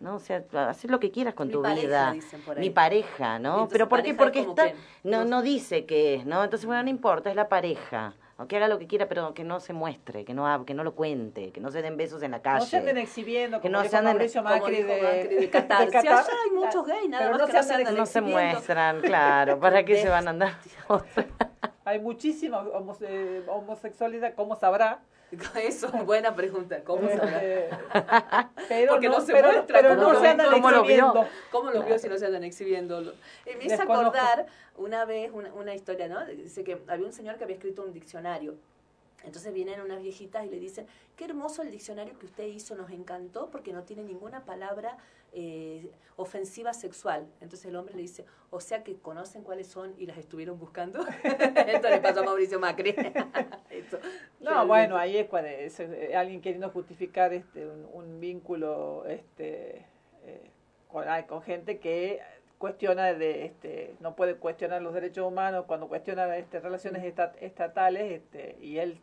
¿no? 0.00 0.16
O 0.16 0.18
sea, 0.18 0.44
hacer 0.68 0.90
lo 0.90 1.00
que 1.00 1.10
quieras 1.10 1.34
con 1.34 1.46
Mi 1.46 1.52
tu 1.54 1.62
pareja, 1.62 1.86
vida. 1.86 2.12
dicen 2.12 2.40
por 2.42 2.58
ahí. 2.58 2.60
Mi 2.68 2.70
pareja, 2.70 3.38
¿no? 3.38 3.52
entonces 3.52 3.72
Pero 3.72 3.88
¿por 3.88 4.02
qué? 4.02 4.12
Porque 4.12 4.40
está, 4.40 4.72
que 4.72 4.74
no- 5.04 5.24
no 5.24 5.40
dice 5.40 5.86
que 5.86 6.16
es, 6.16 6.26
¿no? 6.26 6.42
Entonces, 6.44 6.66
bueno, 6.66 6.82
no 6.82 6.90
importa, 6.90 7.30
es 7.30 7.36
la 7.36 7.48
pareja. 7.48 8.12
O 8.36 8.48
que 8.48 8.56
haga 8.56 8.66
lo 8.66 8.80
que 8.80 8.88
quiera, 8.88 9.06
pero 9.06 9.32
que 9.32 9.44
no 9.44 9.60
se 9.60 9.72
muestre, 9.72 10.24
que 10.24 10.34
no, 10.34 10.64
que 10.64 10.74
no 10.74 10.82
lo 10.82 10.96
cuente, 10.96 11.52
que 11.52 11.60
no 11.60 11.70
se 11.70 11.82
den 11.82 11.96
besos 11.96 12.20
en 12.24 12.32
la 12.32 12.42
calle. 12.42 12.58
No 12.60 12.66
se 12.66 12.76
anden 12.78 12.98
exhibiendo, 12.98 13.60
Que 13.60 13.68
como 13.70 13.82
no 13.82 13.88
se 13.88 13.96
anden- 13.96 14.16
Mauricio 14.16 14.42
como 14.42 14.54
Macri 14.56 14.82
de, 14.82 15.02
Macri 15.02 15.36
de 15.40 15.50
Qatar. 15.50 15.88
Si 15.88 15.96
allá 15.98 16.18
hay 16.44 16.50
muchos 16.50 16.84
gays, 16.84 17.08
nada 17.08 17.24
Pero 17.24 17.30
más 17.30 17.40
no 17.40 17.46
que 17.46 17.52
se 17.52 17.58
no 17.58 17.62
se 17.62 17.72
anden 17.74 17.86
andan 17.86 18.00
no 18.00 18.06
se 18.06 18.20
muestran, 18.20 19.00
claro. 19.02 19.60
¿Para 19.60 19.84
qué 19.84 20.02
se 20.02 20.08
van 20.08 20.26
a 20.26 20.30
andar? 20.30 20.54
Hay 21.84 21.98
muchísima 22.00 22.62
homose- 22.64 23.06
eh, 23.08 23.42
homosexualidad, 23.48 24.34
¿cómo 24.34 24.56
sabrá? 24.56 25.00
Eso 25.56 25.88
es 25.94 26.04
buena 26.06 26.34
pregunta. 26.34 26.82
¿Cómo 26.84 27.08
sabrá? 27.08 27.42
Este, 27.44 27.76
pero 28.68 28.92
Porque 28.92 29.08
no, 29.08 29.18
no, 29.18 29.24
se 29.24 29.32
pero, 29.32 29.52
muestra. 29.52 29.80
pero 29.80 29.88
¿cómo 29.96 30.02
no 30.08 30.12
lo- 30.14 30.20
se 30.20 30.28
andan 30.28 30.50
¿Cómo 30.50 30.70
lo 30.70 30.82
vio? 30.82 30.90
exhibiendo. 30.94 31.28
¿Cómo 31.50 31.70
los 31.70 31.84
vio 31.86 31.98
si 31.98 32.08
no 32.08 32.16
se 32.18 32.26
andan 32.26 32.44
exhibiendo? 32.44 33.00
Me 33.00 33.10
hizo 33.64 33.76
Desconozco. 33.76 33.92
acordar 34.16 34.46
una 34.76 35.04
vez 35.04 35.30
una, 35.32 35.52
una 35.54 35.74
historia, 35.74 36.08
¿no? 36.08 36.24
Dice 36.26 36.64
que 36.64 36.80
había 36.88 37.06
un 37.06 37.12
señor 37.12 37.36
que 37.36 37.44
había 37.44 37.56
escrito 37.56 37.82
un 37.82 37.92
diccionario. 37.92 38.54
Entonces 39.24 39.54
vienen 39.54 39.80
unas 39.80 40.02
viejitas 40.02 40.44
y 40.44 40.50
le 40.50 40.58
dicen, 40.58 40.86
qué 41.16 41.24
hermoso 41.24 41.62
el 41.62 41.70
diccionario 41.70 42.18
que 42.18 42.26
usted 42.26 42.44
hizo, 42.44 42.74
nos 42.74 42.90
encantó 42.90 43.48
porque 43.50 43.72
no 43.72 43.82
tiene 43.82 44.02
ninguna 44.04 44.44
palabra 44.44 44.98
eh, 45.34 45.90
ofensiva 46.16 46.72
sexual. 46.72 47.26
Entonces 47.40 47.66
el 47.66 47.76
hombre 47.76 47.94
le 47.96 48.02
dice, 48.02 48.24
o 48.50 48.60
sea 48.60 48.82
que 48.84 48.96
conocen 48.96 49.42
cuáles 49.42 49.66
son 49.66 49.94
y 49.98 50.06
las 50.06 50.16
estuvieron 50.16 50.58
buscando. 50.58 51.04
Esto 51.66 51.88
le 51.90 51.98
pasó 52.00 52.20
a 52.20 52.22
Mauricio 52.24 52.58
Macri. 52.60 52.90
Esto, 53.70 53.98
No, 54.40 54.50
realmente. 54.50 54.66
bueno, 54.68 54.96
ahí 54.96 55.16
es 55.16 55.26
cuando 55.28 55.48
es, 55.50 55.78
eh, 55.80 56.14
alguien 56.16 56.40
queriendo 56.40 56.70
justificar 56.70 57.32
este 57.32 57.66
un, 57.66 57.86
un 57.92 58.20
vínculo 58.20 59.04
este 59.06 59.84
eh, 60.24 60.50
con, 60.88 61.08
ay, 61.08 61.24
con 61.24 61.42
gente 61.42 61.78
que 61.80 62.20
cuestiona 62.58 63.12
de 63.12 63.44
este 63.46 63.94
no 64.00 64.14
puede 64.14 64.36
cuestionar 64.36 64.80
los 64.80 64.94
derechos 64.94 65.26
humanos 65.26 65.64
cuando 65.66 65.88
cuestiona 65.88 66.36
este 66.36 66.60
relaciones 66.60 67.04
esta- 67.04 67.34
estatales 67.40 68.12
este 68.12 68.56
y 68.60 68.78
él 68.78 69.00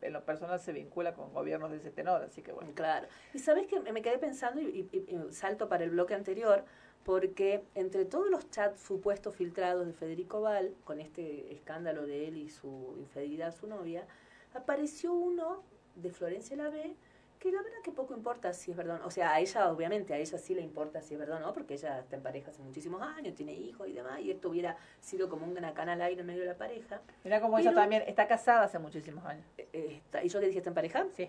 en 0.00 0.12
lo 0.12 0.24
personal 0.24 0.60
se 0.60 0.72
vincula 0.72 1.14
con 1.14 1.32
gobiernos 1.32 1.70
de 1.70 1.78
ese 1.78 1.90
tenor 1.90 2.22
así 2.22 2.42
que 2.42 2.52
bueno 2.52 2.72
Claro. 2.74 3.08
Y 3.34 3.38
sabes 3.38 3.66
que 3.66 3.80
me 3.80 4.02
quedé 4.02 4.18
pensando 4.18 4.60
y, 4.60 4.88
y- 4.92 5.32
salto 5.32 5.68
para 5.68 5.84
el 5.84 5.90
bloque 5.90 6.14
anterior, 6.14 6.64
porque 7.04 7.64
entre 7.74 8.04
todos 8.04 8.28
los 8.30 8.50
chats 8.50 8.80
supuestos 8.80 9.34
filtrados 9.34 9.86
de 9.86 9.92
Federico 9.92 10.40
Val, 10.42 10.74
con 10.84 11.00
este 11.00 11.52
escándalo 11.52 12.06
de 12.06 12.28
él 12.28 12.36
y 12.36 12.48
su 12.50 12.94
infidelidad 12.98 13.48
a 13.48 13.52
su 13.52 13.66
novia, 13.66 14.06
apareció 14.54 15.12
uno 15.12 15.62
de 15.96 16.10
Florencia 16.10 16.56
Lavé, 16.56 16.96
que 17.38 17.52
la 17.52 17.62
verdad 17.62 17.78
que 17.84 17.92
poco 17.92 18.14
importa 18.14 18.52
si 18.52 18.70
es 18.72 18.76
verdad. 18.76 19.00
O 19.04 19.10
sea, 19.10 19.32
a 19.34 19.40
ella, 19.40 19.70
obviamente, 19.70 20.12
a 20.12 20.18
ella 20.18 20.38
sí 20.38 20.54
le 20.54 20.60
importa 20.62 21.00
si 21.02 21.14
es 21.14 21.20
verdad 21.20 21.36
o 21.36 21.40
no, 21.40 21.52
porque 21.52 21.74
ella 21.74 22.00
está 22.00 22.16
en 22.16 22.22
pareja 22.22 22.50
hace 22.50 22.62
muchísimos 22.62 23.00
años, 23.00 23.34
tiene 23.34 23.52
hijos 23.52 23.86
y 23.88 23.92
demás, 23.92 24.20
y 24.20 24.30
esto 24.30 24.48
hubiera 24.50 24.76
sido 25.00 25.28
como 25.28 25.46
una 25.46 25.72
cana 25.74 25.92
al 25.92 26.02
aire 26.02 26.20
en 26.22 26.26
medio 26.26 26.40
de 26.42 26.48
la 26.48 26.56
pareja. 26.56 27.00
mira 27.24 27.40
como 27.40 27.58
ella 27.58 27.72
también 27.74 28.02
está 28.06 28.26
casada 28.26 28.64
hace 28.64 28.78
muchísimos 28.78 29.24
años 29.24 29.44
Eh, 29.56 30.00
está- 30.04 30.22
¿Y 30.24 30.28
yo 30.28 30.40
le 30.40 30.46
dije, 30.46 30.58
está 30.58 30.70
en 30.70 30.74
pareja? 30.74 31.06
sí 31.12 31.28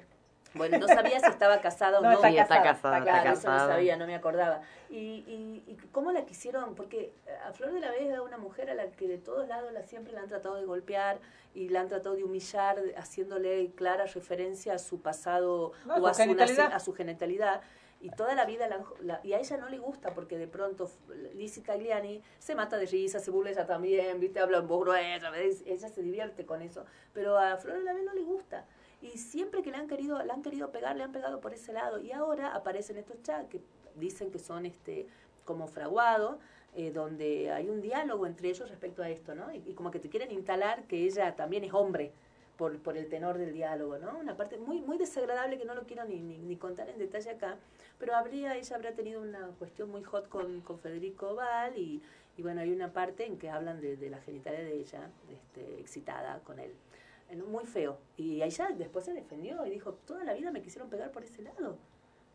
Bueno, 0.53 0.77
no 0.79 0.87
sabía 0.87 1.19
si 1.19 1.27
estaba 1.27 1.61
casada 1.61 1.99
o 1.99 2.01
No, 2.01 2.09
no. 2.09 2.15
está 2.15 2.29
Sí, 2.29 2.37
está 2.37 2.61
casada, 2.63 3.01
Claro, 3.01 3.31
eso 3.33 3.49
no 3.49 3.57
sabía, 3.59 3.97
no 3.97 4.05
me 4.07 4.15
acordaba. 4.15 4.61
Y, 4.89 4.95
y, 5.27 5.63
y 5.67 5.75
cómo 5.91 6.11
la 6.11 6.25
quisieron, 6.25 6.73
porque 6.75 7.13
a 7.47 7.53
Flor 7.53 7.71
de 7.73 7.79
la 7.79 7.91
Vega 7.91 8.15
es 8.15 8.19
una 8.19 8.37
mujer 8.37 8.69
a 8.69 8.73
la 8.73 8.87
que 8.91 9.07
de 9.07 9.17
todos 9.19 9.47
lados 9.47 9.71
la 9.71 9.83
siempre 9.83 10.13
la 10.13 10.21
han 10.21 10.27
tratado 10.27 10.55
de 10.55 10.65
golpear 10.65 11.19
y 11.53 11.69
la 11.69 11.81
han 11.81 11.87
tratado 11.87 12.15
de 12.15 12.23
humillar, 12.23 12.77
haciéndole 12.97 13.71
clara 13.75 14.05
referencia 14.05 14.73
a 14.73 14.79
su 14.79 15.01
pasado 15.01 15.73
No, 15.85 15.95
o 15.95 16.07
a 16.07 16.13
su, 16.13 16.21
genitalidad. 16.21 16.73
a 16.73 16.79
su 16.79 16.93
genitalidad. 16.93 17.61
Y 18.01 18.11
toda 18.11 18.33
la 18.33 18.45
vida, 18.45 18.67
la 18.69 18.75
han- 18.75 18.85
la- 19.01 19.19
y 19.23 19.33
a 19.33 19.39
ella 19.39 19.57
no 19.57 19.67
le 19.67 19.77
gusta 19.77 20.13
porque 20.13 20.37
de 20.37 20.47
pronto 20.47 20.89
Lizzie 21.35 21.61
Tagliani 21.61 22.23
se 22.39 22.55
mata 22.55 22.77
de 22.77 22.85
risa, 22.85 23.19
se 23.19 23.29
burla 23.29 23.51
ella 23.51 23.65
también, 23.65 24.19
viste, 24.21 24.39
habla 24.39 24.59
en 24.59 24.67
voz 24.67 24.81
gruesa, 24.85 25.29
¿ves? 25.31 25.63
ella 25.65 25.89
se 25.89 26.01
divierte 26.01 26.45
con 26.45 26.61
eso. 26.61 26.85
Pero 27.13 27.37
a 27.37 27.57
Flor 27.57 27.77
de 27.77 27.83
la 27.83 27.93
Vega 27.93 28.05
no 28.05 28.13
le 28.13 28.23
gusta. 28.23 28.65
Y 29.01 29.17
siempre 29.17 29.61
que 29.61 29.71
le 29.71 29.77
han 29.77 29.87
querido, 29.87 30.21
le 30.23 30.31
han 30.31 30.41
querido 30.41 30.71
pegar, 30.71 30.95
le 30.95 31.03
han 31.03 31.11
pegado 31.11 31.39
por 31.39 31.53
ese 31.53 31.73
lado. 31.73 31.99
Y 31.99 32.11
ahora 32.11 32.53
aparecen 32.53 32.97
estos 32.97 33.21
chats 33.23 33.49
que 33.49 33.61
dicen 33.95 34.31
que 34.31 34.39
son 34.39 34.65
este 34.65 35.07
como 35.45 35.67
fraguados, 35.67 36.37
eh, 36.75 36.91
donde 36.91 37.51
hay 37.51 37.69
un 37.69 37.81
diálogo 37.81 38.27
entre 38.27 38.49
ellos 38.49 38.69
respecto 38.69 39.01
a 39.01 39.09
esto, 39.09 39.33
¿no? 39.33 39.51
Y, 39.53 39.63
y 39.65 39.73
como 39.73 39.89
que 39.89 39.99
te 39.99 40.09
quieren 40.09 40.31
instalar 40.31 40.83
que 40.83 41.05
ella 41.05 41.35
también 41.35 41.63
es 41.63 41.73
hombre 41.73 42.11
por, 42.59 42.77
por 42.79 42.97
el 42.97 43.07
tenor 43.07 43.37
del 43.37 43.53
diálogo, 43.53 43.97
¿no? 43.99 44.19
Una 44.19 44.35
parte 44.35 44.57
muy 44.57 44.81
muy 44.81 44.97
desagradable 44.97 45.57
que 45.57 45.63
no 45.63 45.73
lo 45.75 45.83
quiero 45.83 46.03
ni, 46.03 46.19
ni, 46.19 46.55
contar 46.57 46.89
en 46.89 46.99
detalle 46.99 47.29
acá, 47.31 47.57
pero 47.97 48.15
habría 48.15 48.57
ella 48.57 48.75
habrá 48.75 48.91
tenido 48.91 49.21
una 49.21 49.47
cuestión 49.57 49.89
muy 49.89 50.03
hot 50.03 50.27
con, 50.27 50.59
con 50.59 50.77
Federico 50.77 51.35
Val 51.35 51.77
y, 51.77 52.03
y 52.35 52.41
bueno, 52.41 52.59
hay 52.59 52.71
una 52.73 52.91
parte 52.91 53.25
en 53.25 53.37
que 53.39 53.49
hablan 53.49 53.79
de, 53.79 53.95
de 53.95 54.09
la 54.09 54.19
genitalia 54.19 54.59
de 54.59 54.73
ella, 54.73 55.09
este, 55.31 55.79
excitada 55.79 56.41
con 56.43 56.59
él. 56.59 56.73
Muy 57.47 57.65
feo. 57.65 57.97
Y 58.17 58.41
ella 58.41 58.69
después 58.77 59.05
se 59.05 59.13
defendió 59.13 59.65
y 59.65 59.69
dijo, 59.69 59.93
toda 59.93 60.23
la 60.23 60.33
vida 60.33 60.51
me 60.51 60.61
quisieron 60.61 60.89
pegar 60.89 61.11
por 61.11 61.23
ese 61.23 61.41
lado. 61.41 61.77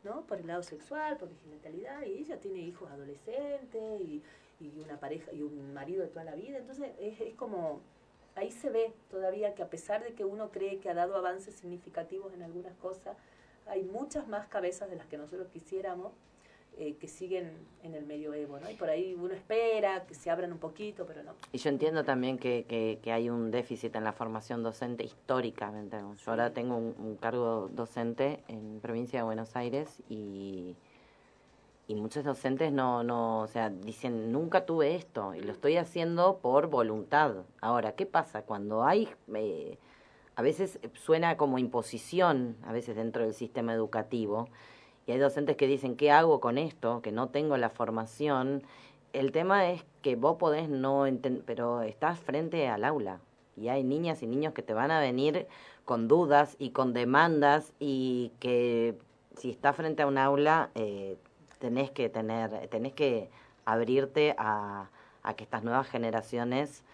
¿no? 0.05 0.23
Por 0.27 0.39
el 0.39 0.47
lado 0.47 0.63
sexual, 0.63 1.17
por 1.17 1.31
la 1.31 1.37
genitalidad, 1.39 2.03
y 2.03 2.19
ella 2.19 2.39
tiene 2.39 2.59
hijos 2.59 2.91
adolescentes 2.91 4.01
y, 4.01 4.23
y 4.61 4.81
una 4.81 5.01
pareja 5.01 5.33
y 5.33 5.43
un 5.43 5.73
marido 5.73 6.03
de 6.03 6.09
toda 6.09 6.25
la 6.25 6.35
vida, 6.35 6.59
entonces 6.59 6.93
es, 7.01 7.21
es 7.21 7.35
como, 7.35 7.81
ahí 8.35 8.51
se 8.51 8.71
ve 8.71 8.93
todavía 9.11 9.55
que 9.55 9.63
a 9.63 9.71
pesar 9.71 10.05
de 10.05 10.15
que 10.15 10.25
uno 10.25 10.51
cree 10.51 10.79
que 10.79 10.91
ha 10.91 10.95
dado 10.95 11.17
avances 11.17 11.55
significativos 11.55 12.33
en 12.35 12.43
algunas 12.43 12.75
cosas, 12.77 13.17
hay 13.67 13.83
muchas 13.83 14.29
más 14.29 14.47
cabezas 14.49 14.91
de 14.91 14.97
las 14.97 15.07
que 15.07 15.17
nosotros 15.17 15.49
quisiéramos 15.49 16.13
eh, 16.77 16.97
que 16.97 17.09
siguen 17.09 17.53
en 17.83 17.95
el 17.95 18.05
medioevo, 18.07 18.59
¿no? 18.59 18.71
Y 18.71 18.75
por 18.75 18.89
ahí 18.89 19.15
uno 19.15 19.35
espera 19.35 20.05
que 20.07 20.15
se 20.15 20.31
abran 20.31 20.53
un 20.53 20.59
poquito, 20.59 21.07
pero 21.07 21.23
no. 21.23 21.33
Y 21.53 21.59
yo 21.59 21.71
entiendo 21.71 22.05
también 22.05 22.39
que, 22.39 22.65
que, 22.69 22.99
que 23.03 23.13
hay 23.13 23.31
un 23.31 23.51
déficit 23.51 23.95
en 23.97 24.05
la 24.05 24.13
formación 24.13 24.63
docente 24.63 25.05
históricamente. 25.05 25.97
Yo 25.99 26.31
ahora 26.31 26.53
tengo 26.53 26.77
un, 26.77 26.95
un 26.99 27.17
cargo 27.17 27.69
docente 27.73 28.43
en 28.49 28.81
provincia 28.81 29.21
de 29.21 29.25
Buenos 29.25 29.55
Aires 29.57 30.03
y, 30.09 30.77
y 31.87 31.95
muchos 31.95 32.25
docentes 32.25 32.73
no, 32.73 33.05
no, 33.05 33.41
o 33.41 33.47
sea, 33.47 33.71
dicen, 33.71 34.33
nunca 34.33 34.67
tuve 34.67 34.95
esto 34.95 35.35
y 35.35 35.41
lo 35.41 35.53
estoy 35.53 35.77
haciendo 35.77 36.39
por 36.39 36.69
voluntad. 36.69 37.45
Ahora, 37.61 37.93
¿qué 37.93 38.07
pasa 38.07 38.43
cuando 38.43 38.85
hay... 38.85 39.09
eh, 39.35 39.79
a 40.37 40.43
veces 40.43 40.81
suena 40.95 41.37
como 41.37 41.61
imposición, 41.61 42.57
a 42.65 42.73
veces 42.73 42.97
dentro 42.97 43.23
del 43.23 43.35
sistema 43.35 43.73
educativo, 43.73 44.49
y 45.07 45.13
hay 45.13 45.19
docentes 45.19 45.57
que 45.57 45.67
dicen, 45.67 45.97
¿qué 45.97 46.11
hago 46.11 46.41
con 46.41 46.59
esto? 46.59 47.03
Que 47.03 47.13
no 47.13 47.29
tengo 47.29 47.57
la 47.57 47.71
formación. 47.71 48.63
El 49.13 49.33
tema 49.33 49.71
es 49.71 49.85
que 50.03 50.17
vos 50.17 50.37
podés 50.37 50.69
no 50.69 51.07
entender, 51.07 51.43
pero 51.47 51.83
estás 51.83 52.19
frente 52.19 52.69
al 52.69 52.85
aula 52.85 53.21
y 53.57 53.69
hay 53.69 53.85
niñas 53.85 54.23
y 54.23 54.27
niños 54.27 54.55
que 54.55 54.63
te 54.63 54.75
van 54.75 54.91
a 54.91 55.01
venir 55.01 55.47
con 55.85 56.09
dudas 56.09 56.57
y 56.59 56.71
con 56.71 56.93
demandas 56.93 57.73
y 57.79 58.33
que 58.41 58.99
si 59.37 59.51
estás 59.51 59.77
frente 59.77 60.03
a 60.03 60.07
un 60.07 60.19
aula 60.19 60.71
eh, 60.75 61.17
tenés 61.59 61.91
que 61.91 62.09
tener, 62.09 62.69
tenés 62.69 62.93
que 62.93 63.31
abrirte 63.65 64.35
a, 64.39 64.89
que 65.37 65.45
estas 65.45 65.65
nuevas 65.65 65.89
generaciones 65.89 66.85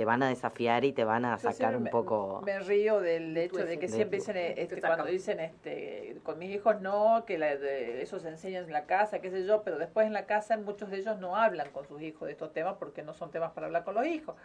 te 0.00 0.06
van 0.06 0.22
a 0.22 0.30
desafiar 0.30 0.82
y 0.86 0.94
te 0.94 1.04
van 1.04 1.26
a 1.26 1.36
Yo 1.36 1.52
sacar 1.52 1.76
un 1.76 1.82
me- 1.82 1.90
poco... 1.90 2.40
Me 2.42 2.58
río 2.60 3.02
del 3.02 3.36
hecho 3.36 3.66
de 3.66 3.78
que 3.78 3.86
De- 3.86 3.92
siempre 3.92 4.16
dicen, 4.18 4.32
Te 4.32 4.62
este, 4.62 4.80
cuando 4.80 5.04
dicen, 5.04 5.40
este, 5.40 6.16
con 6.22 6.38
mis 6.38 6.48
hijos 6.54 6.80
no, 6.80 7.24
que 7.26 7.36
la- 7.36 7.54
de- 7.56 8.00
eso 8.00 8.18
se 8.18 8.30
enseña 8.30 8.60
en 8.60 8.72
la 8.72 8.86
casa, 8.86 9.18
qué 9.18 9.30
sé 9.30 9.44
yo, 9.44 9.62
pero 9.62 9.76
después 9.76 10.06
en 10.06 10.14
la 10.14 10.24
casa 10.24 10.56
muchos 10.56 10.88
de 10.90 10.96
ellos 11.00 11.18
no 11.18 11.36
hablan 11.36 11.68
con 11.70 11.86
sus 11.86 12.00
hijos 12.00 12.24
de 12.28 12.32
estos 12.32 12.50
temas 12.54 12.76
porque 12.78 13.02
no 13.02 13.12
son 13.12 13.30
temas 13.30 13.52
para 13.52 13.66
hablar 13.66 13.84
con 13.84 13.94
los 13.94 14.06
hijos. 14.06 14.36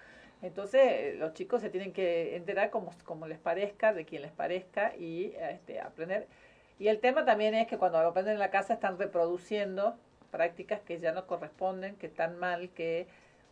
Entonces 0.42 0.82
eh, 0.84 1.16
los 1.18 1.32
chicos 1.34 1.62
se 1.62 1.70
tienen 1.70 1.94
que 1.94 2.36
enterar 2.36 2.70
como, 2.70 2.92
como 3.06 3.26
les 3.26 3.40
parezca, 3.40 3.94
de 3.94 4.04
quien 4.04 4.24
les 4.24 4.34
parezca 4.34 4.94
y 4.98 5.36
este, 5.40 5.80
aprender. 5.80 6.28
Y 6.80 6.90
el 6.90 7.00
tema 7.00 7.24
también 7.24 7.56
es 7.56 7.68
que 7.68 7.78
cuando 7.78 7.98
aprenden 8.00 8.34
en 8.34 8.40
la 8.40 8.50
casa 8.52 8.74
están 8.74 8.98
reproduciendo 9.00 9.96
prácticas 10.32 10.82
que 10.82 11.00
ya 11.00 11.14
no 11.14 11.26
corresponden, 11.28 11.96
que 11.96 12.08
están 12.08 12.38
mal, 12.40 12.72
que 12.72 13.08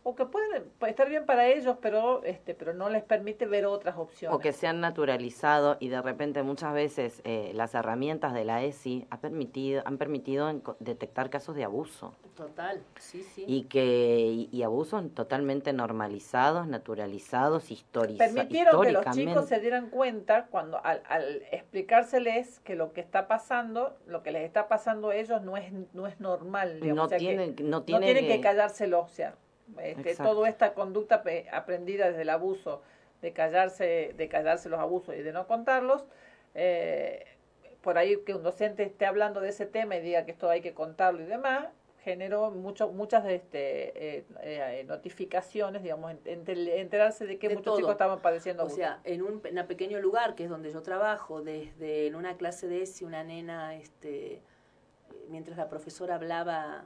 o 0.06 0.14
que 0.14 0.26
pueden 0.26 0.64
estar 0.86 1.08
bien 1.08 1.24
para 1.26 1.48
ellos, 1.48 1.76
pero 1.80 2.22
este, 2.24 2.54
pero 2.54 2.74
no 2.74 2.90
les 2.90 3.02
permite 3.02 3.46
ver 3.46 3.64
otras 3.66 3.96
opciones. 3.96 4.36
o 4.36 4.38
que 4.38 4.52
se 4.52 4.66
han 4.66 4.80
naturalizado 4.80 5.78
y 5.80 5.88
de 5.88 6.00
repente 6.02 6.42
muchas 6.42 6.72
veces 6.74 7.22
eh, 7.24 7.52
las 7.54 7.74
herramientas 7.74 8.34
de 8.34 8.44
la 8.44 8.62
ESI 8.62 9.06
ha 9.10 9.18
permitido, 9.20 9.82
han 9.86 9.96
permitido 9.98 10.52
detectar 10.78 11.30
casos 11.30 11.56
de 11.56 11.64
abuso 11.64 12.14
Total, 12.36 12.82
sí, 12.98 13.22
sí. 13.22 13.44
y 13.46 13.62
que 13.64 14.26
y, 14.30 14.48
y 14.52 14.62
abusos 14.62 15.02
totalmente 15.14 15.72
normalizados, 15.72 16.66
naturalizados, 16.66 17.70
histori- 17.70 18.18
permitieron 18.18 18.82
que 18.82 18.92
los 18.92 19.04
chicos 19.12 19.46
se 19.48 19.58
dieran 19.60 19.88
cuenta 19.88 20.46
cuando 20.50 20.84
al, 20.84 21.02
al 21.08 21.42
explicárseles 21.50 22.60
que 22.60 22.74
lo 22.74 22.92
que 22.92 23.00
está 23.00 23.26
pasando, 23.28 23.96
lo 24.06 24.22
que 24.22 24.32
les 24.32 24.44
está 24.44 24.68
pasando 24.68 25.10
a 25.10 25.16
ellos 25.16 25.42
no 25.42 25.56
es 25.56 25.72
no 25.92 26.06
es 26.06 26.20
normal, 26.20 26.80
digamos, 26.80 26.96
no 26.96 27.04
o 27.04 27.08
sea, 27.08 27.18
que 27.18 27.24
tienen 27.24 27.56
no 27.62 27.68
no 27.78 27.82
tiene 27.82 28.04
tienen 28.06 28.24
que 28.26 28.36
que- 28.36 28.40
callárselo, 28.40 29.00
o 29.00 29.08
sea, 29.08 29.34
este, 29.80 30.14
toda 30.16 30.48
esta 30.48 30.74
conducta 30.74 31.22
aprendida 31.52 32.08
desde 32.08 32.22
el 32.22 32.30
abuso, 32.30 32.82
de 33.22 33.32
callarse, 33.32 34.12
de 34.16 34.28
callarse 34.28 34.68
los 34.68 34.80
abusos 34.80 35.14
y 35.16 35.22
de 35.22 35.32
no 35.32 35.46
contarlos, 35.46 36.04
eh, 36.54 37.24
por 37.80 37.98
ahí 37.98 38.18
que 38.24 38.34
un 38.34 38.42
docente 38.42 38.82
esté 38.82 39.06
hablando 39.06 39.40
de 39.40 39.48
ese 39.50 39.66
tema 39.66 39.96
y 39.96 40.00
diga 40.00 40.24
que 40.24 40.32
esto 40.32 40.48
hay 40.50 40.60
que 40.60 40.74
contarlo 40.74 41.22
y 41.22 41.26
demás, 41.26 41.66
generó 42.02 42.50
mucho, 42.50 42.90
muchas 42.90 43.24
este, 43.26 44.18
eh, 44.18 44.24
eh, 44.42 44.84
notificaciones, 44.86 45.82
digamos, 45.82 46.10
en- 46.10 46.20
enter- 46.44 46.68
enterarse 46.78 47.26
de 47.26 47.38
que 47.38 47.48
De 47.48 47.54
muchos 47.54 47.64
todo. 47.64 47.76
chicos 47.78 47.92
estaban 47.92 48.20
padeciendo 48.20 48.62
O 48.62 48.66
abuso. 48.66 48.76
sea, 48.76 49.00
en 49.04 49.22
un, 49.22 49.40
en 49.44 49.58
un 49.58 49.66
pequeño 49.66 49.98
lugar 50.00 50.34
que 50.34 50.44
es 50.44 50.50
donde 50.50 50.70
yo 50.70 50.82
trabajo, 50.82 51.40
desde 51.40 52.06
en 52.06 52.14
una 52.14 52.36
clase 52.36 52.68
de 52.68 52.82
ESI, 52.82 53.06
una 53.06 53.24
nena, 53.24 53.74
este, 53.74 54.42
mientras 55.30 55.56
la 55.56 55.70
profesora 55.70 56.16
hablaba, 56.16 56.84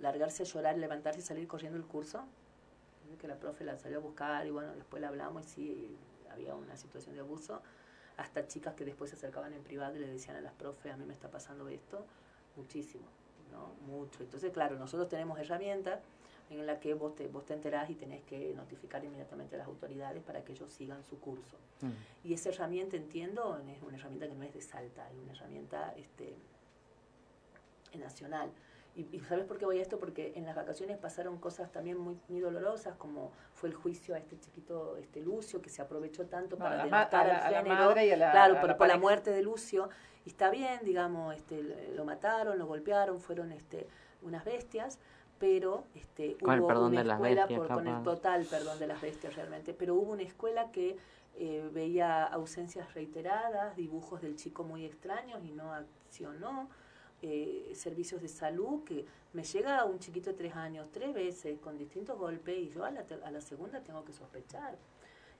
largarse 0.00 0.42
a 0.42 0.46
llorar, 0.46 0.78
levantarse 0.78 1.20
y 1.20 1.22
salir 1.22 1.46
corriendo 1.46 1.78
el 1.78 1.84
curso, 1.84 2.24
que 3.18 3.26
la 3.26 3.36
profe 3.36 3.64
la 3.64 3.76
salió 3.78 3.98
a 3.98 4.00
buscar 4.00 4.46
y 4.46 4.50
bueno, 4.50 4.74
después 4.74 5.00
la 5.00 5.08
hablamos 5.08 5.46
y 5.46 5.48
sí, 5.48 5.96
había 6.30 6.54
una 6.54 6.76
situación 6.76 7.14
de 7.14 7.20
abuso, 7.20 7.62
hasta 8.16 8.46
chicas 8.46 8.74
que 8.74 8.84
después 8.84 9.10
se 9.10 9.16
acercaban 9.16 9.52
en 9.52 9.62
privado 9.62 9.96
y 9.96 10.00
le 10.00 10.08
decían 10.08 10.36
a 10.36 10.40
las 10.40 10.52
profes, 10.52 10.92
a 10.92 10.96
mí 10.96 11.04
me 11.04 11.14
está 11.14 11.30
pasando 11.30 11.68
esto, 11.68 12.04
muchísimo, 12.56 13.04
¿no? 13.52 13.74
Mucho. 13.86 14.22
Entonces, 14.22 14.52
claro, 14.52 14.76
nosotros 14.76 15.08
tenemos 15.08 15.38
herramientas 15.38 16.00
en 16.50 16.66
la 16.66 16.80
que 16.80 16.94
vos 16.94 17.14
te, 17.14 17.28
vos 17.28 17.44
te 17.44 17.54
enterás 17.54 17.90
y 17.90 17.94
tenés 17.94 18.22
que 18.24 18.54
notificar 18.54 19.04
inmediatamente 19.04 19.54
a 19.54 19.58
las 19.58 19.68
autoridades 19.68 20.22
para 20.22 20.44
que 20.44 20.52
ellos 20.52 20.72
sigan 20.72 21.04
su 21.04 21.18
curso. 21.20 21.56
Mm. 21.80 22.28
Y 22.28 22.34
esa 22.34 22.48
herramienta, 22.48 22.96
entiendo, 22.96 23.58
es 23.68 23.82
una 23.82 23.96
herramienta 23.96 24.28
que 24.28 24.34
no 24.34 24.44
es 24.44 24.54
de 24.54 24.62
Salta, 24.62 25.08
es 25.10 25.18
una 25.18 25.32
herramienta 25.32 25.94
este, 25.96 26.34
nacional. 27.98 28.50
Y, 28.98 29.08
y 29.16 29.20
¿sabes 29.20 29.44
por 29.44 29.58
qué 29.58 29.64
voy 29.64 29.78
a 29.78 29.82
esto? 29.82 30.00
Porque 30.00 30.32
en 30.34 30.44
las 30.44 30.56
vacaciones 30.56 30.98
pasaron 30.98 31.38
cosas 31.38 31.70
también 31.70 31.98
muy, 31.98 32.18
muy 32.28 32.40
dolorosas, 32.40 32.96
como 32.96 33.30
fue 33.54 33.68
el 33.68 33.74
juicio 33.76 34.16
a 34.16 34.18
este 34.18 34.36
chiquito 34.40 34.96
este 34.96 35.20
Lucio, 35.20 35.62
que 35.62 35.70
se 35.70 35.80
aprovechó 35.80 36.26
tanto 36.26 36.56
No, 36.56 36.64
para 36.64 36.74
a 36.82 36.84
la 36.84 36.90
ma- 36.90 36.96
denostar 36.98 37.24
a 37.24 37.28
la- 37.28 37.38
el 37.38 37.40
a 37.46 37.50
la 37.52 37.62
género. 37.62 37.84
madre 37.86 38.06
y 38.06 38.10
a 38.10 38.16
la- 38.16 38.30
claro, 38.32 38.56
a 38.56 38.60
por, 38.60 38.68
la 38.70 38.76
por 38.76 38.86
la 38.88 38.94
pareja. 38.94 38.98
muerte 38.98 39.30
de 39.30 39.42
Lucio. 39.42 39.88
Y 40.24 40.30
está 40.30 40.50
bien, 40.50 40.80
digamos, 40.82 41.36
este, 41.36 41.92
lo 41.94 42.04
mataron, 42.04 42.58
lo 42.58 42.66
golpearon, 42.66 43.20
fueron 43.20 43.52
este, 43.52 43.86
unas 44.22 44.44
bestias, 44.44 44.98
pero 45.38 45.84
este, 45.94 46.36
Con 46.38 46.54
el 46.54 46.60
hubo 46.60 46.66
perdón 46.66 46.90
una 46.90 46.98
de 47.02 47.06
las 47.06 47.14
escuela, 47.18 47.40
bestias, 47.42 47.58
por- 47.60 47.68
con 47.76 47.86
el 47.86 48.02
total 48.02 48.44
perdón 48.50 48.78
de 48.80 48.86
las 48.88 49.00
bestias 49.00 49.36
realmente, 49.36 49.74
pero 49.74 49.94
hubo 49.94 50.10
una 50.10 50.22
escuela 50.24 50.72
que 50.72 50.96
eh, 51.40 51.70
veía 51.72 52.24
ausencias 52.24 52.92
reiteradas, 52.94 53.76
dibujos 53.76 54.20
del 54.20 54.34
chico 54.34 54.64
muy 54.64 54.84
extraños 54.84 55.40
y 55.44 55.52
no 55.52 55.72
accionó, 55.72 56.68
eh, 57.22 57.72
servicios 57.74 58.20
de 58.22 58.28
salud 58.28 58.84
que 58.84 59.04
me 59.32 59.42
llega 59.44 59.84
un 59.84 59.98
chiquito 59.98 60.30
de 60.30 60.36
tres 60.36 60.54
años 60.56 60.88
tres 60.92 61.12
veces 61.12 61.58
con 61.58 61.76
distintos 61.76 62.18
golpes 62.18 62.56
y 62.58 62.68
yo 62.68 62.84
a 62.84 62.90
la, 62.90 63.04
a 63.24 63.30
la 63.30 63.40
segunda 63.40 63.80
tengo 63.82 64.04
que 64.04 64.12
sospechar. 64.12 64.76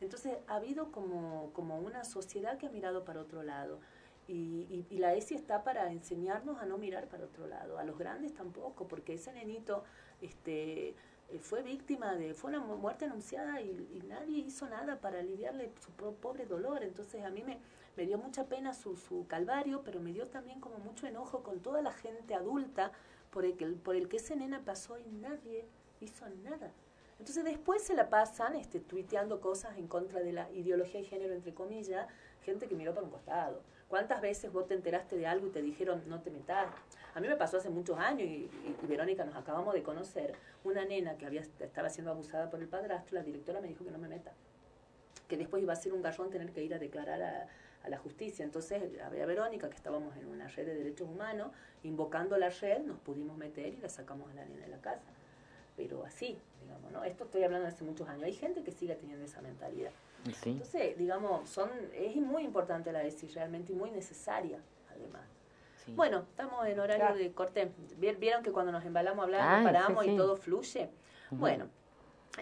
Entonces 0.00 0.38
ha 0.46 0.56
habido 0.56 0.92
como, 0.92 1.50
como 1.52 1.78
una 1.78 2.04
sociedad 2.04 2.56
que 2.58 2.66
ha 2.66 2.70
mirado 2.70 3.04
para 3.04 3.20
otro 3.20 3.42
lado. 3.42 3.80
Y, 4.28 4.66
y, 4.68 4.86
y 4.90 4.98
la 4.98 5.14
ESI 5.14 5.34
está 5.36 5.64
para 5.64 5.90
enseñarnos 5.90 6.60
a 6.60 6.66
no 6.66 6.76
mirar 6.76 7.08
para 7.08 7.24
otro 7.24 7.46
lado, 7.46 7.78
a 7.78 7.84
los 7.84 7.96
grandes 7.96 8.34
tampoco, 8.34 8.86
porque 8.86 9.14
ese 9.14 9.32
nenito 9.32 9.84
este, 10.20 10.90
eh, 11.30 11.38
fue 11.40 11.62
víctima 11.62 12.14
de, 12.14 12.34
fue 12.34 12.50
una 12.50 12.60
mu- 12.60 12.76
muerte 12.76 13.06
anunciada 13.06 13.62
y, 13.62 13.70
y 13.70 14.02
nadie 14.06 14.38
hizo 14.40 14.68
nada 14.68 15.00
para 15.00 15.20
aliviarle 15.20 15.72
su 15.80 15.90
pobre 15.92 16.44
dolor. 16.44 16.82
Entonces 16.84 17.24
a 17.24 17.30
mí 17.30 17.42
me, 17.42 17.58
me 17.98 18.06
dio 18.06 18.16
mucha 18.16 18.44
pena 18.44 18.74
su, 18.74 18.96
su 18.96 19.26
calvario, 19.26 19.82
pero 19.84 19.98
me 19.98 20.12
dio 20.12 20.28
también 20.28 20.60
como 20.60 20.78
mucho 20.78 21.08
enojo 21.08 21.42
con 21.42 21.58
toda 21.58 21.82
la 21.82 21.90
gente 21.90 22.32
adulta 22.32 22.92
por 23.32 23.44
el 23.44 23.56
que, 23.56 23.66
por 23.66 23.96
el 23.96 24.08
que 24.08 24.18
ese 24.18 24.36
nena 24.36 24.64
pasó 24.64 25.00
y 25.00 25.10
nadie 25.10 25.66
hizo 26.00 26.28
nada. 26.44 26.70
Entonces 27.18 27.44
después 27.44 27.82
se 27.82 27.94
la 27.94 28.08
pasan 28.08 28.54
este, 28.54 28.78
tuiteando 28.78 29.40
cosas 29.40 29.76
en 29.78 29.88
contra 29.88 30.20
de 30.20 30.32
la 30.32 30.48
ideología 30.52 31.00
de 31.00 31.06
género, 31.08 31.34
entre 31.34 31.52
comillas, 31.52 32.06
gente 32.44 32.68
que 32.68 32.76
miró 32.76 32.94
para 32.94 33.04
un 33.04 33.10
costado. 33.10 33.62
¿Cuántas 33.88 34.20
veces 34.20 34.52
vos 34.52 34.68
te 34.68 34.74
enteraste 34.74 35.16
de 35.16 35.26
algo 35.26 35.48
y 35.48 35.50
te 35.50 35.60
dijeron 35.60 36.00
no 36.06 36.20
te 36.20 36.30
metas? 36.30 36.68
A 37.16 37.20
mí 37.20 37.26
me 37.26 37.34
pasó 37.34 37.56
hace 37.56 37.68
muchos 37.68 37.98
años 37.98 38.28
y 38.28 38.48
Verónica 38.86 39.24
nos 39.24 39.34
acabamos 39.34 39.74
de 39.74 39.82
conocer, 39.82 40.34
una 40.62 40.84
nena 40.84 41.18
que 41.18 41.26
había, 41.26 41.40
estaba 41.40 41.90
siendo 41.90 42.12
abusada 42.12 42.48
por 42.48 42.60
el 42.60 42.68
padrastro, 42.68 43.18
la 43.18 43.24
directora 43.24 43.60
me 43.60 43.66
dijo 43.66 43.84
que 43.84 43.90
no 43.90 43.98
me 43.98 44.06
meta, 44.06 44.34
que 45.26 45.36
después 45.36 45.60
iba 45.64 45.72
a 45.72 45.76
ser 45.76 45.92
un 45.94 46.02
garrón 46.02 46.30
tener 46.30 46.52
que 46.52 46.62
ir 46.62 46.74
a 46.74 46.78
declarar 46.78 47.22
a, 47.22 47.48
a 47.84 47.88
la 47.88 47.98
justicia. 47.98 48.44
Entonces 48.44 48.82
había 49.00 49.26
Verónica, 49.26 49.68
que 49.70 49.76
estábamos 49.76 50.16
en 50.16 50.26
una 50.26 50.48
red 50.48 50.66
de 50.66 50.74
derechos 50.74 51.08
humanos, 51.08 51.52
invocando 51.82 52.36
la 52.38 52.50
red, 52.50 52.80
nos 52.80 52.98
pudimos 52.98 53.36
meter 53.36 53.74
y 53.74 53.76
la 53.78 53.88
sacamos 53.88 54.30
a 54.30 54.34
la 54.34 54.44
nena 54.44 54.62
de 54.62 54.68
la 54.68 54.80
casa 54.80 55.10
pero 55.76 56.04
así, 56.04 56.36
digamos, 56.60 56.90
¿no? 56.90 57.04
Esto 57.04 57.22
estoy 57.22 57.44
hablando 57.44 57.68
de 57.68 57.72
hace 57.72 57.84
muchos 57.84 58.08
años. 58.08 58.24
Hay 58.24 58.32
gente 58.32 58.64
que 58.64 58.72
sigue 58.72 58.96
teniendo 58.96 59.24
esa 59.24 59.40
mentalidad. 59.40 59.92
Sí. 60.42 60.50
Entonces, 60.50 60.98
digamos, 60.98 61.48
son 61.48 61.70
es 61.94 62.16
muy 62.16 62.42
importante 62.42 62.90
la 62.90 63.04
ESI 63.04 63.28
realmente 63.28 63.72
y 63.72 63.76
muy 63.76 63.92
necesaria, 63.92 64.58
además. 64.90 65.22
Sí. 65.84 65.92
Bueno, 65.94 66.24
estamos 66.30 66.66
en 66.66 66.80
horario 66.80 67.04
Claro. 67.06 67.16
de 67.20 67.30
corte. 67.30 67.70
Vi- 67.96 68.10
Vieron 68.16 68.42
que 68.42 68.50
cuando 68.50 68.72
nos 68.72 68.84
embalamos 68.84 69.20
a 69.20 69.24
hablar, 69.26 69.62
nos 69.62 69.72
paramos 69.72 70.04
sí, 70.04 70.10
y 70.10 70.16
todo 70.16 70.34
fluye. 70.36 70.90
Bueno, 71.30 71.68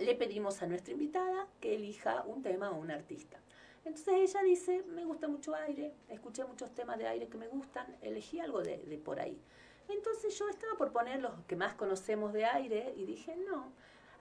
le 0.01 0.15
pedimos 0.15 0.63
a 0.63 0.67
nuestra 0.67 0.95
invitada 0.95 1.47
que 1.61 1.75
elija 1.75 2.23
un 2.27 2.43
tema 2.43 2.71
o 2.71 2.77
un 2.79 2.91
artista. 2.91 3.37
Entonces 3.87 4.15
ella 4.35 4.43
dice, 4.43 4.83
me 4.89 5.05
gusta 5.05 5.29
mucho 5.29 5.55
aire, 5.55 5.95
escuché 6.09 6.45
muchos 6.45 6.75
temas 6.75 6.99
de 6.99 7.07
aire 7.07 7.29
que 7.29 7.39
me 7.39 7.47
gustan, 7.47 7.87
elegí 8.03 8.41
algo 8.41 8.61
de, 8.61 8.79
de 8.79 8.99
por 8.99 9.21
ahí. 9.21 9.41
Entonces 9.89 10.37
yo 10.37 10.49
estaba 10.49 10.77
por 10.77 10.91
poner 10.91 11.21
los 11.23 11.33
que 11.47 11.55
más 11.55 11.75
conocemos 11.75 12.33
de 12.33 12.45
aire 12.45 12.93
y 12.97 13.05
dije, 13.05 13.37
no, 13.37 13.71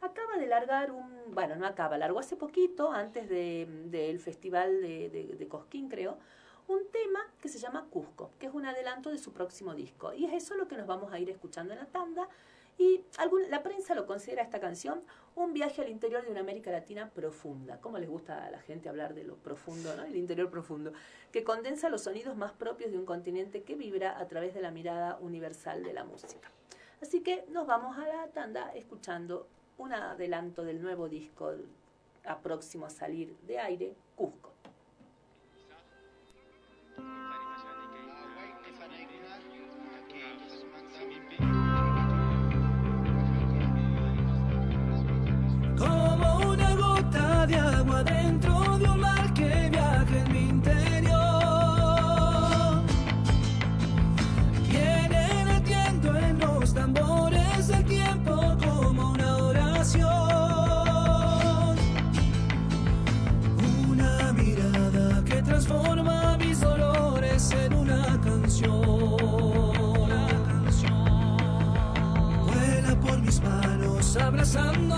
acaba 0.02 0.38
de 0.38 0.46
largar 0.46 0.92
un, 0.92 1.10
bueno, 1.34 1.56
no 1.56 1.66
acaba, 1.66 1.98
largó 1.98 2.20
hace 2.20 2.36
poquito, 2.36 2.92
antes 2.92 3.28
de- 3.28 3.68
del 3.86 4.20
festival 4.20 4.82
de, 4.82 5.10
de- 5.10 5.36
de 5.36 5.48
Cosquín 5.48 5.90
creo, 5.90 6.20
un 6.68 6.86
tema 6.92 7.20
que 7.42 7.50
se 7.50 7.58
llama 7.58 7.88
Cusco, 7.90 8.30
que 8.40 8.46
es 8.46 8.54
un 8.54 8.68
adelanto 8.68 9.10
de 9.10 9.18
su 9.18 9.34
próximo 9.34 9.74
disco. 9.74 10.14
Y 10.14 10.26
es 10.26 10.34
eso 10.34 10.56
lo 10.56 10.68
que 10.68 10.78
nos 10.78 10.86
vamos 10.86 11.12
a 11.12 11.18
ir 11.20 11.30
escuchando 11.32 11.74
en 11.74 11.80
la 11.80 11.86
tanda. 11.88 12.28
Y 12.78 13.04
algún- 13.18 13.50
la 13.50 13.64
prensa 13.64 13.96
lo 13.96 14.06
considera 14.06 14.44
esta 14.44 14.60
canción 14.60 15.02
un 15.36 15.54
viaje 15.54 15.82
al 15.82 15.90
interior 15.90 16.24
de 16.26 16.32
una 16.32 16.42
América 16.42 16.72
Latina 16.72 17.10
profunda. 17.10 17.80
¿Cómo 17.82 17.98
les 17.98 18.10
gusta 18.10 18.46
a 18.46 18.52
la 18.52 18.60
gente 18.60 18.90
hablar 18.90 19.14
de 19.14 19.24
lo 19.24 19.36
profundo, 19.36 19.96
¿no? 19.96 20.04
el 20.04 20.16
interior 20.16 20.50
profundo? 20.50 20.92
Que 21.32 21.44
condensa 21.44 21.90
los 21.90 22.02
sonidos 22.04 22.36
más 22.38 22.52
propios 22.54 22.92
de 22.92 22.98
un 22.98 23.06
continente 23.06 23.64
que 23.64 23.76
vibra 23.76 24.18
a 24.20 24.28
través 24.28 24.54
de 24.54 24.62
la 24.62 24.72
mirada 24.72 25.18
universal 25.22 25.84
de 25.84 25.94
la 25.94 26.04
música. 26.04 26.52
Así 27.02 27.22
que 27.22 27.46
nos 27.50 27.68
vamos 27.68 27.98
a 27.98 28.08
la 28.08 28.28
tanda 28.28 28.72
escuchando 28.76 29.48
un 29.78 29.94
adelanto 29.94 30.64
del 30.64 30.82
nuevo 30.82 31.10
disco 31.10 31.52
a 32.26 32.40
próximo 32.40 32.86
a 32.86 32.90
salir 32.90 33.36
de 33.40 33.60
aire, 33.60 33.96
Cusco. 34.16 34.55
De 47.48 47.56
agua 47.56 48.04
dentro 48.04 48.78
de 48.80 48.90
un 48.90 49.00
mar 49.00 49.34
que 49.34 49.70
viaja 49.70 50.18
en 50.18 50.34
mi 50.34 50.50
interior. 50.50 51.14
Viene 54.68 55.46
latiendo 55.46 56.16
en 56.18 56.40
los 56.40 56.74
tambores 56.74 57.70
el 57.70 57.86
tiempo 57.86 58.58
como 58.64 59.12
una 59.12 59.38
oración. 59.38 60.08
Una 63.90 64.34
mirada 64.34 65.24
que 65.24 65.42
transforma 65.44 66.38
mis 66.38 66.60
dolores 66.62 67.52
en 67.52 67.74
una 67.74 68.20
canción. 68.22 68.80
Vuela 72.46 73.00
por 73.02 73.22
mis 73.22 73.40
manos, 73.42 74.18
abrazando 74.18 74.96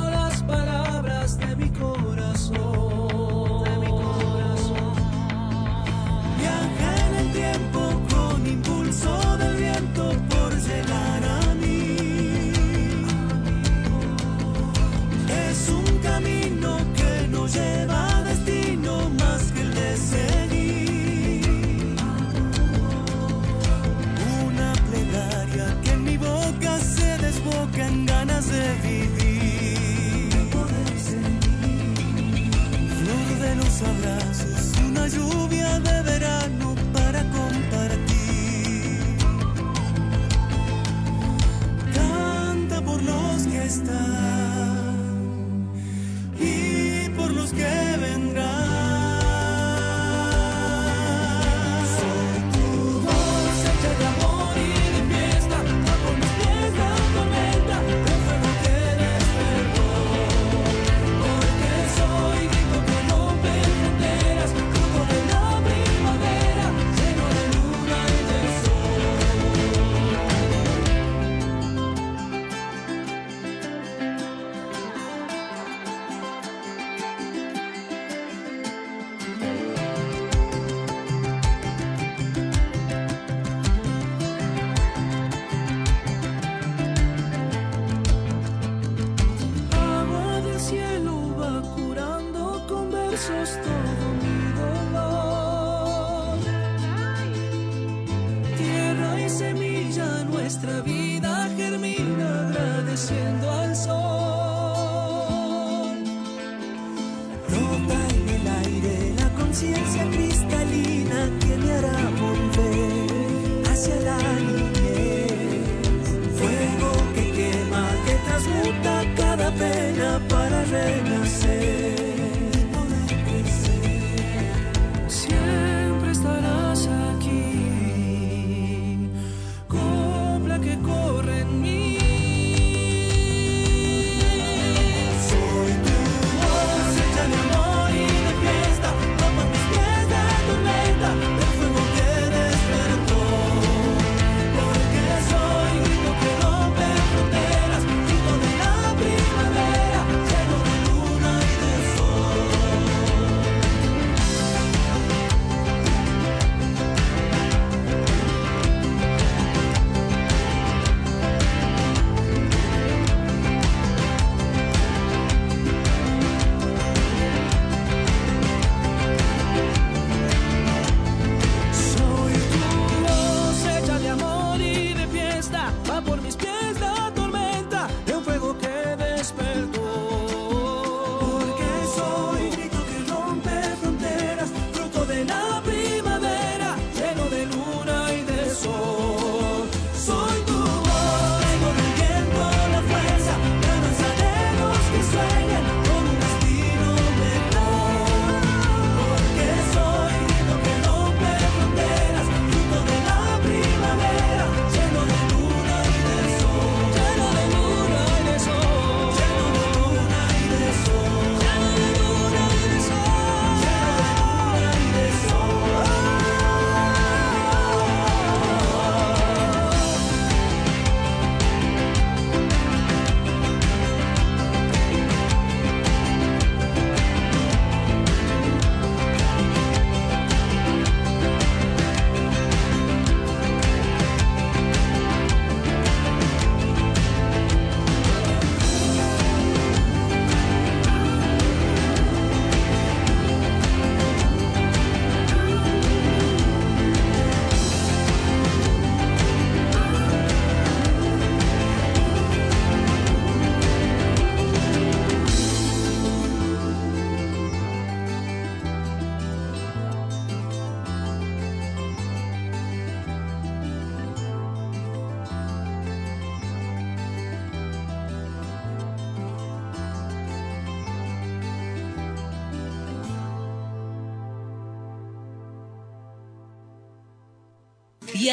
está. 43.68 44.47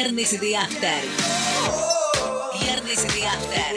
Viernes 0.05 0.39
de 0.39 0.55
After. 0.55 1.03
Viernes 2.61 3.07
de 3.11 3.25
After. 3.25 3.75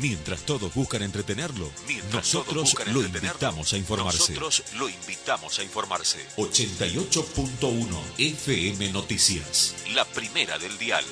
Mientras 0.00 0.40
todos 0.46 0.72
buscan 0.72 1.02
entretenerlo, 1.02 1.70
nosotros 2.14 2.74
lo 2.86 3.02
invitamos 3.02 3.74
a 3.74 3.76
informarse. 3.76 4.32
Nosotros 4.32 4.62
lo 4.78 4.88
invitamos 4.88 5.58
a 5.58 5.62
informarse. 5.62 6.26
88.1 6.38 7.98
FM 8.16 8.92
Noticias. 8.92 9.74
La 9.92 10.06
primera 10.06 10.58
del 10.58 10.78
dial. 10.78 11.04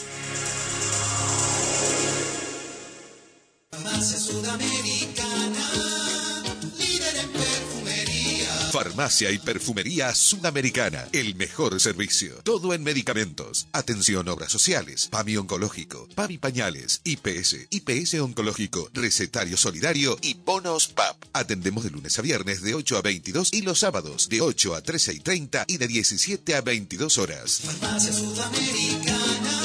Farmacia 8.98 9.30
y 9.30 9.38
Perfumería 9.38 10.12
Sudamericana. 10.12 11.06
El 11.12 11.36
mejor 11.36 11.78
servicio. 11.78 12.34
Todo 12.42 12.74
en 12.74 12.82
medicamentos. 12.82 13.68
Atención 13.70 14.28
obras 14.28 14.50
sociales. 14.50 15.06
PAMI 15.12 15.36
oncológico. 15.36 16.08
PAMI 16.16 16.38
pañales. 16.38 17.00
IPS. 17.04 17.68
IPS 17.70 18.14
oncológico. 18.14 18.90
Recetario 18.92 19.56
solidario 19.56 20.18
y 20.20 20.34
bonos 20.34 20.88
PAP. 20.88 21.16
Atendemos 21.32 21.84
de 21.84 21.90
lunes 21.90 22.18
a 22.18 22.22
viernes 22.22 22.60
de 22.60 22.74
8 22.74 22.96
a 22.96 23.02
22 23.02 23.52
y 23.52 23.62
los 23.62 23.78
sábados 23.78 24.28
de 24.28 24.40
8 24.40 24.74
a 24.74 24.82
13 24.82 25.14
y 25.14 25.20
30 25.20 25.66
y 25.68 25.76
de 25.76 25.86
17 25.86 26.56
a 26.56 26.60
22 26.60 27.18
horas. 27.18 27.60
Farmacia 27.62 28.12
Sudamericana, 28.12 29.60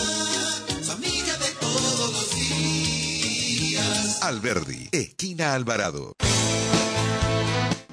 familia 0.84 1.38
de 1.40 1.50
todos 1.60 2.14
los 2.14 2.36
días. 2.36 4.22
Alberdi. 4.22 4.90
Esquina 4.92 5.56
Alvarado. 5.56 6.14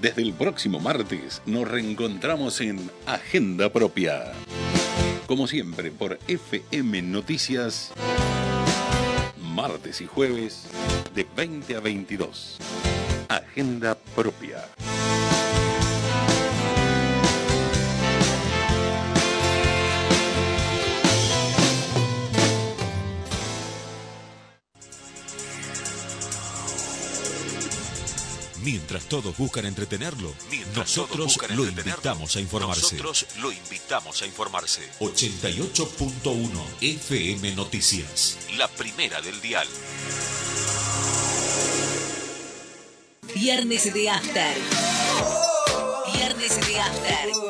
Desde 0.01 0.22
el 0.22 0.32
próximo 0.32 0.81
martes 0.81 1.43
nos 1.44 1.68
reencontramos 1.68 2.62
en 2.62 2.90
Agenda 3.05 3.70
Propia. 3.70 4.32
Como 5.27 5.47
siempre 5.47 5.90
por 5.90 6.18
FM 6.27 7.02
Noticias, 7.02 7.93
martes 9.39 10.01
y 10.01 10.06
jueves 10.06 10.68
de 11.14 11.27
20 11.36 11.77
a 11.77 11.81
22. 11.81 12.56
Agenda 13.28 13.94
Propia. 14.16 14.64
Mientras 28.62 29.05
todos 29.05 29.37
buscan 29.37 29.65
entretenerlo, 29.66 30.35
nosotros 30.74 31.27
buscan 31.27 31.57
lo 31.57 31.65
entretenerlo, 31.65 31.93
invitamos 31.95 32.37
a 32.37 32.41
informarse. 32.41 32.97
Nosotros 32.97 33.27
lo 33.41 33.53
invitamos 33.53 34.23
a 34.23 34.27
informarse. 34.27 34.82
88.1 35.01 36.51
FM 36.81 37.55
Noticias. 37.55 38.39
La 38.57 38.69
primera 38.69 39.20
del 39.23 39.41
dial. 39.41 39.66
Viernes 43.35 43.95
de 43.95 44.11
After. 44.11 44.57
Viernes 46.12 46.66
de 46.66 46.81
After. 46.81 47.49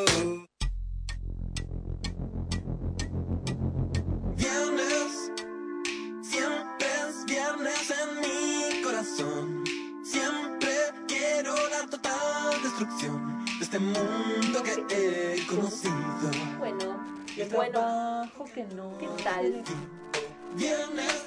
Que 18.69 18.75
no. 18.75 18.99
¿qué 18.99 19.09
tal? 19.23 19.63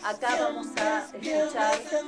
Acá 0.03 0.35
vamos 0.39 0.67
a 0.77 1.05
escuchar 1.13 1.73
Es 1.75 2.05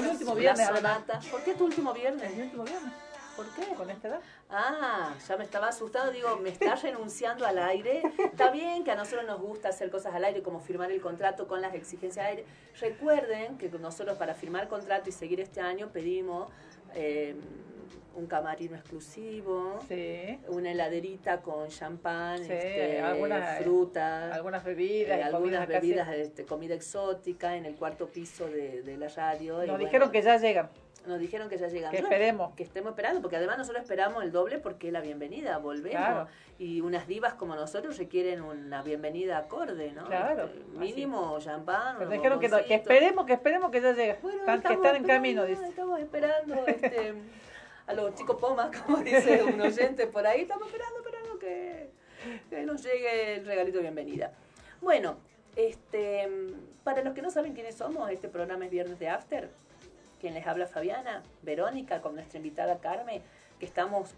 mi 0.00 0.08
último 0.08 0.34
la 0.34 0.40
viernes, 0.40 0.66
sonata. 0.68 1.20
¿Por 1.30 1.42
qué 1.42 1.54
tu 1.54 1.64
último 1.64 1.92
viernes? 1.92 2.30
Es 2.30 2.36
mi 2.36 2.42
último 2.42 2.64
viernes. 2.64 2.92
¿Por 3.34 3.46
qué? 3.54 3.74
Con 3.74 3.90
esta 3.90 4.08
edad. 4.08 4.20
Ah, 4.48 5.14
ya 5.26 5.36
me 5.36 5.44
estaba 5.44 5.68
asustado, 5.68 6.10
digo, 6.10 6.36
me 6.36 6.50
está 6.50 6.74
renunciando 6.76 7.46
al 7.46 7.58
aire. 7.58 8.02
Está 8.18 8.50
bien 8.50 8.84
que 8.84 8.92
a 8.92 8.94
nosotros 8.94 9.26
nos 9.26 9.40
gusta 9.40 9.70
hacer 9.70 9.90
cosas 9.90 10.14
al 10.14 10.24
aire, 10.24 10.42
como 10.42 10.60
firmar 10.60 10.90
el 10.90 11.00
contrato 11.00 11.48
con 11.48 11.60
las 11.60 11.74
exigencias 11.74 12.24
al 12.24 12.30
aire. 12.30 12.46
Recuerden 12.80 13.58
que 13.58 13.68
nosotros 13.68 14.16
para 14.16 14.34
firmar 14.34 14.68
contrato 14.68 15.08
y 15.10 15.12
seguir 15.12 15.40
este 15.40 15.60
año 15.60 15.88
pedimos 15.88 16.50
eh, 16.94 17.34
un 18.16 18.26
camarino 18.26 18.76
exclusivo, 18.76 19.78
Sí. 19.88 20.38
una 20.48 20.72
heladerita 20.72 21.42
con 21.42 21.68
champán, 21.68 22.38
Sí, 22.38 22.44
este, 22.52 23.00
algunas- 23.00 23.58
frutas. 23.62 24.32
Algunas 24.32 24.64
bebidas. 24.64 25.18
eh, 25.18 25.22
algunas 25.22 25.68
bebidas, 25.68 26.08
este, 26.14 26.44
comida 26.44 26.74
exótica 26.74 27.56
en 27.56 27.66
el 27.66 27.74
cuarto 27.76 28.08
piso 28.08 28.46
de, 28.48 28.82
de 28.82 28.96
la 28.96 29.08
radio. 29.08 29.54
y 29.62 29.66
Nos 29.66 29.76
bueno, 29.76 29.84
dijeron 29.84 30.10
que 30.10 30.22
ya 30.22 30.38
llegan. 30.38 30.68
nos 31.06 31.20
dijeron 31.20 31.48
que 31.48 31.56
ya 31.58 31.68
llegan. 31.68 31.90
Que 31.92 31.98
esperemos. 31.98 32.52
Que 32.54 32.62
estemos 32.64 32.90
esperando, 32.90 33.20
porque 33.20 33.36
además 33.36 33.58
nosotros 33.58 33.82
esperamos 33.82 34.24
el 34.24 34.32
doble 34.32 34.58
porque 34.58 34.88
es 34.88 34.92
la 34.92 35.00
bienvenida, 35.00 35.58
volvemos. 35.58 35.90
Claro. 35.90 36.26
Y 36.58 36.80
unas 36.80 37.06
divas 37.06 37.34
como 37.34 37.54
nosotros 37.54 37.96
requieren 37.98 38.40
una 38.40 38.82
bienvenida 38.82 39.36
acorde, 39.38 39.92
¿no? 39.92 40.06
Claro, 40.06 40.44
Este, 40.46 40.58
mínimo 40.78 41.38
champán. 41.38 41.96
Unos 41.98 42.10
dijeron 42.10 42.40
que, 42.40 42.48
no- 42.48 42.56
que 42.56 42.62
bomboncitos. 42.62 42.92
esperemos, 42.94 43.26
que 43.26 43.32
esperemos 43.34 43.70
que 43.70 43.80
ya 43.82 43.92
llegue. 43.92 44.16
Bueno, 44.22 44.38
Están- 44.40 44.62
que 44.62 44.72
están 44.72 44.96
en 44.96 45.04
camino, 45.04 45.44
dice. 45.44 45.64
Estamos 45.68 46.00
esperando 46.00 46.66
este, 46.66 47.14
a 47.86 47.92
los 47.94 48.14
chicos 48.14 48.36
pomas, 48.40 48.70
como 48.84 48.98
dice 48.98 49.42
un 49.44 49.60
oyente 49.60 50.06
por 50.06 50.26
ahí. 50.26 50.42
Estamos 50.42 50.66
esperando, 50.68 50.98
esperando 50.98 51.38
que, 51.38 51.90
que 52.50 52.62
nos 52.64 52.82
llegue 52.82 53.34
el 53.36 53.46
regalito 53.46 53.78
de 53.78 53.82
bienvenida. 53.82 54.32
Bueno, 54.80 55.16
este, 55.54 56.28
para 56.84 57.02
los 57.02 57.14
que 57.14 57.22
no 57.22 57.30
saben 57.30 57.54
quiénes 57.54 57.76
somos, 57.76 58.10
este 58.10 58.28
programa 58.28 58.64
es 58.66 58.70
Viernes 58.70 58.98
de 58.98 59.08
After. 59.08 59.50
Quien 60.20 60.34
les 60.34 60.46
habla 60.46 60.66
Fabiana, 60.66 61.22
Verónica, 61.42 62.00
con 62.00 62.14
nuestra 62.14 62.38
invitada 62.38 62.78
Carmen, 62.80 63.22
que 63.58 63.66
estamos 63.66 64.10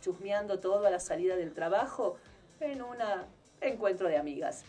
chusmeando 0.00 0.60
todo 0.60 0.86
a 0.86 0.90
la 0.90 1.00
salida 1.00 1.36
del 1.36 1.52
trabajo 1.52 2.16
en 2.60 2.82
un 2.82 2.96
encuentro 3.60 4.08
de 4.08 4.16
amigas. 4.16 4.64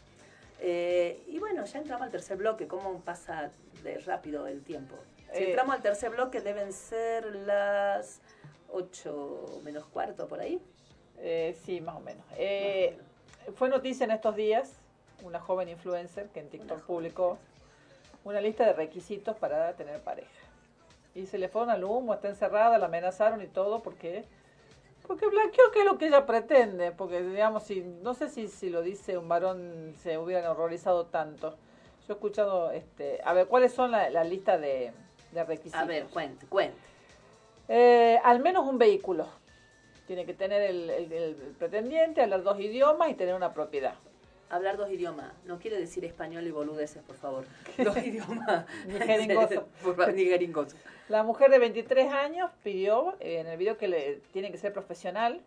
Eh, 0.59 1.21
y 1.27 1.37
bueno, 1.39 1.65
ya 1.65 1.79
entramos 1.79 2.05
al 2.05 2.11
tercer 2.11 2.37
bloque, 2.37 2.67
¿cómo 2.67 2.99
pasa 3.01 3.51
de 3.83 3.97
rápido 3.99 4.47
el 4.47 4.63
tiempo? 4.63 4.95
Si 5.33 5.43
Eh, 5.43 5.49
entramos 5.49 5.75
al 5.75 5.81
tercer 5.81 6.09
bloque 6.11 6.41
deben 6.41 6.71
ser 6.73 7.25
las 7.35 8.21
8 8.71 9.61
menos 9.63 9.85
cuarto 9.85 10.27
por 10.27 10.39
ahí. 10.39 10.61
Eh, 11.19 11.55
sí, 11.63 11.81
más 11.81 11.95
o 11.95 11.99
menos. 11.99 12.23
Eh, 12.37 12.97
fue 13.55 13.69
noticia 13.69 14.03
en 14.03 14.11
estos 14.11 14.35
días 14.35 14.73
una 15.23 15.39
joven 15.39 15.69
influencer 15.69 16.27
que 16.27 16.39
en 16.39 16.49
TikTok 16.49 16.81
publicó 16.81 17.37
una 18.23 18.41
lista 18.41 18.65
de 18.65 18.73
requisitos 18.73 19.35
para 19.37 19.73
tener 19.73 19.99
pareja. 20.01 20.29
Y 21.15 21.25
se 21.25 21.37
le 21.37 21.49
fueron 21.49 21.71
al 21.71 21.83
humo, 21.83 22.13
está 22.13 22.29
encerrada, 22.29 22.77
la 22.77 22.85
amenazaron 22.85 23.41
y 23.41 23.47
todo 23.47 23.81
porque 23.81 24.25
porque 25.07 25.25
blanqueó 25.27 25.71
que 25.71 25.79
es 25.79 25.85
lo 25.85 25.97
que 25.97 26.07
ella 26.07 26.25
pretende, 26.25 26.91
porque 26.91 27.21
digamos, 27.21 27.63
si 27.63 27.81
no 27.81 28.13
sé 28.13 28.29
si, 28.29 28.49
si 28.49 28.69
lo 28.69 28.81
dice 28.81 29.17
un 29.17 29.29
varón 29.29 29.95
se 30.03 30.17
hubieran 30.17 30.45
horrorizado 30.45 31.05
tanto. 31.05 31.51
Yo 32.05 32.13
he 32.13 32.15
escuchado, 32.15 32.71
este, 32.71 33.21
a 33.23 33.33
ver, 33.33 33.47
¿cuáles 33.47 33.73
son 33.73 33.91
la, 33.91 34.09
la 34.09 34.25
lista 34.25 34.57
de, 34.57 34.91
de 35.31 35.43
requisitos? 35.45 35.79
A 35.79 35.85
ver, 35.85 36.07
cuente, 36.07 36.45
cuente. 36.47 36.77
Eh, 37.67 38.19
al 38.23 38.39
menos 38.39 38.65
un 38.67 38.77
vehículo. 38.77 39.27
Tiene 40.05 40.25
que 40.25 40.33
tener 40.33 40.61
el, 40.61 40.89
el- 40.89 41.11
el 41.11 41.35
pretendiente, 41.59 42.21
hablar 42.21 42.43
dos 42.43 42.59
idiomas 42.59 43.09
y 43.09 43.13
tener 43.15 43.35
una 43.35 43.53
propiedad. 43.53 43.95
Hablar 44.49 44.77
dos 44.77 44.89
idiomas. 44.89 45.33
No 45.43 45.59
quiere 45.59 45.77
decir 45.77 46.05
español 46.05 46.47
y 46.47 46.51
boludeces, 46.51 47.03
por 47.03 47.17
favor. 47.17 47.43
Dos 47.77 47.97
idiomas. 47.97 48.65
Ni 48.85 48.93
jeringoso. 48.97 49.67
Por 49.83 49.97
favor, 49.97 50.13
Ni 50.13 50.23
jeringoso. 50.23 50.77
La 51.09 51.23
mujer 51.23 51.51
de 51.51 51.59
23 51.59 52.13
años 52.13 52.49
pidió 52.63 53.15
eh, 53.19 53.39
en 53.41 53.47
el 53.47 53.57
video 53.57 53.77
que 53.77 53.89
le 53.89 54.21
tiene 54.31 54.49
que 54.49 54.57
ser 54.57 54.71
profesional, 54.71 55.41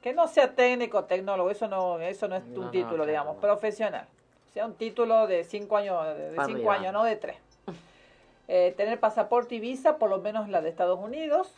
que 0.00 0.12
no 0.12 0.28
sea 0.28 0.54
técnico, 0.54 1.02
tecnólogo, 1.06 1.50
eso 1.50 1.66
no, 1.66 1.98
eso 1.98 2.28
no 2.28 2.36
es 2.36 2.44
No, 2.44 2.60
un 2.60 2.64
no, 2.66 2.70
título, 2.70 2.94
claro, 2.98 3.06
digamos, 3.06 3.34
no. 3.34 3.40
profesional. 3.40 4.06
O 4.48 4.52
sea, 4.52 4.64
un 4.66 4.74
título 4.74 5.26
de 5.26 5.42
5 5.42 5.76
años, 5.76 6.16
de 6.16 6.30
Para 6.36 6.46
cinco 6.46 6.70
arriba. 6.70 6.74
años, 6.74 6.92
no 6.92 7.02
de 7.02 7.16
3. 7.16 7.36
Tener 8.46 9.00
pasaporte 9.00 9.54
y 9.56 9.60
visa, 9.60 9.98
por 9.98 10.10
lo 10.10 10.18
menos 10.18 10.48
la 10.48 10.60
de 10.62 10.68
Estados 10.68 10.98
Unidos. 10.98 11.52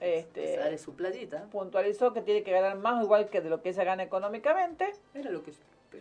Este, 0.00 0.56
Sale 0.56 0.76
su 0.76 0.94
playita. 0.94 1.44
puntualizó 1.50 2.12
que 2.12 2.20
tiene 2.20 2.42
que 2.42 2.50
ganar 2.52 2.76
más 2.76 3.02
igual 3.02 3.28
que 3.30 3.40
de 3.40 3.48
lo 3.48 3.62
que 3.62 3.70
ella 3.70 3.84
gana 3.84 4.02
económicamente. 4.02 4.92
Era 5.14 5.30
lo 5.30 5.42
que 5.42 5.52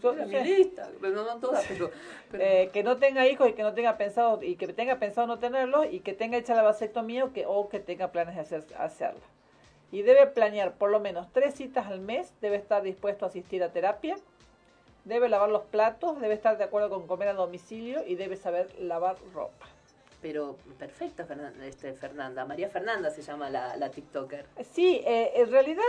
So- 0.01 0.11
era 0.11 0.25
sí. 0.25 0.31
mi 0.35 0.43
lista. 0.43 0.89
Pero 0.99 1.23
no 1.23 1.37
todas, 1.39 1.63
pero, 1.69 1.89
pero- 2.29 2.43
Eh, 2.43 2.69
que 2.73 2.83
no 2.83 2.97
tenga 2.97 3.25
hijos 3.27 3.47
y 3.47 3.53
que 3.53 3.63
no 3.63 3.73
tenga 3.73 3.97
pensado 3.97 4.43
y 4.43 4.57
que 4.57 4.67
tenga 4.67 4.97
pensado 4.99 5.27
no 5.27 5.39
tenerlos 5.39 5.85
y 5.89 6.01
que 6.01 6.13
tenga 6.13 6.37
hecha 6.37 6.53
la 6.55 6.63
vasectomía 6.63 7.23
o 7.23 7.31
que 7.31 7.45
o 7.45 7.69
que 7.69 7.79
tenga 7.79 8.11
planes 8.11 8.35
de 8.35 8.41
hacer, 8.41 8.63
hacerla 8.77 9.21
y 9.91 10.01
debe 10.01 10.27
planear 10.27 10.73
por 10.73 10.89
lo 10.89 10.99
menos 10.99 11.31
tres 11.31 11.53
citas 11.55 11.87
al 11.87 12.01
mes 12.01 12.33
debe 12.41 12.57
estar 12.57 12.81
dispuesto 12.81 13.23
a 13.23 13.29
asistir 13.29 13.63
a 13.63 13.71
terapia 13.71 14.17
debe 15.05 15.29
lavar 15.29 15.49
los 15.49 15.61
platos 15.63 16.19
debe 16.19 16.33
estar 16.33 16.57
de 16.57 16.63
acuerdo 16.65 16.89
con 16.89 17.05
comer 17.07 17.29
a 17.29 17.33
domicilio 17.33 18.03
y 18.05 18.15
debe 18.15 18.35
saber 18.35 18.67
lavar 18.79 19.15
ropa 19.33 19.67
pero 20.21 20.57
perfecta 20.77 21.25
Fernanda, 21.25 21.65
este, 21.65 21.93
Fernanda. 21.93 22.45
María 22.45 22.69
Fernanda 22.69 23.09
se 23.09 23.21
llama 23.21 23.49
la, 23.49 23.75
la 23.77 23.89
TikToker. 23.89 24.45
Sí, 24.71 25.01
eh, 25.05 25.33
en 25.35 25.51
realidad 25.51 25.83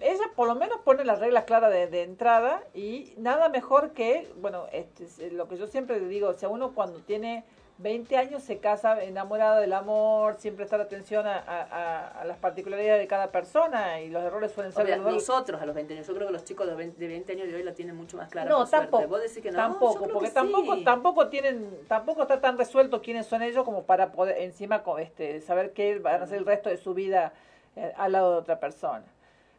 ella 0.00 0.30
por 0.34 0.48
lo 0.48 0.54
menos 0.54 0.80
pone 0.80 1.04
las 1.04 1.18
reglas 1.18 1.44
claras 1.44 1.70
de, 1.70 1.86
de 1.86 2.02
entrada 2.02 2.62
y 2.74 3.12
nada 3.18 3.48
mejor 3.48 3.92
que, 3.92 4.32
bueno, 4.36 4.66
este, 4.72 5.04
es 5.04 5.32
lo 5.32 5.48
que 5.48 5.56
yo 5.56 5.66
siempre 5.66 6.00
digo, 6.00 6.28
o 6.28 6.34
sea, 6.34 6.48
uno 6.48 6.72
cuando 6.74 7.00
tiene 7.00 7.44
20 7.80 8.16
años 8.18 8.42
se 8.42 8.58
casa 8.58 9.02
enamorado 9.02 9.60
del 9.60 9.72
amor, 9.72 10.36
siempre 10.38 10.64
está 10.64 10.76
la 10.76 10.84
atención 10.84 11.26
a, 11.26 11.38
a- 11.38 12.08
a 12.20 12.24
las 12.26 12.36
particularidades 12.36 13.00
de 13.00 13.06
cada 13.06 13.32
persona 13.32 14.00
y 14.00 14.10
los 14.10 14.22
errores 14.22 14.52
suelen 14.52 14.70
ser... 14.72 14.84
Obvia- 14.86 14.98
nosotros 14.98 15.60
a 15.62 15.64
los 15.66 15.74
20 15.74 15.94
años, 15.94 16.06
yo 16.06 16.14
creo 16.14 16.26
que 16.26 16.32
los 16.34 16.44
chicos 16.44 16.66
de 16.66 16.74
20, 16.74 16.98
de 16.98 17.08
20 17.08 17.32
años 17.32 17.48
de 17.48 17.54
hoy 17.54 17.62
la 17.62 17.72
tienen 17.72 17.96
mucho 17.96 18.16
más 18.18 18.28
clara. 18.30 18.50
No, 18.50 18.66
tampoco. 18.66 19.08
Vos 19.08 19.22
decís 19.22 19.42
que 19.42 19.50
no. 19.50 19.56
Tampoco, 19.56 20.08
porque 20.08 20.28
que 20.28 20.34
tampoco, 20.34 20.82
tampoco 20.84 21.28
tienen, 21.28 21.70
tampoco 21.88 22.22
está 22.22 22.40
tan 22.40 22.58
resuelto 22.58 23.00
quiénes 23.00 23.26
son 23.26 23.42
ellos 23.42 23.64
como 23.64 23.84
para 23.84 24.12
poder 24.12 24.38
encima 24.42 24.82
este, 24.98 25.40
saber 25.40 25.72
qué 25.72 25.98
van 25.98 26.20
a 26.20 26.24
hacer 26.24 26.36
el 26.38 26.46
resto 26.46 26.68
de 26.68 26.76
su 26.76 26.92
vida 26.92 27.32
eh, 27.76 27.92
al 27.96 28.12
lado 28.12 28.32
de 28.32 28.38
otra 28.38 28.60
persona. 28.60 29.04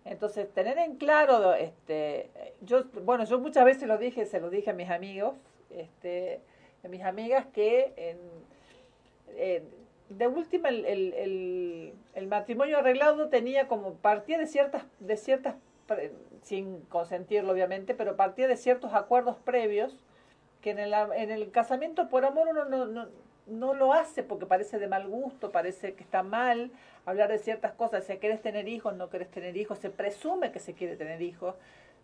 Entonces, 0.06 0.52
tener 0.54 0.78
en 0.78 0.96
claro, 0.98 1.54
este, 1.54 2.30
yo, 2.62 2.84
bueno, 3.04 3.24
yo 3.24 3.40
muchas 3.40 3.66
veces 3.66 3.88
lo 3.88 3.98
dije, 3.98 4.26
se 4.26 4.40
lo 4.40 4.50
dije 4.50 4.70
a 4.72 4.74
mis 4.74 4.90
amigos, 4.90 5.36
este, 5.70 6.42
a 6.84 6.88
mis 6.88 7.04
amigas 7.04 7.46
que 7.54 7.94
en, 7.98 9.64
de 10.10 10.28
última 10.28 10.70
el, 10.70 10.86
el, 10.86 11.94
el, 12.14 12.28
matrimonio 12.28 12.80
arreglado 12.80 13.30
tenía 13.30 13.68
como 13.68 13.94
partía 13.96 14.38
de 14.38 14.48
ciertas 14.48 14.84
de 15.00 15.16
ciertas 15.16 15.56
sin 16.44 16.82
consentirlo 16.82 17.54
obviamente 17.54 17.94
pero 17.94 18.16
partía 18.16 18.48
de 18.48 18.58
ciertos 18.58 18.94
acuerdos 18.94 19.38
previos 19.38 19.96
que 20.62 20.72
en 20.72 20.80
el, 20.80 20.94
en 20.94 21.32
el 21.32 21.52
casamiento 21.52 22.10
por 22.10 22.26
amor 22.26 22.50
uno 22.50 22.66
no, 22.66 22.86
no, 22.86 23.08
no 23.48 23.74
lo 23.74 23.94
hace 23.94 24.24
porque 24.24 24.46
parece 24.46 24.80
de 24.80 24.88
mal 24.88 25.08
gusto 25.08 25.52
parece 25.52 25.94
que 25.94 26.04
está 26.04 26.24
mal 26.24 26.72
hablar 27.06 27.32
de 27.32 27.40
ciertas 27.40 27.74
cosas. 27.74 28.06
Si 28.06 28.18
querés 28.18 28.42
tener 28.42 28.68
hijos 28.68 28.96
no 28.96 29.10
querés 29.10 29.30
tener 29.30 29.58
hijos. 29.58 29.80
Se 29.80 29.90
presume 29.90 30.52
que 30.52 30.60
se 30.60 30.74
quiere 30.74 30.96
tener 30.96 31.22
hijos. 31.22 31.56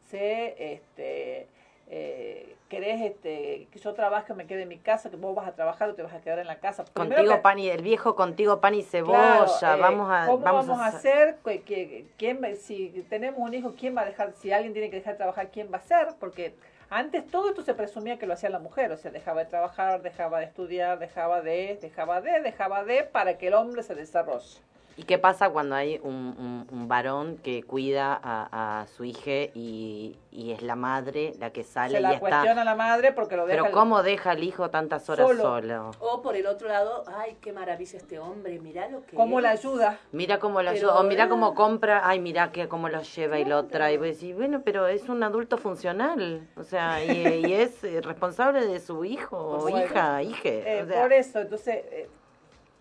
Se 0.09 0.73
este 0.73 1.47
eh, 1.89 2.55
querés 2.69 3.01
este, 3.01 3.67
que 3.71 3.79
yo 3.79 3.93
trabaje 3.93 4.33
me 4.33 4.45
quede 4.45 4.63
en 4.63 4.67
mi 4.67 4.77
casa, 4.77 5.09
que 5.09 5.15
vos 5.15 5.33
vas 5.33 5.47
a 5.47 5.53
trabajar 5.53 5.89
o 5.89 5.93
te 5.95 6.03
vas 6.03 6.13
a 6.13 6.19
quedar 6.21 6.39
en 6.39 6.47
la 6.47 6.57
casa. 6.59 6.83
Primero 6.83 7.15
Contigo 7.15 7.35
que- 7.35 7.41
pan 7.41 7.59
y 7.59 7.69
el 7.69 7.81
viejo 7.81 8.15
contigo 8.15 8.59
pan 8.59 8.73
y 8.75 8.83
Claro, 8.83 9.47
cebolla. 9.47 9.75
eh, 9.77 9.79
vamos 9.79 10.09
a 10.11 10.25
¿Cómo 10.25 10.39
vamos, 10.39 10.67
vamos, 10.67 10.81
a 10.83 10.87
hacer- 10.87 11.37
qui- 11.43 12.05
¿Quién, 12.17 12.55
si 12.57 13.05
tenemos 13.09 13.39
un 13.39 13.53
hijo, 13.53 13.73
¿quién 13.79 13.95
va 13.95 14.01
a 14.01 14.05
dejar? 14.05 14.33
Si 14.33 14.51
alguien 14.51 14.73
tiene 14.73 14.89
que 14.89 14.97
dejar 14.97 15.13
de 15.13 15.17
trabajar, 15.19 15.49
¿quién 15.49 15.71
va 15.71 15.77
a 15.77 15.79
hacer? 15.79 16.07
Porque 16.19 16.55
antes 16.89 17.25
todo 17.27 17.49
esto 17.49 17.61
se 17.63 17.73
presumía 17.73 18.17
que 18.19 18.25
lo 18.27 18.33
hacía 18.33 18.49
la 18.49 18.59
mujer, 18.59 18.91
o 18.91 18.97
sea, 18.97 19.11
dejaba 19.11 19.43
de 19.45 19.49
trabajar, 19.49 20.01
dejaba 20.01 20.39
de 20.39 20.45
estudiar, 20.45 20.99
dejaba 20.99 21.41
de, 21.41 21.77
dejaba 21.81 22.19
de, 22.21 22.41
dejaba 22.41 22.83
de, 22.83 23.03
para 23.03 23.37
que 23.37 23.47
el 23.47 23.53
hombre 23.53 23.83
se 23.83 23.95
desarrolle. 23.95 24.59
¿Y 24.99 25.03
qué 25.03 25.19
pasa 25.19 25.51
cuando 25.51 25.75
hay 25.75 25.99
un, 26.01 26.11
un- 26.11 26.67
un 26.71 26.87
varón 26.87 27.37
que 27.37 27.61
cuida 27.61 28.19
a, 28.21 28.81
a 28.81 28.87
su 28.87 29.03
hija 29.03 29.51
y, 29.53 30.17
y 30.31 30.53
es 30.53 30.63
la 30.63 30.75
madre 30.75 31.33
la 31.39 31.51
que 31.51 31.63
sale 31.63 31.91
Se 31.93 31.99
y 31.99 32.01
la 32.01 32.13
está... 32.13 32.19
cuestiona 32.19 32.63
a 32.63 32.65
la 32.65 32.73
madre 32.73 33.11
porque 33.11 33.37
lo 33.37 33.45
deja... 33.45 33.57
Pero 33.57 33.67
el- 33.67 33.71
¿cómo 33.73 34.01
deja 34.01 34.31
al 34.31 34.43
hijo 34.43 34.71
tantas 34.71 35.07
horas 35.07 35.27
Solo. 35.27 35.43
solo? 35.43 35.91
O 35.99 36.23
por 36.23 36.35
el 36.35 36.47
otro 36.47 36.67
lado, 36.67 37.03
ay, 37.15 37.37
qué 37.41 37.53
maravilla 37.53 37.95
este 37.95 38.17
hombre, 38.17 38.57
mirá 38.59 38.87
lo 38.89 39.05
que 39.05 39.15
¿Cómo 39.15 39.37
es. 39.37 39.43
la 39.43 39.51
ayuda? 39.51 39.99
Mira 40.13 40.39
cómo 40.39 40.57
Pero, 40.57 40.71
ayuda, 40.71 40.99
o 40.99 41.03
mira 41.03 41.29
cómo 41.29 41.53
compra, 41.53 42.01
ay, 42.03 42.19
mira 42.19 42.51
que 42.51 42.67
cómo 42.67 42.89
lo 42.89 43.03
lleva 43.03 43.37
y 43.37 43.45
lo 43.45 43.65
trae. 43.65 43.93
Y 43.93 43.97
vos 43.97 44.07
decís, 44.07 44.35
bueno, 44.35 44.63
pero 44.65 44.87
es 44.87 45.07
un 45.09 45.21
adulto 45.21 45.59
funcional, 45.59 46.47
o 46.57 46.63
sea, 46.63 47.05
y, 47.05 47.45
y 47.45 47.53
es 47.53 47.83
eh, 47.83 48.01
responsable 48.01 48.65
de 48.65 48.79
su 48.79 49.05
hijo 49.05 49.37
o 49.37 49.61
Bueno, 49.61 49.77
hija, 49.85 50.23
hije. 50.23 50.79
Eh, 50.79 50.81
o 50.81 50.87
sea, 50.87 51.01
por 51.03 51.13
eso, 51.13 51.39
entonces, 51.39 51.75
eh, 51.91 52.09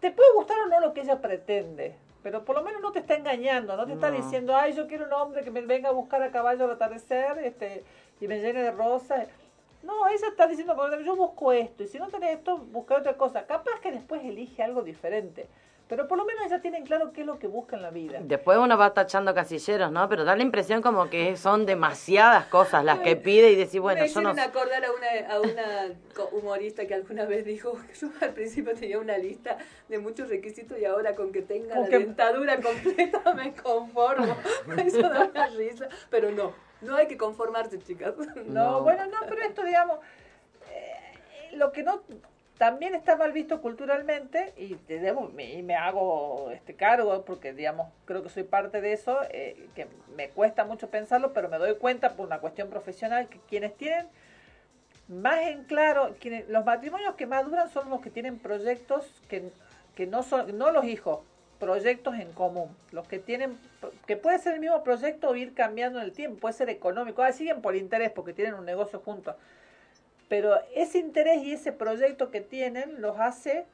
te 0.00 0.10
puede 0.12 0.32
gustar 0.34 0.56
o 0.60 0.66
no 0.66 0.80
lo 0.80 0.94
que 0.94 1.02
ella 1.02 1.20
pretende, 1.20 1.94
pero 2.26 2.44
por 2.44 2.56
lo 2.56 2.64
menos 2.64 2.82
no 2.82 2.90
te 2.90 2.98
está 2.98 3.14
engañando, 3.14 3.76
no 3.76 3.86
te 3.86 3.92
está 3.92 4.10
No. 4.10 4.16
diciendo, 4.16 4.56
ay, 4.56 4.72
yo 4.72 4.88
quiero 4.88 5.06
un 5.06 5.12
hombre 5.12 5.44
que 5.44 5.52
me 5.52 5.60
venga 5.60 5.90
a 5.90 5.92
buscar 5.92 6.20
a 6.24 6.32
caballo 6.32 6.64
al 6.64 6.72
atardecer 6.72 7.38
este, 7.38 7.84
y 8.20 8.26
me 8.26 8.40
llene 8.40 8.62
de 8.62 8.72
rosas. 8.72 9.28
No, 9.84 10.08
ella 10.08 10.26
está 10.26 10.48
diciendo, 10.48 10.74
yo 11.04 11.14
busco 11.14 11.52
esto, 11.52 11.84
y 11.84 11.86
si 11.86 12.00
no 12.00 12.08
tenés 12.08 12.38
esto, 12.38 12.58
busca 12.58 12.96
otra 12.96 13.16
cosa. 13.16 13.46
Capaz 13.46 13.78
que 13.80 13.92
después 13.92 14.24
elige 14.24 14.60
algo 14.60 14.82
diferente, 14.82 15.46
pero 15.88 16.08
por 16.08 16.18
lo 16.18 16.24
menos 16.24 16.44
ella 16.46 16.60
tiene 16.60 16.78
en 16.78 16.84
claro 16.84 17.12
qué 17.12 17.20
es 17.20 17.26
lo 17.26 17.38
que 17.38 17.46
busca 17.46 17.76
en 17.76 17.82
la 17.82 17.90
vida. 17.90 18.18
Después 18.20 18.58
uno 18.58 18.76
va 18.76 18.92
tachando 18.92 19.32
casilleros, 19.34 19.92
¿no? 19.92 20.08
Pero 20.08 20.24
da 20.24 20.34
la 20.34 20.42
impresión 20.42 20.82
como 20.82 21.08
que 21.08 21.36
son 21.36 21.64
demasiadas 21.64 22.46
cosas 22.46 22.84
las 22.84 22.98
que 23.00 23.14
pide 23.14 23.50
y 23.52 23.56
decís, 23.56 23.78
bueno, 23.80 24.02
me 24.02 24.08
yo 24.08 24.20
no... 24.20 24.30
hicieron 24.32 24.50
acordar 24.50 24.84
a 24.84 24.90
una, 24.92 25.32
a 25.34 25.40
una 25.40 26.28
humorista 26.32 26.86
que 26.86 26.94
alguna 26.94 27.24
vez 27.24 27.44
dijo 27.44 27.74
que 27.86 27.94
yo 28.00 28.08
al 28.20 28.30
principio 28.34 28.74
tenía 28.74 28.98
una 28.98 29.16
lista 29.16 29.58
de 29.88 29.98
muchos 29.98 30.28
requisitos 30.28 30.76
y 30.78 30.84
ahora 30.84 31.14
con 31.14 31.30
que 31.30 31.42
tenga 31.42 31.78
la 31.78 31.88
que- 31.88 31.98
dentadura 32.00 32.60
completa 32.60 33.34
me 33.34 33.54
conformo. 33.54 34.36
Eso 34.84 35.02
da 35.08 35.24
una 35.32 35.46
risa, 35.48 35.88
pero 36.10 36.32
no, 36.32 36.52
no 36.80 36.96
hay 36.96 37.06
que 37.06 37.16
conformarse, 37.16 37.78
chicas. 37.78 38.14
No, 38.46 38.82
bueno, 38.82 39.06
no, 39.06 39.18
pero 39.28 39.42
esto, 39.42 39.62
digamos, 39.62 39.98
eh, 40.70 41.56
lo 41.56 41.70
que 41.70 41.82
no 41.84 42.02
también 42.58 42.94
está 42.94 43.16
mal 43.16 43.32
visto 43.32 43.60
culturalmente 43.60 44.52
y 44.56 44.74
te 44.76 44.98
debo 44.98 45.28
me- 45.28 45.52
y 45.52 45.62
me 45.62 45.74
hago 45.76 46.50
este 46.52 46.74
cargo 46.74 47.24
porque 47.24 47.52
digamos 47.52 47.88
creo 48.06 48.22
que 48.22 48.28
soy 48.30 48.44
parte 48.44 48.80
de 48.80 48.92
eso 48.92 49.18
eh, 49.30 49.68
que 49.74 49.86
me 50.16 50.30
cuesta 50.30 50.64
mucho 50.64 50.88
pensarlo 50.88 51.32
pero 51.32 51.48
me 51.48 51.58
doy 51.58 51.76
cuenta 51.76 52.14
por 52.14 52.26
una 52.26 52.38
cuestión 52.38 52.70
profesional 52.70 53.28
que 53.28 53.38
quienes 53.48 53.76
tienen 53.76 54.06
más 55.08 55.40
en 55.46 55.64
claro 55.64 56.14
quienes, 56.18 56.48
los 56.48 56.64
matrimonios 56.64 57.14
que 57.14 57.26
más 57.26 57.44
duran 57.44 57.68
son 57.68 57.90
los 57.90 58.00
que 58.00 58.10
tienen 58.10 58.38
proyectos 58.38 59.04
que, 59.28 59.50
que 59.94 60.06
no 60.06 60.22
son 60.22 60.56
no 60.58 60.70
los 60.70 60.84
hijos 60.84 61.20
proyectos 61.58 62.16
en 62.16 62.32
común. 62.32 62.68
Los 62.92 63.08
que 63.08 63.18
tienen 63.18 63.58
que 64.06 64.16
puede 64.18 64.38
ser 64.38 64.54
el 64.54 64.60
mismo 64.60 64.82
proyecto 64.82 65.30
o 65.30 65.36
ir 65.36 65.54
cambiando 65.54 65.98
en 65.98 66.04
el 66.04 66.12
tiempo 66.12 66.38
puede 66.40 66.54
ser 66.54 66.68
económico 66.68 67.22
ah, 67.22 67.32
siguen 67.32 67.62
por 67.62 67.76
interés 67.76 68.10
porque 68.10 68.34
tienen 68.34 68.54
un 68.54 68.66
negocio 68.66 69.00
juntos 69.00 69.36
pero 70.28 70.58
ese 70.74 70.98
interés 70.98 71.42
y 71.42 71.52
ese 71.52 71.72
proyecto 71.72 72.30
que 72.30 72.40
tienen 72.40 73.00
los 73.00 73.18
hace 73.18 73.66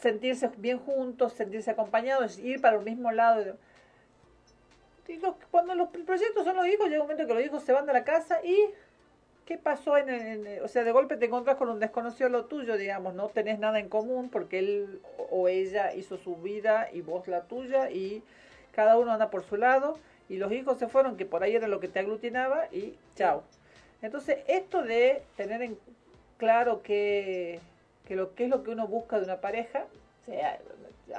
sentirse 0.00 0.50
bien 0.58 0.78
juntos, 0.78 1.32
sentirse 1.32 1.70
acompañados, 1.70 2.38
ir 2.38 2.60
para 2.60 2.76
el 2.76 2.84
mismo 2.84 3.10
lado. 3.12 3.56
Digo, 5.06 5.36
cuando 5.50 5.74
los 5.74 5.88
proyectos 5.88 6.44
son 6.44 6.56
los 6.56 6.66
hijos, 6.66 6.88
llega 6.88 7.00
un 7.00 7.08
momento 7.08 7.26
que 7.26 7.34
los 7.34 7.44
hijos 7.44 7.62
se 7.62 7.72
van 7.72 7.86
de 7.86 7.92
la 7.92 8.04
casa 8.04 8.40
y 8.44 8.56
¿qué 9.46 9.56
pasó 9.56 9.96
en, 9.96 10.08
el- 10.10 10.62
o 10.62 10.68
sea, 10.68 10.82
de 10.84 10.90
golpe 10.92 11.16
te 11.16 11.26
encontrás 11.26 11.56
con 11.56 11.68
un 11.68 11.78
desconocido 11.78 12.28
lo 12.28 12.46
tuyo, 12.46 12.76
digamos, 12.76 13.14
no 13.14 13.28
tenés 13.28 13.58
nada 13.60 13.78
en 13.78 13.88
común 13.88 14.28
porque 14.28 14.58
él 14.58 15.00
o 15.30 15.48
ella 15.48 15.94
hizo 15.94 16.16
su 16.18 16.36
vida 16.36 16.88
y 16.92 17.00
vos 17.00 17.28
la 17.28 17.42
tuya 17.42 17.90
y 17.90 18.22
cada 18.72 18.98
uno 18.98 19.12
anda 19.12 19.30
por 19.30 19.44
su 19.44 19.56
lado 19.56 19.98
y 20.28 20.36
los 20.38 20.50
hijos 20.52 20.78
se 20.78 20.88
fueron 20.88 21.16
que 21.16 21.24
por 21.24 21.44
ahí 21.44 21.54
era 21.54 21.68
lo 21.68 21.78
que 21.78 21.88
te 21.88 22.00
aglutinaba 22.00 22.66
y 22.72 22.94
chao. 23.14 23.44
Entonces, 24.02 24.38
esto 24.46 24.82
de 24.82 25.22
tener 25.36 25.62
en 25.62 25.78
claro 26.36 26.82
que, 26.82 27.60
que 28.06 28.14
lo 28.16 28.34
que 28.34 28.44
es 28.44 28.50
lo 28.50 28.62
que 28.62 28.70
uno 28.70 28.86
busca 28.86 29.18
de 29.18 29.24
una 29.24 29.40
pareja, 29.40 29.84
sea 30.24 30.58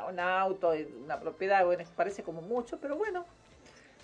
un 0.09 0.19
auto, 0.19 0.73
una 1.03 1.19
propiedad, 1.19 1.65
bueno, 1.65 1.83
parece 1.95 2.21
como 2.23 2.41
mucho, 2.41 2.77
pero 2.79 2.95
bueno, 2.97 3.25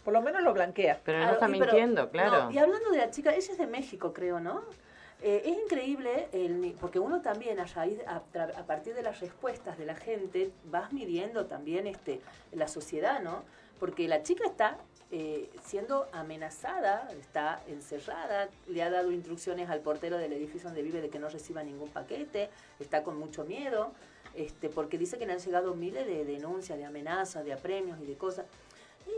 por 0.03 0.13
lo 0.13 0.21
menos 0.21 0.41
lo 0.41 0.53
blanquea. 0.53 0.99
Pero 1.03 1.19
no 1.19 1.23
Claro, 1.25 1.33
está 1.35 1.47
pero- 1.47 1.59
mintiendo, 1.59 2.09
claro. 2.09 2.45
no, 2.45 2.51
y 2.51 2.57
hablando 2.57 2.89
de 2.91 2.97
la 2.97 3.11
chica, 3.11 3.33
ella 3.35 3.51
es 3.51 3.57
de 3.57 3.67
México, 3.67 4.13
creo, 4.13 4.39
¿no? 4.39 4.63
Eh, 5.21 5.41
es 5.45 5.57
increíble, 5.57 6.27
el, 6.33 6.59
ni- 6.59 6.71
porque 6.71 6.99
uno 6.99 7.21
también 7.21 7.59
a, 7.59 7.65
raíz, 7.65 7.99
a, 8.07 8.21
tra- 8.33 8.57
a 8.57 8.63
partir 8.65 8.93
de 8.95 9.03
las 9.03 9.21
respuestas 9.21 9.77
de 9.77 9.85
la 9.85 9.95
gente, 9.95 10.51
vas 10.65 10.91
midiendo 10.91 11.45
también 11.45 11.87
este, 11.87 12.19
la 12.51 12.67
sociedad, 12.67 13.21
¿no? 13.21 13.43
Porque 13.79 14.07
la 14.09 14.23
chica 14.23 14.45
está 14.45 14.77
eh, 15.15 15.47
siendo 15.63 16.07
amenazada, 16.11 17.07
está 17.11 17.61
encerrada, 17.67 18.49
le 18.67 18.81
ha 18.81 18.89
dado 18.89 19.11
instrucciones 19.11 19.69
al 19.69 19.79
portero 19.81 20.17
del 20.17 20.33
edificio 20.33 20.69
donde 20.69 20.81
vive 20.81 21.01
de 21.01 21.11
que 21.11 21.19
no 21.19 21.29
reciba 21.29 21.61
ningún 21.61 21.89
paquete, 21.89 22.49
está 22.79 23.03
con 23.03 23.19
mucho 23.19 23.43
miedo, 23.43 23.91
este, 24.33 24.69
porque 24.69 24.97
dice 24.97 25.19
que 25.19 25.27
le 25.27 25.33
han 25.33 25.37
llegado 25.37 25.75
miles 25.75 26.07
de 26.07 26.25
denuncias, 26.25 26.79
de 26.79 26.85
amenazas, 26.85 27.45
de 27.45 27.53
apremios 27.53 27.99
y 28.01 28.07
de 28.07 28.15
cosas. 28.15 28.47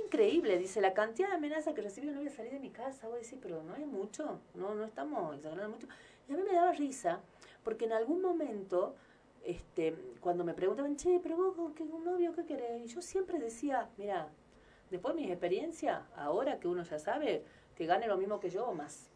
Increíble, 0.05 0.57
dice, 0.57 0.81
la 0.81 0.93
cantidad 0.93 1.29
de 1.29 1.35
amenazas 1.35 1.73
que 1.73 1.81
recibo 1.81 2.11
no 2.11 2.17
voy 2.17 2.27
a 2.27 2.31
salir 2.31 2.51
de 2.51 2.59
mi 2.59 2.71
casa. 2.71 3.07
Voy 3.07 3.15
a 3.15 3.19
decir, 3.19 3.39
pero 3.41 3.63
no 3.63 3.73
es 3.77 3.87
mucho, 3.87 4.41
no, 4.53 4.75
no 4.75 4.83
estamos 4.83 5.33
exagerando 5.37 5.77
mucho. 5.77 5.87
Y 6.27 6.33
a 6.33 6.35
mí 6.35 6.43
me 6.43 6.51
daba 6.51 6.73
risa, 6.73 7.21
porque 7.63 7.85
en 7.85 7.93
algún 7.93 8.21
momento, 8.21 8.95
este, 9.45 9.95
cuando 10.19 10.43
me 10.43 10.53
preguntaban, 10.53 10.97
che, 10.97 11.21
pero 11.23 11.37
vos, 11.37 11.71
¿qué, 11.73 11.83
un 11.83 12.03
novio, 12.03 12.33
qué 12.33 12.45
querés? 12.45 12.83
Y 12.83 12.87
yo 12.87 13.01
siempre 13.01 13.39
decía, 13.39 13.87
mira, 13.95 14.27
después 14.89 15.15
de 15.15 15.21
mi 15.21 15.31
experiencia, 15.31 16.03
ahora 16.15 16.59
que 16.59 16.67
uno 16.67 16.83
ya 16.83 16.99
sabe, 16.99 17.43
que 17.75 17.85
gane 17.85 18.07
lo 18.07 18.17
mismo 18.17 18.39
que 18.39 18.49
yo 18.49 18.67
o 18.67 18.73
más. 18.73 19.09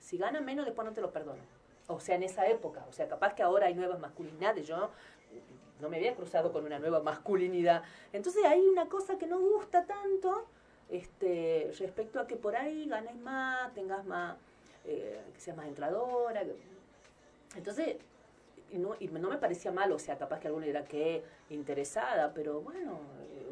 Si 0.00 0.18
gana 0.18 0.40
menos, 0.40 0.66
después 0.66 0.86
no 0.86 0.92
te 0.92 1.00
lo 1.00 1.10
perdono. 1.10 1.42
O 1.86 2.00
sea, 2.00 2.16
en 2.16 2.22
esa 2.22 2.46
época. 2.46 2.84
O 2.88 2.92
sea, 2.92 3.08
capaz 3.08 3.34
que 3.34 3.42
ahora 3.42 3.66
hay 3.66 3.74
nuevas 3.74 3.98
masculinidades. 3.98 4.66
Yo 4.66 4.90
no 5.80 5.88
me 5.88 5.96
había 5.96 6.14
cruzado 6.14 6.52
con 6.52 6.64
una 6.64 6.78
nueva 6.78 7.00
masculinidad. 7.00 7.82
Entonces 8.12 8.44
hay 8.44 8.60
una 8.60 8.88
cosa 8.88 9.18
que 9.18 9.26
no 9.26 9.40
gusta 9.40 9.86
tanto 9.86 10.46
este, 10.90 11.72
respecto 11.78 12.20
a 12.20 12.26
que 12.26 12.36
por 12.36 12.56
ahí 12.56 12.86
ganes 12.88 13.16
más, 13.16 13.72
tengas 13.74 14.04
más, 14.04 14.36
eh, 14.84 15.20
que 15.34 15.40
seas 15.40 15.56
más 15.56 15.66
entradora. 15.66 16.42
Entonces, 17.56 17.96
y 18.70 18.78
no, 18.78 18.94
y 19.00 19.08
no 19.08 19.30
me 19.30 19.38
parecía 19.38 19.72
mal, 19.72 19.90
o 19.92 19.98
sea, 19.98 20.18
capaz 20.18 20.40
que 20.40 20.48
alguno 20.48 20.66
dirá 20.66 20.84
que 20.84 21.22
interesada, 21.50 22.32
pero 22.34 22.60
bueno, 22.60 23.00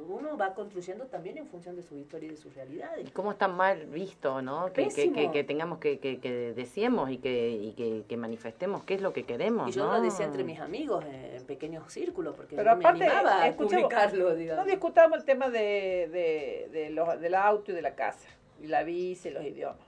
uno 0.08 0.36
va 0.36 0.54
construyendo 0.54 1.06
también 1.06 1.38
en 1.38 1.46
función 1.46 1.74
de 1.74 1.82
su 1.82 1.96
historia 1.96 2.28
y 2.28 2.30
de 2.32 2.36
sus 2.36 2.54
realidades. 2.54 3.10
cómo 3.12 3.32
está 3.32 3.48
mal 3.48 3.86
visto, 3.86 4.40
¿no? 4.42 4.72
Que, 4.72 4.88
que, 4.88 5.12
que, 5.12 5.30
que 5.32 5.42
tengamos 5.42 5.78
que, 5.78 5.98
que, 5.98 6.20
que 6.20 6.52
decíamos 6.52 7.10
y, 7.10 7.18
que, 7.18 7.50
y 7.50 7.72
que, 7.72 8.04
que 8.08 8.16
manifestemos 8.16 8.84
qué 8.84 8.94
es 8.94 9.00
lo 9.00 9.12
que 9.12 9.24
queremos, 9.24 9.68
Y 9.70 9.72
yo 9.72 9.86
¿no? 9.86 9.92
lo 9.96 10.02
decía 10.02 10.26
entre 10.26 10.44
mis 10.44 10.60
amigos, 10.60 11.04
eh, 11.06 11.36
en 11.38 11.44
pequeños 11.46 11.90
círculos, 11.92 12.34
porque 12.36 12.54
Pero 12.56 12.70
yo 12.70 12.74
no 12.74 12.80
aparte, 12.80 12.98
me 13.00 13.06
animaba 13.06 13.44
a 13.44 13.52
publicarlo, 13.52 14.28
no 14.30 14.34
digamos. 14.36 14.66
discutamos 14.66 15.18
el 15.18 15.24
tema 15.24 15.48
de, 15.48 16.08
de, 16.12 16.68
de 16.72 16.90
los, 16.90 17.18
del 17.20 17.34
auto 17.34 17.72
y 17.72 17.74
de 17.74 17.82
la 17.82 17.94
casa, 17.94 18.28
y 18.62 18.66
la 18.66 18.82
visa 18.84 19.28
y 19.28 19.32
los 19.32 19.44
idiomas. 19.44 19.78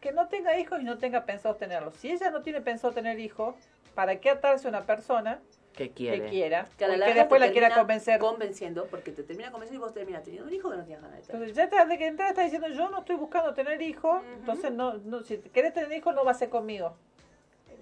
Que 0.00 0.12
no 0.12 0.28
tenga 0.28 0.58
hijos 0.58 0.80
y 0.80 0.84
no 0.84 0.98
tenga 0.98 1.24
pensado 1.24 1.56
tenerlos. 1.56 1.94
Si 1.96 2.10
ella 2.10 2.30
no 2.30 2.42
tiene 2.42 2.60
pensado 2.60 2.92
tener 2.94 3.18
hijos, 3.18 3.56
¿para 3.96 4.20
qué 4.20 4.30
atarse 4.30 4.68
a 4.68 4.70
una 4.70 4.84
persona 4.84 5.40
que 5.74 5.90
quiere. 5.90 6.22
que 6.22 6.28
quiera? 6.28 6.68
Que 6.78 6.86
la 6.86 7.06
después 7.06 7.40
la 7.40 7.50
quiera 7.50 7.74
convencer. 7.74 8.20
Convenciendo, 8.20 8.86
porque 8.86 9.10
te 9.10 9.24
termina 9.24 9.50
convenciendo 9.50 9.84
y 9.84 9.86
vos 9.86 9.94
terminas 9.94 10.22
teniendo 10.22 10.46
un 10.46 10.54
hijo 10.54 10.70
que 10.70 10.76
no 10.76 10.84
tienes 10.84 11.02
ganas 11.02 11.16
de 11.18 11.22
tener. 11.26 11.42
Entonces, 11.42 11.56
ya 11.56 11.68
te, 11.68 11.88
de 11.88 11.98
que 11.98 12.06
entrada 12.06 12.30
está 12.30 12.42
diciendo, 12.42 12.68
yo 12.68 12.88
no 12.90 13.00
estoy 13.00 13.16
buscando 13.16 13.54
tener 13.54 13.82
hijos, 13.82 14.22
entonces 14.38 14.70
no, 14.70 14.94
no, 14.98 15.24
si 15.24 15.38
querés 15.38 15.72
tener 15.72 15.92
hijos 15.92 16.14
no 16.14 16.24
va 16.24 16.30
a 16.30 16.34
ser 16.34 16.50
conmigo. 16.50 16.94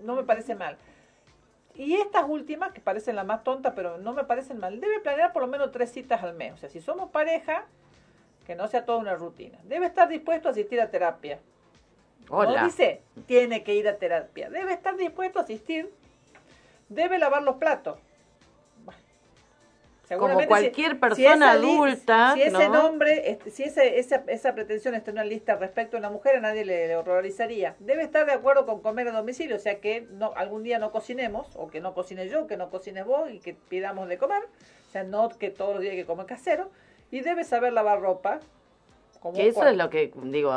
No 0.03 0.15
me 0.15 0.23
parece 0.23 0.55
mal. 0.55 0.79
Y 1.75 1.95
estas 1.97 2.25
últimas, 2.29 2.73
que 2.73 2.81
parecen 2.81 3.17
las 3.17 3.27
más 3.27 3.43
tontas, 3.43 3.73
pero 3.75 3.99
no 3.99 4.13
me 4.13 4.23
parecen 4.23 4.59
mal, 4.59 4.81
debe 4.81 5.01
planear 5.01 5.33
por 5.33 5.43
lo 5.43 5.49
menos 5.49 5.73
tres 5.73 5.91
citas 5.91 6.23
al 6.23 6.35
mes. 6.35 6.55
O 6.55 6.57
sea, 6.57 6.69
si 6.69 6.81
somos 6.81 7.11
pareja, 7.11 7.67
que 8.47 8.55
no 8.55 8.69
sea 8.69 8.85
toda 8.85 8.99
una 8.99 9.17
rutina. 9.17 9.59
Debe 9.65 9.87
estar 9.87 10.09
dispuesto 10.09 10.49
a 10.49 10.53
asistir 10.53 10.81
a 10.81 10.91
terapia. 10.91 11.41
Hola. 12.29 12.61
No 12.61 12.67
dice, 12.67 13.03
tiene 13.27 13.65
que 13.65 13.75
ir 13.75 13.89
a 13.89 13.97
terapia. 13.97 14.51
Debe 14.51 14.73
estar 14.73 14.97
dispuesto 14.97 15.41
a 15.41 15.43
asistir. 15.43 15.93
Debe 16.89 17.19
lavar 17.19 17.43
los 17.43 17.57
platos. 17.57 17.99
Bueno, 20.07 20.35
Como 20.35 20.47
cualquier 20.47 20.93
si- 20.93 20.99
persona 20.99 21.53
adulta, 21.53 22.33
Si 22.35 22.43
ese 22.43 22.69
¿no? 22.69 22.75
nombre, 22.75 23.31
este, 23.31 23.51
si 23.51 23.63
ese- 23.63 23.99
esa, 23.99 24.23
esa 24.29 24.55
pretensión 24.55 24.95
está 24.95 25.11
en 25.11 25.17
una 25.17 25.25
lista 25.25 25.57
respecto 25.57 25.97
a 25.97 26.01
una 26.01 26.11
mujer, 26.11 26.37
a 26.37 26.41
nadie 26.41 26.65
le, 26.67 26.89
le 26.89 26.97
horrorizaría. 26.97 27.75
Debe 27.79 28.03
estar 28.03 28.27
de 28.27 28.33
acuerdo 28.33 28.67
con 28.67 28.83
comer 28.83 29.09
a 29.09 29.13
domicilio, 29.13 29.57
o 29.57 29.59
sea 29.59 29.81
que 29.81 30.03
no, 30.11 30.33
algún 30.37 30.63
día 30.63 30.79
no 30.79 30.93
cocinemos, 30.93 31.49
o 31.57 31.71
que 31.71 31.81
no 31.81 31.95
cocine 31.95 32.29
yo, 32.29 32.47
que 32.47 32.59
no 32.59 32.69
cocines 32.69 33.07
vos 33.07 33.31
y 33.31 33.41
que 33.41 33.55
pidamos 33.55 34.09
de 34.09 34.19
comer. 34.19 34.43
O 34.89 34.93
sea, 34.93 35.05
no 35.05 35.31
que 35.31 35.49
todos 35.51 35.73
los 35.73 35.81
días 35.81 35.93
hay 35.93 35.99
que 36.01 36.07
comer 36.07 36.27
casero. 36.27 36.71
Y 37.11 37.21
debe 37.21 37.43
saber 37.45 37.73
lavar 37.73 38.01
ropa. 38.01 38.41
Como 39.25 39.37
Que 39.37 39.49
eso 39.49 39.67
es 39.67 39.75
lo 39.79 39.89
que, 39.89 40.13
digo, 40.25 40.53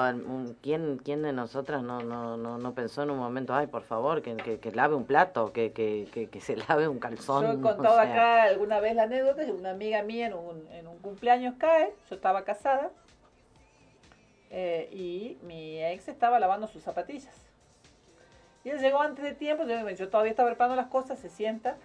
¿quién, 0.62 0.98
quién 0.98 1.22
de 1.22 1.32
nosotras 1.32 1.84
no, 1.84 2.02
no, 2.02 2.36
no, 2.36 2.58
no 2.58 2.74
pensó 2.74 3.02
en 3.04 3.12
un 3.12 3.18
momento, 3.18 3.54
ay, 3.56 3.68
por 3.68 3.84
favor, 3.84 4.22
que, 4.22 4.36
que, 4.36 4.60
que 4.60 4.74
lave 4.74 4.94
un 4.94 5.06
plato, 5.06 5.54
que, 5.54 5.72
que, 5.72 6.28
que, 6.30 6.42
se 6.42 6.58
lave 6.68 6.90
un 6.90 7.00
calzón? 7.00 7.44
Yo 7.46 7.52
he 7.54 7.56
o 7.56 7.62
contado 7.62 7.96
sea. 7.96 8.02
acá 8.02 8.44
alguna 8.44 8.82
vez 8.82 8.94
la 8.94 9.04
anécdota 9.04 9.46
de 9.46 9.54
una 9.54 9.70
amiga 9.70 10.04
mía 10.04 10.28
en 10.28 10.34
un, 10.34 10.68
en 10.74 10.86
un 10.86 10.98
cumpleaños 10.98 11.56
cae, 11.58 11.94
yo 12.10 12.16
estaba 12.18 12.44
casada 12.44 12.92
eh, 14.50 14.90
y 14.92 15.38
mi 15.44 15.82
ex 15.82 16.10
estaba 16.10 16.38
lavando 16.38 16.68
sus 16.68 16.84
zapatillas. 16.84 17.48
Y 18.66 18.70
él 18.72 18.80
llegó 18.80 19.00
antes 19.00 19.24
de 19.24 19.32
tiempo, 19.34 19.64
yo, 19.64 19.90
yo 19.92 20.10
todavía 20.10 20.32
estaba 20.32 20.50
preparando 20.50 20.76
las 20.76 20.88
cosas, 20.88 21.18
se 21.20 21.30
sienta 21.30 21.78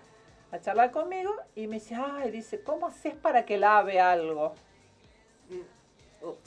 a 0.50 0.58
charlar 0.58 0.90
conmigo 0.90 1.32
y 1.54 1.68
me 1.68 1.74
dice, 1.74 1.94
ay, 1.94 2.32
dice, 2.32 2.60
¿cómo 2.60 2.88
haces 2.88 3.14
para 3.14 3.44
que 3.44 3.56
lave 3.56 4.00
algo? 4.00 4.54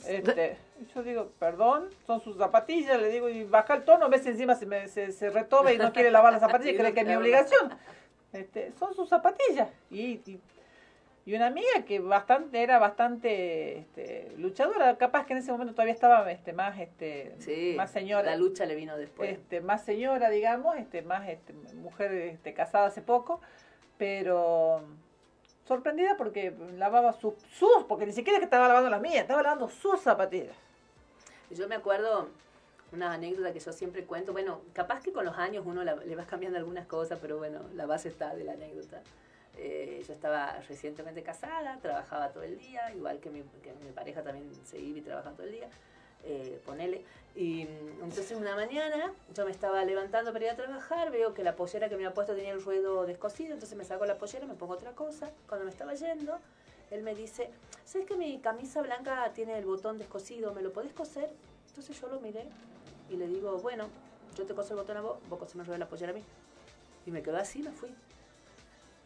Este, 0.06 0.56
yo 0.94 1.02
digo, 1.02 1.30
perdón, 1.38 1.90
son 2.06 2.20
sus 2.20 2.36
zapatillas, 2.36 3.00
le 3.00 3.08
digo, 3.08 3.28
y 3.28 3.44
baja 3.44 3.74
el 3.74 3.84
tono, 3.84 4.08
ves 4.08 4.26
encima 4.26 4.54
se, 4.54 4.66
me, 4.66 4.88
se, 4.88 5.12
se 5.12 5.30
retoba 5.30 5.72
y 5.72 5.78
no 5.78 5.92
quiere 5.92 6.10
lavar 6.10 6.32
las 6.32 6.40
zapatillas, 6.46 6.76
cree 6.76 6.94
que 6.94 7.00
es 7.00 7.06
mi 7.06 7.14
obligación. 7.14 7.70
Este, 8.32 8.72
son 8.78 8.94
sus 8.94 9.08
zapatillas. 9.08 9.68
Y, 9.90 10.20
y, 10.30 10.40
y 11.24 11.34
una 11.34 11.46
amiga 11.46 11.84
que 11.86 11.98
bastante 11.98 12.62
era 12.62 12.78
bastante 12.78 13.78
este, 13.78 14.32
luchadora, 14.36 14.96
capaz 14.96 15.26
que 15.26 15.32
en 15.32 15.40
ese 15.40 15.50
momento 15.50 15.74
todavía 15.74 15.94
estaba 15.94 16.30
este, 16.30 16.52
más 16.52 16.78
este, 16.78 17.34
Sí, 17.40 17.74
más 17.76 17.90
señora. 17.90 18.30
la 18.30 18.36
lucha 18.36 18.64
le 18.64 18.76
vino 18.76 18.96
después. 18.96 19.30
Este, 19.30 19.60
más 19.60 19.84
señora, 19.84 20.30
digamos, 20.30 20.76
este, 20.76 21.02
más 21.02 21.28
este, 21.28 21.52
mujer 21.74 22.12
este, 22.12 22.54
casada 22.54 22.86
hace 22.86 23.02
poco, 23.02 23.40
pero 23.98 24.84
sorprendida 25.66 26.16
porque 26.16 26.54
lavaba 26.76 27.12
sus, 27.12 27.34
sus, 27.58 27.84
porque 27.88 28.06
ni 28.06 28.12
siquiera 28.12 28.38
que 28.38 28.44
estaba 28.44 28.68
lavando 28.68 28.90
las 28.90 29.00
mías, 29.00 29.22
estaba 29.22 29.42
lavando 29.42 29.68
sus 29.68 30.00
zapatillas. 30.00 30.54
Yo 31.50 31.68
me 31.68 31.74
acuerdo 31.74 32.28
una 32.92 33.12
anécdota 33.12 33.52
que 33.52 33.60
yo 33.60 33.72
siempre 33.72 34.04
cuento. 34.04 34.32
Bueno, 34.32 34.60
capaz 34.72 35.00
que 35.02 35.12
con 35.12 35.24
los 35.24 35.36
años 35.36 35.64
uno 35.66 35.82
la- 35.84 35.96
le 35.96 36.14
vas 36.16 36.26
cambiando 36.26 36.58
algunas 36.58 36.86
cosas, 36.86 37.18
pero 37.20 37.38
bueno, 37.38 37.60
la 37.74 37.86
base 37.86 38.08
está 38.08 38.34
de 38.34 38.44
la 38.44 38.52
anécdota. 38.52 39.00
Eh, 39.58 40.04
yo 40.06 40.12
estaba 40.12 40.52
recientemente 40.68 41.22
casada, 41.22 41.78
trabajaba 41.80 42.28
todo 42.28 42.42
el 42.42 42.58
día, 42.58 42.92
igual 42.94 43.18
que 43.20 43.30
mi, 43.30 43.42
que 43.62 43.72
mi 43.84 43.90
pareja 43.92 44.22
también 44.22 44.48
se 44.66 44.78
iba 44.78 44.98
y 44.98 45.02
trabajaba 45.02 45.34
todo 45.34 45.46
el 45.46 45.52
día, 45.52 45.68
eh, 46.26 46.60
ponele. 46.64 47.04
Y 47.34 47.64
mm, 47.64 48.04
entonces 48.04 48.32
una 48.32 48.54
mañana 48.54 49.12
yo 49.34 49.44
me 49.44 49.50
estaba 49.50 49.84
levantando 49.84 50.32
para 50.32 50.46
ir 50.46 50.50
a 50.50 50.56
trabajar, 50.56 51.10
veo 51.10 51.34
que 51.34 51.44
la 51.44 51.54
pollera 51.54 51.88
que 51.88 51.96
me 51.96 52.04
había 52.04 52.14
puesto 52.14 52.34
tenía 52.34 52.52
el 52.52 52.62
ruedo 52.62 53.06
descosido, 53.06 53.54
entonces 53.54 53.76
me 53.76 53.84
saco 53.84 54.06
la 54.06 54.18
pollera, 54.18 54.46
me 54.46 54.54
pongo 54.54 54.74
otra 54.74 54.92
cosa. 54.92 55.30
Cuando 55.48 55.64
me 55.64 55.70
estaba 55.70 55.94
yendo, 55.94 56.38
él 56.90 57.02
me 57.02 57.14
dice, 57.14 57.50
¿sabes 57.84 58.06
que 58.06 58.16
mi 58.16 58.38
camisa 58.38 58.82
blanca 58.82 59.32
tiene 59.34 59.58
el 59.58 59.64
botón 59.66 59.98
descosido? 59.98 60.52
¿Me 60.54 60.62
lo 60.62 60.72
podés 60.72 60.92
coser? 60.92 61.30
Entonces 61.68 62.00
yo 62.00 62.08
lo 62.08 62.20
miré 62.20 62.46
y 63.10 63.16
le 63.16 63.26
digo, 63.26 63.58
bueno, 63.58 63.88
yo 64.36 64.44
te 64.44 64.54
coso 64.54 64.74
el 64.74 64.80
botón 64.80 64.96
a 64.96 65.00
vos, 65.02 65.18
vos 65.28 65.38
coseme 65.38 65.62
el 65.62 65.66
ruedo 65.66 65.78
de 65.78 65.84
la 65.84 65.88
pollera 65.88 66.12
a 66.12 66.14
mí. 66.14 66.22
Y 67.06 67.10
me 67.10 67.22
quedó 67.22 67.36
así, 67.36 67.62
me 67.62 67.70
fui. 67.70 67.90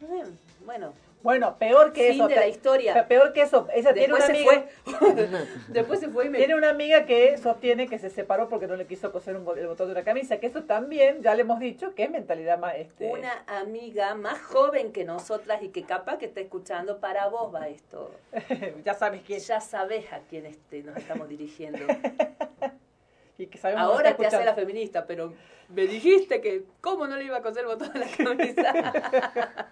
Sé, 0.01 0.23
Bueno, 0.65 0.93
Bueno, 1.21 1.55
peor 1.59 1.93
que 1.93 2.07
Fin 2.09 2.21
eso. 2.21 2.27
de 2.27 2.35
la 2.35 2.47
historia. 2.47 3.07
Peor 3.07 3.31
que 3.33 3.43
eso. 3.43 3.67
Ella 3.71 3.93
tiene 3.93 4.07
Después 4.13 4.23
una 4.29 4.35
se 4.35 4.49
amiga. 4.49 5.45
después 5.67 5.99
se 5.99 6.09
fue 6.09 6.25
y 6.25 6.29
me... 6.29 6.39
Tiene 6.39 6.55
una 6.55 6.69
amiga 6.71 7.05
que 7.05 7.37
sostiene 7.37 7.87
que 7.87 7.99
se 7.99 8.09
separó 8.09 8.49
porque 8.49 8.65
no 8.65 8.75
le 8.75 8.87
quiso 8.87 9.11
coser 9.11 9.35
un, 9.35 9.47
el 9.57 9.67
botón 9.67 9.85
de 9.87 9.93
una 9.93 10.03
camisa, 10.03 10.39
que 10.39 10.47
eso 10.47 10.63
también, 10.63 11.21
ya 11.21 11.35
le 11.35 11.41
hemos 11.41 11.59
dicho, 11.59 11.93
que 11.93 12.05
es 12.05 12.09
mentalidad 12.09 12.57
más... 12.57 12.73
Este, 12.75 13.11
Una 13.11 13.43
amiga 13.45 14.15
más 14.15 14.41
joven 14.41 14.91
que 14.91 15.03
nosotras 15.05 15.61
y 15.61 15.69
que 15.69 15.83
capaz 15.83 16.17
que 16.17 16.25
está 16.25 16.39
escuchando, 16.41 16.99
para 16.99 17.27
vos 17.27 17.53
va 17.53 17.67
esto. 17.67 18.09
ya 18.83 18.95
sabes 18.95 19.21
quién. 19.21 19.39
Ya 19.39 19.61
sabes 19.61 20.11
a 20.11 20.21
quién 20.27 20.47
este, 20.47 20.81
nos 20.81 20.97
estamos 20.97 21.29
dirigiendo. 21.29 21.79
y 23.41 23.47
que 23.47 23.57
sabemos 23.57 23.83
Ahora 23.83 24.11
que 24.15 24.23
te 24.23 24.27
hace 24.27 24.45
la 24.45 24.53
feminista, 24.53 25.05
pero 25.05 25.33
me 25.69 25.83
dijiste 25.87 26.41
que 26.41 26.63
cómo 26.81 27.07
no 27.07 27.15
le 27.17 27.23
iba 27.25 27.37
a 27.37 27.41
coser 27.41 27.61
el 27.61 27.67
botón 27.67 27.91
de 27.93 27.99
la 27.99 28.07
camisa. 28.07 28.73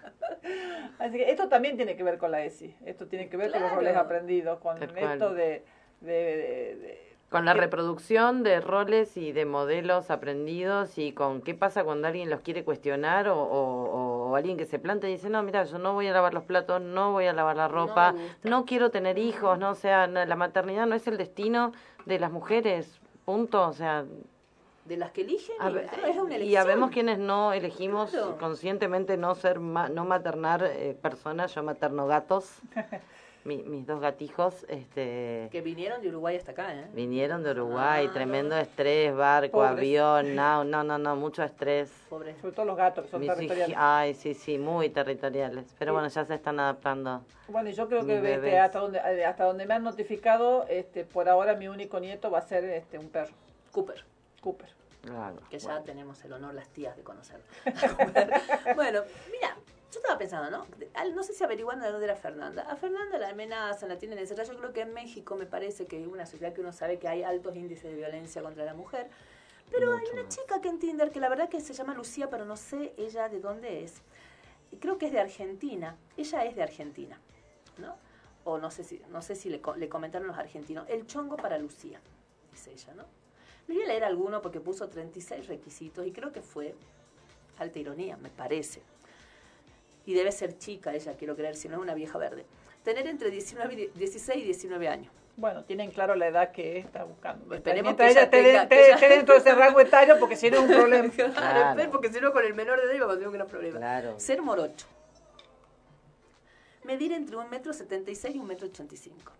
Así 0.98 1.16
que 1.16 1.30
esto 1.30 1.48
también 1.48 1.76
tiene 1.76 1.96
que 1.96 2.02
ver 2.02 2.18
con 2.18 2.30
la 2.30 2.44
ESI. 2.44 2.74
Esto 2.84 3.06
tiene 3.06 3.28
que 3.28 3.36
ver 3.36 3.50
con 3.52 3.62
los 3.62 3.72
roles 3.72 3.96
aprendidos, 3.96 4.58
con 4.60 4.78
Tal 4.78 4.92
cual. 4.92 5.12
esto 5.12 5.34
de... 5.34 5.64
de, 6.00 6.12
de- 6.12 6.76
de- 6.76 7.10
Con 7.30 7.44
la 7.44 7.54
reproducción 7.54 8.42
de 8.42 8.60
roles 8.60 9.16
y 9.16 9.30
de 9.32 9.44
modelos 9.44 10.10
aprendidos 10.10 10.98
y 10.98 11.12
con 11.12 11.42
qué 11.42 11.54
pasa 11.54 11.84
cuando 11.84 12.08
alguien 12.08 12.28
los 12.28 12.40
quiere 12.40 12.64
cuestionar 12.64 13.28
o, 13.28 13.40
o- 13.40 14.30
o 14.30 14.36
alguien 14.36 14.56
que 14.56 14.64
se 14.66 14.78
planta 14.78 15.08
y 15.08 15.12
dice, 15.12 15.30
no, 15.30 15.42
mira, 15.42 15.62
yo 15.64 15.78
no 15.78 15.92
voy 15.94 16.06
a 16.08 16.12
lavar 16.12 16.34
los 16.34 16.44
platos, 16.44 16.80
no 16.80 17.12
voy 17.12 17.26
a 17.26 17.32
lavar 17.32 17.56
la 17.56 17.68
ropa, 17.68 18.14
no, 18.42 18.64
quiero 18.64 18.90
tener 18.90 19.16
hijos, 19.18 19.58
no, 19.58 19.70
o 19.70 19.74
sea, 19.74 20.06
no, 20.06 20.24
la 20.24 20.36
maternidad 20.36 20.86
no 20.86 20.94
es 20.96 21.06
el 21.06 21.18
destino 21.18 21.72
de 22.04 22.18
las 22.18 22.30
mujeres, 22.32 23.00
punto, 23.30 23.68
o 23.68 23.72
sea, 23.72 24.04
De 24.84 24.96
las 24.96 25.12
que 25.12 25.20
eligen, 25.20 25.54
a 25.60 25.70
y, 25.70 25.74
ver, 25.74 25.84
es 26.08 26.16
una 26.16 26.34
y 26.34 26.36
elección. 26.36 26.60
habemos 26.62 26.90
quienes 26.90 27.18
no 27.18 27.52
elegimos 27.52 28.10
Claro. 28.10 28.36
conscientemente 28.38 29.16
no 29.16 29.34
ser, 29.36 29.60
ma- 29.60 29.88
no 29.88 30.04
maternar 30.04 30.64
eh, 30.64 30.96
personas, 31.00 31.54
yo 31.54 31.62
materno 31.62 32.06
gatos, 32.08 32.58
Mi- 33.44 33.62
mis 33.62 33.86
dos 33.86 34.00
gatijos, 34.00 34.66
este... 34.68 35.48
Que 35.50 35.62
vinieron 35.62 36.02
de 36.02 36.08
Uruguay 36.10 36.36
hasta 36.36 36.52
acá, 36.52 36.74
¿eh? 36.74 36.86
Vinieron 36.92 37.42
de 37.42 37.52
Uruguay, 37.52 38.06
tremendo 38.08 38.54
estrés, 38.54 39.14
barco, 39.16 39.52
Pobres. 39.58 39.70
avión, 39.72 40.34
no, 40.34 40.62
no, 40.62 40.84
no, 40.84 40.98
no, 40.98 41.16
mucho 41.16 41.42
estrés. 41.42 41.90
Pobre. 42.10 42.38
Sobre 42.40 42.52
todo 42.54 42.66
los 42.66 42.76
gatos, 42.76 43.06
que 43.06 43.10
son 43.10 43.20
Mis 43.20 43.30
hij- 43.30 43.34
territoriales. 43.36 43.76
Ay, 43.80 44.12
sí, 44.14 44.34
sí, 44.34 44.58
muy 44.58 44.90
territoriales. 44.90 45.74
Pero 45.78 45.92
Sí. 45.92 45.94
bueno, 45.94 46.08
ya 46.08 46.24
se 46.26 46.34
están 46.34 46.60
adaptando. 46.60 47.22
Bueno, 47.48 47.70
y 47.70 47.72
yo 47.72 47.88
creo 47.88 48.04
que 48.04 48.16
este, 48.34 48.58
hasta 48.58 48.78
donde 48.78 48.98
eh, 48.98 49.24
hasta 49.24 49.44
donde 49.44 49.64
me 49.64 49.72
han 49.72 49.84
notificado, 49.84 50.66
este, 50.68 51.04
por 51.06 51.26
ahora 51.30 51.54
mi 51.54 51.66
único 51.68 51.98
nieto 51.98 52.30
va 52.30 52.40
a 52.40 52.42
ser 52.42 52.64
este 52.64 52.98
un 52.98 53.08
perro, 53.08 53.32
Cooper. 53.72 54.04
Cooper. 54.42 54.68
Claro, 55.00 55.36
Que 55.48 55.58
ya 55.58 55.68
bueno. 55.70 55.84
tenemos 55.86 56.22
el 56.26 56.32
honor 56.34 56.52
las 56.52 56.68
tías 56.68 56.94
de 56.94 57.02
conocerlo. 57.02 57.42
bueno, 58.76 59.00
mira, 59.32 59.56
yo 59.90 59.98
estaba 59.98 60.18
pensando, 60.18 60.50
¿no? 60.50 60.66
No 61.14 61.22
sé 61.24 61.32
si 61.32 61.42
averiguando 61.42 61.84
de 61.84 61.90
dónde 61.90 62.06
era 62.06 62.14
Fernanda. 62.14 62.62
A 62.62 62.76
Fernanda 62.76 63.18
la 63.18 63.30
amenazan, 63.30 63.88
la 63.88 63.98
tienen 63.98 64.18
encerrada. 64.18 64.52
Yo 64.52 64.58
creo 64.58 64.72
que 64.72 64.82
en 64.82 64.94
México 64.94 65.34
me 65.34 65.46
parece 65.46 65.86
que 65.86 66.00
es 66.00 66.06
una 66.06 66.26
sociedad 66.26 66.52
que 66.52 66.60
uno 66.60 66.72
sabe 66.72 66.98
que 66.98 67.08
hay 67.08 67.24
altos 67.24 67.56
índices 67.56 67.90
de 67.90 67.96
violencia 67.96 68.40
contra 68.42 68.64
la 68.64 68.74
mujer. 68.74 69.08
Pero 69.70 69.96
hay 69.96 70.04
una 70.12 70.28
chica 70.28 70.60
que 70.60 70.68
en 70.68 70.78
Tinder, 70.78 71.10
que 71.10 71.20
la 71.20 71.28
verdad 71.28 71.48
que 71.48 71.60
se 71.60 71.72
llama 71.74 71.94
Lucía, 71.94 72.28
pero 72.30 72.44
no 72.44 72.56
sé 72.56 72.92
ella 72.96 73.28
de 73.28 73.40
dónde 73.40 73.84
es. 73.84 74.02
Creo 74.80 74.98
que 74.98 75.06
es 75.06 75.12
de 75.12 75.20
Argentina. 75.20 75.96
Ella 76.16 76.44
es 76.44 76.54
de 76.54 76.62
Argentina, 76.62 77.18
¿no? 77.78 77.96
O 78.44 78.58
no 78.58 78.70
sé 78.70 78.84
si, 78.84 79.02
no 79.10 79.22
sé 79.22 79.34
si 79.34 79.48
le, 79.48 79.60
le 79.76 79.88
comentaron 79.88 80.28
los 80.28 80.38
argentinos. 80.38 80.88
El 80.88 81.06
chongo 81.06 81.36
para 81.36 81.58
Lucía, 81.58 82.00
dice 82.52 82.72
ella, 82.72 82.94
¿no? 82.94 83.04
Le 83.66 83.74
voy 83.74 83.84
a 83.84 83.88
leer 83.88 84.04
alguno 84.04 84.40
porque 84.40 84.60
puso 84.60 84.88
36 84.88 85.46
requisitos 85.48 86.06
y 86.06 86.12
creo 86.12 86.32
que 86.32 86.42
fue 86.42 86.74
alta 87.58 87.78
ironía, 87.78 88.16
me 88.16 88.30
parece. 88.30 88.82
Y 90.06 90.14
debe 90.14 90.32
ser 90.32 90.56
chica 90.58 90.94
ella, 90.94 91.14
quiero 91.16 91.36
creer, 91.36 91.56
si 91.56 91.68
no 91.68 91.76
es 91.76 91.80
una 91.82 91.94
vieja 91.94 92.18
verde. 92.18 92.44
Tener 92.84 93.06
entre 93.06 93.30
19 93.30 93.72
y 93.74 93.76
die- 93.76 93.90
16 93.94 94.42
y 94.42 94.44
19 94.44 94.88
años. 94.88 95.12
Bueno, 95.36 95.64
tienen 95.64 95.90
claro 95.90 96.14
la 96.16 96.26
edad 96.26 96.50
que 96.52 96.78
está 96.78 97.04
buscando. 97.04 97.54
Esperemos 97.54 97.84
Mientras 97.90 98.08
que 98.28 98.40
ella 98.40 98.62
esté, 98.64 99.08
dentro 99.08 99.34
de 99.34 99.40
ese 99.40 99.54
rango 99.54 99.80
etario, 99.80 100.18
porque 100.18 100.36
si 100.36 100.50
no 100.50 100.56
es 100.58 100.62
un 100.62 100.68
problema. 100.68 101.10
Claro, 101.32 101.70
espera, 101.70 101.90
porque 101.90 102.12
si 102.12 102.20
no 102.20 102.32
con 102.32 102.44
el 102.44 102.54
menor 102.54 102.78
de 102.80 102.86
edad 102.86 102.94
iba 102.94 103.06
a 103.06 103.12
tener 103.14 103.28
un 103.28 103.34
gran 103.34 103.46
problema. 103.46 103.78
Claro. 103.78 104.18
Ser 104.18 104.42
morocho. 104.42 104.86
Medir 106.84 107.12
entre 107.12 107.36
un 107.36 107.48
metro 107.50 107.72
setenta 107.72 108.10
y 108.10 108.14
seis 108.16 108.34
y 108.34 108.38
un 108.38 108.46
metro 108.46 108.66
ochenta 108.66 108.94
y 108.94 108.96
cinco. 108.96 109.32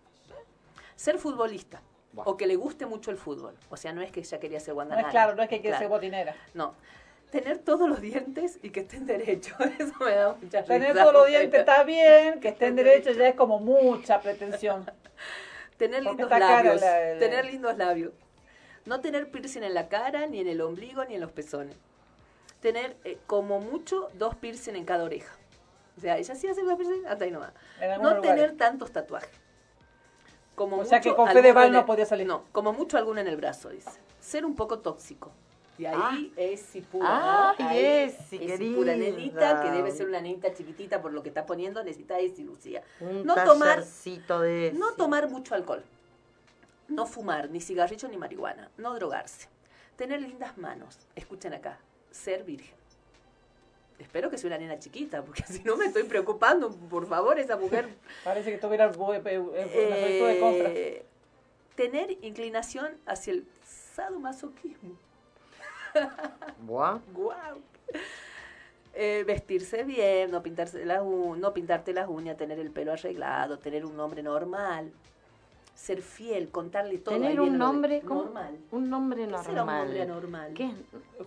Ser 0.95 1.17
futbolista. 1.17 1.81
O 2.15 2.35
que 2.37 2.45
le 2.45 2.55
guste 2.55 2.85
mucho 2.85 3.09
el 3.09 3.17
fútbol. 3.17 3.55
O 3.69 3.77
sea, 3.77 3.93
no 3.93 4.01
es 4.01 4.11
que 4.11 4.19
ella 4.19 4.39
quería 4.39 4.59
ser 4.59 4.69
No 4.69 4.75
Guandanara. 4.75 5.07
es 5.07 5.11
claro, 5.11 5.35
no 5.35 5.43
es 5.43 5.49
que 5.49 5.61
quiera 5.61 5.77
Claro. 5.77 5.89
ser 5.89 5.89
botinera. 5.89 6.35
No. 6.53 6.75
Tener 7.31 7.59
todos 7.59 7.87
los 7.89 8.01
dientes 8.01 8.59
y 8.61 8.69
que 8.71 8.81
estén 8.81 9.05
derechos. 9.05 9.57
Eso 9.79 9.93
me 10.01 10.11
da 10.15 10.33
mucha 10.39 10.63
Tener 10.63 10.89
risa. 10.91 11.01
todos 11.03 11.13
los 11.13 11.27
dientes 11.27 11.59
está 11.61 11.83
bien, 11.85 12.39
que 12.39 12.49
estén 12.49 12.75
derechos 12.75 13.15
ya 13.17 13.29
es 13.29 13.35
como 13.35 13.59
mucha 13.59 14.19
pretensión. 14.21 14.85
Tener 15.77 16.03
Porque 16.03 16.23
lindos 16.23 16.39
labios. 16.39 16.81
la- 16.81 17.13
la- 17.13 17.19
Tener 17.19 17.45
lindos 17.45 17.77
labios. 17.77 18.11
No 18.85 18.99
tener 18.99 19.29
piercing 19.31 19.63
en 19.63 19.73
la 19.73 19.87
cara, 19.89 20.25
ni 20.27 20.39
en 20.41 20.47
el 20.47 20.59
ombligo, 20.61 21.05
ni 21.05 21.15
en 21.15 21.21
los 21.21 21.31
pezones. 21.31 21.75
Tener 22.61 22.97
eh, 23.03 23.17
como 23.27 23.59
mucho 23.59 24.09
dos 24.15 24.35
piercing 24.35 24.75
en 24.75 24.85
cada 24.85 25.03
oreja. 25.03 25.33
O 25.97 26.01
sea, 26.01 26.17
ella 26.17 26.35
sí 26.35 26.47
hace 26.47 26.61
dos 26.63 26.75
piercing, 26.77 27.05
hasta 27.07 27.25
ahí 27.25 27.31
nomás. 27.31 27.53
No 28.01 28.19
tener 28.21 28.57
tantos 28.57 28.91
tatuajes. 28.91 29.29
Como 30.55 30.77
O 30.79 30.85
sea 30.85 30.99
que 30.99 31.09
mucho, 31.09 31.17
con 31.17 31.27
Fede 31.29 31.37
alguno 31.49 31.53
Val 31.55 31.67
en 31.67 31.73
no 31.73 31.85
podía 31.85 32.05
salir. 32.05 32.27
No, 32.27 32.43
como 32.51 32.73
mucho 32.73 32.97
alguno 32.97 33.21
en 33.21 33.27
el 33.27 33.37
brazo, 33.37 33.69
dice. 33.69 33.89
Ser 34.19 34.45
un 34.45 34.55
poco 34.55 34.79
tóxico. 34.79 35.31
Y 35.81 35.85
ahí 35.87 36.31
es 36.37 36.61
si 36.61 36.81
pura. 36.81 37.49
Ay, 37.57 37.63
¿no? 37.65 37.71
Es 37.71 38.13
si 38.27 38.37
pura 38.37 38.93
querida. 38.93 38.95
nenita, 39.17 39.61
que 39.63 39.71
debe 39.71 39.89
ser 39.89 40.07
una 40.07 40.21
nenita 40.21 40.53
chiquitita 40.53 41.01
por 41.01 41.11
lo 41.11 41.23
que 41.23 41.29
está 41.29 41.47
poniendo, 41.47 41.83
necesita 41.83 42.19
Esi 42.19 42.43
Lucía. 42.43 42.83
Un 42.99 43.25
no 43.25 43.33
tomar 43.43 43.83
de 43.83 44.71
no 44.75 44.91
tomar 44.93 45.27
mucho 45.27 45.55
alcohol. 45.55 45.83
No 46.87 47.07
fumar, 47.07 47.49
ni 47.49 47.61
cigarrillo 47.61 48.07
ni 48.09 48.17
marihuana. 48.17 48.69
No 48.77 48.93
drogarse. 48.93 49.47
Tener 49.95 50.21
lindas 50.21 50.55
manos. 50.57 50.99
Escuchen 51.15 51.53
acá. 51.55 51.79
Ser 52.11 52.43
virgen. 52.43 52.75
Espero 53.97 54.29
que 54.29 54.37
sea 54.37 54.47
una 54.49 54.57
nena 54.59 54.77
chiquita, 54.77 55.23
porque 55.23 55.43
si 55.47 55.63
no 55.63 55.77
me 55.77 55.85
estoy 55.85 56.03
preocupando. 56.03 56.69
Por 56.69 57.07
favor, 57.07 57.39
esa 57.39 57.57
mujer. 57.57 57.87
Parece 58.23 58.51
que 58.51 58.57
tuviera 58.59 58.91
bu- 58.93 59.15
eh, 59.15 59.21
de 60.33 60.39
compra. 60.39 60.69
Eh, 60.69 61.05
tener 61.75 62.11
inclinación 62.21 62.97
hacia 63.07 63.33
el 63.33 63.47
sadomasoquismo. 63.95 64.91
Buah. 66.59 66.99
Guau. 67.13 67.61
Eh, 68.93 69.23
vestirse 69.25 69.83
bien, 69.83 70.31
no 70.31 70.43
pintarse 70.43 70.85
las 70.85 71.01
no 71.03 71.53
pintarte 71.53 71.93
las 71.93 72.09
uñas, 72.09 72.35
tener 72.35 72.59
el 72.59 72.71
pelo 72.71 72.91
arreglado, 72.91 73.57
tener 73.57 73.85
un 73.85 73.95
nombre 73.95 74.21
normal, 74.21 74.91
ser 75.81 76.03
fiel, 76.03 76.49
contarle 76.49 76.99
todo. 76.99 77.15
Tener 77.15 77.41
un 77.41 77.57
nombre 77.57 78.03
normal. 78.03 78.55
Un 78.71 78.89
nombre 78.91 79.21
¿Qué 79.25 79.27
normal. 79.31 79.45
será 79.45 79.63
un 79.63 79.67
nombre 79.73 80.01
anormal? 80.03 80.53
¿Qué? 80.53 80.71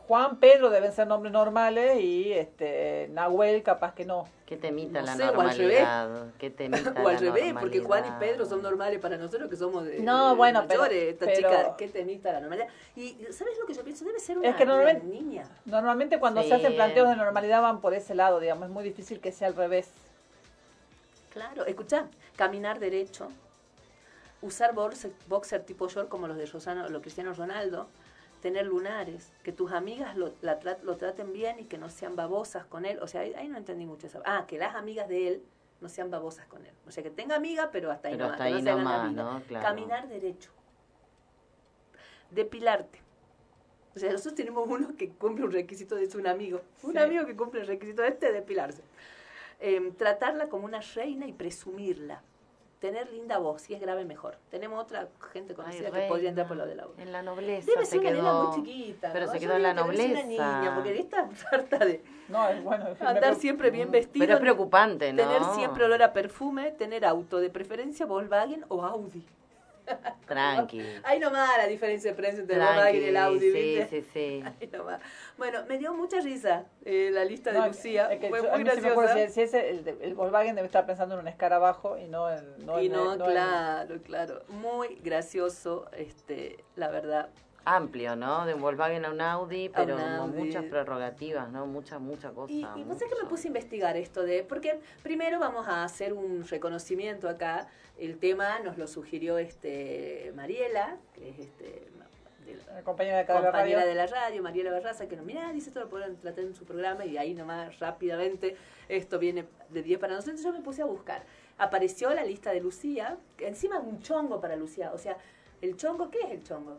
Juan, 0.06 0.36
Pedro 0.39 0.70
deben 0.70 0.93
ser 0.93 1.09
nombres 1.09 1.32
normales 1.32 2.01
y 2.01 2.32
este 2.32 3.09
Nahuel 3.10 3.64
capaz 3.64 3.94
que 3.94 4.05
no. 4.05 4.28
¿Qué 4.47 4.56
temita 4.56 5.01
No 5.01 5.06
la 5.06 5.16
sé, 5.16 5.22
o 5.24 5.40
al 5.40 5.56
revés. 5.56 5.81
normalidad? 5.82 6.26
¿Qué 6.39 6.51
temita 6.51 6.94
o 7.02 7.09
al 7.09 7.14
la 7.14 7.20
revés, 7.20 7.52
porque 7.59 7.81
Juan 7.81 8.05
y 8.05 8.09
normalidad? 8.09 8.18
Pedro 8.20 8.47
son 8.47 8.62
normales 8.62 9.01
para 9.01 9.16
nosotros 9.16 9.51
que 9.51 9.56
somos 9.56 9.85
de, 9.86 9.98
No, 10.01 10.31
de 10.31 10.36
bueno, 10.36 10.64
pero- 10.68 10.82
mayores. 10.82 11.12
Esta 11.14 11.24
pero- 11.26 11.36
chica, 11.36 11.74
qué 11.76 11.89
temita 11.89 12.32
la 12.32 12.39
normalidad. 12.40 12.68
Y 12.94 13.16
¿sabes 13.32 13.55
lo 13.60 13.66
que 13.66 13.74
yo 13.74 13.82
pienso? 13.82 14.05
Debe 14.05 14.20
ser 14.20 14.39
una, 14.39 14.48
Es 14.51 14.55
que 14.55 14.64
normalmente- 14.66 15.05
niña. 15.05 15.48
Normalmente 15.64 16.20
cuando 16.20 16.43
Sí. 16.43 16.48
se 16.48 16.55
hacen 16.55 16.74
planteos 16.76 17.09
de 17.09 17.16
normalidad 17.16 17.60
van 17.60 17.81
por 17.81 17.93
ese 17.93 18.14
lado, 18.14 18.39
digamos, 18.39 18.68
es 18.68 18.72
muy 18.72 18.85
difícil 18.85 19.18
que 19.18 19.32
sea 19.32 19.48
al 19.48 19.56
revés. 19.56 19.90
Claro, 21.32 21.66
escuchá, 21.66 22.06
caminar 22.36 22.78
derecho, 22.78 23.28
usar 24.45 24.75
boxer, 24.75 25.11
boxer 25.29 25.62
tipo 25.65 25.89
short 25.89 26.09
como 26.09 26.29
los 26.29 26.37
de 26.37 26.47
Rosano, 26.47 26.89
los 26.89 27.01
Cristiano 27.03 27.33
Ronaldo, 27.33 27.89
tener 28.43 28.66
lunares, 28.66 29.33
que 29.43 29.53
tus 29.53 29.73
amigas 29.73 30.16
lo, 30.16 30.35
la 30.43 30.59
lo 30.83 30.97
traten 30.97 31.33
bien 31.33 31.59
y 31.61 31.65
que 31.65 31.79
no 31.79 31.89
sean 31.89 32.15
babosas 32.15 32.66
con 32.66 32.85
él. 32.85 32.99
O 33.01 33.07
sea, 33.07 33.23
ahí, 33.23 33.33
ahí 33.35 33.49
no 33.49 33.57
entendí 33.57 33.87
mucho 33.87 34.07
eso. 34.07 34.21
Ah, 34.27 34.45
que 34.47 34.59
las 34.59 34.75
amigas 34.75 35.09
de 35.09 35.29
él 35.29 35.43
no 35.81 35.89
sean 35.89 36.11
babosas 36.11 36.47
con 36.47 36.65
él. 36.65 36.73
O 36.87 36.91
sea, 36.91 37.03
que 37.03 37.11
tenga 37.11 37.37
amiga, 37.37 37.71
pero 37.73 37.91
hasta 37.91 38.09
ahí 38.09 38.15
Pero 38.15 38.27
nomás. 38.27 38.41
hasta 38.41 38.51
no 38.51 38.57
ahí 38.57 38.62
hagan 38.69 39.15
nomás. 39.15 39.41
¿no? 39.41 39.43
Claro. 39.47 39.66
Caminar 39.66 40.09
derecho. 40.09 40.51
Depilarte. 42.31 43.01
O 43.97 43.99
sea, 43.99 44.11
nosotros 44.12 44.35
tenemos 44.35 44.69
uno 44.69 44.95
que 44.97 45.09
cumple 45.11 45.45
un 45.45 45.53
requisito 45.53 45.95
de 45.95 46.05
es 46.05 46.15
un 46.15 46.27
amigo. 46.27 46.61
Un 46.83 46.93
Sí. 46.93 46.99
amigo 46.99 47.25
que 47.27 47.37
cumple 47.37 47.61
el 47.62 47.66
requisito 47.66 48.03
de 48.03 48.09
este 48.09 48.27
de 48.27 48.33
depilarse. 48.33 48.83
Em, 49.61 49.95
tratarla 49.95 50.49
como 50.49 50.65
una 50.66 50.81
reina 50.81 51.27
y 51.27 51.33
presumirla. 51.33 52.21
Tener 52.85 53.11
linda 53.11 53.39
voz, 53.39 53.62
si 53.62 53.73
es 53.73 53.81
grave 53.81 54.05
mejor. 54.05 54.36
Tenemos 54.51 54.78
otra 54.78 55.09
gente 55.32 55.55
conocida 55.55 55.90
que 55.90 56.02
podría 56.02 56.28
entrar 56.28 56.47
por 56.47 56.59
lo 56.59 56.66
de 56.66 56.74
la 56.74 56.85
voz. 56.85 56.98
En 56.98 57.12
la 57.12 57.23
nobleza 57.23 57.65
Debe 57.70 57.86
se 57.86 57.93
ser 57.93 58.01
una 58.01 58.11
nena 58.11 58.23
quedó. 58.23 58.52
muy 58.52 58.56
chiquita. 58.56 59.11
Pero 59.11 59.24
¿no? 59.24 59.32
se 59.32 59.39
Yo 59.39 59.47
quedó 59.48 59.56
en 59.56 59.62
la 59.62 59.73
nobleza. 59.73 60.11
Una 60.11 60.23
niña, 60.24 60.74
porque 60.74 61.01
esta 61.01 61.31
harta 61.51 61.78
de 61.78 62.05
No, 62.28 62.47
es 62.47 62.62
bueno. 62.62 62.85
andar 63.01 63.36
siempre 63.36 63.70
bien 63.70 63.90
vestido. 63.90 64.23
Pero 64.27 64.35
es 64.35 64.40
preocupante, 64.40 65.15
¿no? 65.15 65.23
Tener 65.23 65.44
siempre 65.55 65.82
olor 65.86 66.02
a 66.02 66.12
perfume, 66.12 66.73
tener 66.73 67.06
auto, 67.06 67.40
de 67.40 67.48
preferencia 67.48 68.05
Volkswagen 68.05 68.66
o 68.69 68.85
Audi. 68.85 69.24
Tranqui. 70.27 70.82
Ahí 71.05 71.19
nomás 71.19 71.56
la 71.59 71.66
diferencia 71.66 72.11
de 72.11 72.16
precio 72.16 72.40
entre 72.40 72.56
el 72.56 72.62
Volkswagen 72.62 73.02
y 73.02 73.05
el 73.05 73.16
Audi, 73.16 73.39
sí, 73.40 73.51
¿viste? 73.52 73.86
sí, 74.02 74.09
sí. 74.12 74.44
Ahí 74.61 74.69
nomás. 74.73 75.01
Bueno, 75.36 75.65
me 75.69 75.78
dio 75.78 75.93
mucha 75.94 76.20
risa 76.20 76.65
eh, 76.85 77.11
la 77.12 77.24
lista 77.24 77.52
de 77.52 77.66
Lucía. 77.66 78.11
es 78.12 78.20
que 78.20 78.28
Fue 78.31 78.43
yo- 78.43 78.51
muy 78.51 78.65
graciosa. 78.65 79.27
si, 79.27 79.32
si 79.32 79.40
ese, 79.43 79.70
el, 79.70 79.98
el 80.01 80.15
Volkswagen 80.15 80.55
debe 80.56 80.66
estar 80.66 80.86
pensando 80.86 81.15
en 81.15 81.20
un 81.20 81.28
escarabajo 81.28 81.98
y 81.98 82.06
no 82.06 82.31
en... 82.31 82.65
No 82.65 82.81
y 82.81 82.86
en- 82.86 82.93
no, 82.93 83.16
no 83.16 83.24
en- 83.27 83.31
claro, 83.32 84.02
claro. 84.02 84.43
Muy 84.48 84.97
gracioso, 85.02 85.89
este, 85.97 86.65
la 86.77 86.89
verdad. 86.89 87.28
Amplio, 87.66 88.15
¿no? 88.16 88.45
De 88.47 88.55
un 88.55 88.61
Volkswagen 88.61 89.05
a 89.05 89.11
un 89.11 89.20
Audi, 89.20 89.69
pero 89.70 89.95
un 89.97 90.01
con 90.03 90.11
Audi. 90.11 90.39
muchas 90.45 90.65
prerrogativas, 90.65 91.51
¿no? 91.51 91.66
Muchas, 91.66 92.01
muchas 92.01 92.32
cosas. 92.32 92.51
Y, 92.55 92.61
y 92.61 92.85
vos 92.85 92.99
sabés 92.99 93.15
que 93.15 93.23
me 93.23 93.28
puse 93.28 93.47
a 93.47 93.49
investigar 93.49 93.97
esto 93.97 94.23
de, 94.23 94.43
porque 94.45 94.81
primero 95.03 95.39
vamos 95.39 95.66
a 95.69 95.85
hacer 95.85 96.12
un 96.12 96.47
reconocimiento 96.47 97.28
acá. 97.28 97.69
El 97.99 98.19
tema 98.19 98.59
nos 98.61 98.77
lo 98.77 98.86
sugirió 98.86 99.39
este 99.39 100.32
Mariela, 100.35 100.97
que 101.15 101.31
es 101.31 101.39
este 101.39 101.65
de 102.45 102.55
la- 102.57 102.74
La 102.74 102.82
compañera 102.82 103.16
de 103.16 103.23
acá 103.23 103.35
de 103.35 103.41
la 103.41 103.47
compañera 103.47 103.81
radio. 103.81 103.89
de 103.89 103.95
la 103.95 104.07
radio, 104.07 104.43
Mariela 104.43 104.70
Barraza, 104.73 105.07
que 105.09 105.16
nos 105.16 105.24
mira, 105.24 105.51
dice 105.53 105.69
esto 105.70 105.81
lo 105.81 105.89
pueden 105.89 106.16
tratar 106.16 106.45
en 106.45 106.55
su 106.55 106.65
programa 106.66 107.07
y 107.07 107.16
ahí 107.16 107.32
nomás 107.32 107.78
rápidamente 107.78 108.57
esto 108.89 109.19
viene 109.19 109.47
de 109.70 109.82
10 109.82 109.99
para 109.99 110.12
nosotros. 110.15 110.41
Entonces 110.41 110.53
yo 110.53 110.59
me 110.59 110.62
puse 110.65 110.82
a 110.82 110.85
buscar. 110.85 111.24
Apareció 111.57 112.12
la 112.12 112.24
lista 112.24 112.51
de 112.53 112.61
Lucía, 112.61 113.16
que 113.39 113.49
encima 113.49 113.78
un 113.78 114.01
chongo 114.03 114.41
para 114.41 114.57
Lucía. 114.57 114.91
O 114.93 114.99
sea, 114.99 115.16
¿el 115.62 115.77
chongo 115.78 116.11
qué 116.11 116.19
es 116.19 116.31
el 116.32 116.43
chongo? 116.45 116.78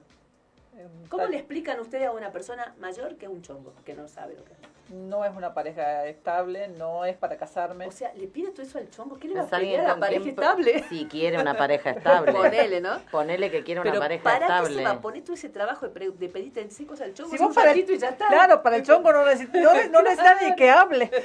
¿Cómo 1.10 1.24
tal- 1.24 1.32
le 1.32 1.38
explican 1.38 1.80
ustedes 1.80 2.08
a 2.08 2.12
una 2.12 2.32
persona 2.32 2.76
mayor 2.80 3.18
que 3.18 3.26
es 3.26 3.32
un 3.32 3.42
chongo, 3.42 3.74
que 3.86 3.94
no 3.94 4.08
sabe 4.08 4.36
lo 4.36 4.44
que 4.44 4.54
es? 4.54 4.60
No 4.90 5.26
es 5.26 5.36
una 5.36 5.54
pareja 5.56 6.06
estable, 6.06 6.68
no 6.68 7.06
es 7.06 7.18
para 7.18 7.38
casarme. 7.38 7.88
O 7.88 7.92
sea, 7.92 8.14
le 8.14 8.28
pide 8.28 8.52
todo 8.52 8.62
eso 8.62 8.78
al 8.78 8.88
chongo. 8.92 9.18
¿Qué 9.18 9.28
le 9.28 9.34
va 9.34 9.42
a 9.42 9.44
Es 9.46 9.50
pedir 9.50 9.80
a 9.80 9.84
la 9.88 9.96
pareja 10.00 10.22
quien- 10.22 10.30
estable? 10.36 10.84
Si 10.90 11.06
quiere 11.08 11.40
una 11.40 11.58
pareja 11.58 11.90
estable. 11.90 12.32
Ponele, 12.34 12.82
¿no? 12.82 13.00
Ponele 13.12 13.50
que 13.50 13.64
quiere 13.64 13.82
una 13.82 13.90
Pero 13.90 14.00
pareja 14.02 14.24
¿para 14.24 14.38
qué 14.38 14.44
estable. 14.46 14.76
se 14.78 14.84
va 14.84 14.90
a 14.92 15.02
poner 15.02 15.24
todo 15.24 15.34
ese 15.34 15.50
trabajo 15.50 15.88
de, 15.90 16.12
de 16.12 16.30
pedirte 16.30 16.62
en 16.62 16.68
cosas 16.86 17.08
al 17.08 17.14
chongo? 17.16 17.30
Si 17.32 17.36
Es 17.36 17.42
vos 17.42 17.50
un 17.50 17.56
para 17.56 17.72
el- 17.72 17.80
y 17.80 17.98
ya 17.98 18.10
está. 18.10 18.28
Claro, 18.28 18.62
para 18.62 18.76
el 18.76 18.84
chongo 18.84 19.12
no 19.12 19.26
necesita, 19.26 19.60
no, 19.60 19.74
no 19.90 20.02
necesita 20.04 20.36
ni 20.42 20.56
que 20.56 20.70
hable. 20.70 21.10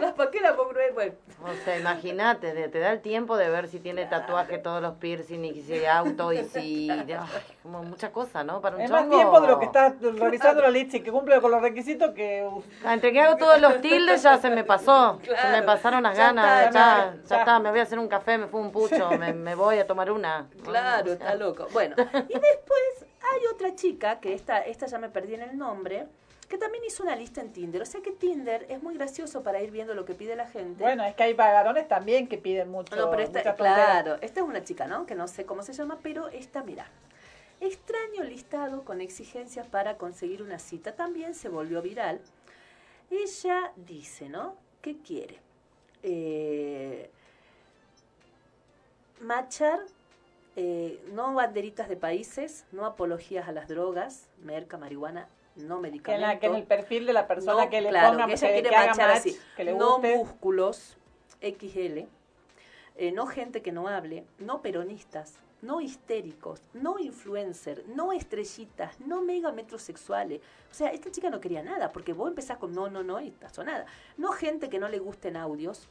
No, 0.00 0.14
¿para 0.14 0.30
qué 0.30 0.40
la 0.40 0.54
congruencia? 0.54 0.94
Bueno, 0.94 1.14
O 1.60 1.64
sea, 1.64 1.78
imagínate, 1.78 2.68
te 2.68 2.78
da 2.78 2.92
el 2.92 3.00
tiempo 3.00 3.36
de 3.36 3.50
ver 3.50 3.68
si 3.68 3.80
tiene 3.80 4.06
tatuaje 4.06 4.58
todos 4.58 4.80
los 4.80 4.94
piercing 4.94 5.44
y 5.44 5.60
si 5.62 5.84
auto 5.84 6.32
y 6.32 6.44
si... 6.44 6.88
ay, 6.90 7.16
como 7.62 7.82
mucha 7.82 8.12
cosa, 8.12 8.44
¿no? 8.44 8.60
Para 8.60 8.76
un 8.76 8.82
Es 8.82 8.90
más 8.90 9.02
chongo. 9.02 9.16
tiempo 9.16 9.40
de 9.40 9.48
lo 9.48 9.58
que 9.58 9.64
está 9.66 9.94
revisando 10.00 10.62
la 10.62 10.70
lista 10.70 10.96
y 10.96 11.00
que 11.00 11.10
cumple 11.10 11.40
con 11.40 11.50
los 11.50 11.60
requisitos 11.60 12.12
que... 12.14 12.37
Ah, 12.84 12.94
Entre 12.94 13.12
que 13.12 13.20
hago 13.20 13.36
todos 13.36 13.60
los 13.60 13.80
tildes 13.80 14.22
ya 14.22 14.38
se 14.38 14.50
me 14.50 14.64
pasó. 14.64 15.20
se 15.24 15.50
me 15.50 15.62
pasaron 15.62 16.02
las 16.02 16.16
ya 16.16 16.26
ganas. 16.32 16.66
está, 16.66 16.70
ya, 16.70 16.70
ya, 16.70 17.14
ya, 17.14 17.28
ya. 17.28 17.38
está, 17.38 17.58
me 17.58 17.70
voy 17.70 17.80
a 17.80 17.82
hacer 17.82 17.98
un 17.98 18.08
café, 18.08 18.38
me 18.38 18.46
fue 18.46 18.60
un 18.60 18.70
pucho, 18.72 19.10
me, 19.18 19.32
me 19.32 19.54
voy 19.54 19.78
a 19.78 19.86
tomar 19.86 20.10
una. 20.10 20.46
claro, 20.64 21.12
está 21.12 21.34
loco. 21.34 21.66
Bueno, 21.72 21.96
y 21.98 22.32
después 22.34 23.06
hay 23.32 23.40
otra 23.52 23.74
chica, 23.74 24.20
que 24.20 24.34
esta, 24.34 24.58
esta 24.60 24.86
ya 24.86 24.98
me 24.98 25.08
perdí 25.08 25.34
en 25.34 25.42
el 25.42 25.58
nombre, 25.58 26.06
que 26.48 26.56
también 26.56 26.82
hizo 26.84 27.02
una 27.02 27.14
lista 27.14 27.40
en 27.42 27.52
Tinder. 27.52 27.82
O 27.82 27.86
sea 27.86 28.00
que 28.00 28.10
Tinder 28.10 28.64
es 28.70 28.82
muy 28.82 28.94
gracioso 28.94 29.42
para 29.42 29.60
ir 29.60 29.70
viendo 29.70 29.94
lo 29.94 30.04
que 30.06 30.14
pide 30.14 30.34
la 30.34 30.46
gente. 30.46 30.82
Bueno, 30.82 31.04
es 31.04 31.14
que 31.14 31.24
hay 31.24 31.34
varones 31.34 31.86
también 31.88 32.26
que 32.26 32.38
piden 32.38 32.70
mucho. 32.70 32.96
No, 32.96 33.10
pero 33.10 33.22
esta, 33.22 33.54
claro, 33.54 34.16
esta 34.22 34.40
es 34.40 34.46
una 34.46 34.64
chica, 34.64 34.86
¿no? 34.86 35.04
Que 35.04 35.14
no 35.14 35.28
sé 35.28 35.44
cómo 35.44 35.62
se 35.62 35.72
llama, 35.74 35.98
pero 36.02 36.28
esta, 36.28 36.62
mira. 36.62 36.86
Extraño 37.60 38.22
listado 38.24 38.84
con 38.84 39.00
exigencias 39.00 39.66
para 39.66 39.96
conseguir 39.96 40.42
una 40.42 40.58
cita 40.58 40.94
también 40.94 41.34
se 41.34 41.48
volvió 41.48 41.82
viral. 41.82 42.20
Ella 43.10 43.72
dice, 43.76 44.28
¿no? 44.28 44.56
¿Qué 44.80 44.98
quiere? 44.98 45.40
Eh, 46.02 47.10
machar, 49.20 49.80
eh, 50.56 51.02
no 51.12 51.34
banderitas 51.34 51.88
de 51.88 51.96
países, 51.96 52.64
no 52.72 52.86
apologías 52.86 53.48
a 53.48 53.52
las 53.52 53.66
drogas, 53.68 54.28
merca, 54.42 54.76
marihuana, 54.78 55.28
no 55.56 55.76
Que 55.76 55.82
medicamentos. 55.82 56.28
la- 56.28 56.38
que 56.38 56.46
en 56.46 56.54
el 56.54 56.64
perfil 56.64 57.06
de 57.06 57.12
la 57.12 57.26
persona 57.26 57.64
No, 57.64 57.70
que 57.70 57.80
le 57.80 57.88
claro, 57.88 58.10
ponga, 58.12 58.26
que 58.26 58.32
ella 58.34 58.48
quiere 58.52 58.68
que 58.68 58.76
haga 58.76 58.86
machar 58.90 59.08
match, 59.08 59.18
así. 59.18 59.38
que 59.56 59.64
le 59.64 59.72
no 59.74 59.94
guste. 59.94 60.16
músculos 60.16 60.96
XL, 61.40 62.06
eh, 62.96 63.12
no 63.12 63.26
gente 63.26 63.62
que 63.62 63.72
no 63.72 63.88
hable, 63.88 64.24
no 64.38 64.62
peronistas, 64.62 65.34
no 65.62 65.80
histéricos, 65.80 66.62
no 66.72 66.98
influencer, 66.98 67.84
no 67.88 68.12
estrellitas, 68.12 69.00
no 69.00 69.22
mega 69.22 69.52
metrosexuales. 69.52 70.40
O 70.70 70.74
sea, 70.74 70.90
esta 70.90 71.10
chica 71.10 71.30
no 71.30 71.40
quería 71.40 71.62
nada, 71.62 71.92
porque 71.92 72.12
vos 72.12 72.28
empezás 72.28 72.58
con 72.58 72.74
no, 72.74 72.88
no, 72.88 73.02
no 73.02 73.20
y 73.20 73.28
estás 73.28 73.58
nada. 73.58 73.86
No 74.16 74.32
gente 74.32 74.68
que 74.68 74.78
no 74.78 74.88
le 74.88 74.98
gusten 74.98 75.36
audios, 75.36 75.88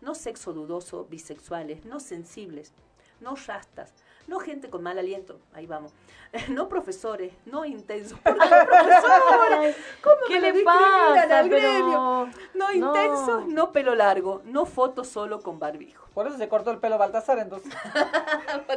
no 0.00 0.14
sexo 0.14 0.52
dudoso, 0.52 1.04
bisexuales, 1.04 1.84
no 1.84 2.00
sensibles, 2.00 2.72
no 3.20 3.34
rastas, 3.34 3.92
no 4.30 4.38
gente 4.38 4.70
con 4.70 4.82
mal 4.82 4.96
aliento, 4.98 5.38
ahí 5.52 5.66
vamos, 5.66 5.92
no 6.48 6.68
profesores, 6.68 7.32
no 7.46 7.64
intensos. 7.64 8.16
¿Por 8.20 8.34
qué 8.38 8.48
profesores? 8.48 9.76
¿Cómo 10.02 10.16
¿Qué 10.28 10.34
me 10.34 10.40
le 10.40 10.52
discriminan 10.52 11.14
pasa? 11.14 11.38
al 11.40 11.48
Pero- 11.50 11.68
gremio? 11.68 12.28
No 12.54 12.58
no. 12.68 12.72
intensos, 12.72 13.46
no 13.48 13.72
pelo 13.72 13.96
largo, 13.96 14.40
no 14.44 14.66
fotos 14.66 15.08
solo 15.08 15.40
con 15.40 15.58
barbijo. 15.58 16.06
Por 16.14 16.28
eso 16.28 16.38
se 16.38 16.48
cortó 16.48 16.70
el 16.70 16.78
pelo 16.78 16.96
Baltasar, 16.96 17.38
entonces. 17.40 17.72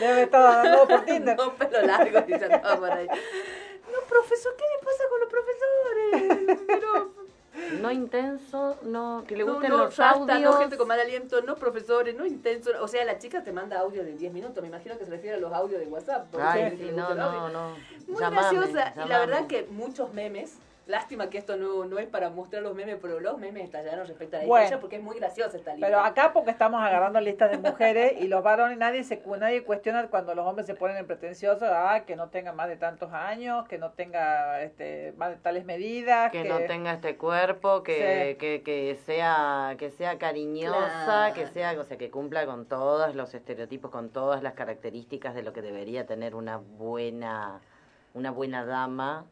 Debe 0.00 0.22
estar 0.22 0.42
dando 0.62 0.86
por 0.86 1.04
Tinder. 1.04 1.36
No 1.36 1.52
pelo 1.54 1.82
largo, 1.82 2.20
dice 2.22 2.44
andaba 2.44 2.76
por 2.76 2.90
ahí. 2.90 3.06
No, 3.06 3.98
profesor, 4.08 4.54
¿qué 4.56 4.64
le 4.64 4.78
pasa 4.84 5.04
con 5.08 5.20
los 5.20 5.28
profesores? 5.30 6.58
Pero, 6.66 7.12
No 7.80 7.90
intenso, 7.90 8.76
no, 8.82 9.24
que 9.26 9.36
le 9.36 9.44
no, 9.44 9.52
gusten 9.54 9.70
no, 9.70 9.76
los 9.78 9.96
rasta, 9.96 10.34
audios. 10.34 10.40
no 10.40 10.58
gente 10.58 10.76
con 10.76 10.88
mal 10.88 10.98
aliento, 10.98 11.40
no 11.42 11.54
profesores, 11.54 12.14
no 12.16 12.26
intensos. 12.26 12.74
O 12.80 12.88
sea, 12.88 13.04
la 13.04 13.18
chica 13.18 13.44
te 13.44 13.52
manda 13.52 13.78
audio 13.78 14.04
de 14.04 14.14
10 14.16 14.32
minutos. 14.32 14.60
Me 14.60 14.68
imagino 14.68 14.98
que 14.98 15.04
se 15.04 15.10
refiere 15.10 15.36
a 15.36 15.40
los 15.40 15.52
audios 15.52 15.80
de 15.80 15.86
WhatsApp. 15.86 16.34
Ay, 16.38 16.76
sí, 16.76 16.90
no, 16.94 17.14
no, 17.14 17.48
no. 17.50 17.70
Muy 18.08 18.20
Llamame, 18.20 18.58
graciosa. 18.58 18.94
Y 19.04 19.08
la 19.08 19.18
verdad 19.20 19.46
que 19.46 19.66
muchos 19.70 20.12
memes. 20.12 20.58
Lástima 20.86 21.30
que 21.30 21.38
esto 21.38 21.56
no, 21.56 21.86
no 21.86 21.98
es 21.98 22.06
para 22.06 22.28
mostrar 22.28 22.62
los 22.62 22.74
memes, 22.74 22.98
pero 23.00 23.18
los 23.18 23.38
memes 23.38 23.64
estallaron 23.64 24.06
respecto 24.06 24.36
a 24.36 24.40
ella 24.40 24.48
Bueno. 24.48 24.80
porque 24.80 24.96
es 24.96 25.02
muy 25.02 25.16
graciosa 25.18 25.56
esta 25.56 25.72
lista. 25.72 25.86
Pero 25.86 26.00
acá 26.00 26.32
porque 26.34 26.50
estamos 26.50 26.82
agarrando 26.82 27.20
listas 27.20 27.50
de 27.50 27.58
mujeres 27.58 28.20
y 28.20 28.28
los 28.28 28.42
varones, 28.42 28.76
nadie 28.76 29.02
se 29.02 29.22
nadie 29.38 29.64
cuestiona 29.64 30.08
cuando 30.08 30.34
los 30.34 30.46
hombres 30.46 30.66
se 30.66 30.74
ponen 30.74 30.98
en 30.98 31.06
pretenciosos, 31.06 31.68
ah, 31.72 32.02
que 32.06 32.16
no 32.16 32.28
tenga 32.28 32.52
más 32.52 32.68
de 32.68 32.76
tantos 32.76 33.12
años, 33.12 33.66
que 33.66 33.78
no 33.78 33.92
tenga 33.92 34.62
este, 34.62 35.14
más 35.16 35.30
de 35.30 35.36
tales 35.36 35.64
medidas, 35.64 36.30
que, 36.30 36.44
no 36.44 36.58
tenga 36.60 36.92
este 36.92 37.16
cuerpo, 37.16 37.82
que, 37.82 38.36
que, 38.38 38.62
que 38.62 38.94
sea 39.06 39.76
que 39.78 39.90
sea 39.90 40.18
cariñosa, 40.18 40.74
Claro. 41.04 41.34
que 41.34 41.46
sea, 41.46 41.72
o 41.80 41.84
sea, 41.84 41.96
que 41.96 42.10
cumpla 42.10 42.44
con 42.46 42.66
todos 42.66 43.14
los 43.14 43.34
estereotipos, 43.34 43.90
con 43.90 44.10
todas 44.10 44.42
las 44.42 44.52
características 44.54 45.34
de 45.34 45.42
lo 45.42 45.52
que 45.52 45.62
debería 45.62 46.06
tener 46.06 46.34
una 46.34 46.58
buena 46.58 47.60
una 48.14 48.30
buena 48.30 48.64
dama. 48.64 49.24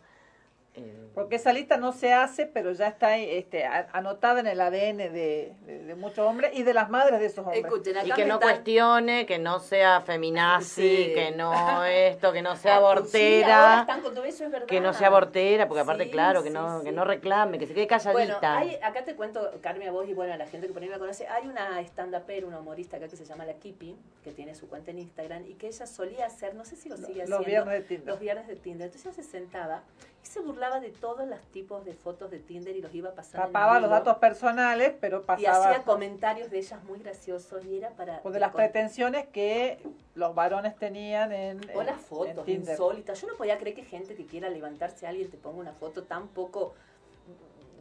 Eh, 0.75 0.99
Porque 1.15 1.37
esa 1.37 1.53
lista 1.53 1.77
no 1.77 1.93
se 1.93 2.15
hace, 2.15 2.47
pero 2.47 2.73
ya 2.73 2.87
está 2.89 3.19
este, 3.19 3.67
anotada 3.67 4.41
en 4.41 4.47
el 4.47 4.59
ADN 4.59 4.97
de, 5.13 5.53
de- 5.67 5.79
de 5.85 5.95
muchos 5.95 6.21
hombres 6.21 6.53
y 6.55 6.63
de 6.63 6.73
las 6.73 6.89
madres 6.89 7.21
de 7.21 7.27
esos 7.27 7.41
hombres. 7.45 7.63
Escuchen, 7.63 7.95
acá 7.99 8.07
y 8.07 8.13
que 8.13 8.23
me 8.23 8.29
no 8.29 8.35
están- 8.37 8.49
cuestione, 8.51 9.27
que 9.27 9.39
no 9.39 9.61
sea 9.61 10.01
feminazi, 10.01 11.05
Sí. 11.09 11.13
que 11.15 11.31
no 11.33 11.85
esto, 11.85 12.33
que 12.33 12.41
no 12.41 12.57
sea 12.57 12.77
Sí, 12.77 12.79
ahora 12.79 13.01
abortera, 13.01 13.81
están 13.83 14.01
con 14.01 14.15
todo 14.15 14.25
eso, 14.25 14.45
es 14.47 14.51
verdad. 14.51 14.67
que 14.67 14.81
no 14.81 14.95
sea 14.95 15.09
abortera, 15.09 15.69
porque 15.69 15.81
aparte 15.83 16.05
Sí, 16.05 16.11
claro, 16.11 16.43
que 16.43 16.49
sí, 16.49 16.55
no 16.55 16.79
sí. 16.79 16.85
que 16.87 16.93
no 16.93 17.05
reclame, 17.05 17.59
que 17.59 17.67
se 17.67 17.75
quede 17.75 17.87
Bueno, 18.11 18.39
calladita. 18.41 18.57
hay, 18.59 18.77
acá 18.83 19.05
te 19.05 19.15
cuento, 19.15 19.51
Carmen, 19.61 19.89
a 19.89 19.93
vos 19.93 20.09
y 20.09 20.15
bueno, 20.15 20.33
a 20.33 20.39
la 20.39 20.47
gente 20.47 20.67
que 20.69 20.73
por 20.73 20.83
ahí 20.83 20.89
la 20.89 20.99
conoce, 20.99 21.27
hay 21.29 21.47
una 21.47 21.79
stand-upera, 21.83 22.47
una 22.47 22.61
humorista 22.61 22.97
acá 22.97 23.09
que 23.09 23.17
se 23.17 23.27
llama 23.27 23.45
La 23.45 23.53
Kipi, 23.55 23.95
que 24.25 24.33
tiene 24.33 24.55
su 24.55 24.69
cuenta 24.71 24.91
en 24.91 25.01
Instagram 25.01 25.45
y 25.47 25.55
que 25.57 25.67
ella 25.67 25.87
solía 25.87 26.25
hacer, 26.25 26.55
no 26.55 26.65
sé 26.65 26.77
si 26.77 26.89
lo 26.89 26.97
sigue 26.97 27.27
Los 27.27 27.41
haciendo. 27.41 27.45
viernes 27.45 27.75
de 27.75 27.83
Tinder. 27.83 28.07
Los 28.09 28.21
viernes 28.21 28.47
de 28.47 28.57
Tinder. 28.57 28.87
Entonces 28.87 29.05
ella 29.15 29.23
se 29.23 29.31
sentaba 29.31 29.83
y 30.23 30.27
se 30.27 30.41
burlaba 30.41 30.79
de 30.81 30.91
todos 30.91 31.27
los 31.27 31.41
tipos 31.53 31.85
de 31.85 31.95
fotos 31.95 32.31
de 32.31 32.39
Tinder 32.39 32.77
y 32.77 32.81
los 32.81 32.95
iba 32.95 33.13
pasando. 33.13 33.47
en 33.47 33.53
Tapaba 33.53 33.81
los 33.81 33.91
datos 33.91 34.17
personales, 34.19 34.95
pero 35.01 35.19
Y 35.19 35.25
pasaba 35.25 35.71
hacía 35.71 35.83
comentarios 35.85 36.51
de 36.51 36.59
ellas 36.59 36.83
muy 36.85 37.01
graciosos 37.01 37.65
y 37.65 37.79
era 37.79 37.91
para... 37.91 38.21
o 38.23 38.31
de 38.31 38.39
las 38.41 38.53
con- 38.53 38.59
pretensiones 38.61 39.27
que 39.29 39.79
los 40.15 40.35
varones 40.35 40.77
tenían 40.77 41.33
en, 41.33 41.61
O 41.75 41.81
en- 41.81 41.87
las 41.87 41.97
en 41.99 42.05
fotos 42.05 42.45
Tinder. 42.45 42.71
insólitas. 42.73 43.21
Yo 43.21 43.27
no 43.29 43.37
podía 43.37 43.59
creer 43.59 43.75
que 43.75 43.83
gente 43.85 44.15
que 44.15 44.25
quiera 44.27 44.49
levantarse 44.49 45.07
a 45.07 45.09
alguien 45.11 45.31
te 45.31 45.37
ponga 45.39 45.59
una 45.59 45.73
foto 45.73 46.05
tan 46.05 46.29
poco 46.29 46.75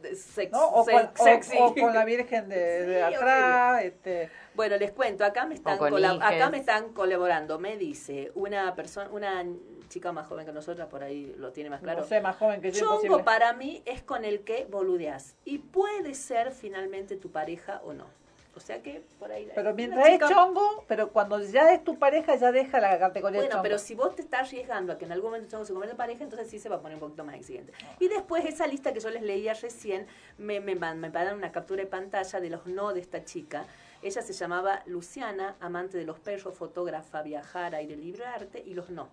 de 0.02 0.16
sex- 0.16 0.50
¿no? 0.50 0.68
O, 0.68 0.84
sex- 0.84 1.10
con, 1.16 1.20
o- 1.20 1.24
sexy. 1.24 1.56
o 1.60 1.74
con 1.76 1.94
la 1.94 2.04
Virgen 2.04 2.48
de, 2.48 2.56
de 2.86 3.06
Sí, 3.08 3.14
atrás. 3.14 3.84
Este, 3.84 4.30
Bueno, 4.54 4.76
les 4.76 4.90
cuento, 4.90 5.24
acá 5.24 5.46
me 5.46 5.54
están 5.54 5.74
acá 6.20 6.50
me 6.50 6.58
están 6.58 6.92
colaborando. 6.92 7.60
Me 7.60 7.76
dice 7.76 8.32
una 8.34 8.74
persona, 8.74 9.08
una 9.10 9.44
chica 9.92 10.10
más 10.12 10.26
joven 10.26 10.46
que 10.46 10.52
nosotras, 10.52 10.88
por 10.88 11.02
ahí 11.02 11.34
lo 11.38 11.52
tiene 11.52 11.68
más 11.70 11.80
claro. 11.82 12.00
No 12.00 12.06
sé, 12.06 12.20
más 12.20 12.36
joven 12.36 12.60
que 12.60 12.70
yo, 12.72 12.80
Chongo 12.80 12.94
imposible. 12.94 13.24
para 13.24 13.52
mí 13.52 13.82
es 13.84 14.02
con 14.02 14.24
el 14.24 14.40
que 14.40 14.64
boludeas 14.70 15.36
y 15.44 15.58
puede 15.58 16.14
ser 16.14 16.52
finalmente 16.52 17.16
tu 17.16 17.30
pareja 17.30 17.80
o 17.84 17.92
no. 17.92 18.06
O 18.54 18.60
sea 18.60 18.82
que 18.82 19.02
por 19.18 19.32
ahí. 19.32 19.50
Pero 19.54 19.72
mientras 19.74 20.06
es 20.08 20.18
chongo, 20.28 20.84
pero 20.86 21.08
cuando 21.10 21.40
ya 21.40 21.72
es 21.72 21.82
tu 21.84 21.98
pareja, 21.98 22.36
ya 22.36 22.52
deja 22.52 22.80
la 22.80 22.98
categoría 22.98 23.40
de 23.40 23.46
Bueno, 23.46 23.52
chongo. 23.52 23.62
pero 23.62 23.78
si 23.78 23.94
vos 23.94 24.14
te 24.14 24.20
estás 24.20 24.48
arriesgando 24.48 24.92
a 24.92 24.98
que 24.98 25.06
en 25.06 25.12
algún 25.12 25.30
momento 25.30 25.48
Chongo 25.50 25.64
se 25.64 25.72
convierta 25.72 25.92
en 25.92 25.96
pareja, 25.96 26.24
entonces 26.24 26.50
sí 26.50 26.58
se 26.58 26.68
va 26.68 26.76
a 26.76 26.80
poner 26.80 26.96
un 26.96 27.00
poquito 27.00 27.24
más 27.24 27.34
exigente. 27.36 27.72
Y 27.98 28.08
después 28.08 28.44
esa 28.44 28.66
lista 28.66 28.92
que 28.92 29.00
yo 29.00 29.08
les 29.08 29.22
leía 29.22 29.54
recién, 29.54 30.06
me, 30.36 30.60
me, 30.60 30.74
me 30.74 30.94
mandaron 30.94 31.38
una 31.38 31.50
captura 31.50 31.82
de 31.82 31.88
pantalla 31.88 32.40
de 32.40 32.50
los 32.50 32.66
no 32.66 32.92
de 32.92 33.00
esta 33.00 33.24
chica. 33.24 33.64
Ella 34.02 34.20
se 34.20 34.32
llamaba 34.34 34.82
Luciana, 34.84 35.56
amante 35.60 35.96
de 35.96 36.04
los 36.04 36.18
perros, 36.18 36.54
fotógrafa, 36.54 37.22
viajar, 37.22 37.74
aire 37.74 37.96
libre, 37.96 38.26
arte, 38.26 38.62
y 38.66 38.74
los 38.74 38.90
no. 38.90 39.08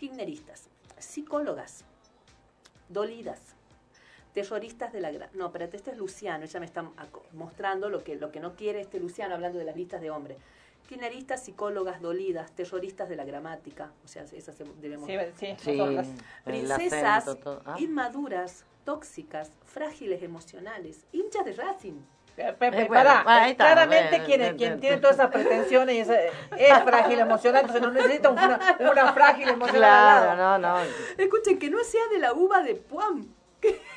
Kirchneristas, 0.00 0.70
psicólogas, 0.96 1.84
dolidas, 2.88 3.38
terroristas 4.32 4.94
de 4.94 5.02
la. 5.02 5.12
No, 5.34 5.48
espérate, 5.48 5.76
este 5.76 5.90
es 5.90 5.98
Luciano, 5.98 6.44
ella 6.44 6.58
me 6.58 6.64
está 6.64 6.90
mostrando 7.34 7.90
lo 7.90 8.02
que, 8.02 8.16
lo 8.16 8.32
que 8.32 8.40
no 8.40 8.56
quiere 8.56 8.80
este 8.80 8.98
Luciano 8.98 9.34
hablando 9.34 9.58
de 9.58 9.66
las 9.66 9.76
listas 9.76 10.00
de 10.00 10.10
hombres. 10.10 10.38
Kirchneristas, 10.88 11.44
psicólogas 11.44 12.00
dolidas, 12.00 12.50
terroristas 12.52 13.10
de 13.10 13.16
la 13.16 13.26
gramática, 13.26 13.92
o 14.02 14.08
sea, 14.08 14.22
esas 14.22 14.56
debemos... 14.80 15.06
Sí, 15.06 15.16
sí, 15.36 15.54
Sí, 15.58 15.78
Princesas 16.44 17.28
acento. 17.28 17.60
Ah. 17.66 17.76
inmaduras, 17.78 18.64
tóxicas, 18.86 19.52
frágiles 19.66 20.22
emocionales, 20.22 21.04
hinchas 21.12 21.44
de 21.44 21.52
Racing. 21.52 22.00
Pe- 22.40 22.70
pe- 22.70 22.82
Eh, 22.82 22.84
bueno, 22.88 23.10
está, 23.10 23.54
claramente 23.54 24.10
bueno, 24.20 24.24
quien, 24.26 24.56
quien 24.56 24.80
tiene 24.80 24.96
todas 24.96 25.16
esas 25.16 25.30
pretensiones 25.30 25.94
y 25.94 25.98
esa- 26.00 26.20
es 26.22 26.32
frágil 26.84 27.18
emocional, 27.20 27.60
entonces 27.62 27.82
no 27.82 27.90
necesita 27.92 28.30
una, 28.30 28.58
una 28.78 29.12
frágil 29.12 29.48
emocional 29.48 29.80
Claro, 29.80 30.30
al 30.30 30.38
lado. 30.38 30.58
no, 30.58 30.74
no. 30.76 30.80
Escuchen, 31.18 31.58
que 31.58 31.68
no 31.70 31.82
sea 31.84 32.02
de 32.12 32.18
la 32.18 32.32
uva 32.32 32.62
de 32.62 32.74
Puam. 32.76 33.26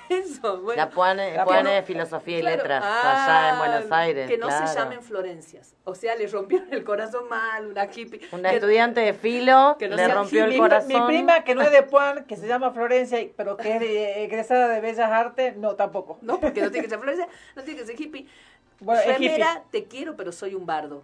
¿Qué 0.07 0.17
es 0.19 0.31
eso? 0.31 0.61
Bueno, 0.61 0.81
La 0.81 0.89
Puane, 0.89 1.33
La 1.35 1.45
Puane- 1.45 1.71
de 1.75 1.83
Filosofía 1.83 2.37
y 2.39 2.41
claro, 2.41 2.57
Letras, 2.57 2.83
ah, 2.85 3.25
allá 3.25 3.49
en 3.53 3.57
Buenos 3.59 3.91
Aires. 3.91 4.29
Que 4.29 4.37
no 4.37 4.49
se 4.51 4.75
llamen 4.75 5.01
Florencias. 5.01 5.75
O 5.83 5.95
sea, 5.95 6.15
le 6.15 6.27
rompieron 6.27 6.71
el 6.73 6.83
corazón 6.83 7.27
mal, 7.29 7.67
una 7.67 7.85
hippie. 7.85 8.21
Una 8.31 8.49
Que- 8.49 8.55
estudiante 8.55 8.99
de 9.01 9.13
filo 9.13 9.75
que 9.79 9.87
no 9.87 9.95
le 9.95 10.07
rompió 10.07 10.45
el 10.45 10.51
mi, 10.51 10.57
corazón. 10.57 10.87
mi 10.89 11.01
prima, 11.07 11.43
que 11.43 11.55
no 11.55 11.61
es 11.61 11.71
de 11.71 11.83
Puan, 11.83 12.25
que 12.25 12.35
se 12.37 12.47
llama 12.47 12.71
Florencia, 12.71 13.19
pero 13.35 13.57
que 13.57 13.73
es 13.75 13.79
de- 13.79 14.23
egresada 14.23 14.67
de 14.69 14.81
Bellas 14.81 15.09
Artes, 15.11 15.55
no, 15.57 15.75
tampoco. 15.75 16.17
No, 16.21 16.39
porque 16.39 16.61
no 16.61 16.69
tiene 16.71 16.85
que 16.85 16.89
ser 16.89 16.99
Florencia, 16.99 17.27
no 17.55 17.63
tiene 17.63 17.79
que 17.79 17.85
ser 17.85 17.99
hippie. 17.99 18.27
Bueno, 18.79 19.01
Remera, 19.05 19.63
te 19.71 19.85
quiero, 19.85 20.15
pero 20.15 20.31
soy 20.31 20.55
un 20.55 20.65
bardo. 20.65 21.03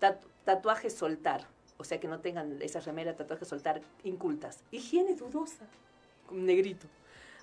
Tatu- 0.00 0.26
tatuaje 0.44 0.88
soltar. 0.90 1.46
O 1.76 1.84
sea, 1.84 1.98
que 2.00 2.08
no 2.08 2.20
tengan 2.20 2.60
esa 2.62 2.80
remera, 2.80 3.14
tatuaje 3.16 3.44
soltar, 3.44 3.80
incultas. 4.04 4.62
Higiene 4.70 5.14
dudosa. 5.14 5.64
Negrito. 6.30 6.86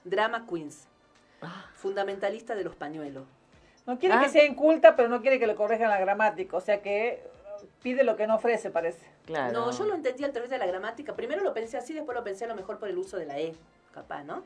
Drama 0.10 0.46
queens. 0.50 0.88
Fundamentalista 1.76 2.56
de 2.56 2.64
los 2.64 2.76
pañuelos. 2.76 3.26
No 3.86 3.98
quiere 4.00 4.16
Ah. 4.16 4.22
que 4.22 4.30
sea 4.30 4.44
inculta, 4.46 4.96
pero 4.96 5.08
no 5.10 5.22
quiere 5.22 5.40
que 5.40 5.48
le 5.48 5.56
corrijan 5.56 5.90
la 5.90 6.00
gramática, 6.00 6.58
o 6.58 6.62
sea 6.62 6.82
que 6.82 7.24
uh, 7.62 7.66
pide 7.82 8.04
lo 8.04 8.16
que 8.18 8.28
no 8.28 8.36
ofrece, 8.36 8.70
parece. 8.70 9.06
Claro. 9.26 9.54
No, 9.54 9.72
yo 9.72 9.86
lo 9.86 9.94
entendí 9.96 10.24
al 10.24 10.32
través 10.34 10.50
de 10.50 10.58
la 10.58 10.66
gramática. 10.66 11.16
Primero 11.16 11.42
lo 11.44 11.54
pensé 11.54 11.78
así, 11.78 11.94
después 11.94 12.18
lo 12.18 12.24
pensé 12.24 12.46
a 12.46 12.48
lo 12.48 12.56
mejor 12.56 12.80
por 12.80 12.90
el 12.90 12.98
uso 12.98 13.18
de 13.18 13.26
la 13.26 13.40
E, 13.40 13.54
capaz, 13.94 14.24
¿no? 14.24 14.44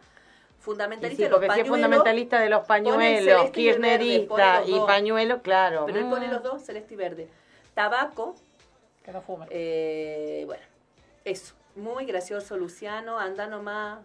Fundamentalista 0.60 1.18
sí, 1.18 1.24
de 1.24 1.30
los 1.30 1.40
porque 1.40 1.48
si 1.54 1.60
es 1.62 1.64
pañuelos. 1.64 1.76
fundamentalista 1.88 2.40
de 2.40 2.50
los 2.50 2.66
pañuelos, 2.68 3.48
y 3.48 3.52
kirchnerista 3.52 4.64
y 4.66 4.80
pañuelo, 4.82 5.42
claro. 5.42 5.86
Pero 5.88 6.00
él 6.00 6.06
pone 6.10 6.28
Mm. 6.28 6.32
los 6.32 6.44
dos, 6.44 6.62
celeste 6.64 6.94
y 6.94 6.98
verde. 6.98 7.28
Tabaco, 7.74 8.36
Que 9.04 9.12
no 9.12 9.22
fume. 9.22 9.48
eh, 9.50 10.44
bueno, 10.46 10.64
eso. 11.26 11.56
Muy 11.76 12.06
gracioso, 12.06 12.58
Luciano. 12.58 13.18
Anda 13.18 13.48
nomás. 13.48 14.00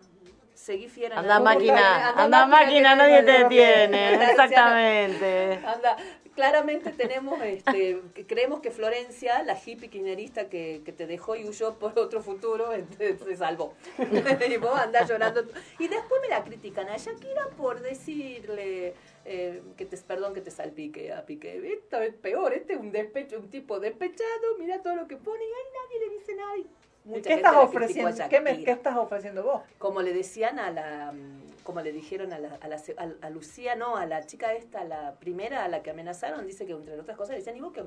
Seguí 0.57 0.89
fiera. 0.89 1.19
Anda 1.19 1.39
máquina, 1.39 2.09
Anda 2.09 2.25
anda 2.25 2.47
máquina, 2.47 2.97
nadie 2.97 3.23
te 3.23 3.33
detiene. 3.45 4.15
Exactamente. 4.31 5.61
Anda, 5.65 5.97
claramente 6.35 6.93
tenemos, 6.93 7.41
este, 7.43 8.01
creemos 8.27 8.61
que 8.61 8.71
Florencia, 8.71 9.43
la 9.43 9.55
hippie 9.55 9.91
kirchnerista 9.91 10.49
que, 10.49 10.81
que 10.83 10.93
te 10.93 11.07
dejó 11.07 11.37
y 11.37 11.47
huyó 11.47 11.75
por 11.79 11.99
otro 11.99 12.23
futuro, 12.23 12.73
este, 12.73 13.19
se 13.19 13.37
salvó. 13.37 13.75
y 14.49 14.57
vos 14.57 14.79
andás 14.79 15.09
llorando. 15.09 15.43
Y 15.79 15.89
después 15.89 16.23
me 16.23 16.29
la 16.29 16.43
critican 16.43 16.89
a 16.89 16.97
Shakira 16.97 17.49
por 17.59 17.81
decirle 17.81 18.95
eh, 19.27 19.63
que 19.77 19.85
te, 19.85 19.99
perdón 19.99 20.33
que 20.33 20.41
te 20.41 20.51
salpique 20.51 21.13
a 21.13 21.27
Piqué. 21.27 21.75
Esta 21.75 22.03
es 22.03 22.15
peor, 22.15 22.55
este 22.55 22.75
es 22.75 22.81
un 22.81 22.93
despecho, 22.93 23.39
un 23.39 23.51
tipo 23.51 23.79
despechado, 23.79 24.57
mira 24.59 24.81
todo 24.81 24.95
lo 24.95 25.07
que 25.07 25.17
pone 25.17 25.43
y 25.43 25.49
ahí 25.49 25.73
nadie 25.83 26.09
le 26.09 26.19
dice 26.19 26.35
nada. 26.35 26.86
Mucha 27.07 27.23
qué 27.23 27.29
gente 27.35 27.49
estás 27.49 27.65
ofreciendo? 27.65 28.29
¿Qué, 28.29 28.41
me- 28.41 28.65
qué 28.65 28.71
estás 28.73 28.97
ofreciendo 28.97 29.45
vos? 29.45 29.63
Como 29.79 30.03
le 30.03 30.13
decían 30.13 30.59
a 30.59 30.71
la, 30.73 31.15
como 31.63 31.81
le 31.81 31.93
dijeron 31.93 32.33
a, 32.33 32.39
la, 32.41 32.59
a, 32.61 32.67
la 32.69 32.83
a- 33.23 33.31
Lucía, 33.31 33.77
no, 33.77 33.97
a 33.97 34.07
la 34.07 34.27
chica 34.27 34.53
esta, 34.55 34.83
la 34.85 35.15
primera 35.21 35.65
a 35.65 35.69
la 35.69 35.83
que 35.85 35.91
amenazaron, 35.91 36.45
dice 36.47 36.67
que 36.67 36.73
entre 36.73 36.99
otras 36.99 37.17
cosas 37.17 37.31
le 37.35 37.37
decían, 37.39 37.57
¿y 37.57 37.61
vos 37.61 37.73
qué, 37.73 37.85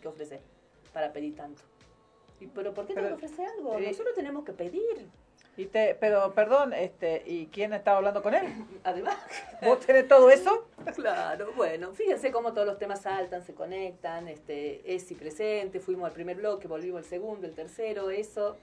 qué 0.00 0.08
ofreces 0.08 0.40
para 0.92 1.12
pedir 1.12 1.34
tanto? 1.34 1.62
¿Y, 2.38 2.46
¿Pero 2.46 2.72
por 2.72 2.86
qué 2.86 2.94
tengo 2.94 3.08
Pero, 3.08 3.18
que 3.18 3.26
ofrecer 3.26 3.46
algo? 3.56 3.76
eh, 3.76 3.88
Nosotros 3.88 4.14
tenemos 4.14 4.44
que 4.44 4.52
pedir. 4.52 5.08
Y 5.56 5.66
te, 5.66 5.94
pero, 6.00 6.32
perdón, 6.32 6.72
este, 6.72 7.22
¿y 7.26 7.46
quién 7.48 7.72
estaba 7.74 7.98
hablando 7.98 8.22
con 8.22 8.34
él? 8.34 8.46
Además, 8.84 9.16
¿Vos 9.62 9.80
tenés 9.80 10.08
todo 10.08 10.30
eso? 10.30 10.68
Claro, 10.94 11.52
bueno, 11.54 11.92
fíjense 11.92 12.30
cómo 12.32 12.52
todos 12.54 12.66
los 12.66 12.78
temas 12.78 13.02
saltan, 13.02 13.42
se 13.42 13.54
conectan, 13.54 14.28
este, 14.28 14.80
es 14.94 15.10
y 15.10 15.14
presente, 15.14 15.80
fuimos 15.80 16.06
al 16.06 16.12
primer 16.12 16.36
bloque, 16.36 16.66
volvimos 16.68 16.98
al 17.00 17.04
segundo, 17.04 17.46
el 17.46 17.54
tercero, 17.54 18.08
eso, 18.10 18.56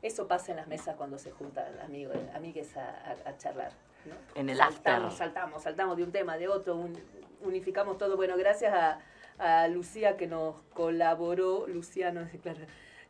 eso 0.00 0.26
pasa 0.26 0.52
en 0.52 0.56
las 0.56 0.68
mesas 0.68 0.96
cuando 0.96 1.18
se 1.18 1.30
juntan 1.32 1.78
amigos, 1.80 2.16
amigues 2.34 2.74
a, 2.76 2.88
a- 2.88 3.28
a 3.30 3.36
charlar. 3.36 3.72
¿no? 4.06 4.14
En 4.40 4.48
el 4.48 4.56
saltamos, 4.56 5.14
saltamos, 5.16 5.62
saltamos 5.62 5.96
de 5.98 6.04
un 6.04 6.12
tema, 6.12 6.38
de 6.38 6.48
otro, 6.48 6.76
un- 6.76 6.98
unificamos 7.42 7.98
todo. 7.98 8.16
Bueno, 8.16 8.36
gracias 8.38 8.72
a, 8.72 9.00
a 9.38 9.68
Lucía 9.68 10.16
que 10.16 10.26
nos 10.26 10.54
colaboró, 10.72 11.66
Luciano, 11.66 12.26
claro, 12.42 12.60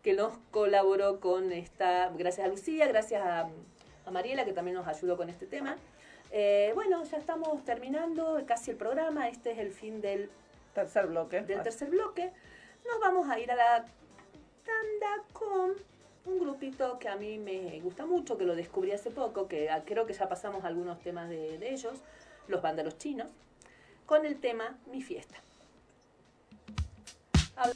que 0.03 0.15
nos 0.15 0.33
colaboró 0.51 1.21
con 1.21 1.53
esta, 1.53 2.09
gracias 2.11 2.47
a 2.47 2.49
Lucía, 2.51 2.87
gracias 2.89 3.23
a, 3.23 3.51
a 4.07 4.11
Mariela 4.11 4.45
que 4.45 4.53
también 4.53 4.77
nos 4.77 4.87
ayudó 4.87 5.17
con 5.17 5.29
este 5.29 5.47
tema. 5.47 5.77
Eh, 6.31 6.73
bueno, 6.75 7.03
ya 7.05 7.19
estamos 7.19 7.65
terminando 7.65 8.41
casi 8.47 8.71
el 8.71 8.77
programa, 8.77 9.29
este 9.29 9.51
es 9.53 9.59
el 9.59 9.73
fin 9.73 10.01
del 10.01 10.31
tercer 10.75 11.07
bloque. 11.09 11.43
Del 11.43 11.63
tercer 11.63 11.91
bloque. 11.91 12.33
Nos 12.87 13.01
vamos 13.01 13.29
a 13.29 13.39
ir 13.39 13.51
a 13.51 13.57
la 13.57 13.85
tanda 14.65 15.25
con 15.33 15.73
un 16.27 16.39
grupito 16.39 16.99
que 16.99 17.09
a 17.09 17.17
mí 17.17 17.39
me 17.39 17.81
gusta 17.81 18.07
mucho, 18.07 18.39
que 18.39 18.45
lo 18.45 18.55
descubrí 18.55 18.93
hace 18.93 19.11
poco, 19.11 19.49
que 19.49 19.69
creo 19.85 20.07
que 20.07 20.13
ya 20.13 20.29
pasamos 20.29 20.65
algunos 20.65 21.01
temas 21.01 21.29
de, 21.29 21.59
de 21.59 21.73
ellos, 21.73 21.95
los 22.49 22.63
banderos 22.63 22.97
chinos, 22.97 23.29
con 24.07 24.25
el 24.25 24.39
tema 24.41 24.79
Mi 24.91 25.03
Fiesta. 25.03 25.37
Habla- 27.57 27.75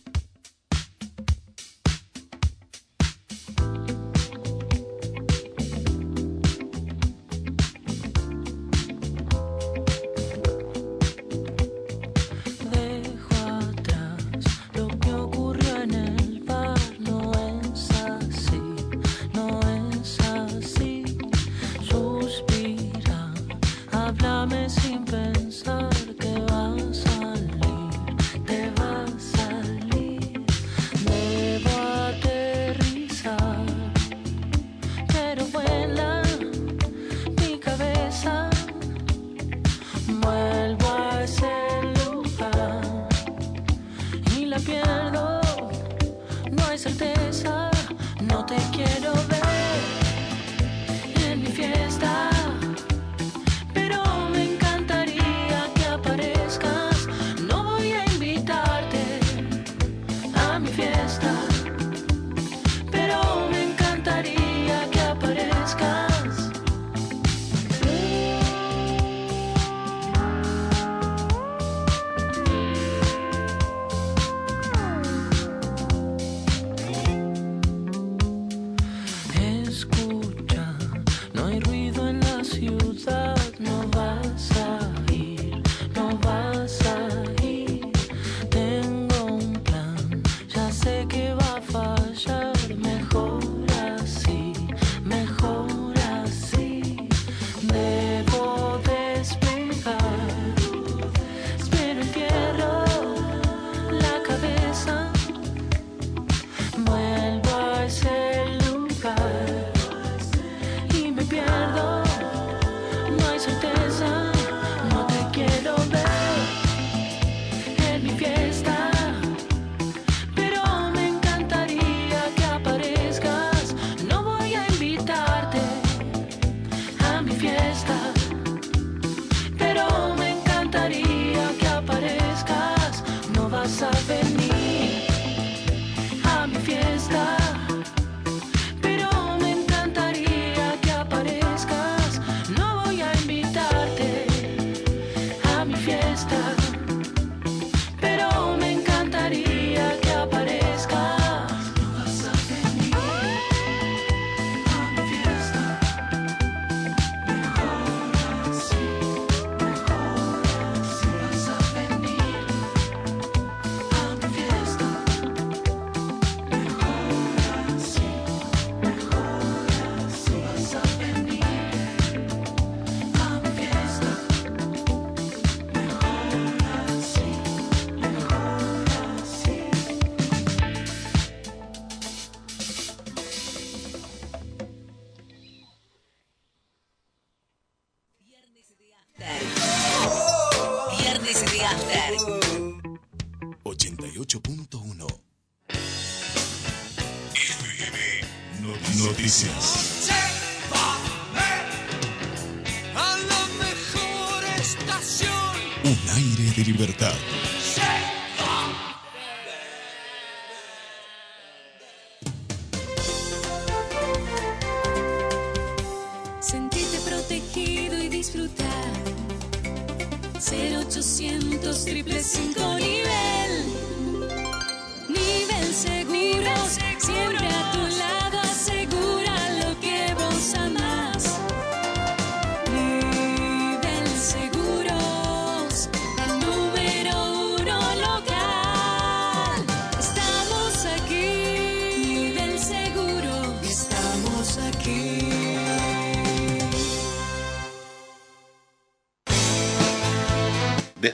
libertad. 206.86 207.33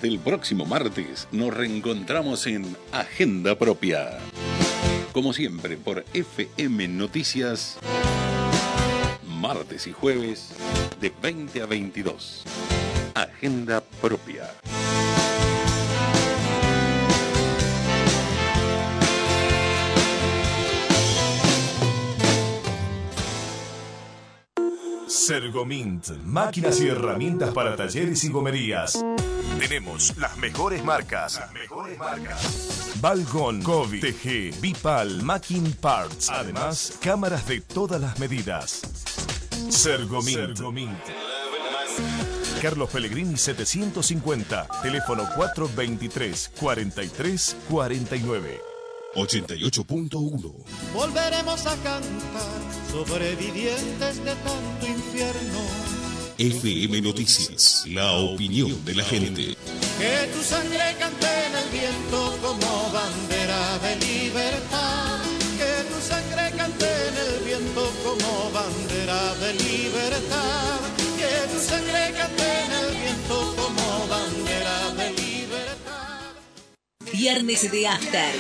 Desde 0.01 0.14
el 0.14 0.20
próximo 0.20 0.64
martes 0.64 1.28
nos 1.31 1.52
reencontramos 1.52 2.47
en 2.47 2.74
Agenda 2.90 3.59
Propia. 3.59 4.18
Como 5.12 5.35
siempre 5.35 5.77
por 5.77 6.06
FM 6.14 6.89
Noticias, 6.89 7.78
martes 9.27 9.86
y 9.86 9.93
jueves 9.93 10.55
de 11.02 11.12
20 11.20 11.60
a 11.60 11.66
22. 11.66 12.44
Agenda 13.14 13.82
Propia. 14.01 14.48
Sergomint, 25.06 26.09
máquinas 26.24 26.81
y 26.81 26.89
herramientas 26.89 27.52
para 27.52 27.77
talleres 27.77 28.24
y 28.24 28.31
gomerías. 28.31 29.05
Tenemos 29.59 30.16
las 30.16 30.36
mejores 30.39 30.85
marcas. 30.85 31.36
Las 31.36 31.52
mejores 31.52 31.98
marcas. 31.98 32.93
Balgon, 33.01 33.62
Covid, 33.62 34.01
TG, 34.01 34.60
Bipal, 34.60 35.22
Macking 35.22 35.72
Parts. 35.74 36.31
Además, 36.31 36.98
cámaras 37.01 37.47
de 37.47 37.60
todas 37.60 38.01
las 38.01 38.18
medidas. 38.18 38.82
Sergomint. 39.68 40.56
Sergomint. 40.56 40.98
Carlos 42.60 42.90
Pellegrini 42.90 43.36
750, 43.36 44.68
teléfono 44.82 45.24
423 45.35 46.51
43 46.60 47.56
49. 47.68 48.60
88.1 49.14 50.55
Volveremos 50.94 51.66
a 51.66 51.74
cantar, 51.77 52.10
sobrevivientes 52.93 54.24
de 54.24 54.35
tanto 54.36 54.86
infierno. 54.86 55.80
FM 56.41 57.03
Noticias, 57.03 57.85
la 57.87 58.12
opinión 58.12 58.83
de 58.87 58.95
la 58.95 59.05
gente. 59.05 59.55
Que 59.99 60.27
tu 60.33 60.43
sangre 60.43 60.97
cante 60.99 61.27
en 61.27 61.55
el 61.55 61.69
viento 61.69 62.39
como 62.41 62.91
bandera 62.91 63.77
de 63.81 63.97
libertad. 63.97 65.21
Que 65.59 65.85
tu 65.93 66.01
sangre 66.01 66.51
cante 66.57 66.87
en 66.87 67.17
el 67.19 67.45
viento 67.45 67.93
como 68.03 68.51
bandera 68.53 69.35
de 69.35 69.53
libertad. 69.53 70.81
Que 71.19 71.53
tu 71.53 71.61
sangre 71.61 72.15
cante 72.17 72.49
en 72.65 72.73
el 72.73 72.97
viento 73.03 73.55
como 73.59 74.07
bandera 74.09 74.91
de 74.97 75.11
libertad. 75.21 76.33
Viernes 77.12 77.71
de 77.71 77.87
After. 77.87 78.35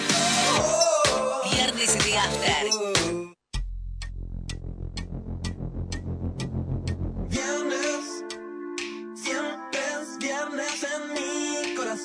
Viernes 1.52 2.02
de 2.02 2.16
After. 2.16 2.89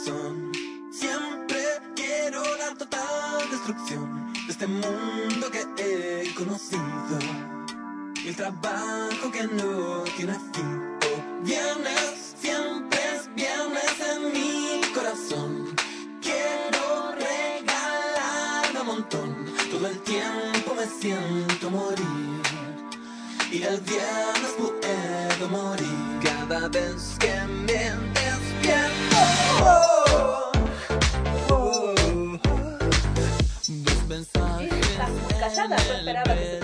Siempre 0.05 1.65
quiero 1.95 2.43
la 2.57 2.75
total 2.77 3.49
destrucción 3.49 4.31
de 4.45 4.51
este 4.51 4.67
mundo 4.67 5.49
que 5.51 5.65
he 5.79 6.31
conocido. 6.35 7.17
Y 8.23 8.27
el 8.27 8.35
trabajo 8.35 9.31
que 9.31 9.47
no 9.47 10.03
tiene 10.15 10.33
fin. 10.53 10.99
Viernes, 11.41 12.35
siempre 12.39 12.99
es 13.15 13.33
viernes 13.33 13.95
en 14.13 14.31
mi 14.31 14.81
corazón. 14.93 15.75
Quiero 16.21 17.11
regalarme 17.13 18.81
un 18.81 18.85
montón. 18.85 19.45
Todo 19.71 19.87
el 19.87 19.99
tiempo 20.01 20.75
me 20.75 20.85
siento 20.85 21.71
morir. 21.71 22.43
Y 23.51 23.63
el 23.63 23.79
viernes 23.81 24.53
puedo 24.55 25.49
morir 25.49 26.19
cada 26.23 26.67
vez 26.67 27.15
que 27.19 27.33
me 27.47 27.73
despierto. 27.73 28.54
Callada, 35.39 35.75
esperaba 35.75 36.33
que 36.35 36.45
se 36.45 36.57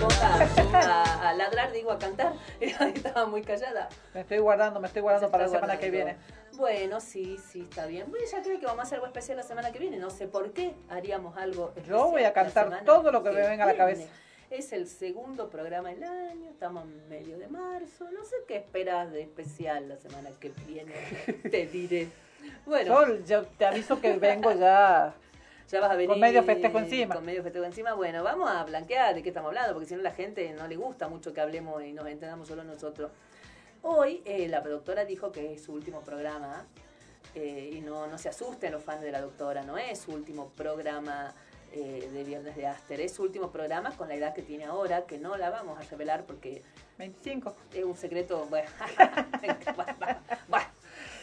ponga 0.62 1.02
a, 1.02 1.28
a 1.30 1.34
ladrar, 1.34 1.72
digo, 1.72 1.90
a 1.92 1.98
cantar. 1.98 2.32
Estaba 2.60 3.26
muy 3.26 3.42
callada. 3.42 3.88
Me 4.14 4.20
estoy 4.20 4.38
guardando, 4.38 4.80
me 4.80 4.86
estoy 4.88 5.02
guardando 5.02 5.28
Se 5.28 5.30
para 5.32 5.44
la 5.44 5.50
semana 5.50 5.78
que 5.78 5.90
viene. 5.90 6.16
guardando. 6.16 6.58
Bueno, 6.58 7.00
sí, 7.00 7.38
sí, 7.50 7.66
está 7.68 7.86
bien. 7.86 8.10
Bueno, 8.10 8.24
ya 8.30 8.42
creo 8.42 8.58
que 8.60 8.66
vamos 8.66 8.80
a 8.80 8.82
hacer 8.82 8.96
algo 8.96 9.06
especial 9.06 9.36
la 9.38 9.42
semana 9.42 9.72
que 9.72 9.78
viene. 9.78 9.96
No 9.98 10.10
sé 10.10 10.28
por 10.28 10.52
qué 10.52 10.74
haríamos 10.88 11.36
algo 11.36 11.68
especial. 11.68 11.96
Yo 11.96 12.10
voy 12.10 12.24
a 12.24 12.32
cantar 12.32 12.84
todo 12.84 13.10
lo 13.10 13.22
que 13.22 13.30
me 13.30 13.40
venga 13.40 13.64
a 13.64 13.68
la 13.68 13.76
cabeza. 13.76 14.04
Es 14.52 14.74
el 14.74 14.86
segundo 14.86 15.48
programa 15.48 15.88
del 15.88 16.04
año, 16.04 16.50
estamos 16.50 16.84
en 16.84 17.08
medio 17.08 17.38
de 17.38 17.48
marzo. 17.48 18.10
No 18.10 18.22
sé 18.22 18.36
qué 18.46 18.56
esperas 18.56 19.10
de 19.10 19.22
especial 19.22 19.88
la 19.88 19.96
semana 19.96 20.28
que 20.38 20.52
viene. 20.66 20.92
Te 21.50 21.66
diré. 21.68 22.08
Bueno, 22.66 23.06
Yo, 23.06 23.24
yo 23.24 23.46
te 23.46 23.64
aviso 23.64 23.98
que 23.98 24.18
vengo 24.18 24.52
ya. 24.52 25.14
ya 25.70 25.80
vas 25.80 25.90
a 25.90 25.94
venir 25.94 26.10
Con 26.10 26.20
medio 26.20 26.42
festejo 26.42 26.78
encima. 26.80 27.14
Con 27.14 27.24
medio 27.24 27.42
festejo 27.42 27.64
encima. 27.64 27.94
Bueno, 27.94 28.22
vamos 28.22 28.50
a 28.50 28.62
blanquear 28.64 29.14
de 29.14 29.22
qué 29.22 29.30
estamos 29.30 29.48
hablando, 29.48 29.72
porque 29.72 29.88
si 29.88 29.94
no 29.94 30.02
la 30.02 30.12
gente 30.12 30.52
no 30.52 30.68
le 30.68 30.76
gusta 30.76 31.08
mucho 31.08 31.32
que 31.32 31.40
hablemos 31.40 31.82
y 31.82 31.94
nos 31.94 32.06
entendamos 32.06 32.46
solo 32.46 32.62
nosotros. 32.62 33.10
Hoy 33.80 34.20
eh, 34.26 34.48
la 34.48 34.60
doctora 34.60 35.06
dijo 35.06 35.32
que 35.32 35.54
es 35.54 35.62
su 35.62 35.72
último 35.72 36.02
programa 36.02 36.66
eh, 37.34 37.70
y 37.72 37.80
no, 37.80 38.06
no 38.06 38.18
se 38.18 38.28
asusten 38.28 38.70
los 38.72 38.84
fans 38.84 39.00
de 39.00 39.12
la 39.12 39.22
doctora, 39.22 39.62
no 39.62 39.78
es 39.78 40.00
su 40.00 40.12
último 40.12 40.50
programa 40.54 41.32
eh, 41.72 42.08
de 42.12 42.24
Viernes 42.24 42.56
de 42.56 42.66
Aster, 42.66 43.00
es 43.00 43.14
su 43.14 43.22
último 43.22 43.50
programa 43.50 43.96
con 43.96 44.08
la 44.08 44.14
edad 44.14 44.34
que 44.34 44.42
tiene 44.42 44.64
ahora, 44.64 45.06
que 45.06 45.18
no 45.18 45.36
la 45.36 45.50
vamos 45.50 45.78
a 45.78 45.82
revelar 45.82 46.24
porque 46.26 46.62
25. 46.98 47.56
es 47.74 47.84
un 47.84 47.96
secreto, 47.96 48.46
bueno, 48.50 48.68
bueno, 50.48 50.66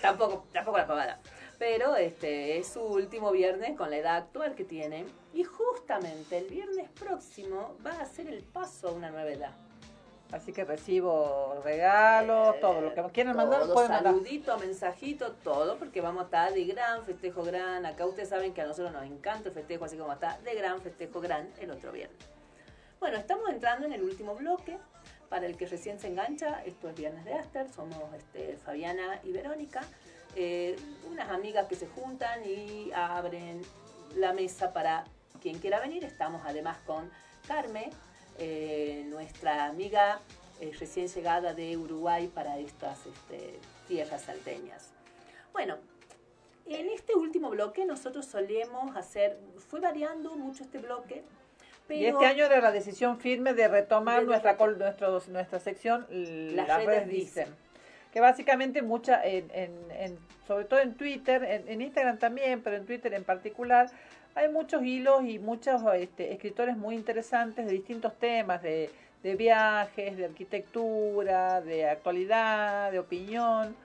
tampoco, 0.01 0.47
tampoco 0.51 0.77
la 0.77 0.87
pavada. 0.87 1.19
Pero 1.57 1.95
este 1.97 2.57
es 2.57 2.67
su 2.67 2.81
último 2.81 3.31
viernes 3.31 3.77
con 3.77 3.89
la 3.89 3.97
edad 3.97 4.15
actual 4.15 4.55
que 4.55 4.63
tiene. 4.63 5.05
Y 5.33 5.43
justamente 5.43 6.37
el 6.37 6.47
viernes 6.47 6.89
próximo 6.91 7.77
va 7.85 7.99
a 7.99 8.05
ser 8.05 8.27
el 8.27 8.43
paso 8.43 8.87
a 8.87 8.91
una 8.91 9.11
nueva 9.11 9.29
edad. 9.29 9.68
Así 10.31 10.53
que 10.53 10.63
recibo 10.63 11.59
regalos, 11.63 12.59
todo 12.59 12.81
lo 12.81 12.93
que 12.93 13.01
quieran 13.11 13.35
mandar, 13.35 13.61
pueden 13.61 13.91
mandar. 13.91 14.13
saludito, 14.13 14.57
mensajito, 14.59 15.31
todo, 15.43 15.79
porque 15.79 16.01
vamos 16.01 16.21
a 16.21 16.25
estar 16.25 16.53
de 16.53 16.65
gran 16.65 17.03
festejo 17.03 17.43
gran. 17.43 17.85
Acá 17.85 18.05
ustedes 18.05 18.29
saben 18.29 18.53
que 18.53 18.61
a 18.61 18.67
nosotros 18.67 18.93
nos 18.93 19.05
encanta 19.05 19.49
el 19.49 19.55
festejo, 19.55 19.85
así 19.85 19.97
como 19.97 20.13
está 20.13 20.37
de 20.39 20.53
gran 20.53 20.81
festejo 20.81 21.19
gran 21.19 21.49
el 21.59 21.71
otro 21.71 21.91
viernes. 21.91 22.17
Bueno, 22.99 23.17
estamos 23.17 23.49
entrando 23.49 23.87
en 23.87 23.93
el 23.93 24.03
último 24.03 24.35
bloque. 24.35 24.77
Para 25.29 25.45
el 25.45 25.57
que 25.57 25.67
recién 25.67 25.99
se 25.99 26.07
engancha, 26.07 26.63
esto 26.65 26.89
es 26.89 26.95
Viernes 26.95 27.23
de 27.23 27.35
Aster, 27.35 27.69
somos 27.71 28.11
este, 28.17 28.57
Fabiana 28.57 29.19
y 29.23 29.31
Verónica, 29.31 29.81
eh, 30.35 30.75
unas 31.07 31.29
amigas 31.29 31.67
que 31.67 31.75
se 31.75 31.85
juntan 31.85 32.43
y 32.43 32.91
abren 32.93 33.61
la 34.15 34.33
mesa 34.33 34.73
para 34.73 35.05
quien 35.39 35.59
quiera 35.59 35.79
venir. 35.79 36.03
Estamos 36.03 36.41
además 36.45 36.77
con 36.87 37.11
Carmen, 37.47 37.91
eh, 38.39 39.03
nuestra 39.07 39.65
amiga 39.65 40.19
eh, 40.61 40.71
recién 40.79 41.07
llegada 41.07 41.53
de 41.53 41.77
Uruguay 41.77 42.27
para 42.33 42.57
estas 42.57 43.05
este, 43.05 43.59
tierras 43.87 44.23
salteñas. 44.23 44.89
Bueno, 45.53 45.77
en 46.67 46.87
este 46.89 47.15
último 47.15 47.49
bloque 47.49 47.85
nosotros 47.85 48.25
solemos 48.25 48.95
hacer, 48.95 49.37
fue 49.69 49.79
variando 49.79 50.35
mucho 50.35 50.63
este 50.63 50.77
bloque, 50.79 51.23
pero 51.87 51.99
Y 51.99 52.05
este 52.05 52.25
año 52.25 52.45
era 52.45 52.61
la 52.61 52.71
decisión 52.71 53.19
firme 53.19 53.53
de 53.53 53.67
retomar 53.67 54.19
De 54.21 54.27
nuestra 54.27 54.57
col- 54.57 54.77
nuestros, 54.77 55.27
nuestra 55.29 55.59
sección, 55.59 56.05
Las 56.09 56.67
las, 56.67 56.77
redes 56.85 56.87
redes 57.03 57.07
dicen. 57.09 57.47
Que 58.13 58.21
básicamente 58.21 58.81
mucha, 58.81 59.23
en, 59.25 59.49
en- 59.53 59.91
en- 59.91 60.19
sobre 60.47 60.65
todo 60.65 60.79
en 60.79 60.95
Twitter, 60.95 61.43
en 61.67 61.81
Instagram 61.81 62.17
también, 62.17 62.61
pero 62.63 62.75
en 62.75 62.85
Twitter 62.85 63.13
en 63.13 63.23
particular, 63.23 63.89
hay 64.39 64.49
muchos 64.49 64.81
hilos 64.83 65.25
y 65.25 65.37
muchos 65.37 65.81
este, 65.95 66.31
escritores 66.31 66.77
muy 66.77 66.95
interesantes 66.95 67.65
de 67.65 67.73
distintos 67.73 68.17
temas, 68.17 68.61
de, 68.61 68.89
de 69.21 69.35
viajes, 69.35 70.15
de 70.15 70.25
arquitectura, 70.25 71.59
de 71.61 71.89
actualidad, 71.89 72.91
de 72.91 72.99
opinión. 72.99 73.75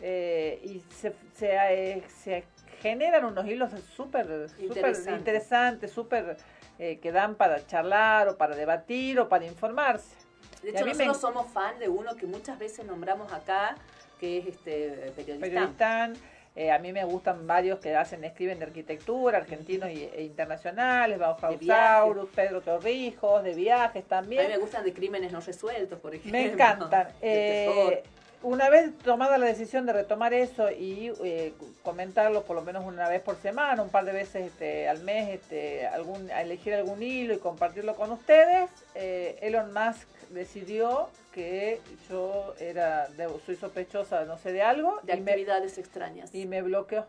eh, 0.00 0.60
y 0.62 0.82
se, 0.94 1.12
se, 1.34 1.54
eh, 1.54 2.02
se 2.08 2.44
generan 2.80 3.24
unos 3.26 3.46
hilos 3.46 3.70
súper 3.94 4.48
Interesantes. 4.58 5.90
súper 5.92 6.36
eh, 6.78 6.98
que 6.98 7.12
dan 7.12 7.34
para 7.34 7.66
charlar 7.66 8.28
o 8.28 8.36
para 8.36 8.56
debatir 8.56 9.18
o 9.20 9.28
para 9.28 9.44
informarse. 9.44 10.14
de 10.62 10.70
hecho 10.70 10.84
me 10.86 10.92
nosotros 10.92 11.20
somos 11.20 11.52
fan 11.52 11.78
de 11.78 11.88
uno 11.88 12.16
que 12.16 12.26
muchas 12.26 12.58
veces 12.58 12.84
nombramos 12.86 13.32
acá, 13.32 13.76
que 14.20 14.38
es 14.38 14.46
este 14.46 15.12
periodista. 15.16 15.46
periodistas, 15.46 16.10
eh, 16.56 16.72
a 16.72 16.78
mí 16.78 16.92
me 16.92 17.04
gustan 17.04 17.46
varios 17.46 17.78
que 17.80 17.94
hacen, 17.94 18.24
escriben 18.24 18.58
de 18.58 18.64
arquitectura, 18.64 19.38
argentinos 19.38 19.90
y- 19.90 20.10
e 20.14 20.22
internacionales, 20.22 21.18
Bauhausaurus, 21.18 22.28
Pedro 22.34 22.60
Torrijos, 22.62 23.44
de 23.44 23.54
viajes 23.54 23.96
A 23.96 23.98
mí 23.98 24.08
también. 24.08 24.48
me 24.48 24.56
gustan 24.58 24.82
de 24.84 24.92
crímenes 24.94 25.32
no 25.32 25.40
resueltos, 25.40 25.98
por 26.00 26.14
ejemplo. 26.14 26.32
Me 26.32 26.46
encantan. 26.46 27.08
Eh, 27.22 28.02
una 28.42 28.68
vez 28.68 28.96
tomada 28.98 29.38
la 29.38 29.46
decisión 29.46 29.86
de 29.86 29.92
retomar 29.92 30.32
eso 30.34 30.70
y 30.70 31.10
eh, 31.24 31.52
comentarlo 31.82 32.42
por 32.44 32.54
lo 32.54 32.62
menos 32.62 32.84
una 32.84 33.08
vez 33.08 33.20
por 33.22 33.36
semana, 33.36 33.82
un 33.82 33.88
par 33.88 34.04
de 34.04 34.12
veces 34.12 34.46
este, 34.46 34.88
al 34.88 35.02
mes, 35.02 35.30
este, 35.30 35.86
algún, 35.86 36.30
a 36.30 36.42
elegir 36.42 36.74
algún 36.74 37.02
hilo 37.02 37.34
y 37.34 37.38
compartirlo 37.38 37.94
con 37.96 38.12
ustedes, 38.12 38.70
eh, 38.94 39.38
Elon 39.40 39.72
Musk 39.72 40.06
decidió 40.30 41.08
que 41.32 41.80
yo 42.08 42.54
era 42.58 43.08
de- 43.08 43.28
soy 43.44 43.56
sospechosa 43.56 44.24
no 44.24 44.38
sé 44.38 44.52
de 44.52 44.62
algo 44.62 45.00
De 45.02 45.16
me- 45.16 45.30
actividades 45.32 45.78
extrañas. 45.78 46.34
y 46.34 46.46
me 46.46 46.62
bloqueó. 46.62 47.06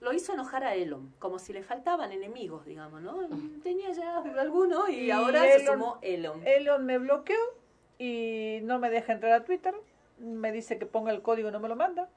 Lo 0.00 0.12
hizo 0.12 0.32
enojar 0.32 0.62
a 0.64 0.74
Elon, 0.76 1.12
como 1.18 1.38
si 1.40 1.52
le 1.52 1.62
faltaban 1.64 2.12
enemigos, 2.12 2.64
digamos, 2.64 3.02
¿no? 3.02 3.28
Tenía 3.64 3.90
ya 3.92 4.18
alguno 4.38 4.88
y, 4.88 5.06
Y 5.06 5.10
ahora 5.10 5.42
se 5.42 5.56
Elon- 5.64 5.72
sumó 5.74 5.98
Elon. 6.02 6.40
Elon 6.46 6.86
me 6.86 6.98
bloqueó 6.98 7.36
y 7.98 8.60
no 8.62 8.78
me 8.78 8.90
deja 8.90 9.12
entrar 9.12 9.32
a 9.32 9.44
Twitter. 9.44 9.74
Me 10.18 10.52
dice 10.52 10.78
que 10.78 10.86
ponga 10.86 11.10
el 11.10 11.20
código 11.22 11.48
y 11.48 11.52
no 11.52 11.58
me 11.60 11.68
lo 11.68 11.74
manda. 11.76 12.08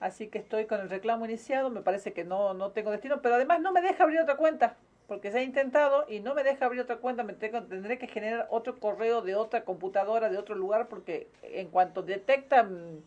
Así 0.00 0.28
que 0.28 0.38
estoy 0.38 0.64
con 0.66 0.80
el 0.80 0.88
reclamo 0.90 1.26
iniciado. 1.26 1.68
Me 1.70 1.82
parece 1.82 2.12
que 2.14 2.24
no, 2.24 2.54
no 2.54 2.70
tengo 2.70 2.90
destino. 2.90 3.20
Pero 3.22 3.34
además 3.36 3.60
no 3.60 3.70
me 3.72 3.82
deja 3.82 4.02
abrir 4.04 4.20
otra 4.20 4.36
cuenta. 4.36 4.76
Porque 5.12 5.30
se 5.30 5.40
ha 5.40 5.42
intentado 5.42 6.06
y 6.08 6.20
no 6.20 6.34
me 6.34 6.42
deja 6.42 6.64
abrir 6.64 6.80
otra 6.80 6.96
cuenta. 6.96 7.22
Me 7.22 7.34
tengo, 7.34 7.62
tendré 7.64 7.98
que 7.98 8.06
generar 8.06 8.46
otro 8.48 8.80
correo 8.80 9.20
de 9.20 9.34
otra 9.34 9.62
computadora, 9.62 10.30
de 10.30 10.38
otro 10.38 10.54
lugar. 10.54 10.88
Porque 10.88 11.28
en 11.42 11.68
cuanto 11.68 12.00
detecta 12.00 12.62
mm, 12.62 13.02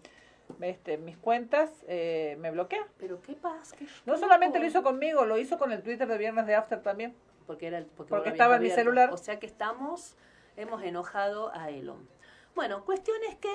este, 0.61 0.99
mis 0.99 1.17
cuentas, 1.17 1.71
eh, 1.87 2.37
me 2.39 2.51
bloquea. 2.51 2.87
Pero 2.99 3.23
qué 3.23 3.33
pasa. 3.33 3.75
Qué 3.75 3.87
No 4.05 4.19
solamente 4.19 4.59
lo 4.59 4.67
hizo 4.67 4.83
conmigo, 4.83 5.25
lo 5.25 5.39
hizo 5.39 5.57
con 5.57 5.71
el 5.71 5.81
Twitter 5.81 6.07
de 6.07 6.19
Viernes 6.19 6.45
de 6.45 6.53
After 6.53 6.79
también. 6.83 7.15
porque 7.47 7.65
era 7.65 7.79
el, 7.79 7.85
porque, 7.87 8.11
Porque 8.11 8.29
estaba 8.29 8.57
en 8.57 8.61
mi 8.61 8.69
celular. 8.69 9.09
O 9.11 9.17
sea 9.17 9.39
que 9.39 9.47
estamos, 9.47 10.15
hemos 10.57 10.83
enojado 10.83 11.51
a 11.55 11.71
Elon. 11.71 12.07
Bueno, 12.53 12.85
cuestión 12.85 13.17
es 13.27 13.35
que 13.37 13.49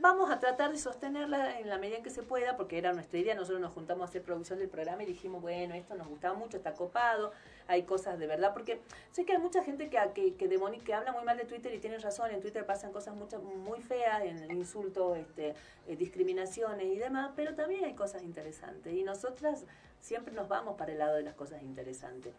vamos 0.00 0.30
a 0.30 0.38
tratar 0.38 0.70
de 0.70 0.78
sostenerla 0.78 1.58
en 1.58 1.68
la 1.68 1.78
medida 1.78 1.98
en 1.98 2.02
que 2.02 2.10
se 2.10 2.22
pueda, 2.22 2.56
porque 2.56 2.78
era 2.78 2.92
nuestra 2.92 3.18
idea. 3.18 3.34
Nosotros 3.34 3.60
nos 3.60 3.72
juntamos 3.72 4.02
a 4.02 4.04
hacer 4.06 4.22
producción 4.22 4.58
del 4.58 4.68
programa 4.68 5.02
y 5.02 5.06
dijimos, 5.06 5.42
bueno, 5.42 5.74
esto 5.74 5.94
nos 5.94 6.08
gustaba 6.08 6.34
mucho, 6.34 6.56
está 6.56 6.74
copado, 6.74 7.32
hay 7.70 7.84
cosas 7.84 8.18
de 8.18 8.26
verdad, 8.26 8.52
porque 8.52 8.80
sé 9.12 9.24
que 9.24 9.32
hay 9.32 9.38
mucha 9.38 9.62
gente 9.62 9.88
que, 9.88 9.98
que, 10.14 10.34
que, 10.34 10.48
demoni- 10.50 10.82
que 10.82 10.92
habla 10.92 11.12
muy 11.12 11.24
mal 11.24 11.36
de 11.36 11.44
Twitter 11.44 11.72
y 11.72 11.78
tienen 11.78 12.00
razón, 12.00 12.30
en 12.30 12.40
Twitter 12.40 12.66
pasan 12.66 12.92
cosas 12.92 13.14
muchas 13.14 13.40
muy 13.42 13.80
feas, 13.80 14.22
en 14.22 14.38
el 14.38 14.52
insulto, 14.52 15.14
este, 15.14 15.54
eh, 15.86 15.96
discriminaciones 15.96 16.86
y 16.86 16.96
demás, 16.98 17.30
pero 17.36 17.54
también 17.54 17.84
hay 17.84 17.94
cosas 17.94 18.22
interesantes 18.22 18.92
y 18.92 19.02
nosotras 19.04 19.64
siempre 20.00 20.34
nos 20.34 20.48
vamos 20.48 20.76
para 20.76 20.92
el 20.92 20.98
lado 20.98 21.14
de 21.16 21.22
las 21.22 21.34
cosas 21.34 21.62
interesantes. 21.62 22.32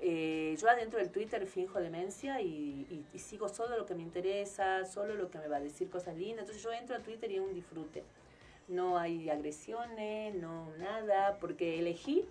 Eh, 0.00 0.54
yo 0.60 0.68
adentro 0.68 0.98
del 0.98 1.10
Twitter 1.10 1.46
finjo 1.46 1.80
demencia 1.80 2.40
y, 2.40 2.48
y- 2.90 3.06
y 3.14 3.18
sigo 3.20 3.48
solo 3.48 3.78
lo 3.78 3.86
que 3.86 3.94
me 3.94 4.02
interesa, 4.02 4.84
solo 4.84 5.14
lo 5.14 5.30
que 5.30 5.38
me 5.38 5.48
va 5.48 5.56
a 5.58 5.60
decir 5.60 5.88
cosas 5.88 6.16
lindas. 6.16 6.40
Entonces 6.40 6.62
yo 6.62 6.72
entro 6.72 6.96
a 6.96 6.98
Twitter 6.98 7.30
y 7.30 7.36
es 7.36 7.40
un 7.40 7.54
disfrute. 7.54 8.02
No 8.68 8.98
hay 8.98 9.30
agresiones, 9.30 10.34
no 10.34 10.68
nada, 10.78 11.38
porque 11.40 11.78
elegí 11.78 12.26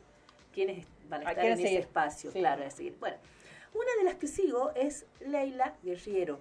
quiénes 0.54 0.86
van 1.10 1.24
a 1.24 1.30
¿A 1.30 1.32
estar 1.32 1.46
en 1.46 1.54
ese 1.54 1.78
espacio, 1.80 2.32
Sí. 2.32 2.40
claro, 2.40 2.64
a 2.66 2.70
seguir. 2.70 2.96
Bueno, 3.00 3.18
una 3.74 3.90
de 4.00 4.04
las 4.06 4.16
que 4.16 4.28
sigo 4.28 4.72
es 4.76 5.06
Leila 5.26 5.74
Guerriero. 5.84 6.40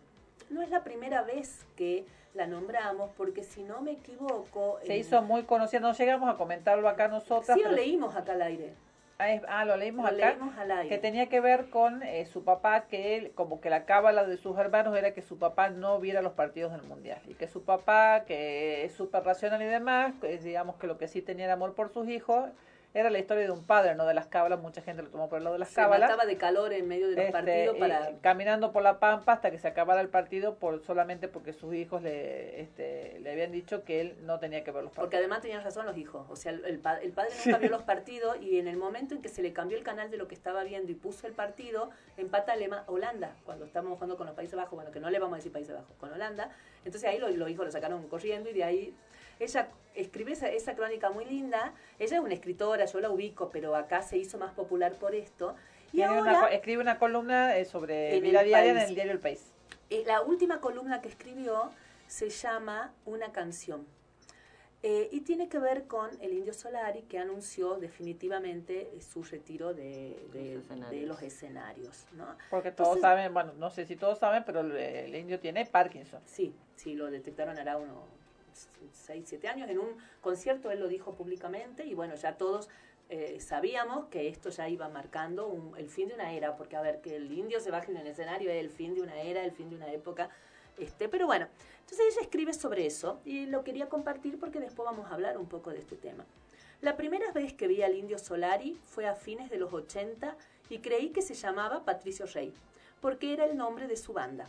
No 0.50 0.62
es 0.62 0.70
la 0.70 0.84
primera 0.84 1.22
vez 1.22 1.64
que 1.76 2.04
la 2.34 2.46
nombramos, 2.46 3.10
porque 3.16 3.42
si 3.42 3.62
no 3.62 3.80
me 3.82 3.92
equivoco... 3.92 4.78
Se 4.84 4.94
en- 4.94 5.00
hizo 5.00 5.22
muy 5.22 5.42
conocida, 5.44 5.80
no 5.80 5.92
llegamos 5.92 6.32
a 6.32 6.36
comentarlo 6.36 6.88
acá 6.88 7.08
nosotras. 7.08 7.56
Sí, 7.56 7.62
lo 7.64 7.72
leímos 7.72 8.14
acá 8.16 8.32
al 8.32 8.42
aire. 8.42 8.74
Ah, 9.18 9.30
es- 9.30 9.42
ah, 9.48 9.64
lo 9.64 9.76
leímos 9.76 10.10
Lo 10.10 10.16
acá. 10.16 10.30
leímos 10.30 10.56
al 10.56 10.70
aire. 10.70 10.88
Que 10.88 10.98
tenía 10.98 11.28
que 11.28 11.40
ver 11.40 11.68
con 11.70 12.02
eh, 12.02 12.24
su 12.26 12.42
papá, 12.44 12.86
que 12.88 13.16
él, 13.16 13.32
como 13.34 13.60
que 13.60 13.70
la 13.70 13.84
cábala 13.84 14.24
de 14.24 14.36
sus 14.36 14.58
hermanos 14.58 14.96
era 14.96 15.12
que 15.12 15.22
su 15.22 15.38
papá 15.38 15.68
no 15.70 16.00
viera 16.00 16.22
los 16.22 16.32
partidos 16.32 16.72
del 16.72 16.82
mundial. 16.82 17.20
Y 17.28 17.34
que 17.34 17.46
su 17.48 17.62
papá, 17.64 18.24
que 18.26 18.84
es 18.84 18.92
súper 18.94 19.22
racional 19.24 19.60
y 19.62 19.66
demás, 19.66 20.14
digamos 20.42 20.76
que 20.76 20.86
lo 20.86 20.98
que 20.98 21.08
sí 21.08 21.22
tenía 21.22 21.44
era 21.44 21.54
amor 21.54 21.74
por 21.74 21.92
sus 21.92 22.08
hijos, 22.08 22.50
era 22.94 23.08
la 23.08 23.18
historia 23.18 23.44
de 23.44 23.50
un 23.50 23.64
padre, 23.64 23.94
no 23.94 24.04
de 24.06 24.12
las 24.14 24.26
cábalas. 24.26 24.60
Mucha 24.60 24.82
gente 24.82 25.02
lo 25.02 25.08
tomó 25.08 25.28
por 25.28 25.38
el 25.38 25.44
lado 25.44 25.54
de 25.54 25.60
las 25.60 25.68
Se 25.70 25.76
cábalas. 25.76 26.10
mataba 26.10 26.26
de 26.26 26.36
calor 26.36 26.72
en 26.74 26.86
medio 26.88 27.08
de 27.08 27.16
los 27.16 27.20
Este, 27.24 27.32
partidos 27.32 27.76
para... 27.78 28.18
caminando 28.20 28.70
por 28.72 28.82
la 28.82 28.98
pampa 29.00 29.32
hasta 29.32 29.50
que 29.50 29.58
se 29.58 29.66
acabara 29.68 30.00
el 30.02 30.08
partido 30.10 30.56
por 30.56 30.82
solamente 30.84 31.26
porque 31.28 31.52
sus 31.54 31.74
hijos 31.74 32.02
le 32.02 32.60
este, 32.60 33.18
le 33.20 33.32
habían 33.32 33.50
dicho 33.50 33.82
que 33.84 34.00
él 34.02 34.16
no 34.22 34.38
tenía 34.38 34.62
que 34.62 34.70
ver 34.72 34.82
los 34.82 34.90
partidos 34.90 35.04
Porque 35.04 35.16
además 35.16 35.40
tenían 35.40 35.64
razón 35.64 35.86
los 35.86 35.96
hijos. 35.96 36.26
O 36.28 36.36
sea, 36.36 36.52
el, 36.52 36.64
el 36.66 36.78
pa- 36.80 36.98
el 36.98 37.12
padre 37.12 37.30
nunca 37.46 37.58
vio 37.58 37.70
los 37.70 37.82
partidos 37.82 38.36
y 38.42 38.58
en 38.58 38.68
el 38.68 38.76
momento 38.76 39.14
en 39.14 39.22
que 39.22 39.28
se 39.30 39.42
le 39.42 39.52
cambió 39.54 39.78
el 39.78 39.84
canal 39.84 40.10
de 40.10 40.18
lo 40.18 40.28
que 40.28 40.34
estaba 40.34 40.62
viendo 40.62 40.92
y 40.92 40.94
puso 40.94 41.26
el 41.26 41.32
partido, 41.32 41.90
empata 42.18 42.52
Alema 42.52 42.84
Holanda, 42.88 43.36
cuando 43.44 43.64
estamos 43.64 43.94
jugando 43.94 44.16
con 44.18 44.26
los 44.26 44.36
Países 44.36 44.54
Bajos, 44.56 44.74
bueno, 44.74 44.90
que 44.90 45.00
no 45.00 45.08
le 45.08 45.18
vamos 45.18 45.34
a 45.34 45.36
decir 45.36 45.50
Países 45.52 45.74
Bajos, 45.74 45.96
con 45.98 46.12
Holanda. 46.12 46.50
Entonces 46.84 47.08
ahí 47.08 47.18
los, 47.18 47.34
los 47.36 47.48
hijos 47.48 47.64
lo 47.64 47.72
sacaron 47.72 48.06
corriendo 48.08 48.50
y 48.50 48.52
de 48.52 48.64
ahí 48.64 48.94
ella 49.44 49.68
escribe 49.94 50.32
esa, 50.32 50.48
esa 50.48 50.74
crónica 50.74 51.10
muy 51.10 51.24
linda. 51.24 51.74
Ella 51.98 52.16
es 52.16 52.22
una 52.22 52.34
escritora, 52.34 52.84
yo 52.86 53.00
la 53.00 53.10
ubico, 53.10 53.50
pero 53.50 53.74
acá 53.76 54.02
se 54.02 54.16
hizo 54.18 54.38
más 54.38 54.52
popular 54.54 54.94
por 54.94 55.14
esto. 55.14 55.54
Y 55.92 56.02
ahora, 56.02 56.48
escribe 56.48 56.80
una 56.80 56.98
columna 56.98 57.56
eh, 57.58 57.64
sobre 57.66 58.18
vida 58.20 58.40
El 58.40 58.46
diaria 58.48 58.70
en 58.72 58.78
el 58.78 58.94
diario 58.94 59.12
El 59.12 59.20
País. 59.20 59.52
eh, 59.90 60.04
la 60.06 60.22
última 60.22 60.60
columna 60.60 61.00
que 61.02 61.08
escribió 61.08 61.70
se 62.06 62.30
llama 62.30 62.92
Una 63.04 63.32
canción. 63.32 63.86
Eh, 64.84 65.08
y 65.12 65.20
tiene 65.20 65.48
que 65.48 65.60
ver 65.60 65.84
con 65.86 66.10
el 66.20 66.32
Indio 66.32 66.52
Solari 66.52 67.02
que 67.02 67.16
anunció 67.18 67.76
definitivamente 67.76 68.90
su 69.00 69.22
retiro 69.22 69.74
de, 69.74 70.16
de- 70.32 70.54
Los 70.56 70.64
escenarios. 70.64 70.90
de 70.90 71.06
los 71.06 71.22
escenarios. 71.22 72.06
¿no? 72.14 72.26
Porque 72.50 72.72
todos 72.72 72.96
Entonces- 72.96 73.02
saben, 73.02 73.32
bueno, 73.34 73.52
no 73.58 73.70
sé 73.70 73.86
si 73.86 73.94
todos 73.94 74.18
saben, 74.18 74.42
pero 74.44 74.60
el, 74.60 74.72
el 74.76 75.14
indio 75.14 75.38
tiene 75.38 75.66
Parkinson. 75.66 76.20
Sí, 76.26 76.52
sí, 76.74 76.94
lo 76.94 77.10
detectaron 77.12 77.58
hará 77.58 77.76
unos 77.76 77.96
6, 78.92 79.24
7 79.26 79.48
años. 79.48 79.70
En 79.70 79.78
un 79.78 79.96
concierto 80.20 80.70
él 80.70 80.80
lo 80.80 80.88
dijo 80.88 81.14
públicamente 81.14 81.84
y 81.84 81.94
bueno, 81.94 82.14
ya 82.14 82.36
todos 82.36 82.68
eh, 83.08 83.40
sabíamos 83.40 84.06
que 84.06 84.28
esto 84.28 84.48
ya 84.48 84.68
iba 84.68 84.88
marcando 84.88 85.74
el 85.76 85.88
fin 85.88 86.08
de 86.08 86.14
una 86.14 86.32
era, 86.32 86.56
porque 86.56 86.76
a 86.76 86.80
ver, 86.80 87.00
que 87.00 87.16
el 87.16 87.30
indio 87.30 87.60
se 87.60 87.70
baje 87.70 87.90
en 87.90 87.98
el 87.98 88.06
escenario 88.06 88.50
es 88.50 88.58
el 88.58 88.70
fin 88.70 88.94
de 88.94 89.02
una 89.02 89.20
era, 89.20 89.44
el 89.44 89.52
fin 89.52 89.68
de 89.68 89.76
una 89.76 89.92
época. 89.92 90.30
Este, 90.78 91.08
pero 91.08 91.26
bueno, 91.26 91.46
entonces 91.80 92.06
ella 92.10 92.22
escribe 92.22 92.54
sobre 92.54 92.86
eso 92.86 93.20
y 93.24 93.46
lo 93.46 93.64
quería 93.64 93.88
compartir 93.88 94.38
porque 94.40 94.60
después 94.60 94.86
vamos 94.86 95.10
a 95.10 95.14
hablar 95.14 95.36
un 95.36 95.46
poco 95.46 95.70
de 95.70 95.80
este 95.80 95.96
tema. 95.96 96.24
La 96.80 96.96
primera 96.96 97.30
vez 97.32 97.52
que 97.52 97.68
vi 97.68 97.82
al 97.82 97.94
indio 97.94 98.18
Solari 98.18 98.80
fue 98.86 99.06
a 99.06 99.14
fines 99.14 99.50
de 99.50 99.58
los 99.58 99.72
80 99.72 100.34
y 100.70 100.78
creí 100.78 101.10
que 101.10 101.22
se 101.22 101.34
llamaba 101.34 101.84
Patricio 101.84 102.26
Rey, 102.26 102.52
porque 103.00 103.34
era 103.34 103.44
el 103.44 103.56
nombre 103.56 103.88
de 103.88 103.96
su 103.96 104.14
banda. 104.14 104.48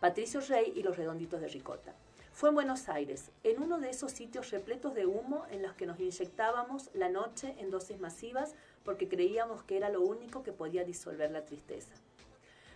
Patricio 0.00 0.40
Rey 0.40 0.72
y 0.74 0.82
los 0.82 0.96
Redonditos 0.96 1.40
de 1.40 1.48
Ricota. 1.48 1.94
Fue 2.42 2.48
en 2.48 2.56
Buenos 2.56 2.88
Aires, 2.88 3.30
en 3.44 3.62
uno 3.62 3.78
de 3.78 3.88
esos 3.88 4.10
sitios 4.10 4.50
repletos 4.50 4.94
de 4.94 5.06
humo 5.06 5.46
en 5.52 5.62
los 5.62 5.74
que 5.74 5.86
nos 5.86 6.00
inyectábamos 6.00 6.90
la 6.92 7.08
noche 7.08 7.54
en 7.58 7.70
dosis 7.70 8.00
masivas 8.00 8.56
porque 8.84 9.08
creíamos 9.08 9.62
que 9.62 9.76
era 9.76 9.90
lo 9.90 10.00
único 10.00 10.42
que 10.42 10.50
podía 10.50 10.82
disolver 10.82 11.30
la 11.30 11.44
tristeza. 11.44 11.94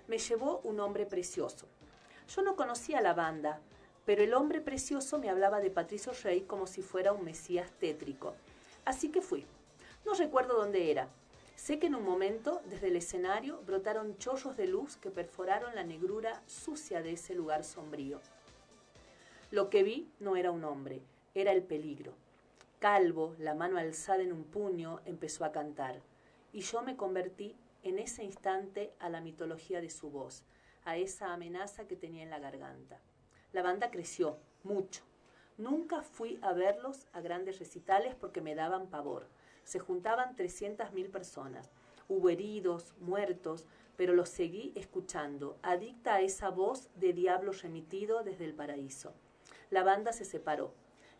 Me 0.06 0.18
llevó 0.18 0.60
un 0.62 0.78
hombre 0.78 1.05
precioso. 1.05 1.66
Yo 2.28 2.43
no 2.43 2.55
conocía 2.55 3.01
la 3.01 3.12
banda, 3.12 3.59
pero 4.05 4.22
el 4.22 4.34
hombre 4.34 4.60
precioso 4.60 5.18
me 5.18 5.30
hablaba 5.30 5.59
de 5.59 5.72
Patricio 5.72 6.12
Rey 6.22 6.43
como 6.43 6.68
si 6.68 6.80
fuera 6.82 7.12
un 7.12 7.24
mesías 7.24 7.68
tétrico. 7.80 8.36
Así 8.84 9.10
que 9.10 9.20
fui. 9.20 9.47
No 10.05 10.14
recuerdo 10.14 10.55
dónde 10.55 10.93
era. 10.93 11.09
Sé 11.56 11.80
que 11.80 11.88
en 11.88 11.97
un 11.97 12.05
momento, 12.05 12.62
desde 12.66 12.86
el 12.86 12.94
escenario, 12.94 13.60
brotaron 13.66 14.16
chorros 14.18 14.56
de 14.56 14.68
luz 14.68 14.97
que 14.97 15.10
perforaron 15.10 15.74
la 15.74 15.82
negrura 15.82 16.40
sucia 16.47 17.02
de 17.02 17.14
ese 17.14 17.34
lugar 17.34 17.64
sombrío. 17.64 18.20
Lo 19.52 19.70
que 19.70 19.85
vi 19.85 20.10
no 20.18 20.35
era 20.35 20.51
un 20.51 20.64
hombre, 20.64 21.02
era 21.32 21.52
el 21.52 21.62
peligro. 21.62 22.14
Calvo, 22.81 23.36
la 23.39 23.55
mano 23.55 23.78
alzada 23.78 24.20
en 24.20 24.32
un 24.32 24.43
puño, 24.43 25.01
empezó 25.05 25.44
a 25.44 25.52
cantar, 25.52 26.02
y 26.52 26.62
yo 26.62 26.82
me 26.82 26.97
convertí 26.97 27.55
en 27.85 28.01
ese 28.01 28.24
instante 28.24 28.93
a 28.98 29.09
la 29.09 29.20
mitología 29.20 29.81
de 29.81 29.89
su 29.89 30.10
voz, 30.10 30.43
a 30.85 30.97
esa 30.97 31.32
amenaza 31.32 31.86
que 31.86 31.94
tenía 31.94 32.24
en 32.24 32.31
la 32.31 32.40
garganta. 32.40 33.01
La 33.52 33.62
banda 33.62 33.93
creció, 33.93 34.39
mucho. 34.64 35.05
Nunca 35.59 36.02
fui 36.02 36.40
a 36.43 36.52
verlos 36.52 37.06
a 37.12 37.20
grandes 37.20 37.60
recitales 37.60 38.16
porque 38.16 38.40
me 38.40 38.56
daban 38.56 38.89
pavor. 38.89 39.28
Se 39.62 39.78
juntaban 39.78 40.35
300.000 40.35 41.09
personas. 41.12 41.70
Hubo 42.09 42.31
heridos, 42.31 42.94
muertos, 42.98 43.68
pero 43.97 44.12
los 44.12 44.28
seguí 44.28 44.73
escuchando, 44.74 45.56
adicta 45.62 46.14
a 46.14 46.20
esa 46.20 46.51
voz 46.51 46.90
de 46.97 47.12
diablo 47.12 47.52
remitido 47.52 48.24
desde 48.24 48.44
el 48.44 48.55
paraíso. 48.55 49.14
La 49.70 49.82
banda 49.82 50.12
se 50.12 50.24
separó. 50.24 50.72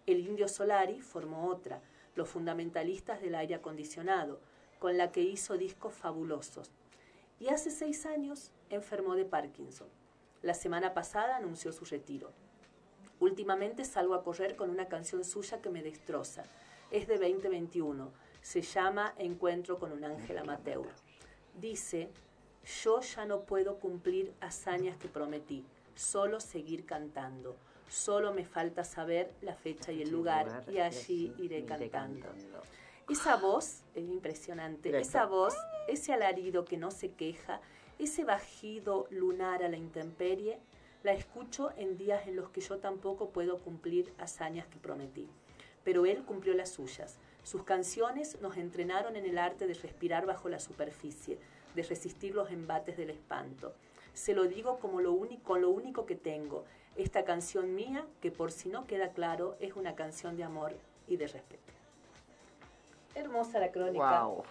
El 0.07 0.21
indio 0.21 0.47
Solari 0.49 1.01
formó 1.01 1.49
otra, 1.49 1.81
los 2.15 2.29
fundamentalistas 2.29 3.21
del 3.21 3.35
aire 3.35 3.57
acondicionado, 3.57 4.41
con 4.79 4.97
la 4.97 5.11
que 5.11 5.23
hizo 5.23 5.57
discos 5.57 5.95
fabulosos. 5.95 6.71
Y 7.41 7.49
hace 7.49 7.71
seis 7.71 8.07
años 8.07 8.51
enfermó 8.71 9.15
de 9.15 9.25
Parkinson. 9.25 9.89
La 10.43 10.55
semana 10.55 10.95
pasada 10.95 11.37
anunció 11.37 11.73
su 11.73 11.85
retiro. 11.85 12.31
Últimamente 13.19 13.85
salgo 13.85 14.15
a 14.15 14.23
correr 14.23 14.57
con 14.57 14.71
una 14.71 14.89
canción 14.89 15.25
suya 15.25 15.61
que 15.61 15.71
me 15.71 15.83
destroza. 15.83 16.45
Es 16.91 17.09
de 17.09 17.19
2021. 17.19 18.13
Se 18.43 18.63
llama 18.63 19.15
Encuentro 19.19 19.79
con 19.79 19.91
un 19.91 20.05
ángel 20.05 20.39
amateur. 20.39 20.87
Dice, 21.59 22.11
yo 22.85 23.01
ya 23.01 23.25
no 23.25 23.43
puedo 23.43 23.79
cumplir 23.79 24.33
hazañas 24.41 24.97
que 24.99 25.09
prometí, 25.09 25.65
solo 25.95 26.41
seguir 26.41 26.85
cantando. 26.85 27.57
Solo 27.89 28.33
me 28.33 28.45
falta 28.45 28.85
saber 28.85 29.33
la 29.43 29.55
fecha 29.55 29.93
y 29.93 30.03
el 30.03 30.11
lugar 30.11 30.65
y 30.69 30.79
allí 30.79 31.33
iré 31.39 31.65
cantando. 31.65 32.29
Esa 33.09 33.37
voz 33.37 33.83
es 33.95 34.05
impresionante, 34.05 34.99
esa 34.99 35.27
voz, 35.27 35.55
ese 35.87 36.13
alarido 36.13 36.65
que 36.65 36.77
no 36.77 36.91
se 36.91 37.13
queja, 37.13 37.61
ese 38.01 38.25
bajido 38.25 39.07
lunar 39.11 39.63
a 39.63 39.69
la 39.69 39.77
intemperie, 39.77 40.59
la 41.05 41.13
escucho 41.13 41.71
en 41.77 41.97
días 41.97 42.27
en 42.27 42.35
los 42.35 42.51
que 42.51 42.61
yo 42.61 42.79
tampoco 42.79 43.31
puedo 43.31 43.59
cumplir 43.59 44.13
hazañas 44.19 44.67
que 44.67 44.79
prometí. 44.79 45.29
Pero 45.85 46.05
él 46.05 46.25
cumplió 46.25 46.53
las 46.55 46.71
suyas. 46.71 47.17
Sus 47.45 47.63
canciones 47.63 48.41
nos 48.41 48.57
entrenaron 48.57 49.15
en 49.15 49.25
el 49.25 49.39
arte 49.39 49.69
de 49.69 49.75
respirar 49.75 50.27
bajo 50.27 50.49
la 50.49 50.59
superficie, 50.59 51.39
de 51.77 51.83
resistir 51.85 52.35
los 52.35 52.51
embates 52.51 52.97
del 52.97 53.11
espanto. 53.11 53.73
Se 54.15 54.35
lo 54.35 54.49
digo 54.49 54.81
como 54.81 55.01
lo 55.01 55.13
único, 55.13 55.45
con 55.45 55.61
lo 55.61 55.71
único 55.71 56.07
que 56.07 56.17
tengo. 56.17 56.65
Esta 56.97 57.25
canción 57.25 57.75
mía, 57.75 58.05
que 58.23 58.31
por 58.31 58.51
si 58.53 58.69
no 58.69 58.87
queda 58.87 59.11
claro, 59.11 59.57
es 59.61 59.75
una 59.77 59.95
canción 59.95 60.37
de 60.37 60.45
amor 60.45 60.73
y 61.09 61.17
de 61.17 61.27
respeto. 61.27 61.63
Hermosa 63.15 63.59
la 63.59 63.71
crónica. 63.71 64.23
Wow. 64.25 64.45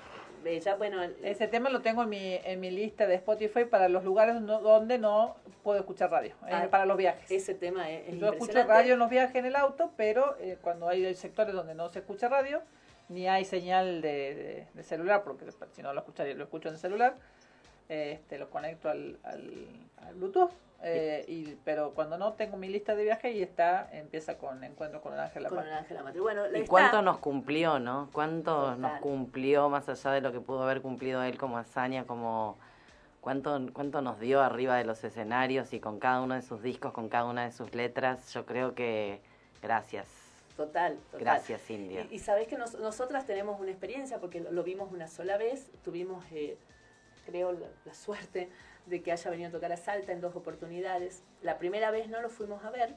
Bella, 0.43 0.75
bueno, 0.75 1.01
el- 1.01 1.15
Ese 1.23 1.47
tema 1.47 1.69
lo 1.71 1.81
tengo 1.81 2.03
en 2.03 2.09
mi, 2.09 2.35
en 2.43 2.59
mi 2.59 2.69
lista 2.69 3.07
de 3.07 3.15
Spotify 3.15 3.65
para 3.65 3.89
los 3.89 4.03
lugares 4.03 4.39
no- 4.41 4.61
donde 4.61 4.99
no 4.99 5.35
puedo 5.63 5.79
escuchar 5.79 6.11
radio, 6.11 6.35
eh, 6.47 6.51
Ah, 6.51 6.67
para 6.69 6.85
los 6.85 6.97
viajes. 6.97 7.31
ese 7.31 7.55
tema 7.55 7.89
es, 7.89 8.09
es 8.09 8.19
Yo 8.19 8.31
escucho 8.31 8.63
radio 8.63 8.93
en 8.93 8.99
los 8.99 9.09
viajes 9.09 9.35
en 9.37 9.45
el 9.45 9.55
auto, 9.55 9.91
pero 9.97 10.35
eh, 10.39 10.57
cuando 10.61 10.87
hay 10.87 11.15
sectores 11.15 11.55
donde 11.55 11.73
no 11.73 11.89
se 11.89 11.99
escucha 11.99 12.27
radio, 12.29 12.61
ni 13.09 13.27
hay 13.27 13.43
señal 13.45 14.01
de, 14.01 14.35
de- 14.35 14.67
de 14.71 14.83
celular, 14.83 15.23
porque 15.23 15.45
si 15.71 15.81
no 15.81 15.93
lo 15.93 16.01
escucharía, 16.01 16.35
lo 16.35 16.43
escucho 16.43 16.67
en 16.69 16.75
el 16.75 16.79
celular, 16.79 17.15
este, 17.89 18.37
lo 18.37 18.49
conecto 18.49 18.89
al, 18.89 19.17
al, 19.23 19.67
al 19.97 20.15
Bluetooth, 20.15 20.51
eh, 20.83 21.25
y, 21.27 21.55
pero 21.63 21.91
cuando 21.91 22.17
no 22.17 22.33
tengo 22.33 22.57
mi 22.57 22.67
lista 22.67 22.95
de 22.95 23.03
viaje 23.03 23.31
y 23.31 23.41
está, 23.41 23.89
empieza 23.91 24.37
con 24.37 24.63
Encuentro 24.63 25.01
con 25.01 25.13
el 25.13 25.19
Ángel 25.19 25.43
La 25.43 25.49
Con 25.49 25.59
Paz. 25.59 25.67
el 25.67 25.73
Ángel 25.73 25.97
Amatri. 25.97 26.19
Bueno, 26.19 26.43
¿Y 26.51 26.55
está- 26.57 26.67
cuánto 26.69 27.01
nos 27.01 27.17
cumplió, 27.19 27.79
no? 27.79 28.09
¿Cuánto 28.11 28.75
nos 28.75 28.99
cumplió 28.99 29.69
más 29.69 29.87
allá 29.89 30.11
de 30.11 30.21
lo 30.21 30.31
que 30.31 30.39
pudo 30.41 30.63
haber 30.63 30.81
cumplido 30.81 31.23
él 31.23 31.37
como 31.37 31.57
hazaña, 31.57 32.05
como 32.05 32.57
cuánto 33.21 33.59
cuánto 33.73 34.01
nos 34.01 34.19
dio 34.19 34.41
arriba 34.41 34.75
de 34.77 34.83
los 34.85 35.03
escenarios 35.03 35.73
y 35.73 35.79
con 35.79 35.97
cada 35.99 36.21
uno 36.21 36.35
de 36.35 36.41
sus 36.43 36.61
discos, 36.61 36.91
con 36.93 37.09
cada 37.09 37.25
una 37.25 37.45
de 37.45 37.51
sus 37.51 37.73
letras? 37.73 38.31
Yo 38.33 38.45
creo 38.45 38.75
que 38.75 39.21
gracias. 39.63 40.07
Total, 40.55 40.95
total. 41.11 41.19
Gracias, 41.19 41.69
India. 41.69 42.05
Y, 42.11 42.15
y 42.15 42.19
sabés 42.19 42.47
que 42.47 42.57
nos- 42.57 42.75
nosotras 42.79 43.25
tenemos 43.25 43.59
una 43.59 43.71
experiencia, 43.71 44.19
porque 44.19 44.39
lo, 44.39 44.51
lo 44.51 44.63
vimos 44.63 44.91
una 44.91 45.07
sola 45.07 45.37
vez, 45.37 45.69
tuvimos, 45.83 46.23
eh, 46.31 46.57
creo, 47.25 47.51
la, 47.51 47.67
la 47.85 47.93
suerte 47.93 48.49
de 48.85 49.01
que 49.01 49.11
haya 49.11 49.31
venido 49.31 49.49
a 49.49 49.51
tocar 49.51 49.71
a 49.71 49.77
Salta 49.77 50.11
en 50.11 50.21
dos 50.21 50.35
oportunidades. 50.35 51.23
La 51.41 51.57
primera 51.57 51.91
vez 51.91 52.07
no 52.07 52.21
lo 52.21 52.29
fuimos 52.29 52.63
a 52.63 52.71
ver, 52.71 52.95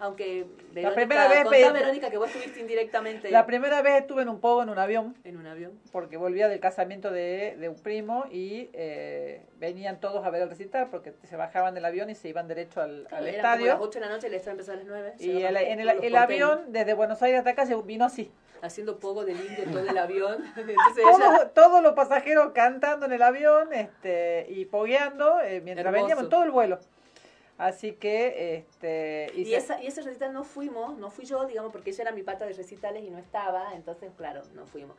aunque 0.00 0.46
Verónica, 0.72 0.94
primera 0.94 1.28
vez 1.28 1.44
contá, 1.44 1.72
Verónica, 1.72 2.10
que 2.10 2.16
vos 2.16 2.28
estuviste 2.28 2.58
indirectamente 2.58 3.30
La 3.30 3.44
primera 3.44 3.82
vez 3.82 4.00
estuve 4.00 4.22
en 4.22 4.30
un 4.30 4.40
pogo 4.40 4.62
en 4.62 4.70
un 4.70 4.78
avión, 4.78 5.14
en 5.24 5.36
un 5.36 5.46
avión. 5.46 5.78
porque 5.92 6.16
volvía 6.16 6.48
del 6.48 6.58
casamiento 6.58 7.10
de, 7.10 7.56
de 7.58 7.68
un 7.68 7.76
primo 7.76 8.24
y 8.30 8.70
eh, 8.72 9.42
venían 9.58 10.00
todos 10.00 10.24
a 10.24 10.30
ver 10.30 10.40
el 10.40 10.48
recital, 10.48 10.88
porque 10.90 11.12
se 11.24 11.36
bajaban 11.36 11.74
del 11.74 11.84
avión 11.84 12.08
y 12.08 12.14
se 12.14 12.30
iban 12.30 12.48
derecho 12.48 12.80
al, 12.80 13.06
estadio. 13.26 13.72
como 13.72 13.84
las 13.84 13.88
8 13.88 14.00
de 14.00 14.06
la 14.06 14.12
noche, 14.12 14.26
el 14.28 14.34
estadio 14.34 14.52
empezó 14.52 14.72
a 14.72 14.76
las 14.76 14.86
9. 14.86 15.14
Y 15.18 15.42
el, 15.42 15.56
en 15.58 15.80
el, 15.80 15.88
el 15.90 16.16
avión, 16.16 16.72
desde 16.72 16.94
Buenos 16.94 17.22
Aires 17.22 17.40
hasta 17.40 17.50
acá, 17.50 17.66
se 17.66 17.76
vino 17.76 18.06
así. 18.06 18.32
Haciendo 18.62 18.98
poco 18.98 19.24
del 19.24 19.38
indio 19.40 19.64
todo 19.64 19.80
el 19.88 19.96
avión. 19.98 20.44
Entonces 20.56 20.98
ella- 20.98 21.10
Todos, 21.18 21.54
todos 21.54 21.82
los 21.82 21.92
pasajeros 21.94 22.52
cantando 22.52 23.06
en 23.06 23.12
el 23.12 23.22
avión 23.22 23.72
este, 23.72 24.46
y 24.50 24.64
pogueando 24.66 25.40
eh, 25.40 25.60
mientras 25.60 25.86
Hermoso. 25.86 26.02
veníamos 26.04 26.28
todo 26.28 26.44
el 26.44 26.50
vuelo. 26.50 26.78
Así 27.58 27.92
que, 27.92 28.56
este, 28.56 29.30
Y, 29.34 29.44
se- 29.44 29.56
esa, 29.56 29.82
y 29.82 29.86
ese 29.86 30.00
recital 30.00 30.32
no 30.32 30.44
fuimos, 30.44 30.96
no 30.96 31.10
fui 31.10 31.26
yo, 31.26 31.44
digamos, 31.44 31.70
porque 31.72 31.90
ella 31.90 32.02
era 32.04 32.12
mi 32.12 32.22
pata 32.22 32.46
de 32.46 32.54
recitales 32.54 33.02
y 33.04 33.10
no 33.10 33.18
estaba, 33.18 33.74
entonces, 33.74 34.10
claro, 34.16 34.42
no 34.54 34.66
fuimos. 34.66 34.96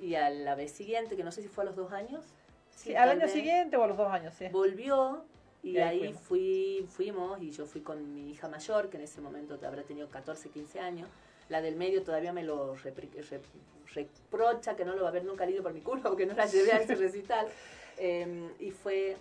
Y 0.00 0.14
a 0.14 0.30
la 0.30 0.54
vez 0.54 0.72
siguiente, 0.72 1.16
que 1.16 1.24
no 1.24 1.32
sé 1.32 1.42
si 1.42 1.48
fue 1.48 1.64
a 1.64 1.66
los 1.66 1.76
dos 1.76 1.92
años, 1.92 2.24
sí, 2.70 2.94
al 2.96 3.10
año 3.10 3.20
vez, 3.22 3.32
siguiente 3.32 3.76
o 3.76 3.82
a 3.84 3.88
los 3.88 3.96
dos 3.98 4.10
años, 4.10 4.32
sí. 4.38 4.48
volvió 4.48 5.22
y 5.62 5.72
Y 5.72 5.78
ahí 5.80 6.02
ahí 6.04 6.12
fui, 6.14 6.86
fuimos 6.88 7.42
y 7.42 7.50
yo 7.50 7.66
fui 7.66 7.82
con 7.82 8.14
mi 8.14 8.30
hija 8.30 8.48
mayor, 8.48 8.88
que 8.88 8.96
en 8.96 9.02
ese 9.02 9.20
momento 9.20 9.58
habrá 9.66 9.82
tenido 9.82 10.08
14, 10.08 10.48
15 10.48 10.80
años. 10.80 11.08
La 11.48 11.60
del 11.60 11.76
medio 11.76 12.02
todavía 12.02 12.32
me 12.32 12.42
lo 12.42 12.74
reprocha, 13.94 14.76
que 14.76 14.84
no 14.84 14.94
lo 14.94 15.02
va 15.02 15.08
a 15.08 15.12
ver 15.12 15.24
nunca 15.24 15.48
ido 15.48 15.62
por 15.62 15.72
mi 15.72 15.80
culpa, 15.80 16.08
porque 16.10 16.26
no 16.26 16.34
la 16.34 16.46
llevé 16.46 16.72
a 16.72 16.78
ese 16.78 16.94
recital. 16.96 17.46
Eh, 17.98 18.50
y 18.60 18.70
fue 18.70 19.16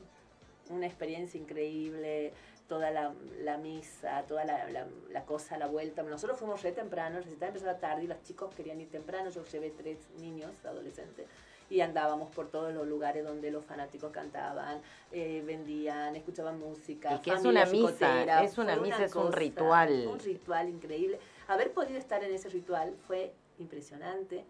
una 0.69 0.85
experiencia 0.85 1.39
increíble, 1.39 2.33
toda 2.67 2.91
la, 2.91 3.13
la 3.39 3.57
misa, 3.57 4.23
toda 4.27 4.45
la, 4.45 4.69
la, 4.69 4.87
la 5.09 5.25
cosa, 5.25 5.57
la 5.57 5.67
vuelta. 5.67 6.03
Nosotros 6.03 6.37
fuimos 6.37 6.61
re 6.61 6.71
temprano, 6.71 7.17
el 7.17 7.23
recital 7.23 7.49
empezó 7.49 7.69
a 7.69 7.73
la 7.73 7.79
tarde 7.79 8.03
y 8.03 8.07
los 8.07 8.21
chicos 8.23 8.53
querían 8.53 8.79
ir 8.81 8.89
temprano, 8.89 9.29
yo 9.29 9.43
llevé 9.45 9.71
tres 9.71 9.97
niños, 10.19 10.51
adolescentes, 10.65 11.27
y 11.69 11.81
andábamos 11.81 12.29
por 12.33 12.49
todos 12.49 12.73
los 12.73 12.87
lugares 12.87 13.23
donde 13.25 13.51
los 13.51 13.65
fanáticos 13.65 14.11
cantaban, 14.11 14.81
eh, 15.11 15.43
vendían, 15.45 16.15
escuchaban 16.15 16.59
música. 16.59 17.15
Y 17.15 17.19
que 17.19 17.31
es 17.31 17.43
una 17.43 17.65
misa, 17.65 18.43
es 18.43 18.57
una 18.57 18.75
misa, 18.77 19.05
es 19.05 19.15
un 19.15 19.23
cosa, 19.23 19.37
ritual. 19.37 20.07
Un 20.07 20.19
ritual 20.19 20.69
increíble. 20.69 21.19
Haber 21.47 21.71
podido 21.73 21.97
estar 21.97 22.23
en 22.23 22.33
ese 22.33 22.49
ritual 22.49 22.95
fue 23.07 23.33
impresionante. 23.59 24.45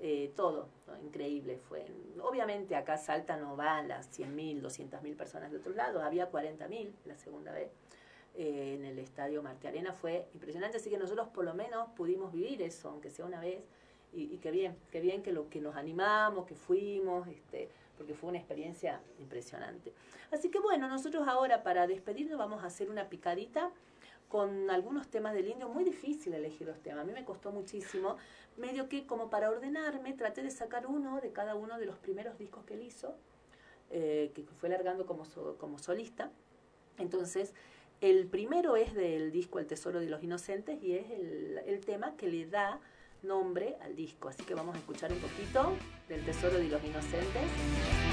eh, 0.00 0.32
todo, 0.36 0.68
increíble 1.04 1.56
fue. 1.68 1.86
Obviamente 2.20 2.74
acá 2.74 2.98
Salta 2.98 3.36
no 3.36 3.54
van 3.56 3.86
las 3.88 4.10
100.000, 4.18 4.60
200.000 4.60 5.16
personas 5.16 5.50
de 5.52 5.58
otros 5.58 5.76
lados, 5.76 6.02
había 6.02 6.30
40.000 6.30 6.92
la 7.04 7.16
segunda 7.16 7.52
vez. 7.52 7.70
eh, 8.36 8.74
en 8.76 8.84
el 8.84 8.98
estadio 8.98 9.42
Marte 9.42 9.68
Arena 9.68 9.92
fue 9.92 10.26
impresionante, 10.34 10.78
así 10.78 10.90
que 10.90 10.98
nosotros 10.98 11.28
por 11.28 11.44
lo 11.44 11.54
menos 11.54 11.88
pudimos 11.96 12.32
vivir 12.32 12.60
eso, 12.62 12.88
aunque 12.88 13.08
sea 13.10 13.24
una 13.24 13.40
vez, 13.40 13.62
y, 14.12 14.24
y 14.34 14.38
qué 14.38 14.50
bien, 14.50 14.76
qué 14.90 15.00
bien 15.00 15.22
que 15.22 15.32
lo 15.32 15.48
que 15.48 15.60
nos 15.60 15.76
animamos, 15.76 16.44
que 16.46 16.56
fuimos, 16.56 17.28
este, 17.28 17.68
porque 17.96 18.14
fue 18.14 18.30
una 18.30 18.38
experiencia 18.38 19.00
impresionante. 19.20 19.92
Así 20.32 20.50
que 20.50 20.58
bueno, 20.58 20.88
nosotros 20.88 21.28
ahora 21.28 21.62
para 21.62 21.86
despedirnos 21.86 22.36
vamos 22.38 22.64
a 22.64 22.66
hacer 22.66 22.90
una 22.90 23.08
picadita 23.08 23.70
con 24.34 24.68
algunos 24.68 25.06
temas 25.06 25.32
del 25.32 25.46
indio, 25.46 25.68
muy 25.68 25.84
difícil 25.84 26.34
elegir 26.34 26.66
los 26.66 26.80
temas, 26.80 27.02
a 27.02 27.04
mí 27.04 27.12
me 27.12 27.24
costó 27.24 27.52
muchísimo, 27.52 28.16
medio 28.56 28.88
que 28.88 29.06
como 29.06 29.30
para 29.30 29.48
ordenarme 29.48 30.12
traté 30.12 30.42
de 30.42 30.50
sacar 30.50 30.88
uno 30.88 31.20
de 31.20 31.30
cada 31.30 31.54
uno 31.54 31.78
de 31.78 31.86
los 31.86 31.96
primeros 31.98 32.36
discos 32.36 32.64
que 32.64 32.74
él 32.74 32.82
hizo, 32.82 33.14
eh, 33.92 34.32
que 34.34 34.42
fue 34.58 34.68
largando 34.68 35.06
como, 35.06 35.24
so- 35.24 35.56
como 35.58 35.78
solista. 35.78 36.32
Entonces, 36.98 37.54
el 38.00 38.26
primero 38.26 38.74
es 38.74 38.92
del 38.92 39.30
disco 39.30 39.60
El 39.60 39.68
Tesoro 39.68 40.00
de 40.00 40.08
los 40.10 40.20
Inocentes 40.24 40.82
y 40.82 40.94
es 40.96 41.08
el, 41.12 41.60
el 41.64 41.78
tema 41.84 42.16
que 42.16 42.26
le 42.26 42.46
da 42.46 42.80
nombre 43.22 43.76
al 43.82 43.94
disco. 43.94 44.28
Así 44.28 44.42
que 44.42 44.54
vamos 44.56 44.74
a 44.74 44.78
escuchar 44.78 45.12
un 45.12 45.20
poquito 45.20 45.74
del 46.08 46.24
Tesoro 46.24 46.58
de 46.58 46.66
los 46.66 46.82
Inocentes. 46.82 48.03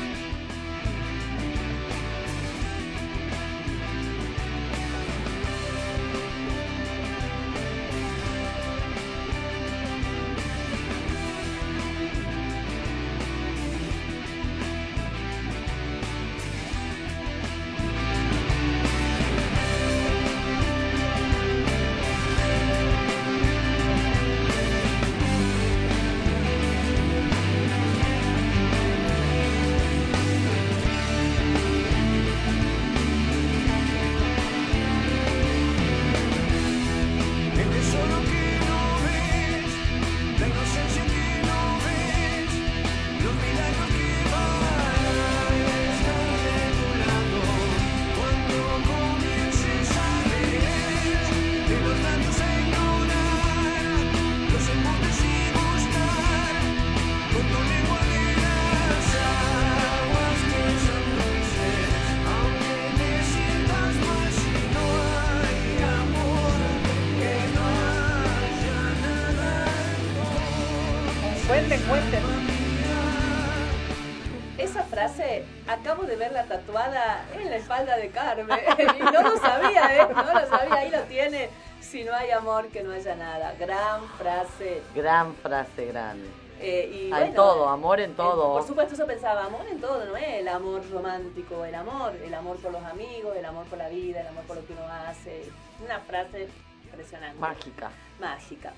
No 82.11 82.17
hay 82.17 82.31
amor, 82.31 82.67
que 82.67 82.83
no 82.83 82.91
haya 82.91 83.15
nada. 83.15 83.53
Gran 83.57 84.03
frase. 84.17 84.81
Gran 84.93 85.33
frase, 85.35 85.85
grande. 85.85 86.27
Eh, 86.59 86.89
y 86.93 87.05
Hay 87.11 87.21
bueno, 87.29 87.33
todo, 87.35 87.69
amor 87.69 87.99
en 88.01 88.13
todo. 88.15 88.53
por 88.53 88.67
supuesto, 88.67 88.93
eso 88.93 89.07
pensaba, 89.07 89.45
amor 89.45 89.65
en 89.71 89.79
todo, 89.81 90.05
no 90.05 90.15
es 90.15 90.27
el 90.41 90.47
amor 90.47 90.87
romántico, 90.91 91.65
el 91.65 91.73
amor, 91.73 92.13
el 92.23 92.33
amor 92.33 92.57
por 92.57 92.71
los 92.73 92.83
amigos, 92.83 93.35
el 93.35 93.45
amor 93.45 93.65
por 93.65 93.79
la 93.79 93.89
vida, 93.89 94.21
el 94.21 94.27
amor 94.27 94.43
por 94.43 94.57
lo 94.57 94.67
que 94.67 94.73
uno 94.73 94.83
hace. 95.07 95.49
Una 95.83 95.99
frase 96.01 96.49
impresionante. 96.83 97.39
Mágica. 97.39 97.89
Mágica. 98.19 98.73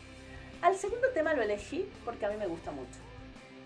Al 0.61 0.75
segundo 0.75 1.09
tema 1.09 1.33
lo 1.33 1.41
elegí 1.41 1.89
porque 2.05 2.25
a 2.25 2.29
mí 2.29 2.37
me 2.37 2.47
gusta 2.47 2.71
mucho. 2.71 2.99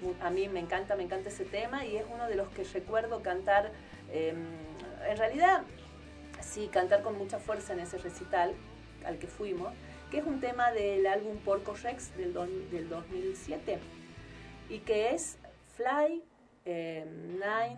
Mu- 0.02 0.16
A 0.26 0.30
mí 0.32 0.48
me 0.48 0.62
encanta, 0.62 0.96
me 0.96 1.04
encanta 1.04 1.30
ese 1.30 1.44
tema 1.46 1.86
y 1.86 1.98
es 1.98 2.06
uno 2.12 2.26
de 2.28 2.36
los 2.36 2.48
que 2.50 2.64
recuerdo 2.64 3.22
cantar, 3.22 3.72
eh, 4.12 4.34
en 5.08 5.18
realidad, 5.18 5.62
sí, 6.42 6.70
cantar 6.74 7.04
con 7.04 7.18
mucha 7.20 7.38
fuerza 7.38 7.74
en 7.74 7.82
ese 7.82 7.98
recital 8.00 8.56
al 9.08 9.18
que 9.18 9.28
fuimos, 9.28 9.74
que 10.12 10.20
es 10.20 10.26
un 10.26 10.40
tema 10.40 10.72
del 10.72 11.06
álbum 11.08 11.38
Porco 11.38 11.74
Rex 11.82 12.16
del, 12.18 12.34
don- 12.34 12.70
del 12.72 12.88
2007 12.90 13.80
y 14.70 14.80
que 14.80 15.14
es 15.14 15.38
Fly 15.76 16.22
eh, 16.66 17.06
Nine 17.34 17.78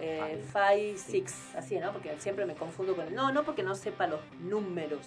eh, 0.00 0.42
Five 0.52 0.96
Six, 0.98 1.54
así, 1.56 1.78
¿no? 1.78 1.92
Porque 1.92 2.14
siempre 2.18 2.46
me 2.46 2.54
confundo 2.54 2.94
con 2.96 3.06
el... 3.08 3.14
No, 3.14 3.32
no 3.32 3.44
porque 3.44 3.62
no 3.62 3.74
sepa 3.74 4.06
los 4.06 4.20
números, 4.40 5.06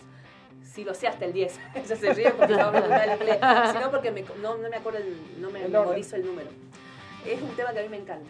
si 0.63 0.83
lo 0.83 0.93
sé 0.93 1.07
hasta 1.07 1.25
el 1.25 1.33
10, 1.33 1.59
ella 1.75 1.95
se 1.95 2.13
ríe 2.13 2.31
porque 2.31 2.53
no 2.55 2.61
hablo 2.65 2.87
mal 2.87 3.11
inglés, 3.13 3.37
sino 3.73 3.91
porque 3.91 4.11
me- 4.11 4.23
no, 4.41 4.57
no 4.57 4.69
me 4.69 4.75
acuerdo, 4.77 4.99
el, 4.99 5.41
no 5.41 5.49
me 5.49 5.63
El 5.65 5.71
memorizo 5.71 6.15
el 6.15 6.25
número. 6.25 6.49
Es 7.25 7.41
un 7.41 7.55
tema 7.55 7.73
que 7.73 7.79
a 7.79 7.83
mí 7.83 7.89
me 7.89 7.97
encanta. 7.97 8.29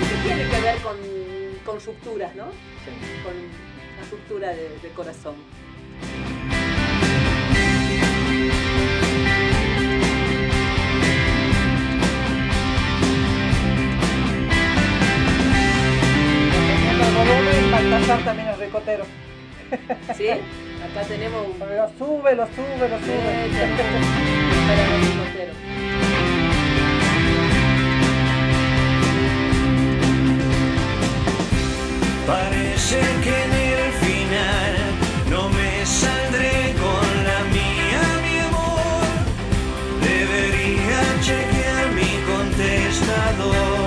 Y 0.00 0.08
que 0.08 0.22
tiene 0.22 0.48
que 0.50 0.60
ver 0.60 0.76
con, 0.82 0.96
con 1.64 1.80
rupturas, 1.84 2.34
¿no? 2.34 2.44
Con 2.44 3.71
la 4.02 4.10
ruptura 4.10 4.48
de, 4.50 4.78
de 4.80 4.88
corazón. 4.90 5.34
Baltasar 17.70 18.24
también 18.24 18.48
es 18.48 18.58
ricotero. 18.58 19.04
¿Sí? 20.14 20.28
Acá 20.30 21.06
tenemos 21.08 21.46
un... 21.46 21.58
Lo 21.58 21.88
sube, 21.98 22.34
lo 22.34 22.46
sube, 22.48 22.88
lo 22.88 22.98
sube. 22.98 23.50
Para 24.68 24.86
los 24.88 25.00
ricoteros. 25.08 26.11
Parece 32.26 33.00
que 33.24 33.34
en 33.44 33.52
el 33.52 33.92
final 34.04 34.74
no 35.28 35.48
me 35.48 35.84
saldré 35.84 36.74
con 36.84 37.24
la 37.28 37.40
mía, 37.56 38.02
mi 38.22 38.38
amor. 38.48 39.12
Debería 40.00 41.00
chequear 41.20 41.90
mi 41.94 42.12
contestador. 42.32 43.81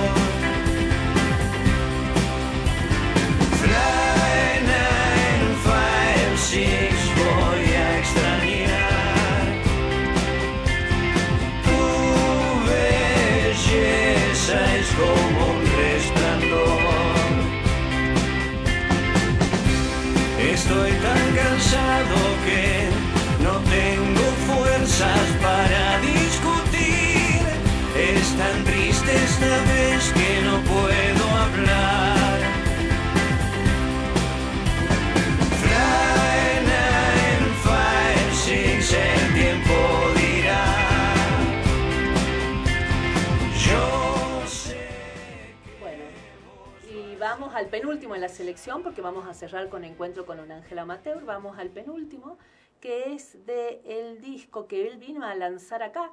Al 47.56 47.68
penúltimo 47.68 48.14
en 48.14 48.20
la 48.20 48.28
selección 48.28 48.82
porque 48.82 49.00
vamos 49.00 49.26
a 49.26 49.32
cerrar 49.32 49.70
con 49.70 49.82
encuentro 49.82 50.26
con 50.26 50.40
un 50.40 50.52
Ángel 50.52 50.78
Amateur. 50.78 51.24
Vamos 51.24 51.58
al 51.58 51.70
penúltimo, 51.70 52.36
que 52.80 53.14
es 53.14 53.46
de 53.46 53.80
el 53.86 54.20
disco 54.20 54.66
que 54.66 54.86
él 54.86 54.98
vino 54.98 55.24
a 55.24 55.34
lanzar 55.34 55.82
acá, 55.82 56.12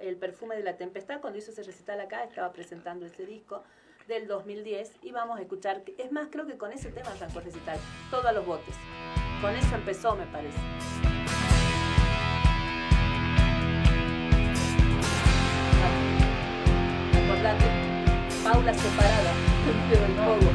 El 0.00 0.16
perfume 0.16 0.56
de 0.56 0.64
la 0.64 0.76
tempestad. 0.76 1.20
Cuando 1.20 1.38
hizo 1.38 1.52
ese 1.52 1.62
recital 1.62 2.00
acá, 2.00 2.24
estaba 2.24 2.52
presentando 2.52 3.06
ese 3.06 3.24
disco 3.24 3.62
del 4.08 4.26
2010 4.26 4.96
y 5.02 5.12
vamos 5.12 5.38
a 5.38 5.42
escuchar, 5.42 5.82
es 5.96 6.10
más, 6.10 6.28
creo 6.28 6.46
que 6.46 6.58
con 6.58 6.72
ese 6.72 6.90
tema 6.90 7.12
arrancó 7.12 7.38
el 7.38 7.44
recital, 7.44 7.78
todo 8.10 8.32
los 8.32 8.44
botes. 8.44 8.74
Con 9.40 9.54
eso 9.54 9.74
empezó, 9.76 10.16
me 10.16 10.26
parece. 10.26 10.58
Paula 18.52 18.74
separada, 18.74 19.32
pero 19.88 20.06
el 20.06 20.12
pogo. 20.12 20.50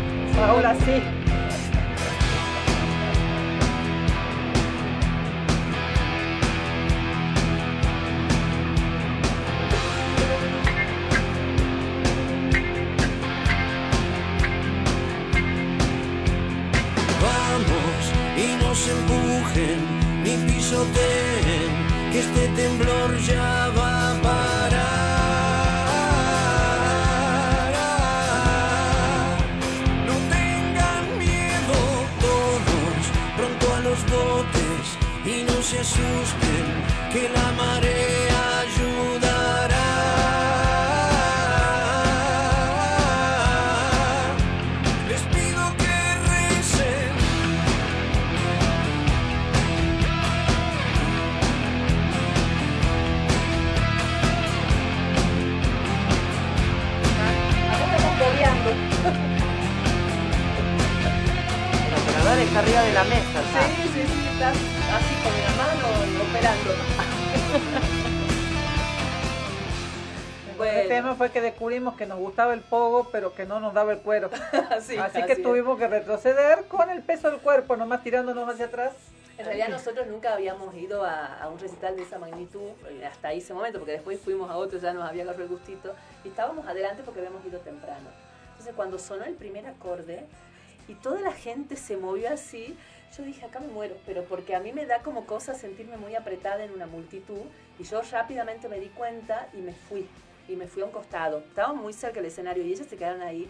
Ahora 0.45 0.75
sí. 0.75 1.01
Vamos 17.21 18.03
y 18.35 18.61
no 18.61 18.75
se 18.75 18.91
empujen 18.91 19.79
ni 20.21 20.35
pisoteen, 20.51 22.11
que 22.11 22.19
este 22.19 22.47
temblor 22.61 23.17
ya 23.19 23.71
va 23.77 24.24
asusten, 35.85 36.65
que 37.13 37.29
la 37.29 37.47
marea 37.61 38.43
ayudará. 38.65 39.87
Les 45.09 45.21
pido 45.33 45.63
que 45.81 45.97
recen. 46.31 47.13
La 61.91 61.97
operadora 62.01 62.41
está 62.41 62.59
arriba 62.59 62.81
de 62.81 62.93
la 62.93 63.03
mesa. 63.03 63.39
está. 63.45 63.61
Sí, 63.67 63.83
sí, 63.93 64.01
sí, 64.07 64.27
está 64.33 64.74
mano 66.45 66.61
operando. 66.61 66.71
El 70.63 70.87
tema 70.87 71.15
fue 71.15 71.31
que 71.31 71.41
descubrimos 71.41 71.95
que 71.95 72.05
nos 72.05 72.19
gustaba 72.19 72.53
el 72.53 72.61
pogo, 72.61 73.09
pero 73.11 73.33
que 73.33 73.45
no 73.45 73.59
nos 73.59 73.73
daba 73.73 73.93
el 73.93 73.99
cuero. 73.99 74.29
Sí, 74.81 74.97
así 74.97 74.97
así 74.97 75.23
que 75.23 75.33
es. 75.33 75.43
tuvimos 75.43 75.77
que 75.77 75.87
retroceder 75.87 76.65
con 76.65 76.89
el 76.89 77.01
peso 77.01 77.29
del 77.29 77.39
cuerpo, 77.39 77.75
nomás 77.75 78.03
tirándonos 78.03 78.47
hacia 78.49 78.65
atrás. 78.65 78.93
En 79.37 79.45
realidad 79.45 79.67
nosotros 79.67 80.07
nunca 80.07 80.33
habíamos 80.33 80.73
ido 80.75 81.03
a, 81.03 81.41
a 81.41 81.49
un 81.49 81.59
recital 81.59 81.97
de 81.97 82.03
esa 82.03 82.19
magnitud 82.19 82.69
eh, 82.89 83.05
hasta 83.05 83.33
ese 83.33 83.53
momento, 83.53 83.79
porque 83.79 83.93
después 83.93 84.19
fuimos 84.21 84.49
a 84.49 84.55
otro, 84.55 84.79
ya 84.79 84.93
nos 84.93 85.03
había 85.03 85.23
agarrado 85.23 85.43
el 85.43 85.49
gustito, 85.49 85.93
y 86.23 86.29
estábamos 86.29 86.65
adelante 86.67 87.03
porque 87.03 87.19
habíamos 87.19 87.45
ido 87.45 87.59
temprano. 87.59 88.07
Entonces 88.51 88.73
cuando 88.75 88.97
sonó 88.97 89.25
el 89.25 89.33
primer 89.33 89.67
acorde 89.67 90.25
y 90.87 90.93
toda 90.95 91.19
la 91.19 91.33
gente 91.33 91.75
se 91.75 91.97
movió 91.97 92.29
así, 92.31 92.77
yo 93.15 93.23
dije, 93.23 93.45
acá 93.45 93.59
me 93.59 93.67
muero, 93.67 93.95
pero 94.05 94.23
porque 94.23 94.55
a 94.55 94.59
mí 94.59 94.73
me 94.73 94.85
da 94.85 94.99
como 94.99 95.25
cosa 95.25 95.53
sentirme 95.53 95.97
muy 95.97 96.15
apretada 96.15 96.63
en 96.63 96.71
una 96.71 96.85
multitud, 96.85 97.41
y 97.79 97.83
yo 97.83 98.01
rápidamente 98.11 98.69
me 98.69 98.79
di 98.79 98.89
cuenta 98.89 99.47
y 99.53 99.57
me 99.57 99.73
fui, 99.73 100.07
y 100.47 100.55
me 100.55 100.67
fui 100.67 100.81
a 100.81 100.85
un 100.85 100.91
costado. 100.91 101.39
Estábamos 101.39 101.81
muy 101.81 101.93
cerca 101.93 102.15
del 102.15 102.25
escenario 102.25 102.63
y 102.63 102.71
ellos 102.71 102.87
se 102.87 102.97
quedaron 102.97 103.21
ahí. 103.21 103.49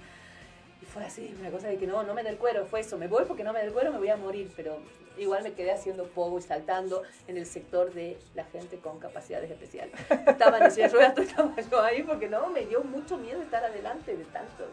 Y 0.82 0.86
fue 0.86 1.04
así, 1.04 1.36
una 1.40 1.50
cosa 1.52 1.68
de 1.68 1.78
que 1.78 1.88
no, 1.88 2.04
no 2.04 2.14
me 2.14 2.24
da 2.24 2.30
el 2.30 2.38
cuero, 2.38 2.66
fue 2.66 2.82
eso, 2.82 2.98
me 2.98 3.08
voy 3.08 3.26
porque 3.26 3.44
no 3.44 3.54
me 3.54 3.60
da 3.60 3.66
el 3.66 3.74
cuero, 3.74 3.92
me 3.92 3.98
voy 3.98 4.10
a 4.10 4.18
morir, 4.18 4.52
pero 4.56 4.78
igual 5.18 5.44
me 5.44 5.54
quedé 5.54 5.72
haciendo 5.72 6.06
pogo 6.06 6.38
y 6.40 6.42
saltando 6.42 7.04
en 7.28 7.38
el 7.38 7.46
sector 7.46 7.94
de 7.94 8.18
la 8.34 8.44
gente 8.46 8.78
con 8.80 9.00
capacidades 9.00 9.50
especiales. 9.50 9.96
Estaban 10.28 10.64
en 10.64 10.72
silla 10.72 10.88
de 10.88 10.94
ruedas, 10.94 11.18
estaba 11.18 11.62
yo 11.62 11.82
ahí 11.82 12.04
porque 12.04 12.28
no, 12.28 12.50
me 12.50 12.66
dio 12.66 12.84
mucho 12.84 13.18
miedo 13.18 13.42
estar 13.42 13.64
adelante 13.64 14.16
de 14.16 14.26
tanto. 14.26 14.66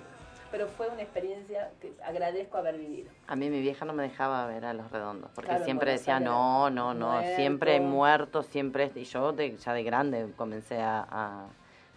Pero 0.53 0.69
fue 0.69 0.87
una 0.89 1.03
experiencia 1.03 1.71
que 1.81 1.93
agradezco 2.05 2.59
haber 2.59 2.77
vivido. 2.77 3.11
A 3.27 3.35
mí 3.35 3.49
mi 3.49 3.61
vieja 3.61 3.85
no 3.87 3.95
me 3.95 4.03
dejaba 4.03 4.47
ver 4.47 4.67
a 4.67 4.75
los 4.75 4.93
redondos, 4.93 5.31
porque 5.35 5.49
Claro, 5.49 5.65
siempre 5.65 5.93
decía, 5.93 6.21
no, 6.21 6.69
no, 6.71 6.93
no, 6.93 7.13
muerto. 7.13 7.31
siempre 7.35 7.73
hay 7.73 7.81
muertos, 7.81 8.47
siempre... 8.47 8.85
es-". 8.85 8.97
Y 8.97 9.05
yo 9.05 9.33
de- 9.33 9.57
ya 9.57 9.73
de 9.73 9.83
grande 9.83 10.29
comencé 10.37 10.81
a, 10.81 11.07
a- 11.11 11.47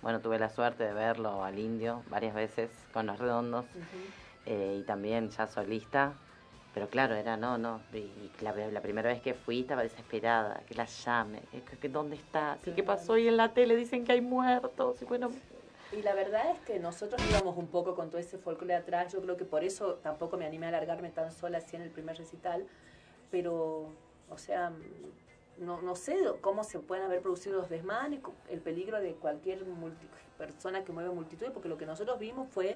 Bueno, 0.01 0.19
tuve 0.21 0.37
la 0.39 0.49
suerte 0.49 0.83
de 0.85 0.93
verlo 0.93 1.43
al 1.43 1.57
indio 1.59 2.03
varias 2.09 2.33
veces 2.35 2.69
con 2.93 3.07
los 3.07 3.17
redondos, 3.19 3.65
eh, 4.45 4.77
y 4.79 4.83
también 4.83 5.29
ya 5.31 5.47
solista. 5.47 6.13
Pero 6.75 6.87
claro, 6.89 7.15
era 7.15 7.37
no, 7.37 7.57
no. 7.57 7.79
Y 7.93 8.31
la, 8.41 8.53
la 8.53 8.81
primera 8.81 9.09
vez 9.09 9.21
que 9.21 9.33
fui 9.33 9.61
estaba 9.61 9.81
desesperada, 9.81 10.61
que 10.67 10.75
la 10.75 10.85
llame, 10.85 11.41
que, 11.51 11.77
que- 11.77 11.89
¿dónde 11.89 12.15
está? 12.17 12.57
¿Y 12.65 12.71
qué 12.71 12.83
pasó? 12.83 13.13
hoy 13.13 13.27
en 13.27 13.37
la 13.37 13.49
tele 13.53 13.75
dicen 13.75 14.05
que 14.05 14.11
hay 14.11 14.21
muertos. 14.21 15.01
Y 15.01 15.05
bueno, 15.05 15.31
Y 15.95 16.01
la 16.01 16.13
verdad 16.13 16.51
es 16.51 16.59
que 16.61 16.77
nosotros 16.79 17.21
íbamos 17.29 17.55
un 17.57 17.67
poco 17.67 17.95
con 17.95 18.09
todo 18.09 18.19
ese 18.19 18.37
folclore 18.37 18.75
atrás, 18.75 19.13
yo 19.13 19.21
creo 19.21 19.37
que 19.37 19.45
por 19.45 19.63
eso 19.63 19.95
tampoco 20.03 20.35
me 20.35 20.45
animé 20.45 20.65
a 20.65 20.69
alargarme 20.69 21.09
tan 21.09 21.31
sola 21.31 21.59
así 21.59 21.75
en 21.77 21.83
el 21.83 21.89
primer 21.89 22.17
recital, 22.17 22.65
pero, 23.31 23.87
o 24.29 24.37
sea, 24.37 24.73
no, 25.57 25.81
no 25.81 25.95
sé 25.95 26.17
cómo 26.41 26.65
se 26.65 26.79
pueden 26.79 27.05
haber 27.05 27.21
producido 27.21 27.55
los 27.57 27.69
desmanes, 27.69 28.19
el 28.49 28.59
peligro 28.59 28.99
de 28.99 29.13
cualquier 29.13 29.63
multi- 29.65 30.07
persona 30.37 30.83
que 30.83 30.91
mueve 30.91 31.11
multitudes, 31.11 31.51
porque 31.53 31.69
lo 31.69 31.77
que 31.77 31.85
nosotros 31.85 32.19
vimos 32.19 32.49
fue 32.49 32.75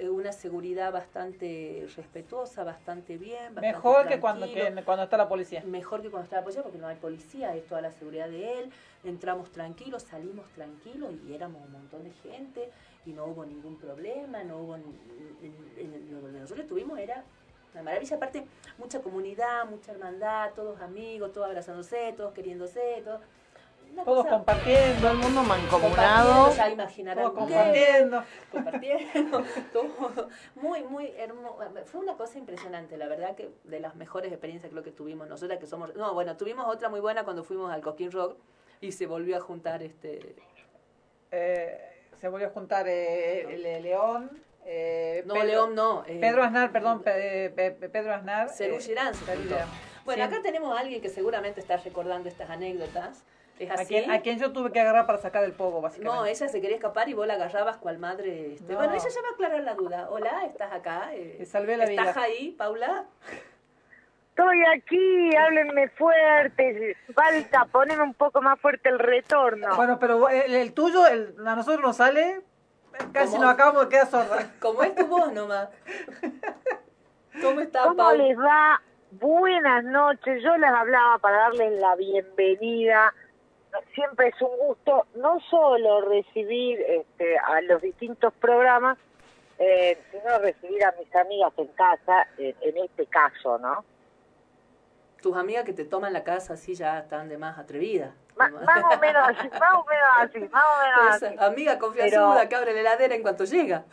una 0.00 0.32
seguridad 0.32 0.92
bastante 0.92 1.86
respetuosa, 1.96 2.64
bastante 2.64 3.16
bien. 3.16 3.54
bastante 3.54 3.72
Mejor 3.72 4.08
que 4.08 4.20
cuando, 4.20 4.46
que 4.46 4.82
cuando 4.84 5.04
está 5.04 5.16
la 5.16 5.28
policía. 5.28 5.62
Mejor 5.64 6.02
que 6.02 6.10
cuando 6.10 6.24
está 6.24 6.36
la 6.36 6.42
policía, 6.42 6.62
porque 6.62 6.78
no 6.78 6.86
hay 6.86 6.96
policía, 6.96 7.54
es 7.54 7.66
toda 7.66 7.80
la 7.80 7.92
seguridad 7.92 8.28
de 8.28 8.58
él. 8.58 8.72
Entramos 9.04 9.50
tranquilos, 9.52 10.02
salimos 10.02 10.48
tranquilos 10.50 11.12
y 11.26 11.34
éramos 11.34 11.62
un 11.64 11.72
montón 11.72 12.04
de 12.04 12.10
gente 12.10 12.70
y 13.04 13.12
no 13.12 13.26
hubo 13.26 13.44
ningún 13.44 13.76
problema, 13.76 14.42
no 14.44 14.58
hubo. 14.58 14.76
lo 14.76 16.32
que 16.32 16.38
nosotros 16.38 16.66
tuvimos 16.66 16.98
era 16.98 17.24
una 17.72 17.82
maravilla. 17.82 18.16
Aparte, 18.16 18.46
mucha 18.78 19.00
comunidad, 19.00 19.66
mucha 19.66 19.92
hermandad, 19.92 20.52
todos 20.54 20.80
amigos, 20.80 21.32
todos 21.32 21.46
abrazándose, 21.46 22.14
todos 22.16 22.32
queriéndose, 22.32 23.02
todos. 23.04 23.20
Una 23.92 24.04
Todos 24.04 24.24
cosa- 24.24 24.36
compartiendo. 24.36 25.10
el 25.10 25.16
mundo 25.18 25.42
mancomunado. 25.42 26.28
Compartiendo, 26.46 26.56
ya 26.56 26.70
imaginarán 26.70 27.24
Todos 27.24 27.38
compartiendo. 27.38 28.24
compartiendo, 28.50 29.44
todo 29.72 30.28
muy, 30.56 30.82
muy 30.84 31.12
hermoso. 31.16 31.58
Fue 31.86 32.00
una 32.00 32.14
cosa 32.16 32.38
impresionante, 32.38 32.96
la 32.96 33.06
verdad 33.08 33.34
que 33.36 33.50
de 33.64 33.80
las 33.80 33.94
mejores 33.96 34.32
experiencias 34.32 34.70
creo 34.70 34.82
que 34.82 34.92
tuvimos 34.92 35.28
nosotras 35.28 35.58
que 35.58 35.66
somos... 35.66 35.94
No, 35.94 36.14
bueno, 36.14 36.36
tuvimos 36.36 36.66
otra 36.66 36.88
muy 36.88 37.00
buena 37.00 37.24
cuando 37.24 37.44
fuimos 37.44 37.70
al 37.72 37.82
Coquín 37.82 38.10
Rock 38.12 38.36
y 38.80 38.92
se 38.92 39.06
volvió 39.06 39.36
a 39.36 39.40
juntar 39.40 39.82
este... 39.82 40.36
Eh, 41.30 41.88
se 42.20 42.28
volvió 42.28 42.48
a 42.48 42.50
juntar 42.50 42.86
eh, 42.88 43.80
León. 43.82 44.30
eh, 44.64 45.22
No, 45.26 45.34
Pedro- 45.34 45.46
León 45.46 45.74
no. 45.74 46.04
eh, 46.06 46.18
Pedro 46.20 46.42
Aznar, 46.44 46.70
perdón, 46.72 47.02
Pe- 47.02 47.50
Pe- 47.54 47.72
Pe- 47.72 47.88
Pedro 47.88 48.14
Aznar. 48.14 48.48
Cerú 48.50 48.76
eh, 48.76 48.80
Girán. 48.80 49.12
Bueno, 50.04 50.24
Sí. 50.26 50.32
acá 50.34 50.42
tenemos 50.42 50.76
a 50.76 50.80
alguien 50.80 51.00
que 51.00 51.08
seguramente 51.08 51.60
está 51.60 51.76
recordando 51.78 52.28
estas 52.28 52.50
anécdotas. 52.50 53.24
¿Es 53.58 53.70
A 53.70 53.84
quien, 53.84 54.10
a 54.10 54.20
quien 54.22 54.38
yo 54.38 54.52
tuve 54.52 54.72
que 54.72 54.80
agarrar 54.80 55.06
para 55.06 55.18
sacar 55.18 55.44
el 55.44 55.52
pogo, 55.52 55.80
básicamente. 55.80 56.16
No, 56.18 56.26
ella 56.26 56.48
se 56.48 56.60
quería 56.60 56.76
escapar 56.76 57.08
y 57.08 57.14
vos 57.14 57.26
la 57.26 57.34
agarrabas 57.34 57.76
cual 57.76 57.98
madre. 57.98 58.54
este. 58.54 58.72
No. 58.72 58.78
Bueno, 58.78 58.94
ella 58.94 59.08
ya 59.08 59.22
va 59.22 59.28
a 59.28 59.32
aclarar 59.32 59.60
la 59.62 59.74
duda. 59.74 60.08
Hola, 60.10 60.44
¿estás 60.46 60.72
acá? 60.72 61.10
Eh, 61.12 61.36
Te 61.38 61.46
salvé 61.46 61.76
la 61.76 61.84
¿Estás 61.84 62.14
vida. 62.14 62.24
ahí, 62.24 62.50
Paula? 62.52 63.04
Estoy 64.30 64.58
aquí, 64.74 65.36
háblenme 65.36 65.88
fuerte, 65.90 66.96
falta, 67.14 67.66
poneme 67.70 68.02
un 68.02 68.14
poco 68.14 68.40
más 68.40 68.58
fuerte 68.58 68.88
el 68.88 68.98
retorno. 68.98 69.76
Bueno, 69.76 69.98
pero 69.98 70.26
el, 70.30 70.54
el 70.54 70.72
tuyo, 70.72 71.06
el, 71.06 71.34
a 71.46 71.54
nosotros 71.54 71.82
nos 71.82 71.96
sale, 71.98 72.40
casi 73.12 73.32
¿Cómo? 73.32 73.42
nos 73.44 73.52
acabamos 73.52 73.82
de 73.82 73.88
quedar 73.90 74.06
sordas. 74.06 74.46
¿Cómo 74.60 74.82
es 74.82 74.94
tu 74.94 75.06
voz 75.06 75.30
nomás? 75.34 75.68
¿Cómo 77.42 77.60
está, 77.60 77.82
¿Cómo 77.82 77.96
Paula? 77.96 78.24
les 78.24 78.38
va? 78.38 78.82
Buenas 79.12 79.84
noches, 79.84 80.42
yo 80.42 80.56
les 80.56 80.70
hablaba 80.70 81.18
para 81.18 81.36
darles 81.36 81.78
la 81.80 81.94
bienvenida. 81.96 83.12
Siempre 83.94 84.28
es 84.28 84.42
un 84.42 84.56
gusto 84.58 85.06
no 85.16 85.40
solo 85.50 86.02
recibir 86.02 86.80
este, 86.80 87.38
a 87.38 87.60
los 87.62 87.80
distintos 87.82 88.32
programas, 88.34 88.98
eh, 89.58 89.98
sino 90.10 90.38
recibir 90.38 90.84
a 90.84 90.92
mis 90.98 91.14
amigas 91.14 91.52
en 91.56 91.68
casa, 91.68 92.26
en, 92.38 92.54
en 92.60 92.76
este 92.84 93.06
caso, 93.06 93.58
¿no? 93.58 93.84
Tus 95.22 95.36
amigas 95.36 95.64
que 95.64 95.72
te 95.72 95.84
toman 95.84 96.12
la 96.12 96.24
casa 96.24 96.54
así 96.54 96.74
ya 96.74 96.98
están 96.98 97.28
de 97.28 97.38
más 97.38 97.58
atrevidas. 97.58 98.10
Ma- 98.36 98.48
más 98.48 98.82
o 98.94 98.98
menos 98.98 99.28
así, 99.28 99.48
más 99.60 99.74
o 99.74 99.84
menos 99.84 100.08
así, 100.18 100.38
más 100.50 100.64
o 100.64 100.82
menos 100.82 101.16
Esa 101.16 101.26
así. 101.28 101.36
amiga 101.38 101.78
confianzuda 101.78 102.48
que 102.48 102.56
abre 102.56 102.74
la 102.74 102.80
heladera 102.80 103.14
en 103.14 103.22
cuanto 103.22 103.44
llega. 103.44 103.84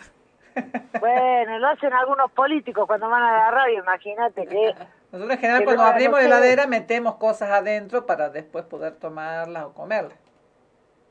Bueno, 0.99 1.59
lo 1.59 1.67
hacen 1.67 1.93
algunos 1.93 2.31
políticos 2.31 2.85
cuando 2.87 3.09
van 3.09 3.23
a 3.23 3.31
la 3.31 3.51
radio, 3.51 3.79
imagínate 3.79 4.45
que... 4.47 4.75
Nosotros 5.11 5.35
en 5.35 5.39
general 5.39 5.63
cuando 5.63 5.83
abrimos 5.83 6.19
la 6.19 6.25
heladera 6.25 6.67
metemos 6.67 7.15
cosas 7.15 7.49
adentro 7.49 8.05
para 8.05 8.29
después 8.29 8.65
poder 8.65 8.93
tomarlas 8.95 9.65
o 9.65 9.73
comerlas. 9.73 10.17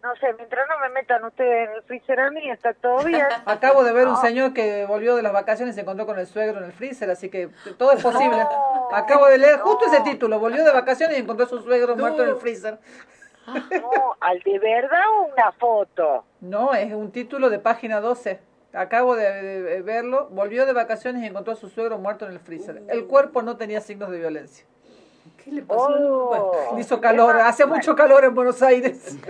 No 0.03 0.15
sé, 0.17 0.33
mientras 0.35 0.67
no 0.69 0.79
me 0.79 0.91
metan 0.91 1.25
ustedes 1.25 1.69
en 1.69 1.75
el 1.75 1.83
freezer 1.83 2.21
a 2.21 2.31
mí, 2.31 2.49
está 2.51 2.73
todo 2.73 3.03
bien. 3.05 3.27
Acabo 3.47 3.83
de 3.83 3.93
ver 3.93 4.07
un 4.07 4.17
señor 4.17 4.55
que 4.55 4.87
volvió 4.87 5.17
de 5.17 5.23
las 5.23 5.33
vacaciones 5.33 5.75
y 5.75 5.77
se 5.77 5.81
encontró 5.81 6.07
con 6.07 6.19
el 6.19 6.27
suegro 6.27 6.59
en 6.59 6.65
el 6.65 6.73
freezer, 6.73 7.11
así 7.11 7.29
que 7.29 7.49
todo 7.77 7.93
es 7.93 8.03
posible. 8.03 8.41
Acabo 8.93 9.27
de 9.27 9.39
leer 9.39 9.59
justo 9.59 9.87
ese 9.87 10.01
título, 10.03 10.39
volvió 10.39 10.65
de 10.65 10.73
vacaciones 10.73 11.19
y 11.19 11.23
encontró 11.23 11.47
a 11.47 11.49
su 11.49 11.61
suegro 11.61 11.97
muerto 11.97 12.23
en 12.23 12.31
el 12.31 12.37
freezer. 12.37 12.79
No, 13.49 14.17
¿al 14.21 14.39
de 14.41 14.59
verdad 14.59 15.01
o 15.19 15.33
una 15.33 15.53
foto? 15.53 16.25
No, 16.41 16.75
es 16.75 16.93
un 16.93 17.11
título 17.11 17.51
de 17.51 17.59
página 17.59 18.01
12. 18.01 18.41
Acabo 18.73 19.17
de, 19.17 19.63
de 19.63 19.83
verlo, 19.83 20.29
volvió 20.31 20.67
de 20.67 20.73
vacaciones 20.73 21.23
y 21.23 21.27
encontró 21.27 21.55
a 21.55 21.57
su 21.57 21.69
suegro 21.69 21.99
muerto 21.99 22.27
en 22.27 22.33
el 22.33 22.41
freezer. 22.41 22.83
El 22.89 23.07
cuerpo 23.07 23.43
no 23.43 23.57
tenía 23.57 23.81
signos 23.81 24.11
de 24.11 24.19
violencia. 24.19 24.67
¿Qué 25.43 25.51
le 25.51 25.63
pasó? 25.63 26.27
Bueno, 26.29 26.79
hizo 26.79 27.01
calor, 27.01 27.37
hace 27.37 27.67
mucho 27.67 27.95
calor 27.95 28.25
en 28.25 28.35
Buenos 28.35 28.63
Aires. 28.63 29.17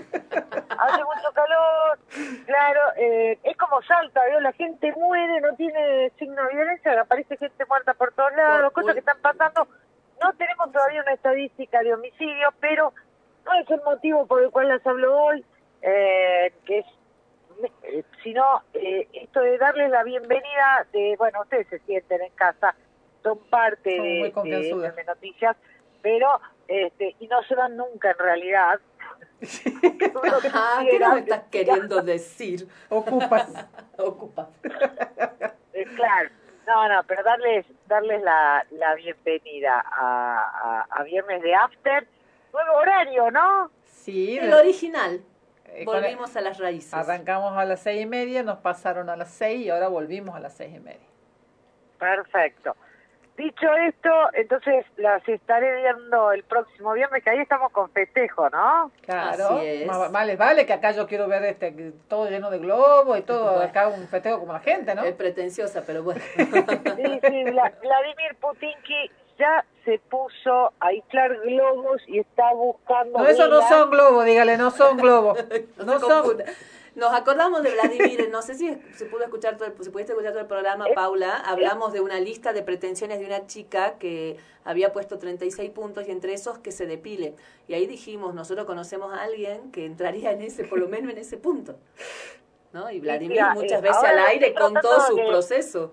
Hace 0.79 1.05
mucho 1.05 1.33
calor, 1.35 1.99
claro, 2.47 2.81
eh, 2.97 3.37
es 3.43 3.57
como 3.57 3.83
Salta, 3.83 4.21
¿vio? 4.29 4.39
la 4.39 4.53
gente 4.53 4.93
muere, 4.93 5.41
no 5.41 5.57
tiene 5.57 6.11
signo 6.19 6.41
de 6.45 6.55
violencia, 6.55 7.01
aparece 7.01 7.37
gente 7.37 7.65
muerta 7.67 7.95
por 7.95 8.13
todos 8.13 8.33
lados, 8.37 8.73
cosas 8.73 8.93
que 8.93 9.01
están 9.01 9.19
pasando. 9.21 9.67
No 10.23 10.33
tenemos 10.35 10.71
todavía 10.71 11.03
una 11.03 11.15
estadística 11.15 11.81
de 11.83 11.95
homicidio, 11.95 12.51
pero 12.61 12.93
no 13.45 13.55
es 13.61 13.69
el 13.71 13.83
motivo 13.83 14.25
por 14.27 14.41
el 14.41 14.51
cual 14.51 14.69
las 14.69 14.87
hablo 14.87 15.21
hoy, 15.21 15.45
eh, 15.83 16.53
que 16.65 16.79
es, 16.79 16.87
eh, 17.83 18.05
sino 18.23 18.63
eh, 18.75 19.09
esto 19.13 19.41
de 19.41 19.59
darles 19.59 19.91
la 19.91 20.05
bienvenida, 20.05 20.87
de, 20.93 21.17
bueno, 21.19 21.43
ustedes 21.43 21.67
se 21.69 21.79
sienten 21.81 22.23
en 22.23 22.33
casa, 22.33 22.75
son 23.23 23.39
parte 23.51 24.31
Son 24.33 24.45
muy 24.45 24.51
de, 24.51 24.75
de, 24.75 24.93
de 24.93 25.05
noticias, 25.05 25.57
pero, 26.03 26.41
este, 26.67 27.17
y 27.19 27.27
no 27.27 27.43
se 27.43 27.55
van 27.55 27.77
nunca 27.77 28.11
en 28.11 28.19
realidad, 28.19 28.81
Ah, 30.53 30.85
¿Qué 30.89 30.99
nos 30.99 31.19
estás 31.19 31.43
queriendo 31.51 32.03
decir? 32.03 32.69
Ocupas. 32.89 33.49
Ocupas. 33.97 34.49
Eh, 35.73 35.85
claro, 35.95 36.31
no, 36.67 36.89
no, 36.89 37.03
pero 37.05 37.23
darles 37.23 37.67
darles 37.87 38.23
la, 38.23 38.67
la 38.73 38.95
bienvenida 38.97 39.85
a, 39.91 40.41
a, 40.63 40.87
a 40.91 41.03
Viernes 41.05 41.43
de 41.43 41.55
After. 41.55 42.07
Nuevo 42.53 42.79
horario, 42.79 43.31
¿no? 43.31 43.71
Sí, 43.85 44.39
El 44.39 44.53
original. 44.53 45.21
Eh, 45.69 45.81
el- 45.81 45.85
Volvimos 45.87 46.37
a 46.37 46.41
las 46.41 46.59
raíces. 46.59 46.95
Arrancamos 46.95 47.57
a 47.57 47.65
las 47.65 47.81
seis 47.81 48.03
y 48.03 48.07
media, 48.07 48.43
nos 48.43 48.59
pasaron 48.59 49.09
a 49.11 49.17
las 49.17 49.31
seis 49.31 49.67
y 49.67 49.71
ahora 49.71 49.89
volvimos 49.89 50.35
a 50.35 50.41
las 50.41 50.55
seis 50.55 50.75
y 50.75 50.81
media. 50.81 51.07
Perfecto. 51.99 52.77
Dicho 53.37 53.69
esto, 53.87 54.11
entonces 54.33 54.85
las 54.97 55.27
estaré 55.29 55.77
viendo 55.83 56.33
el 56.33 56.43
próximo 56.43 56.93
viernes, 56.95 57.23
que 57.23 57.31
ahí 57.31 57.39
estamos 57.39 57.71
con 57.71 57.89
festejo, 57.91 58.51
¿no? 58.51 58.91
Claro, 59.03 59.61
más 60.11 60.27
les 60.27 60.37
vale 60.37 60.67
que 60.67 60.73
acá 60.73 60.91
yo 60.91 61.07
quiero 61.07 61.29
ver 61.29 61.45
este 61.45 61.93
todo 62.09 62.29
lleno 62.29 62.51
de 62.51 62.59
globos 62.59 63.17
y 63.17 63.23
todo, 63.23 63.61
acá 63.63 63.87
un 63.87 64.09
festejo 64.09 64.41
como 64.41 64.53
la 64.55 64.59
gente, 64.59 64.93
¿no? 64.97 65.05
Es 65.05 65.15
pretenciosa, 65.15 65.85
pero 65.87 66.03
bueno. 66.03 66.21
Sí, 66.37 67.21
sí, 67.23 67.45
Vla- 67.45 67.73
Vladimir 67.81 68.37
Putinki 68.41 69.09
ya 69.39 69.65
se 69.85 69.99
puso 70.11 70.73
a 70.81 70.93
inflar 70.93 71.41
globos 71.41 72.03
y 72.07 72.19
está 72.19 72.53
buscando... 72.53 73.19
No, 73.19 73.27
eso 73.27 73.47
no 73.49 73.67
son 73.69 73.91
globos, 73.91 74.25
dígale, 74.25 74.59
no 74.59 74.71
son 74.71 74.97
globos. 74.97 75.39
No 75.85 75.99
son. 76.01 76.43
Nos 76.95 77.15
acordamos 77.15 77.63
de 77.63 77.71
Vladimir, 77.71 78.29
no 78.29 78.43
sé 78.43 78.55
si 78.55 78.77
se 78.97 79.05
pudo 79.07 79.23
escuchar 79.23 79.57
todo 79.57 79.69
el, 79.69 79.75
si 79.85 79.91
pudiste 79.91 80.13
escuchar 80.13 80.33
todo 80.33 80.41
el 80.41 80.49
programa, 80.49 80.85
Paula, 80.97 81.37
hablamos 81.37 81.93
de 81.93 82.01
una 82.01 82.19
lista 82.19 82.53
de 82.53 82.63
pretensiones 82.63 83.21
de 83.21 83.27
una 83.27 83.47
chica 83.47 83.99
que 83.99 84.37
había 84.65 84.93
puesto 84.93 85.17
36 85.17 85.71
puntos 85.71 86.09
y 86.09 86.11
entre 86.11 86.33
esos 86.33 86.59
que 86.59 86.73
se 86.73 86.87
depile. 86.87 87.37
Y 87.69 87.75
ahí 87.75 87.87
dijimos, 87.87 88.35
nosotros 88.35 88.67
conocemos 88.67 89.13
a 89.13 89.23
alguien 89.23 89.71
que 89.71 89.87
entraría 89.87 90.33
en 90.33 90.43
ese, 90.43 90.65
por 90.65 90.81
lo 90.81 90.89
menos 90.89 91.13
en 91.13 91.19
ese 91.19 91.37
punto. 91.37 91.77
¿No? 92.73 92.91
Y 92.91 92.99
Vladimir 92.99 93.43
muchas 93.55 93.79
eh, 93.79 93.83
veces 93.83 94.03
al 94.03 94.19
aire 94.19 94.53
contó 94.53 95.01
su 95.07 95.15
de- 95.15 95.27
proceso. 95.29 95.93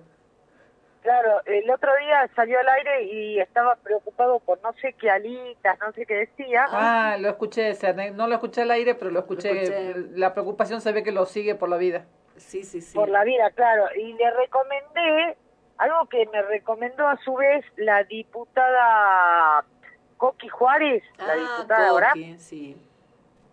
Claro, 1.05 1.39
el 1.45 1.69
otro 1.69 1.91
día 1.97 2.27
salió 2.35 2.59
al 2.59 2.67
aire 2.67 3.03
y 3.03 3.39
estaba 3.39 3.75
preocupado 3.75 4.39
por 4.39 4.59
no 4.63 4.73
sé 4.73 4.93
qué 4.93 5.11
alitas, 5.11 5.77
no 5.79 5.91
sé 5.91 6.03
qué 6.07 6.15
decía. 6.15 6.65
Ah, 6.71 7.15
lo 7.19 7.29
escuché, 7.29 7.69
ese 7.69 7.93
no 8.09 8.25
lo 8.25 8.33
escuché 8.33 8.63
al 8.63 8.71
aire, 8.71 8.95
pero 8.95 9.11
lo 9.11 9.19
escuché. 9.19 9.51
escuché. 9.51 9.93
La 10.15 10.33
preocupación 10.33 10.81
se 10.81 10.91
ve 10.93 11.03
que 11.03 11.11
lo 11.11 11.27
sigue 11.27 11.53
por 11.53 11.69
la 11.69 11.77
vida. 11.77 12.05
Sí, 12.37 12.63
sí, 12.63 12.81
sí. 12.81 12.95
por 12.97 13.09
la 13.09 13.23
vida, 13.23 13.51
claro. 13.51 13.85
Y 13.95 14.13
le 14.13 14.31
recomendé 14.31 15.37
algo 15.77 16.07
que 16.09 16.25
me 16.33 16.41
recomendó 16.41 17.07
a 17.07 17.17
su 17.17 17.35
vez 17.35 17.63
la 17.75 18.03
diputada 18.05 19.63
Coqui 20.17 20.47
Juárez, 20.47 21.03
la 21.19 21.33
Ah, 21.33 21.35
diputada 21.35 21.87
ahora. 21.89 22.09
Coqui, 22.13 22.39
sí. 22.39 22.75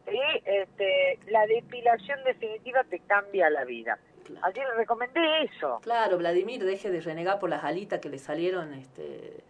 Sí, 0.08 0.18
este, 0.46 1.18
la 1.26 1.46
depilación 1.46 2.24
definitiva 2.24 2.82
te 2.84 2.98
cambia 3.00 3.50
la 3.50 3.64
vida. 3.64 3.98
Así 4.42 4.60
le 4.60 4.74
recomendé 4.74 5.44
eso. 5.44 5.80
Claro, 5.82 6.18
Vladimir, 6.18 6.64
deje 6.64 6.90
de 6.90 7.00
renegar 7.00 7.38
por 7.38 7.50
las 7.50 7.64
alitas 7.64 8.00
que 8.00 8.08
le 8.08 8.18
salieron 8.18 8.74
este, 8.74 9.42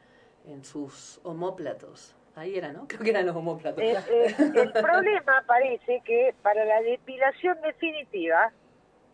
en 0.46 0.64
sus 0.64 1.20
homóplatos. 1.24 2.14
Ahí 2.34 2.56
era, 2.56 2.72
¿no? 2.72 2.84
Creo 2.88 3.00
que 3.00 3.10
eran 3.10 3.26
los 3.26 3.36
homóplatos. 3.36 3.82
Eh, 3.82 3.96
eh, 4.08 4.34
el 4.38 4.72
problema 4.72 5.44
parece 5.46 6.00
que 6.04 6.34
para 6.42 6.64
la 6.64 6.80
depilación 6.82 7.60
definitiva 7.62 8.52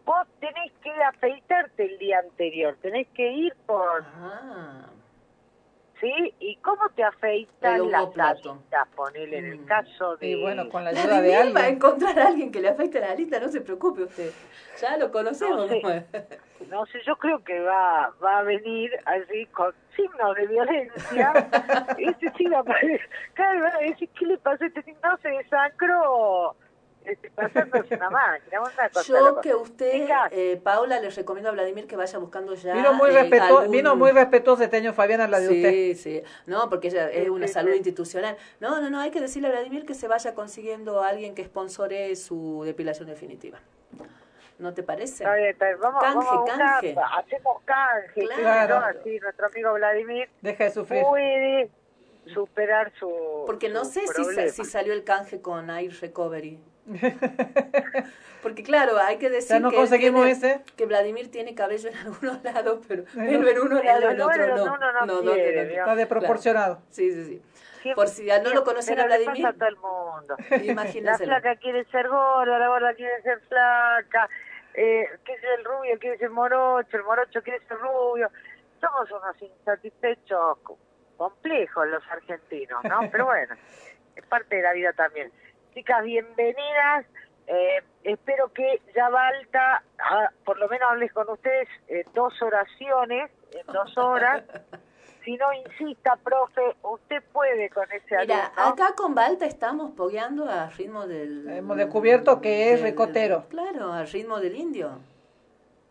vos 0.04 0.26
tenés 0.40 0.72
que 0.82 0.90
afeitarte 0.90 1.84
el 1.84 1.98
día 1.98 2.20
anterior, 2.20 2.78
tenés 2.80 3.08
que 3.08 3.30
ir 3.30 3.54
por... 3.66 4.04
¿Sí? 6.00 6.34
¿Y 6.38 6.56
cómo 6.56 6.88
te 6.94 7.02
afeitan 7.02 7.90
las 7.90 8.16
alitas? 8.16 8.88
Ponele 8.94 9.38
en 9.38 9.46
el 9.46 9.64
caso 9.64 10.16
de... 10.16 10.28
Y 10.28 10.40
bueno, 10.40 10.68
con 10.68 10.84
la 10.84 10.90
ayuda 10.90 11.20
de 11.20 11.28
Vladimir 11.28 11.56
va 11.56 11.60
a 11.60 11.64
alguien. 11.64 11.76
encontrar 11.76 12.18
a 12.18 12.28
alguien 12.28 12.52
que 12.52 12.60
le 12.60 12.68
afeite 12.68 13.00
la 13.00 13.12
alita, 13.12 13.40
no 13.40 13.48
se 13.48 13.60
preocupe 13.60 14.04
usted. 14.04 14.32
Ya 14.80 14.96
lo 14.96 15.10
conocemos. 15.10 15.68
No 16.68 16.86
sé. 16.86 17.00
yo 17.04 17.16
creo 17.16 17.42
que 17.42 17.58
va, 17.60 18.12
va 18.22 18.38
a 18.38 18.42
venir 18.42 18.92
así 19.06 19.46
con 19.46 19.74
signos 19.96 20.36
de 20.36 20.46
violencia. 20.46 21.32
este 21.98 22.32
sí 22.36 22.46
va 22.46 22.58
a 22.58 22.60
aparecer. 22.60 23.08
Claro, 23.34 23.60
va 23.62 23.68
a 23.68 23.78
decir, 23.78 24.08
¿qué 24.16 24.26
le 24.26 24.38
pasó? 24.38 24.64
Este 24.64 24.82
sí 24.82 24.94
no 25.02 25.16
se 25.18 25.30
desancró 25.30 26.54
una 27.90 28.10
máquina. 28.10 28.60
Una 28.60 28.88
cosa 28.90 29.02
Yo 29.08 29.40
que 29.40 29.54
usted, 29.54 30.08
eh, 30.30 30.60
Paula, 30.62 31.00
le 31.00 31.10
recomiendo 31.10 31.48
a 31.50 31.52
Vladimir 31.52 31.86
que 31.86 31.96
vaya 31.96 32.18
buscando 32.18 32.54
ya. 32.54 32.74
Vino 32.74 32.92
muy, 32.94 33.10
eh, 33.10 33.12
respeto, 33.22 33.44
algún- 33.44 33.70
vino 33.70 33.96
muy 33.96 34.10
respetuoso 34.12 34.62
este 34.62 34.76
año 34.76 34.92
Fabiana 34.92 35.26
la 35.28 35.40
de 35.40 35.48
sí, 35.48 35.54
usted. 35.56 35.94
Sí, 35.96 36.22
No, 36.46 36.68
porque 36.68 36.88
ella 36.88 37.10
es 37.10 37.28
una 37.28 37.48
salud 37.48 37.72
institucional. 37.74 38.36
No, 38.60 38.80
no, 38.80 38.90
no, 38.90 39.00
hay 39.00 39.10
que 39.10 39.20
decirle 39.20 39.48
a 39.48 39.52
Vladimir 39.52 39.86
que 39.86 39.94
se 39.94 40.08
vaya 40.08 40.34
consiguiendo 40.34 41.02
a 41.02 41.08
alguien 41.08 41.34
que 41.34 41.44
sponsore 41.44 42.14
su 42.16 42.62
depilación 42.64 43.08
definitiva. 43.08 43.60
¿No 44.58 44.74
te 44.74 44.82
parece? 44.82 45.22
Está 45.22 45.34
bien, 45.36 45.50
está 45.50 45.66
bien. 45.66 45.78
Vamos, 45.80 46.02
Canje, 46.02 46.16
vamos 46.18 46.32
a 46.32 46.36
buscar, 46.40 46.58
canje. 46.58 46.96
hacemos 47.16 47.62
canje, 47.64 48.26
Claro. 48.26 48.80
¿no? 48.80 48.86
así 48.86 49.20
nuestro 49.20 49.46
amigo 49.46 49.72
Vladimir 49.74 50.28
Deja 50.42 50.64
de 50.64 50.70
sufrir. 50.72 51.02
puede 51.04 51.70
superar 52.34 52.92
su 52.98 53.44
Porque 53.46 53.68
no 53.68 53.84
su 53.84 53.92
sé 53.92 54.00
si, 54.08 54.50
si 54.50 54.64
salió 54.64 54.92
el 54.94 55.04
canje 55.04 55.40
con 55.40 55.70
Air 55.70 55.92
Recovery. 56.00 56.58
Porque 58.42 58.62
claro, 58.62 58.96
hay 58.98 59.18
que 59.18 59.30
decir 59.30 59.60
no 59.60 59.70
que, 59.70 59.76
él 59.76 59.82
conseguimos 59.82 60.24
tiene- 60.24 60.54
ese. 60.54 60.62
que 60.76 60.86
Vladimir 60.86 61.30
tiene 61.30 61.54
cabello 61.54 61.88
en 61.90 61.96
algunos 61.96 62.42
lados, 62.44 62.84
pero, 62.86 63.02
En 63.02 63.26
pero 63.26 63.48
en 63.48 63.58
uno 63.60 63.78
en 63.80 63.86
lado 63.86 64.10
en 64.10 64.20
otro 64.20 64.46
no. 64.56 64.76
no 65.06 65.22
no, 65.22 65.32
quiere, 65.32 65.64
no. 65.64 65.80
Está 65.80 65.94
desproporcionado. 65.96 66.74
Claro. 66.76 66.86
Sí, 66.90 67.12
sí, 67.12 67.24
sí. 67.24 67.42
Siempre- 67.82 67.94
Por 67.94 68.08
si 68.08 68.24
ya 68.24 68.40
no 68.40 68.50
lo 68.50 68.64
conocen 68.64 68.94
a 69.00 69.04
pero 69.04 69.06
Vladimir, 69.08 69.42
pasa 69.42 69.48
a 69.48 69.58
todo 69.58 69.68
el 69.68 69.76
mundo. 69.76 70.36
La 71.02 71.18
flaca 71.18 71.56
quiere 71.56 71.84
ser 71.86 72.08
gorda, 72.08 72.58
la 72.58 72.68
gorda 72.68 72.94
quiere 72.94 73.22
ser 73.22 73.40
flaca, 73.48 74.28
eh, 74.74 75.06
que 75.24 75.32
el 75.56 75.64
rubio 75.64 75.98
quiere 75.98 76.18
ser 76.18 76.30
morocho, 76.30 76.96
el 76.96 77.04
morocho 77.04 77.42
quiere 77.42 77.60
ser 77.66 77.78
rubio. 77.78 78.30
Somos 78.80 79.10
unos 79.10 79.40
insatisfechos 79.42 80.58
co- 80.62 80.78
complejos 81.16 81.86
los 81.88 82.02
argentinos, 82.08 82.82
¿no? 82.84 83.00
Pero 83.12 83.26
bueno, 83.26 83.54
es 84.14 84.24
parte 84.26 84.56
de 84.56 84.62
la 84.62 84.72
vida 84.72 84.92
también. 84.92 85.32
Chicas, 85.78 86.02
bienvenidas. 86.02 87.06
Eh, 87.46 87.84
espero 88.02 88.52
que 88.52 88.82
ya 88.96 89.08
Balta, 89.10 89.84
ah, 90.00 90.28
por 90.44 90.58
lo 90.58 90.66
menos 90.68 90.90
hables 90.90 91.12
con 91.12 91.30
ustedes 91.30 91.68
eh, 91.86 92.04
dos 92.14 92.34
oraciones, 92.42 93.30
en 93.52 93.66
dos 93.72 93.96
horas. 93.96 94.42
Si 95.24 95.36
no 95.36 95.52
insista, 95.52 96.16
profe, 96.16 96.62
usted 96.82 97.22
puede 97.32 97.68
con 97.70 97.84
ese 97.92 98.16
Mira, 98.16 98.46
alumno. 98.46 98.62
acá 98.84 98.94
con 98.96 99.14
Balta 99.14 99.44
estamos 99.44 99.90
pogueando 99.90 100.48
a 100.48 100.70
ritmo 100.70 101.06
del... 101.06 101.46
Hemos 101.50 101.76
descubierto 101.76 102.40
que 102.40 102.72
es 102.72 102.80
del- 102.80 102.90
ricotero. 102.92 103.44
Claro, 103.50 103.92
al 103.92 104.08
ritmo 104.08 104.40
del 104.40 104.56
indio. 104.56 104.98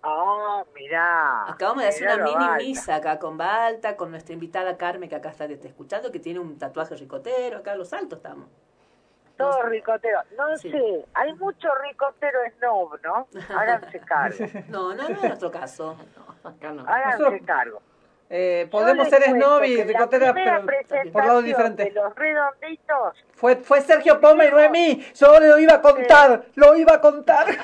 Ah, 0.01 0.63
mirá. 0.73 1.51
Acabamos 1.51 1.83
de 1.83 1.89
hacer 1.89 2.07
una 2.07 2.23
mini 2.23 2.35
Balta. 2.35 2.57
misa 2.57 2.95
acá 2.95 3.19
con 3.19 3.37
Balta, 3.37 3.95
con 3.95 4.09
nuestra 4.09 4.33
invitada 4.33 4.75
Carmen, 4.75 5.07
que 5.07 5.15
acá 5.15 5.29
está, 5.29 5.45
está 5.45 5.67
escuchando, 5.67 6.11
que 6.11 6.19
tiene 6.19 6.39
un 6.39 6.57
tatuaje 6.57 6.95
ricotero, 6.95 7.59
acá 7.59 7.73
a 7.73 7.75
los 7.75 7.93
altos 7.93 8.17
estamos. 8.17 8.47
Todo 9.37 9.63
ricotero. 9.63 10.19
No 10.37 10.57
Sí. 10.57 10.71
sé, 10.71 11.05
hay 11.13 11.33
mucho 11.35 11.69
ricotero 11.83 12.39
snob, 12.57 12.99
¿no? 13.03 13.27
Háganse 13.57 13.99
cargo. 13.99 14.37
No, 14.69 14.93
no, 14.93 15.03
no 15.09 15.15
es 15.15 15.23
nuestro 15.23 15.51
caso. 15.51 15.97
Acá 16.43 16.71
no. 16.71 16.81
Háganse 16.87 17.19
Nosotros- 17.19 17.41
cargo. 17.45 17.81
Eh, 18.29 18.67
podemos 18.69 19.07
ser 19.07 19.23
snob 19.23 19.63
y 19.63 19.77
pero 19.85 20.09
por 21.13 21.25
lados 21.25 21.43
diferentes. 21.45 21.85
De 21.85 21.91
los 22.01 22.13
redonditos, 22.13 23.25
Fue, 23.31 23.55
fue 23.55 23.79
Sergio 23.79 24.19
Poma 24.19 24.43
y 24.43 24.51
Noemí. 24.51 25.01
Yo 25.15 25.39
lo 25.39 25.57
iba 25.57 25.75
a 25.75 25.81
contar, 25.81 26.43
lo 26.55 26.75
iba 26.75 26.95
a 26.95 26.99
contar. 26.99 27.45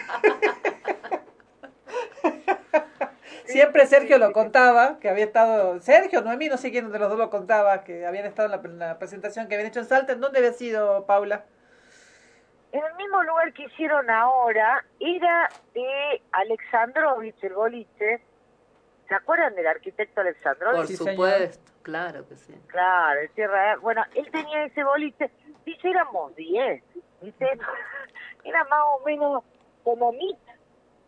Siempre 3.45 3.85
Sergio 3.85 4.17
lo 4.17 4.31
contaba, 4.31 4.99
que 4.99 5.09
había 5.09 5.25
estado, 5.25 5.79
Sergio, 5.81 6.21
Noemí, 6.21 6.47
no 6.47 6.55
sé 6.57 6.71
quién 6.71 6.91
de 6.91 6.97
los 6.99 7.09
dos 7.09 7.17
lo 7.19 7.29
contaba, 7.29 7.83
que 7.83 8.05
habían 8.05 8.25
estado 8.25 8.45
en 8.45 8.51
la, 8.51 8.61
en 8.69 8.79
la 8.79 8.97
presentación 8.99 9.47
que 9.47 9.55
habían 9.55 9.67
hecho 9.69 9.79
en 9.81 9.85
Salta. 9.85 10.13
¿En 10.13 10.21
dónde 10.21 10.39
había 10.39 10.53
sido, 10.53 11.05
Paula? 11.05 11.43
En 12.73 12.83
el 12.83 12.95
mismo 12.95 13.23
lugar 13.23 13.53
que 13.53 13.63
hicieron 13.65 14.09
ahora, 14.09 14.83
era 14.99 15.49
de 15.73 16.21
Alexandrovich, 16.31 17.35
el 17.43 17.53
boliche. 17.53 18.21
¿Se 19.07 19.15
acuerdan 19.15 19.53
del 19.55 19.67
arquitecto 19.67 20.21
Alexandrovich? 20.21 20.77
Por 20.77 20.87
Sí, 20.87 20.97
señor. 20.97 21.13
supuesto, 21.13 21.71
claro 21.83 22.27
que 22.27 22.35
sí. 22.35 22.53
Claro, 22.67 23.19
el 23.21 23.29
Tierra 23.31 23.77
Bueno, 23.77 24.03
él 24.15 24.29
tenía 24.31 24.65
ese 24.65 24.83
boliche. 24.83 25.29
Dice, 25.65 25.89
éramos 25.89 26.35
10. 26.35 26.83
Dice, 27.21 27.45
era 28.43 28.63
más 28.65 28.79
o 28.99 29.05
menos 29.05 29.43
como 29.83 30.11
MIT. 30.11 30.37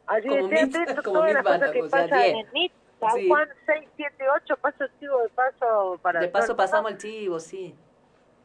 Así 0.08 0.28
Como 0.28 0.36
de 0.48 0.66
MIT, 0.66 0.72
dentro 0.86 1.04
como 1.04 1.20
todas 1.20 1.34
MIT 1.34 1.44
las 1.44 1.44
cosas 1.60 1.72
que 1.72 1.82
sea, 1.82 1.90
pasan 1.90 2.20
10. 2.20 2.36
en 2.36 2.52
MIT. 2.54 2.74
San 3.00 3.10
Sí. 3.12 3.28
Juan 3.28 3.50
6, 3.66 3.90
7, 3.98 4.26
8, 4.44 4.58
paso 4.58 4.86
chivo 5.00 5.22
de 5.22 5.30
paso 5.30 6.00
para 6.02 6.20
De 6.22 6.28
paso 6.30 6.56
pasamos 6.56 6.92
el 6.92 6.98
chivo, 6.98 7.40
sí. 7.40 7.76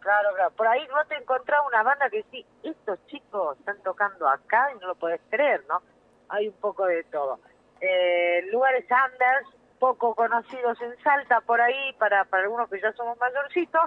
Claro, 0.01 0.31
claro. 0.35 0.51
Por 0.53 0.67
ahí 0.67 0.87
no 0.89 1.05
te 1.07 1.17
encontrás 1.17 1.61
una 1.67 1.83
banda 1.83 2.09
que 2.11 2.25
sí, 2.31 2.45
estos 2.63 2.99
chicos 3.07 3.59
están 3.59 3.81
tocando 3.83 4.29
acá 4.29 4.71
y 4.75 4.79
no 4.79 4.89
lo 4.89 4.95
podés 4.95 5.21
creer, 5.31 5.63
¿no? 5.69 5.83
Hay 6.29 6.49
un 6.49 6.55
poco 6.55 6.87
de 6.87 7.05
todo. 7.05 7.39
Eh, 7.81 8.43
lugares 8.51 8.85
Anders, 8.91 9.47
poco 9.79 10.15
conocidos 10.15 10.81
en 10.83 10.97
Salta 11.03 11.41
por 11.43 11.61
ahí, 11.61 11.93
para, 11.99 12.25
para 12.25 12.45
algunos 12.45 12.69
que 12.69 12.81
ya 12.81 12.93
somos 12.93 13.19
mayorcitos, 13.19 13.83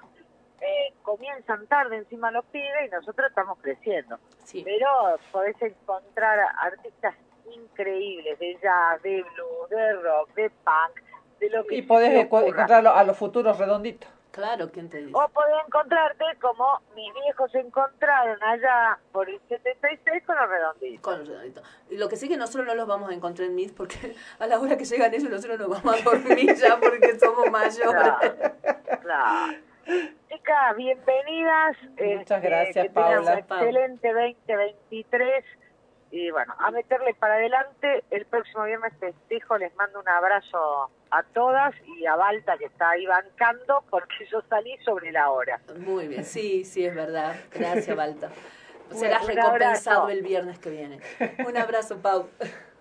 eh, 0.61 0.93
comienzan 1.01 1.67
tarde 1.67 1.97
encima 1.97 2.31
los 2.31 2.45
pibes 2.45 2.87
y 2.87 2.89
nosotros 2.89 3.27
estamos 3.29 3.59
creciendo. 3.61 4.17
Sí. 4.43 4.63
Pero 4.63 5.19
podés 5.31 5.61
encontrar 5.61 6.39
artistas 6.59 7.15
increíbles 7.53 8.39
de 8.39 8.57
jazz, 8.61 9.01
de 9.01 9.23
blues, 9.23 9.69
de 9.69 9.93
rock, 10.01 10.33
de 10.35 10.49
punk, 10.49 11.01
de 11.39 11.49
lo 11.49 11.65
que 11.67 11.75
Y 11.75 11.81
podés 11.81 12.25
ocurra. 12.25 12.47
encontrarlo 12.47 12.91
a 12.93 13.03
los 13.03 13.17
futuros 13.17 13.57
redonditos. 13.57 14.09
Claro, 14.33 14.71
¿quién 14.71 14.89
te 14.89 14.97
dice? 14.97 15.11
O 15.13 15.29
podés 15.29 15.53
encontrarte 15.67 16.25
como 16.41 16.81
mis 16.95 17.13
viejos 17.13 17.51
se 17.51 17.59
encontraron 17.59 18.41
allá 18.41 18.97
por 19.11 19.29
el 19.29 19.39
76 19.47 20.23
con 20.25 20.35
los 20.35 20.49
redonditos. 20.49 21.01
Con 21.01 21.19
los 21.19 21.27
redonditos. 21.27 21.63
Y 21.91 21.97
lo 21.97 22.09
que 22.09 22.15
sí 22.15 22.27
que 22.27 22.35
nosotros 22.35 22.65
no 22.65 22.73
los 22.73 22.87
vamos 22.87 23.11
a 23.11 23.13
encontrar 23.13 23.47
en 23.47 23.53
MIT 23.55 23.75
porque 23.77 24.15
a 24.39 24.47
la 24.47 24.59
hora 24.59 24.75
que 24.75 24.85
llegan 24.85 25.13
ellos 25.13 25.29
nosotros 25.29 25.59
nos 25.59 25.69
vamos 25.69 26.01
a 26.01 26.03
dormir 26.03 26.55
ya 26.55 26.79
porque 26.79 27.19
somos 27.19 27.51
mayores. 27.51 27.83
Claro, 27.91 28.99
claro. 29.03 29.57
Chicas, 30.29 30.75
bienvenidas. 30.77 31.77
Muchas 31.83 31.97
Este, 32.37 32.39
gracias, 32.39 32.85
que 32.87 32.89
Paula. 32.89 33.33
un 33.33 33.37
excelente 33.37 34.13
2023. 34.13 35.45
Y 36.15 36.29
bueno, 36.29 36.53
a 36.59 36.69
meterle 36.69 37.15
para 37.15 37.33
adelante. 37.33 38.03
El 38.11 38.27
próximo 38.27 38.65
viernes 38.65 38.93
festejo. 38.99 39.57
Les 39.57 39.75
mando 39.75 39.99
un 39.99 40.07
abrazo 40.07 40.91
a 41.09 41.23
todas 41.23 41.73
y 41.97 42.05
a 42.05 42.15
Balta 42.15 42.55
que 42.59 42.65
está 42.65 42.91
ahí 42.91 43.07
bancando 43.07 43.83
porque 43.89 44.27
yo 44.31 44.43
salí 44.47 44.77
sobre 44.85 45.11
la 45.11 45.31
hora. 45.31 45.59
Muy 45.75 46.07
bien, 46.07 46.23
sí, 46.23 46.65
sí, 46.65 46.85
es 46.85 46.93
verdad. 46.93 47.35
Gracias, 47.51 47.97
Balta. 47.97 48.29
Serás 48.91 49.25
recompensado 49.25 50.01
abrazo. 50.03 50.09
el 50.09 50.21
viernes 50.21 50.59
que 50.59 50.69
viene. 50.69 50.99
Un 51.47 51.57
abrazo, 51.57 51.97
Pau. 51.97 52.29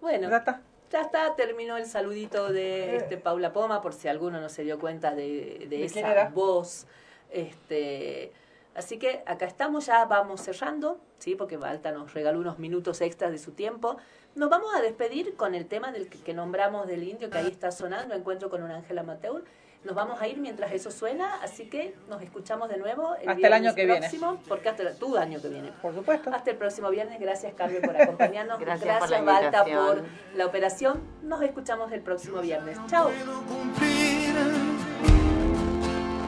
Bueno, 0.00 0.30
Ya 0.30 0.36
está. 0.36 0.60
ya 0.92 1.00
está, 1.00 1.34
terminó 1.34 1.76
el 1.76 1.86
saludito 1.86 2.52
de 2.52 2.96
este 2.98 3.16
Paula 3.16 3.52
Poma, 3.52 3.82
por 3.82 3.92
si 3.92 4.06
alguno 4.06 4.40
no 4.40 4.48
se 4.48 4.62
dio 4.62 4.78
cuenta 4.78 5.12
de, 5.16 5.66
de 5.68 5.78
¿De 5.78 5.84
esa 5.84 6.28
voz. 6.28 6.86
Este, 7.30 8.32
así 8.76 8.98
que 8.98 9.22
acá 9.26 9.46
estamos, 9.46 9.86
ya 9.86 10.04
vamos 10.04 10.40
cerrando, 10.42 10.98
¿sí? 11.18 11.34
porque 11.34 11.56
Balta 11.56 11.92
nos 11.92 12.14
regaló 12.14 12.38
unos 12.40 12.58
minutos 12.58 13.00
extras 13.00 13.30
de 13.32 13.38
su 13.38 13.52
tiempo. 13.52 13.96
Nos 14.34 14.50
vamos 14.50 14.74
a 14.74 14.82
despedir 14.82 15.34
con 15.36 15.54
el 15.54 15.66
tema 15.66 15.92
del 15.92 16.08
que, 16.08 16.18
que 16.18 16.34
nombramos 16.34 16.86
del 16.86 17.02
indio, 17.02 17.30
que 17.30 17.38
ahí 17.38 17.48
está 17.48 17.70
sonando, 17.70 18.14
Encuentro 18.14 18.50
con 18.50 18.62
un 18.62 18.70
ángel 18.70 18.98
amateur. 18.98 19.42
Nos 19.84 19.94
vamos 19.94 20.20
a 20.20 20.26
ir 20.26 20.38
mientras 20.38 20.72
eso 20.72 20.90
suena, 20.90 21.40
así 21.42 21.68
que 21.68 21.94
nos 22.08 22.20
escuchamos 22.20 22.68
de 22.68 22.76
nuevo 22.76 23.14
el 23.22 23.28
Hasta 23.28 23.46
el 23.46 23.52
año 23.52 23.74
que 23.74 23.84
viene. 23.84 24.00
próximo, 24.00 24.40
porque 24.48 24.68
hasta 24.68 24.82
el- 24.82 24.98
tu 24.98 25.16
año 25.16 25.40
que 25.40 25.48
viene. 25.48 25.70
Por 25.80 25.94
supuesto. 25.94 26.30
Hasta 26.34 26.50
el 26.50 26.56
próximo 26.56 26.90
viernes. 26.90 27.20
Gracias, 27.20 27.54
Carmen, 27.54 27.82
por 27.82 27.96
acompañarnos. 27.96 28.58
Gracias 28.60 28.98
por 28.98 29.10
la 29.10 29.20
Balta, 29.22 29.64
por 29.64 30.02
la 30.34 30.46
operación. 30.46 31.00
Nos 31.22 31.40
escuchamos 31.42 31.92
el 31.92 32.00
próximo 32.00 32.40
viernes. 32.40 32.78
Chao. 32.88 33.10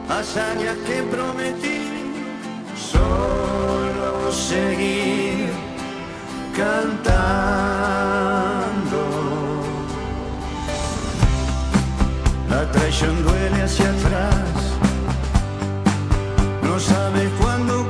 hazañas 0.09 0.75
que 0.87 1.03
prometí, 1.03 1.98
solo 2.79 4.31
seguir 4.31 5.49
cantando. 6.55 6.99
La 12.49 12.71
traición 12.71 13.23
duele 13.23 13.63
hacia 13.63 13.89
atrás, 13.89 14.43
no 16.63 16.79
sabes 16.79 17.29
cuándo 17.39 17.87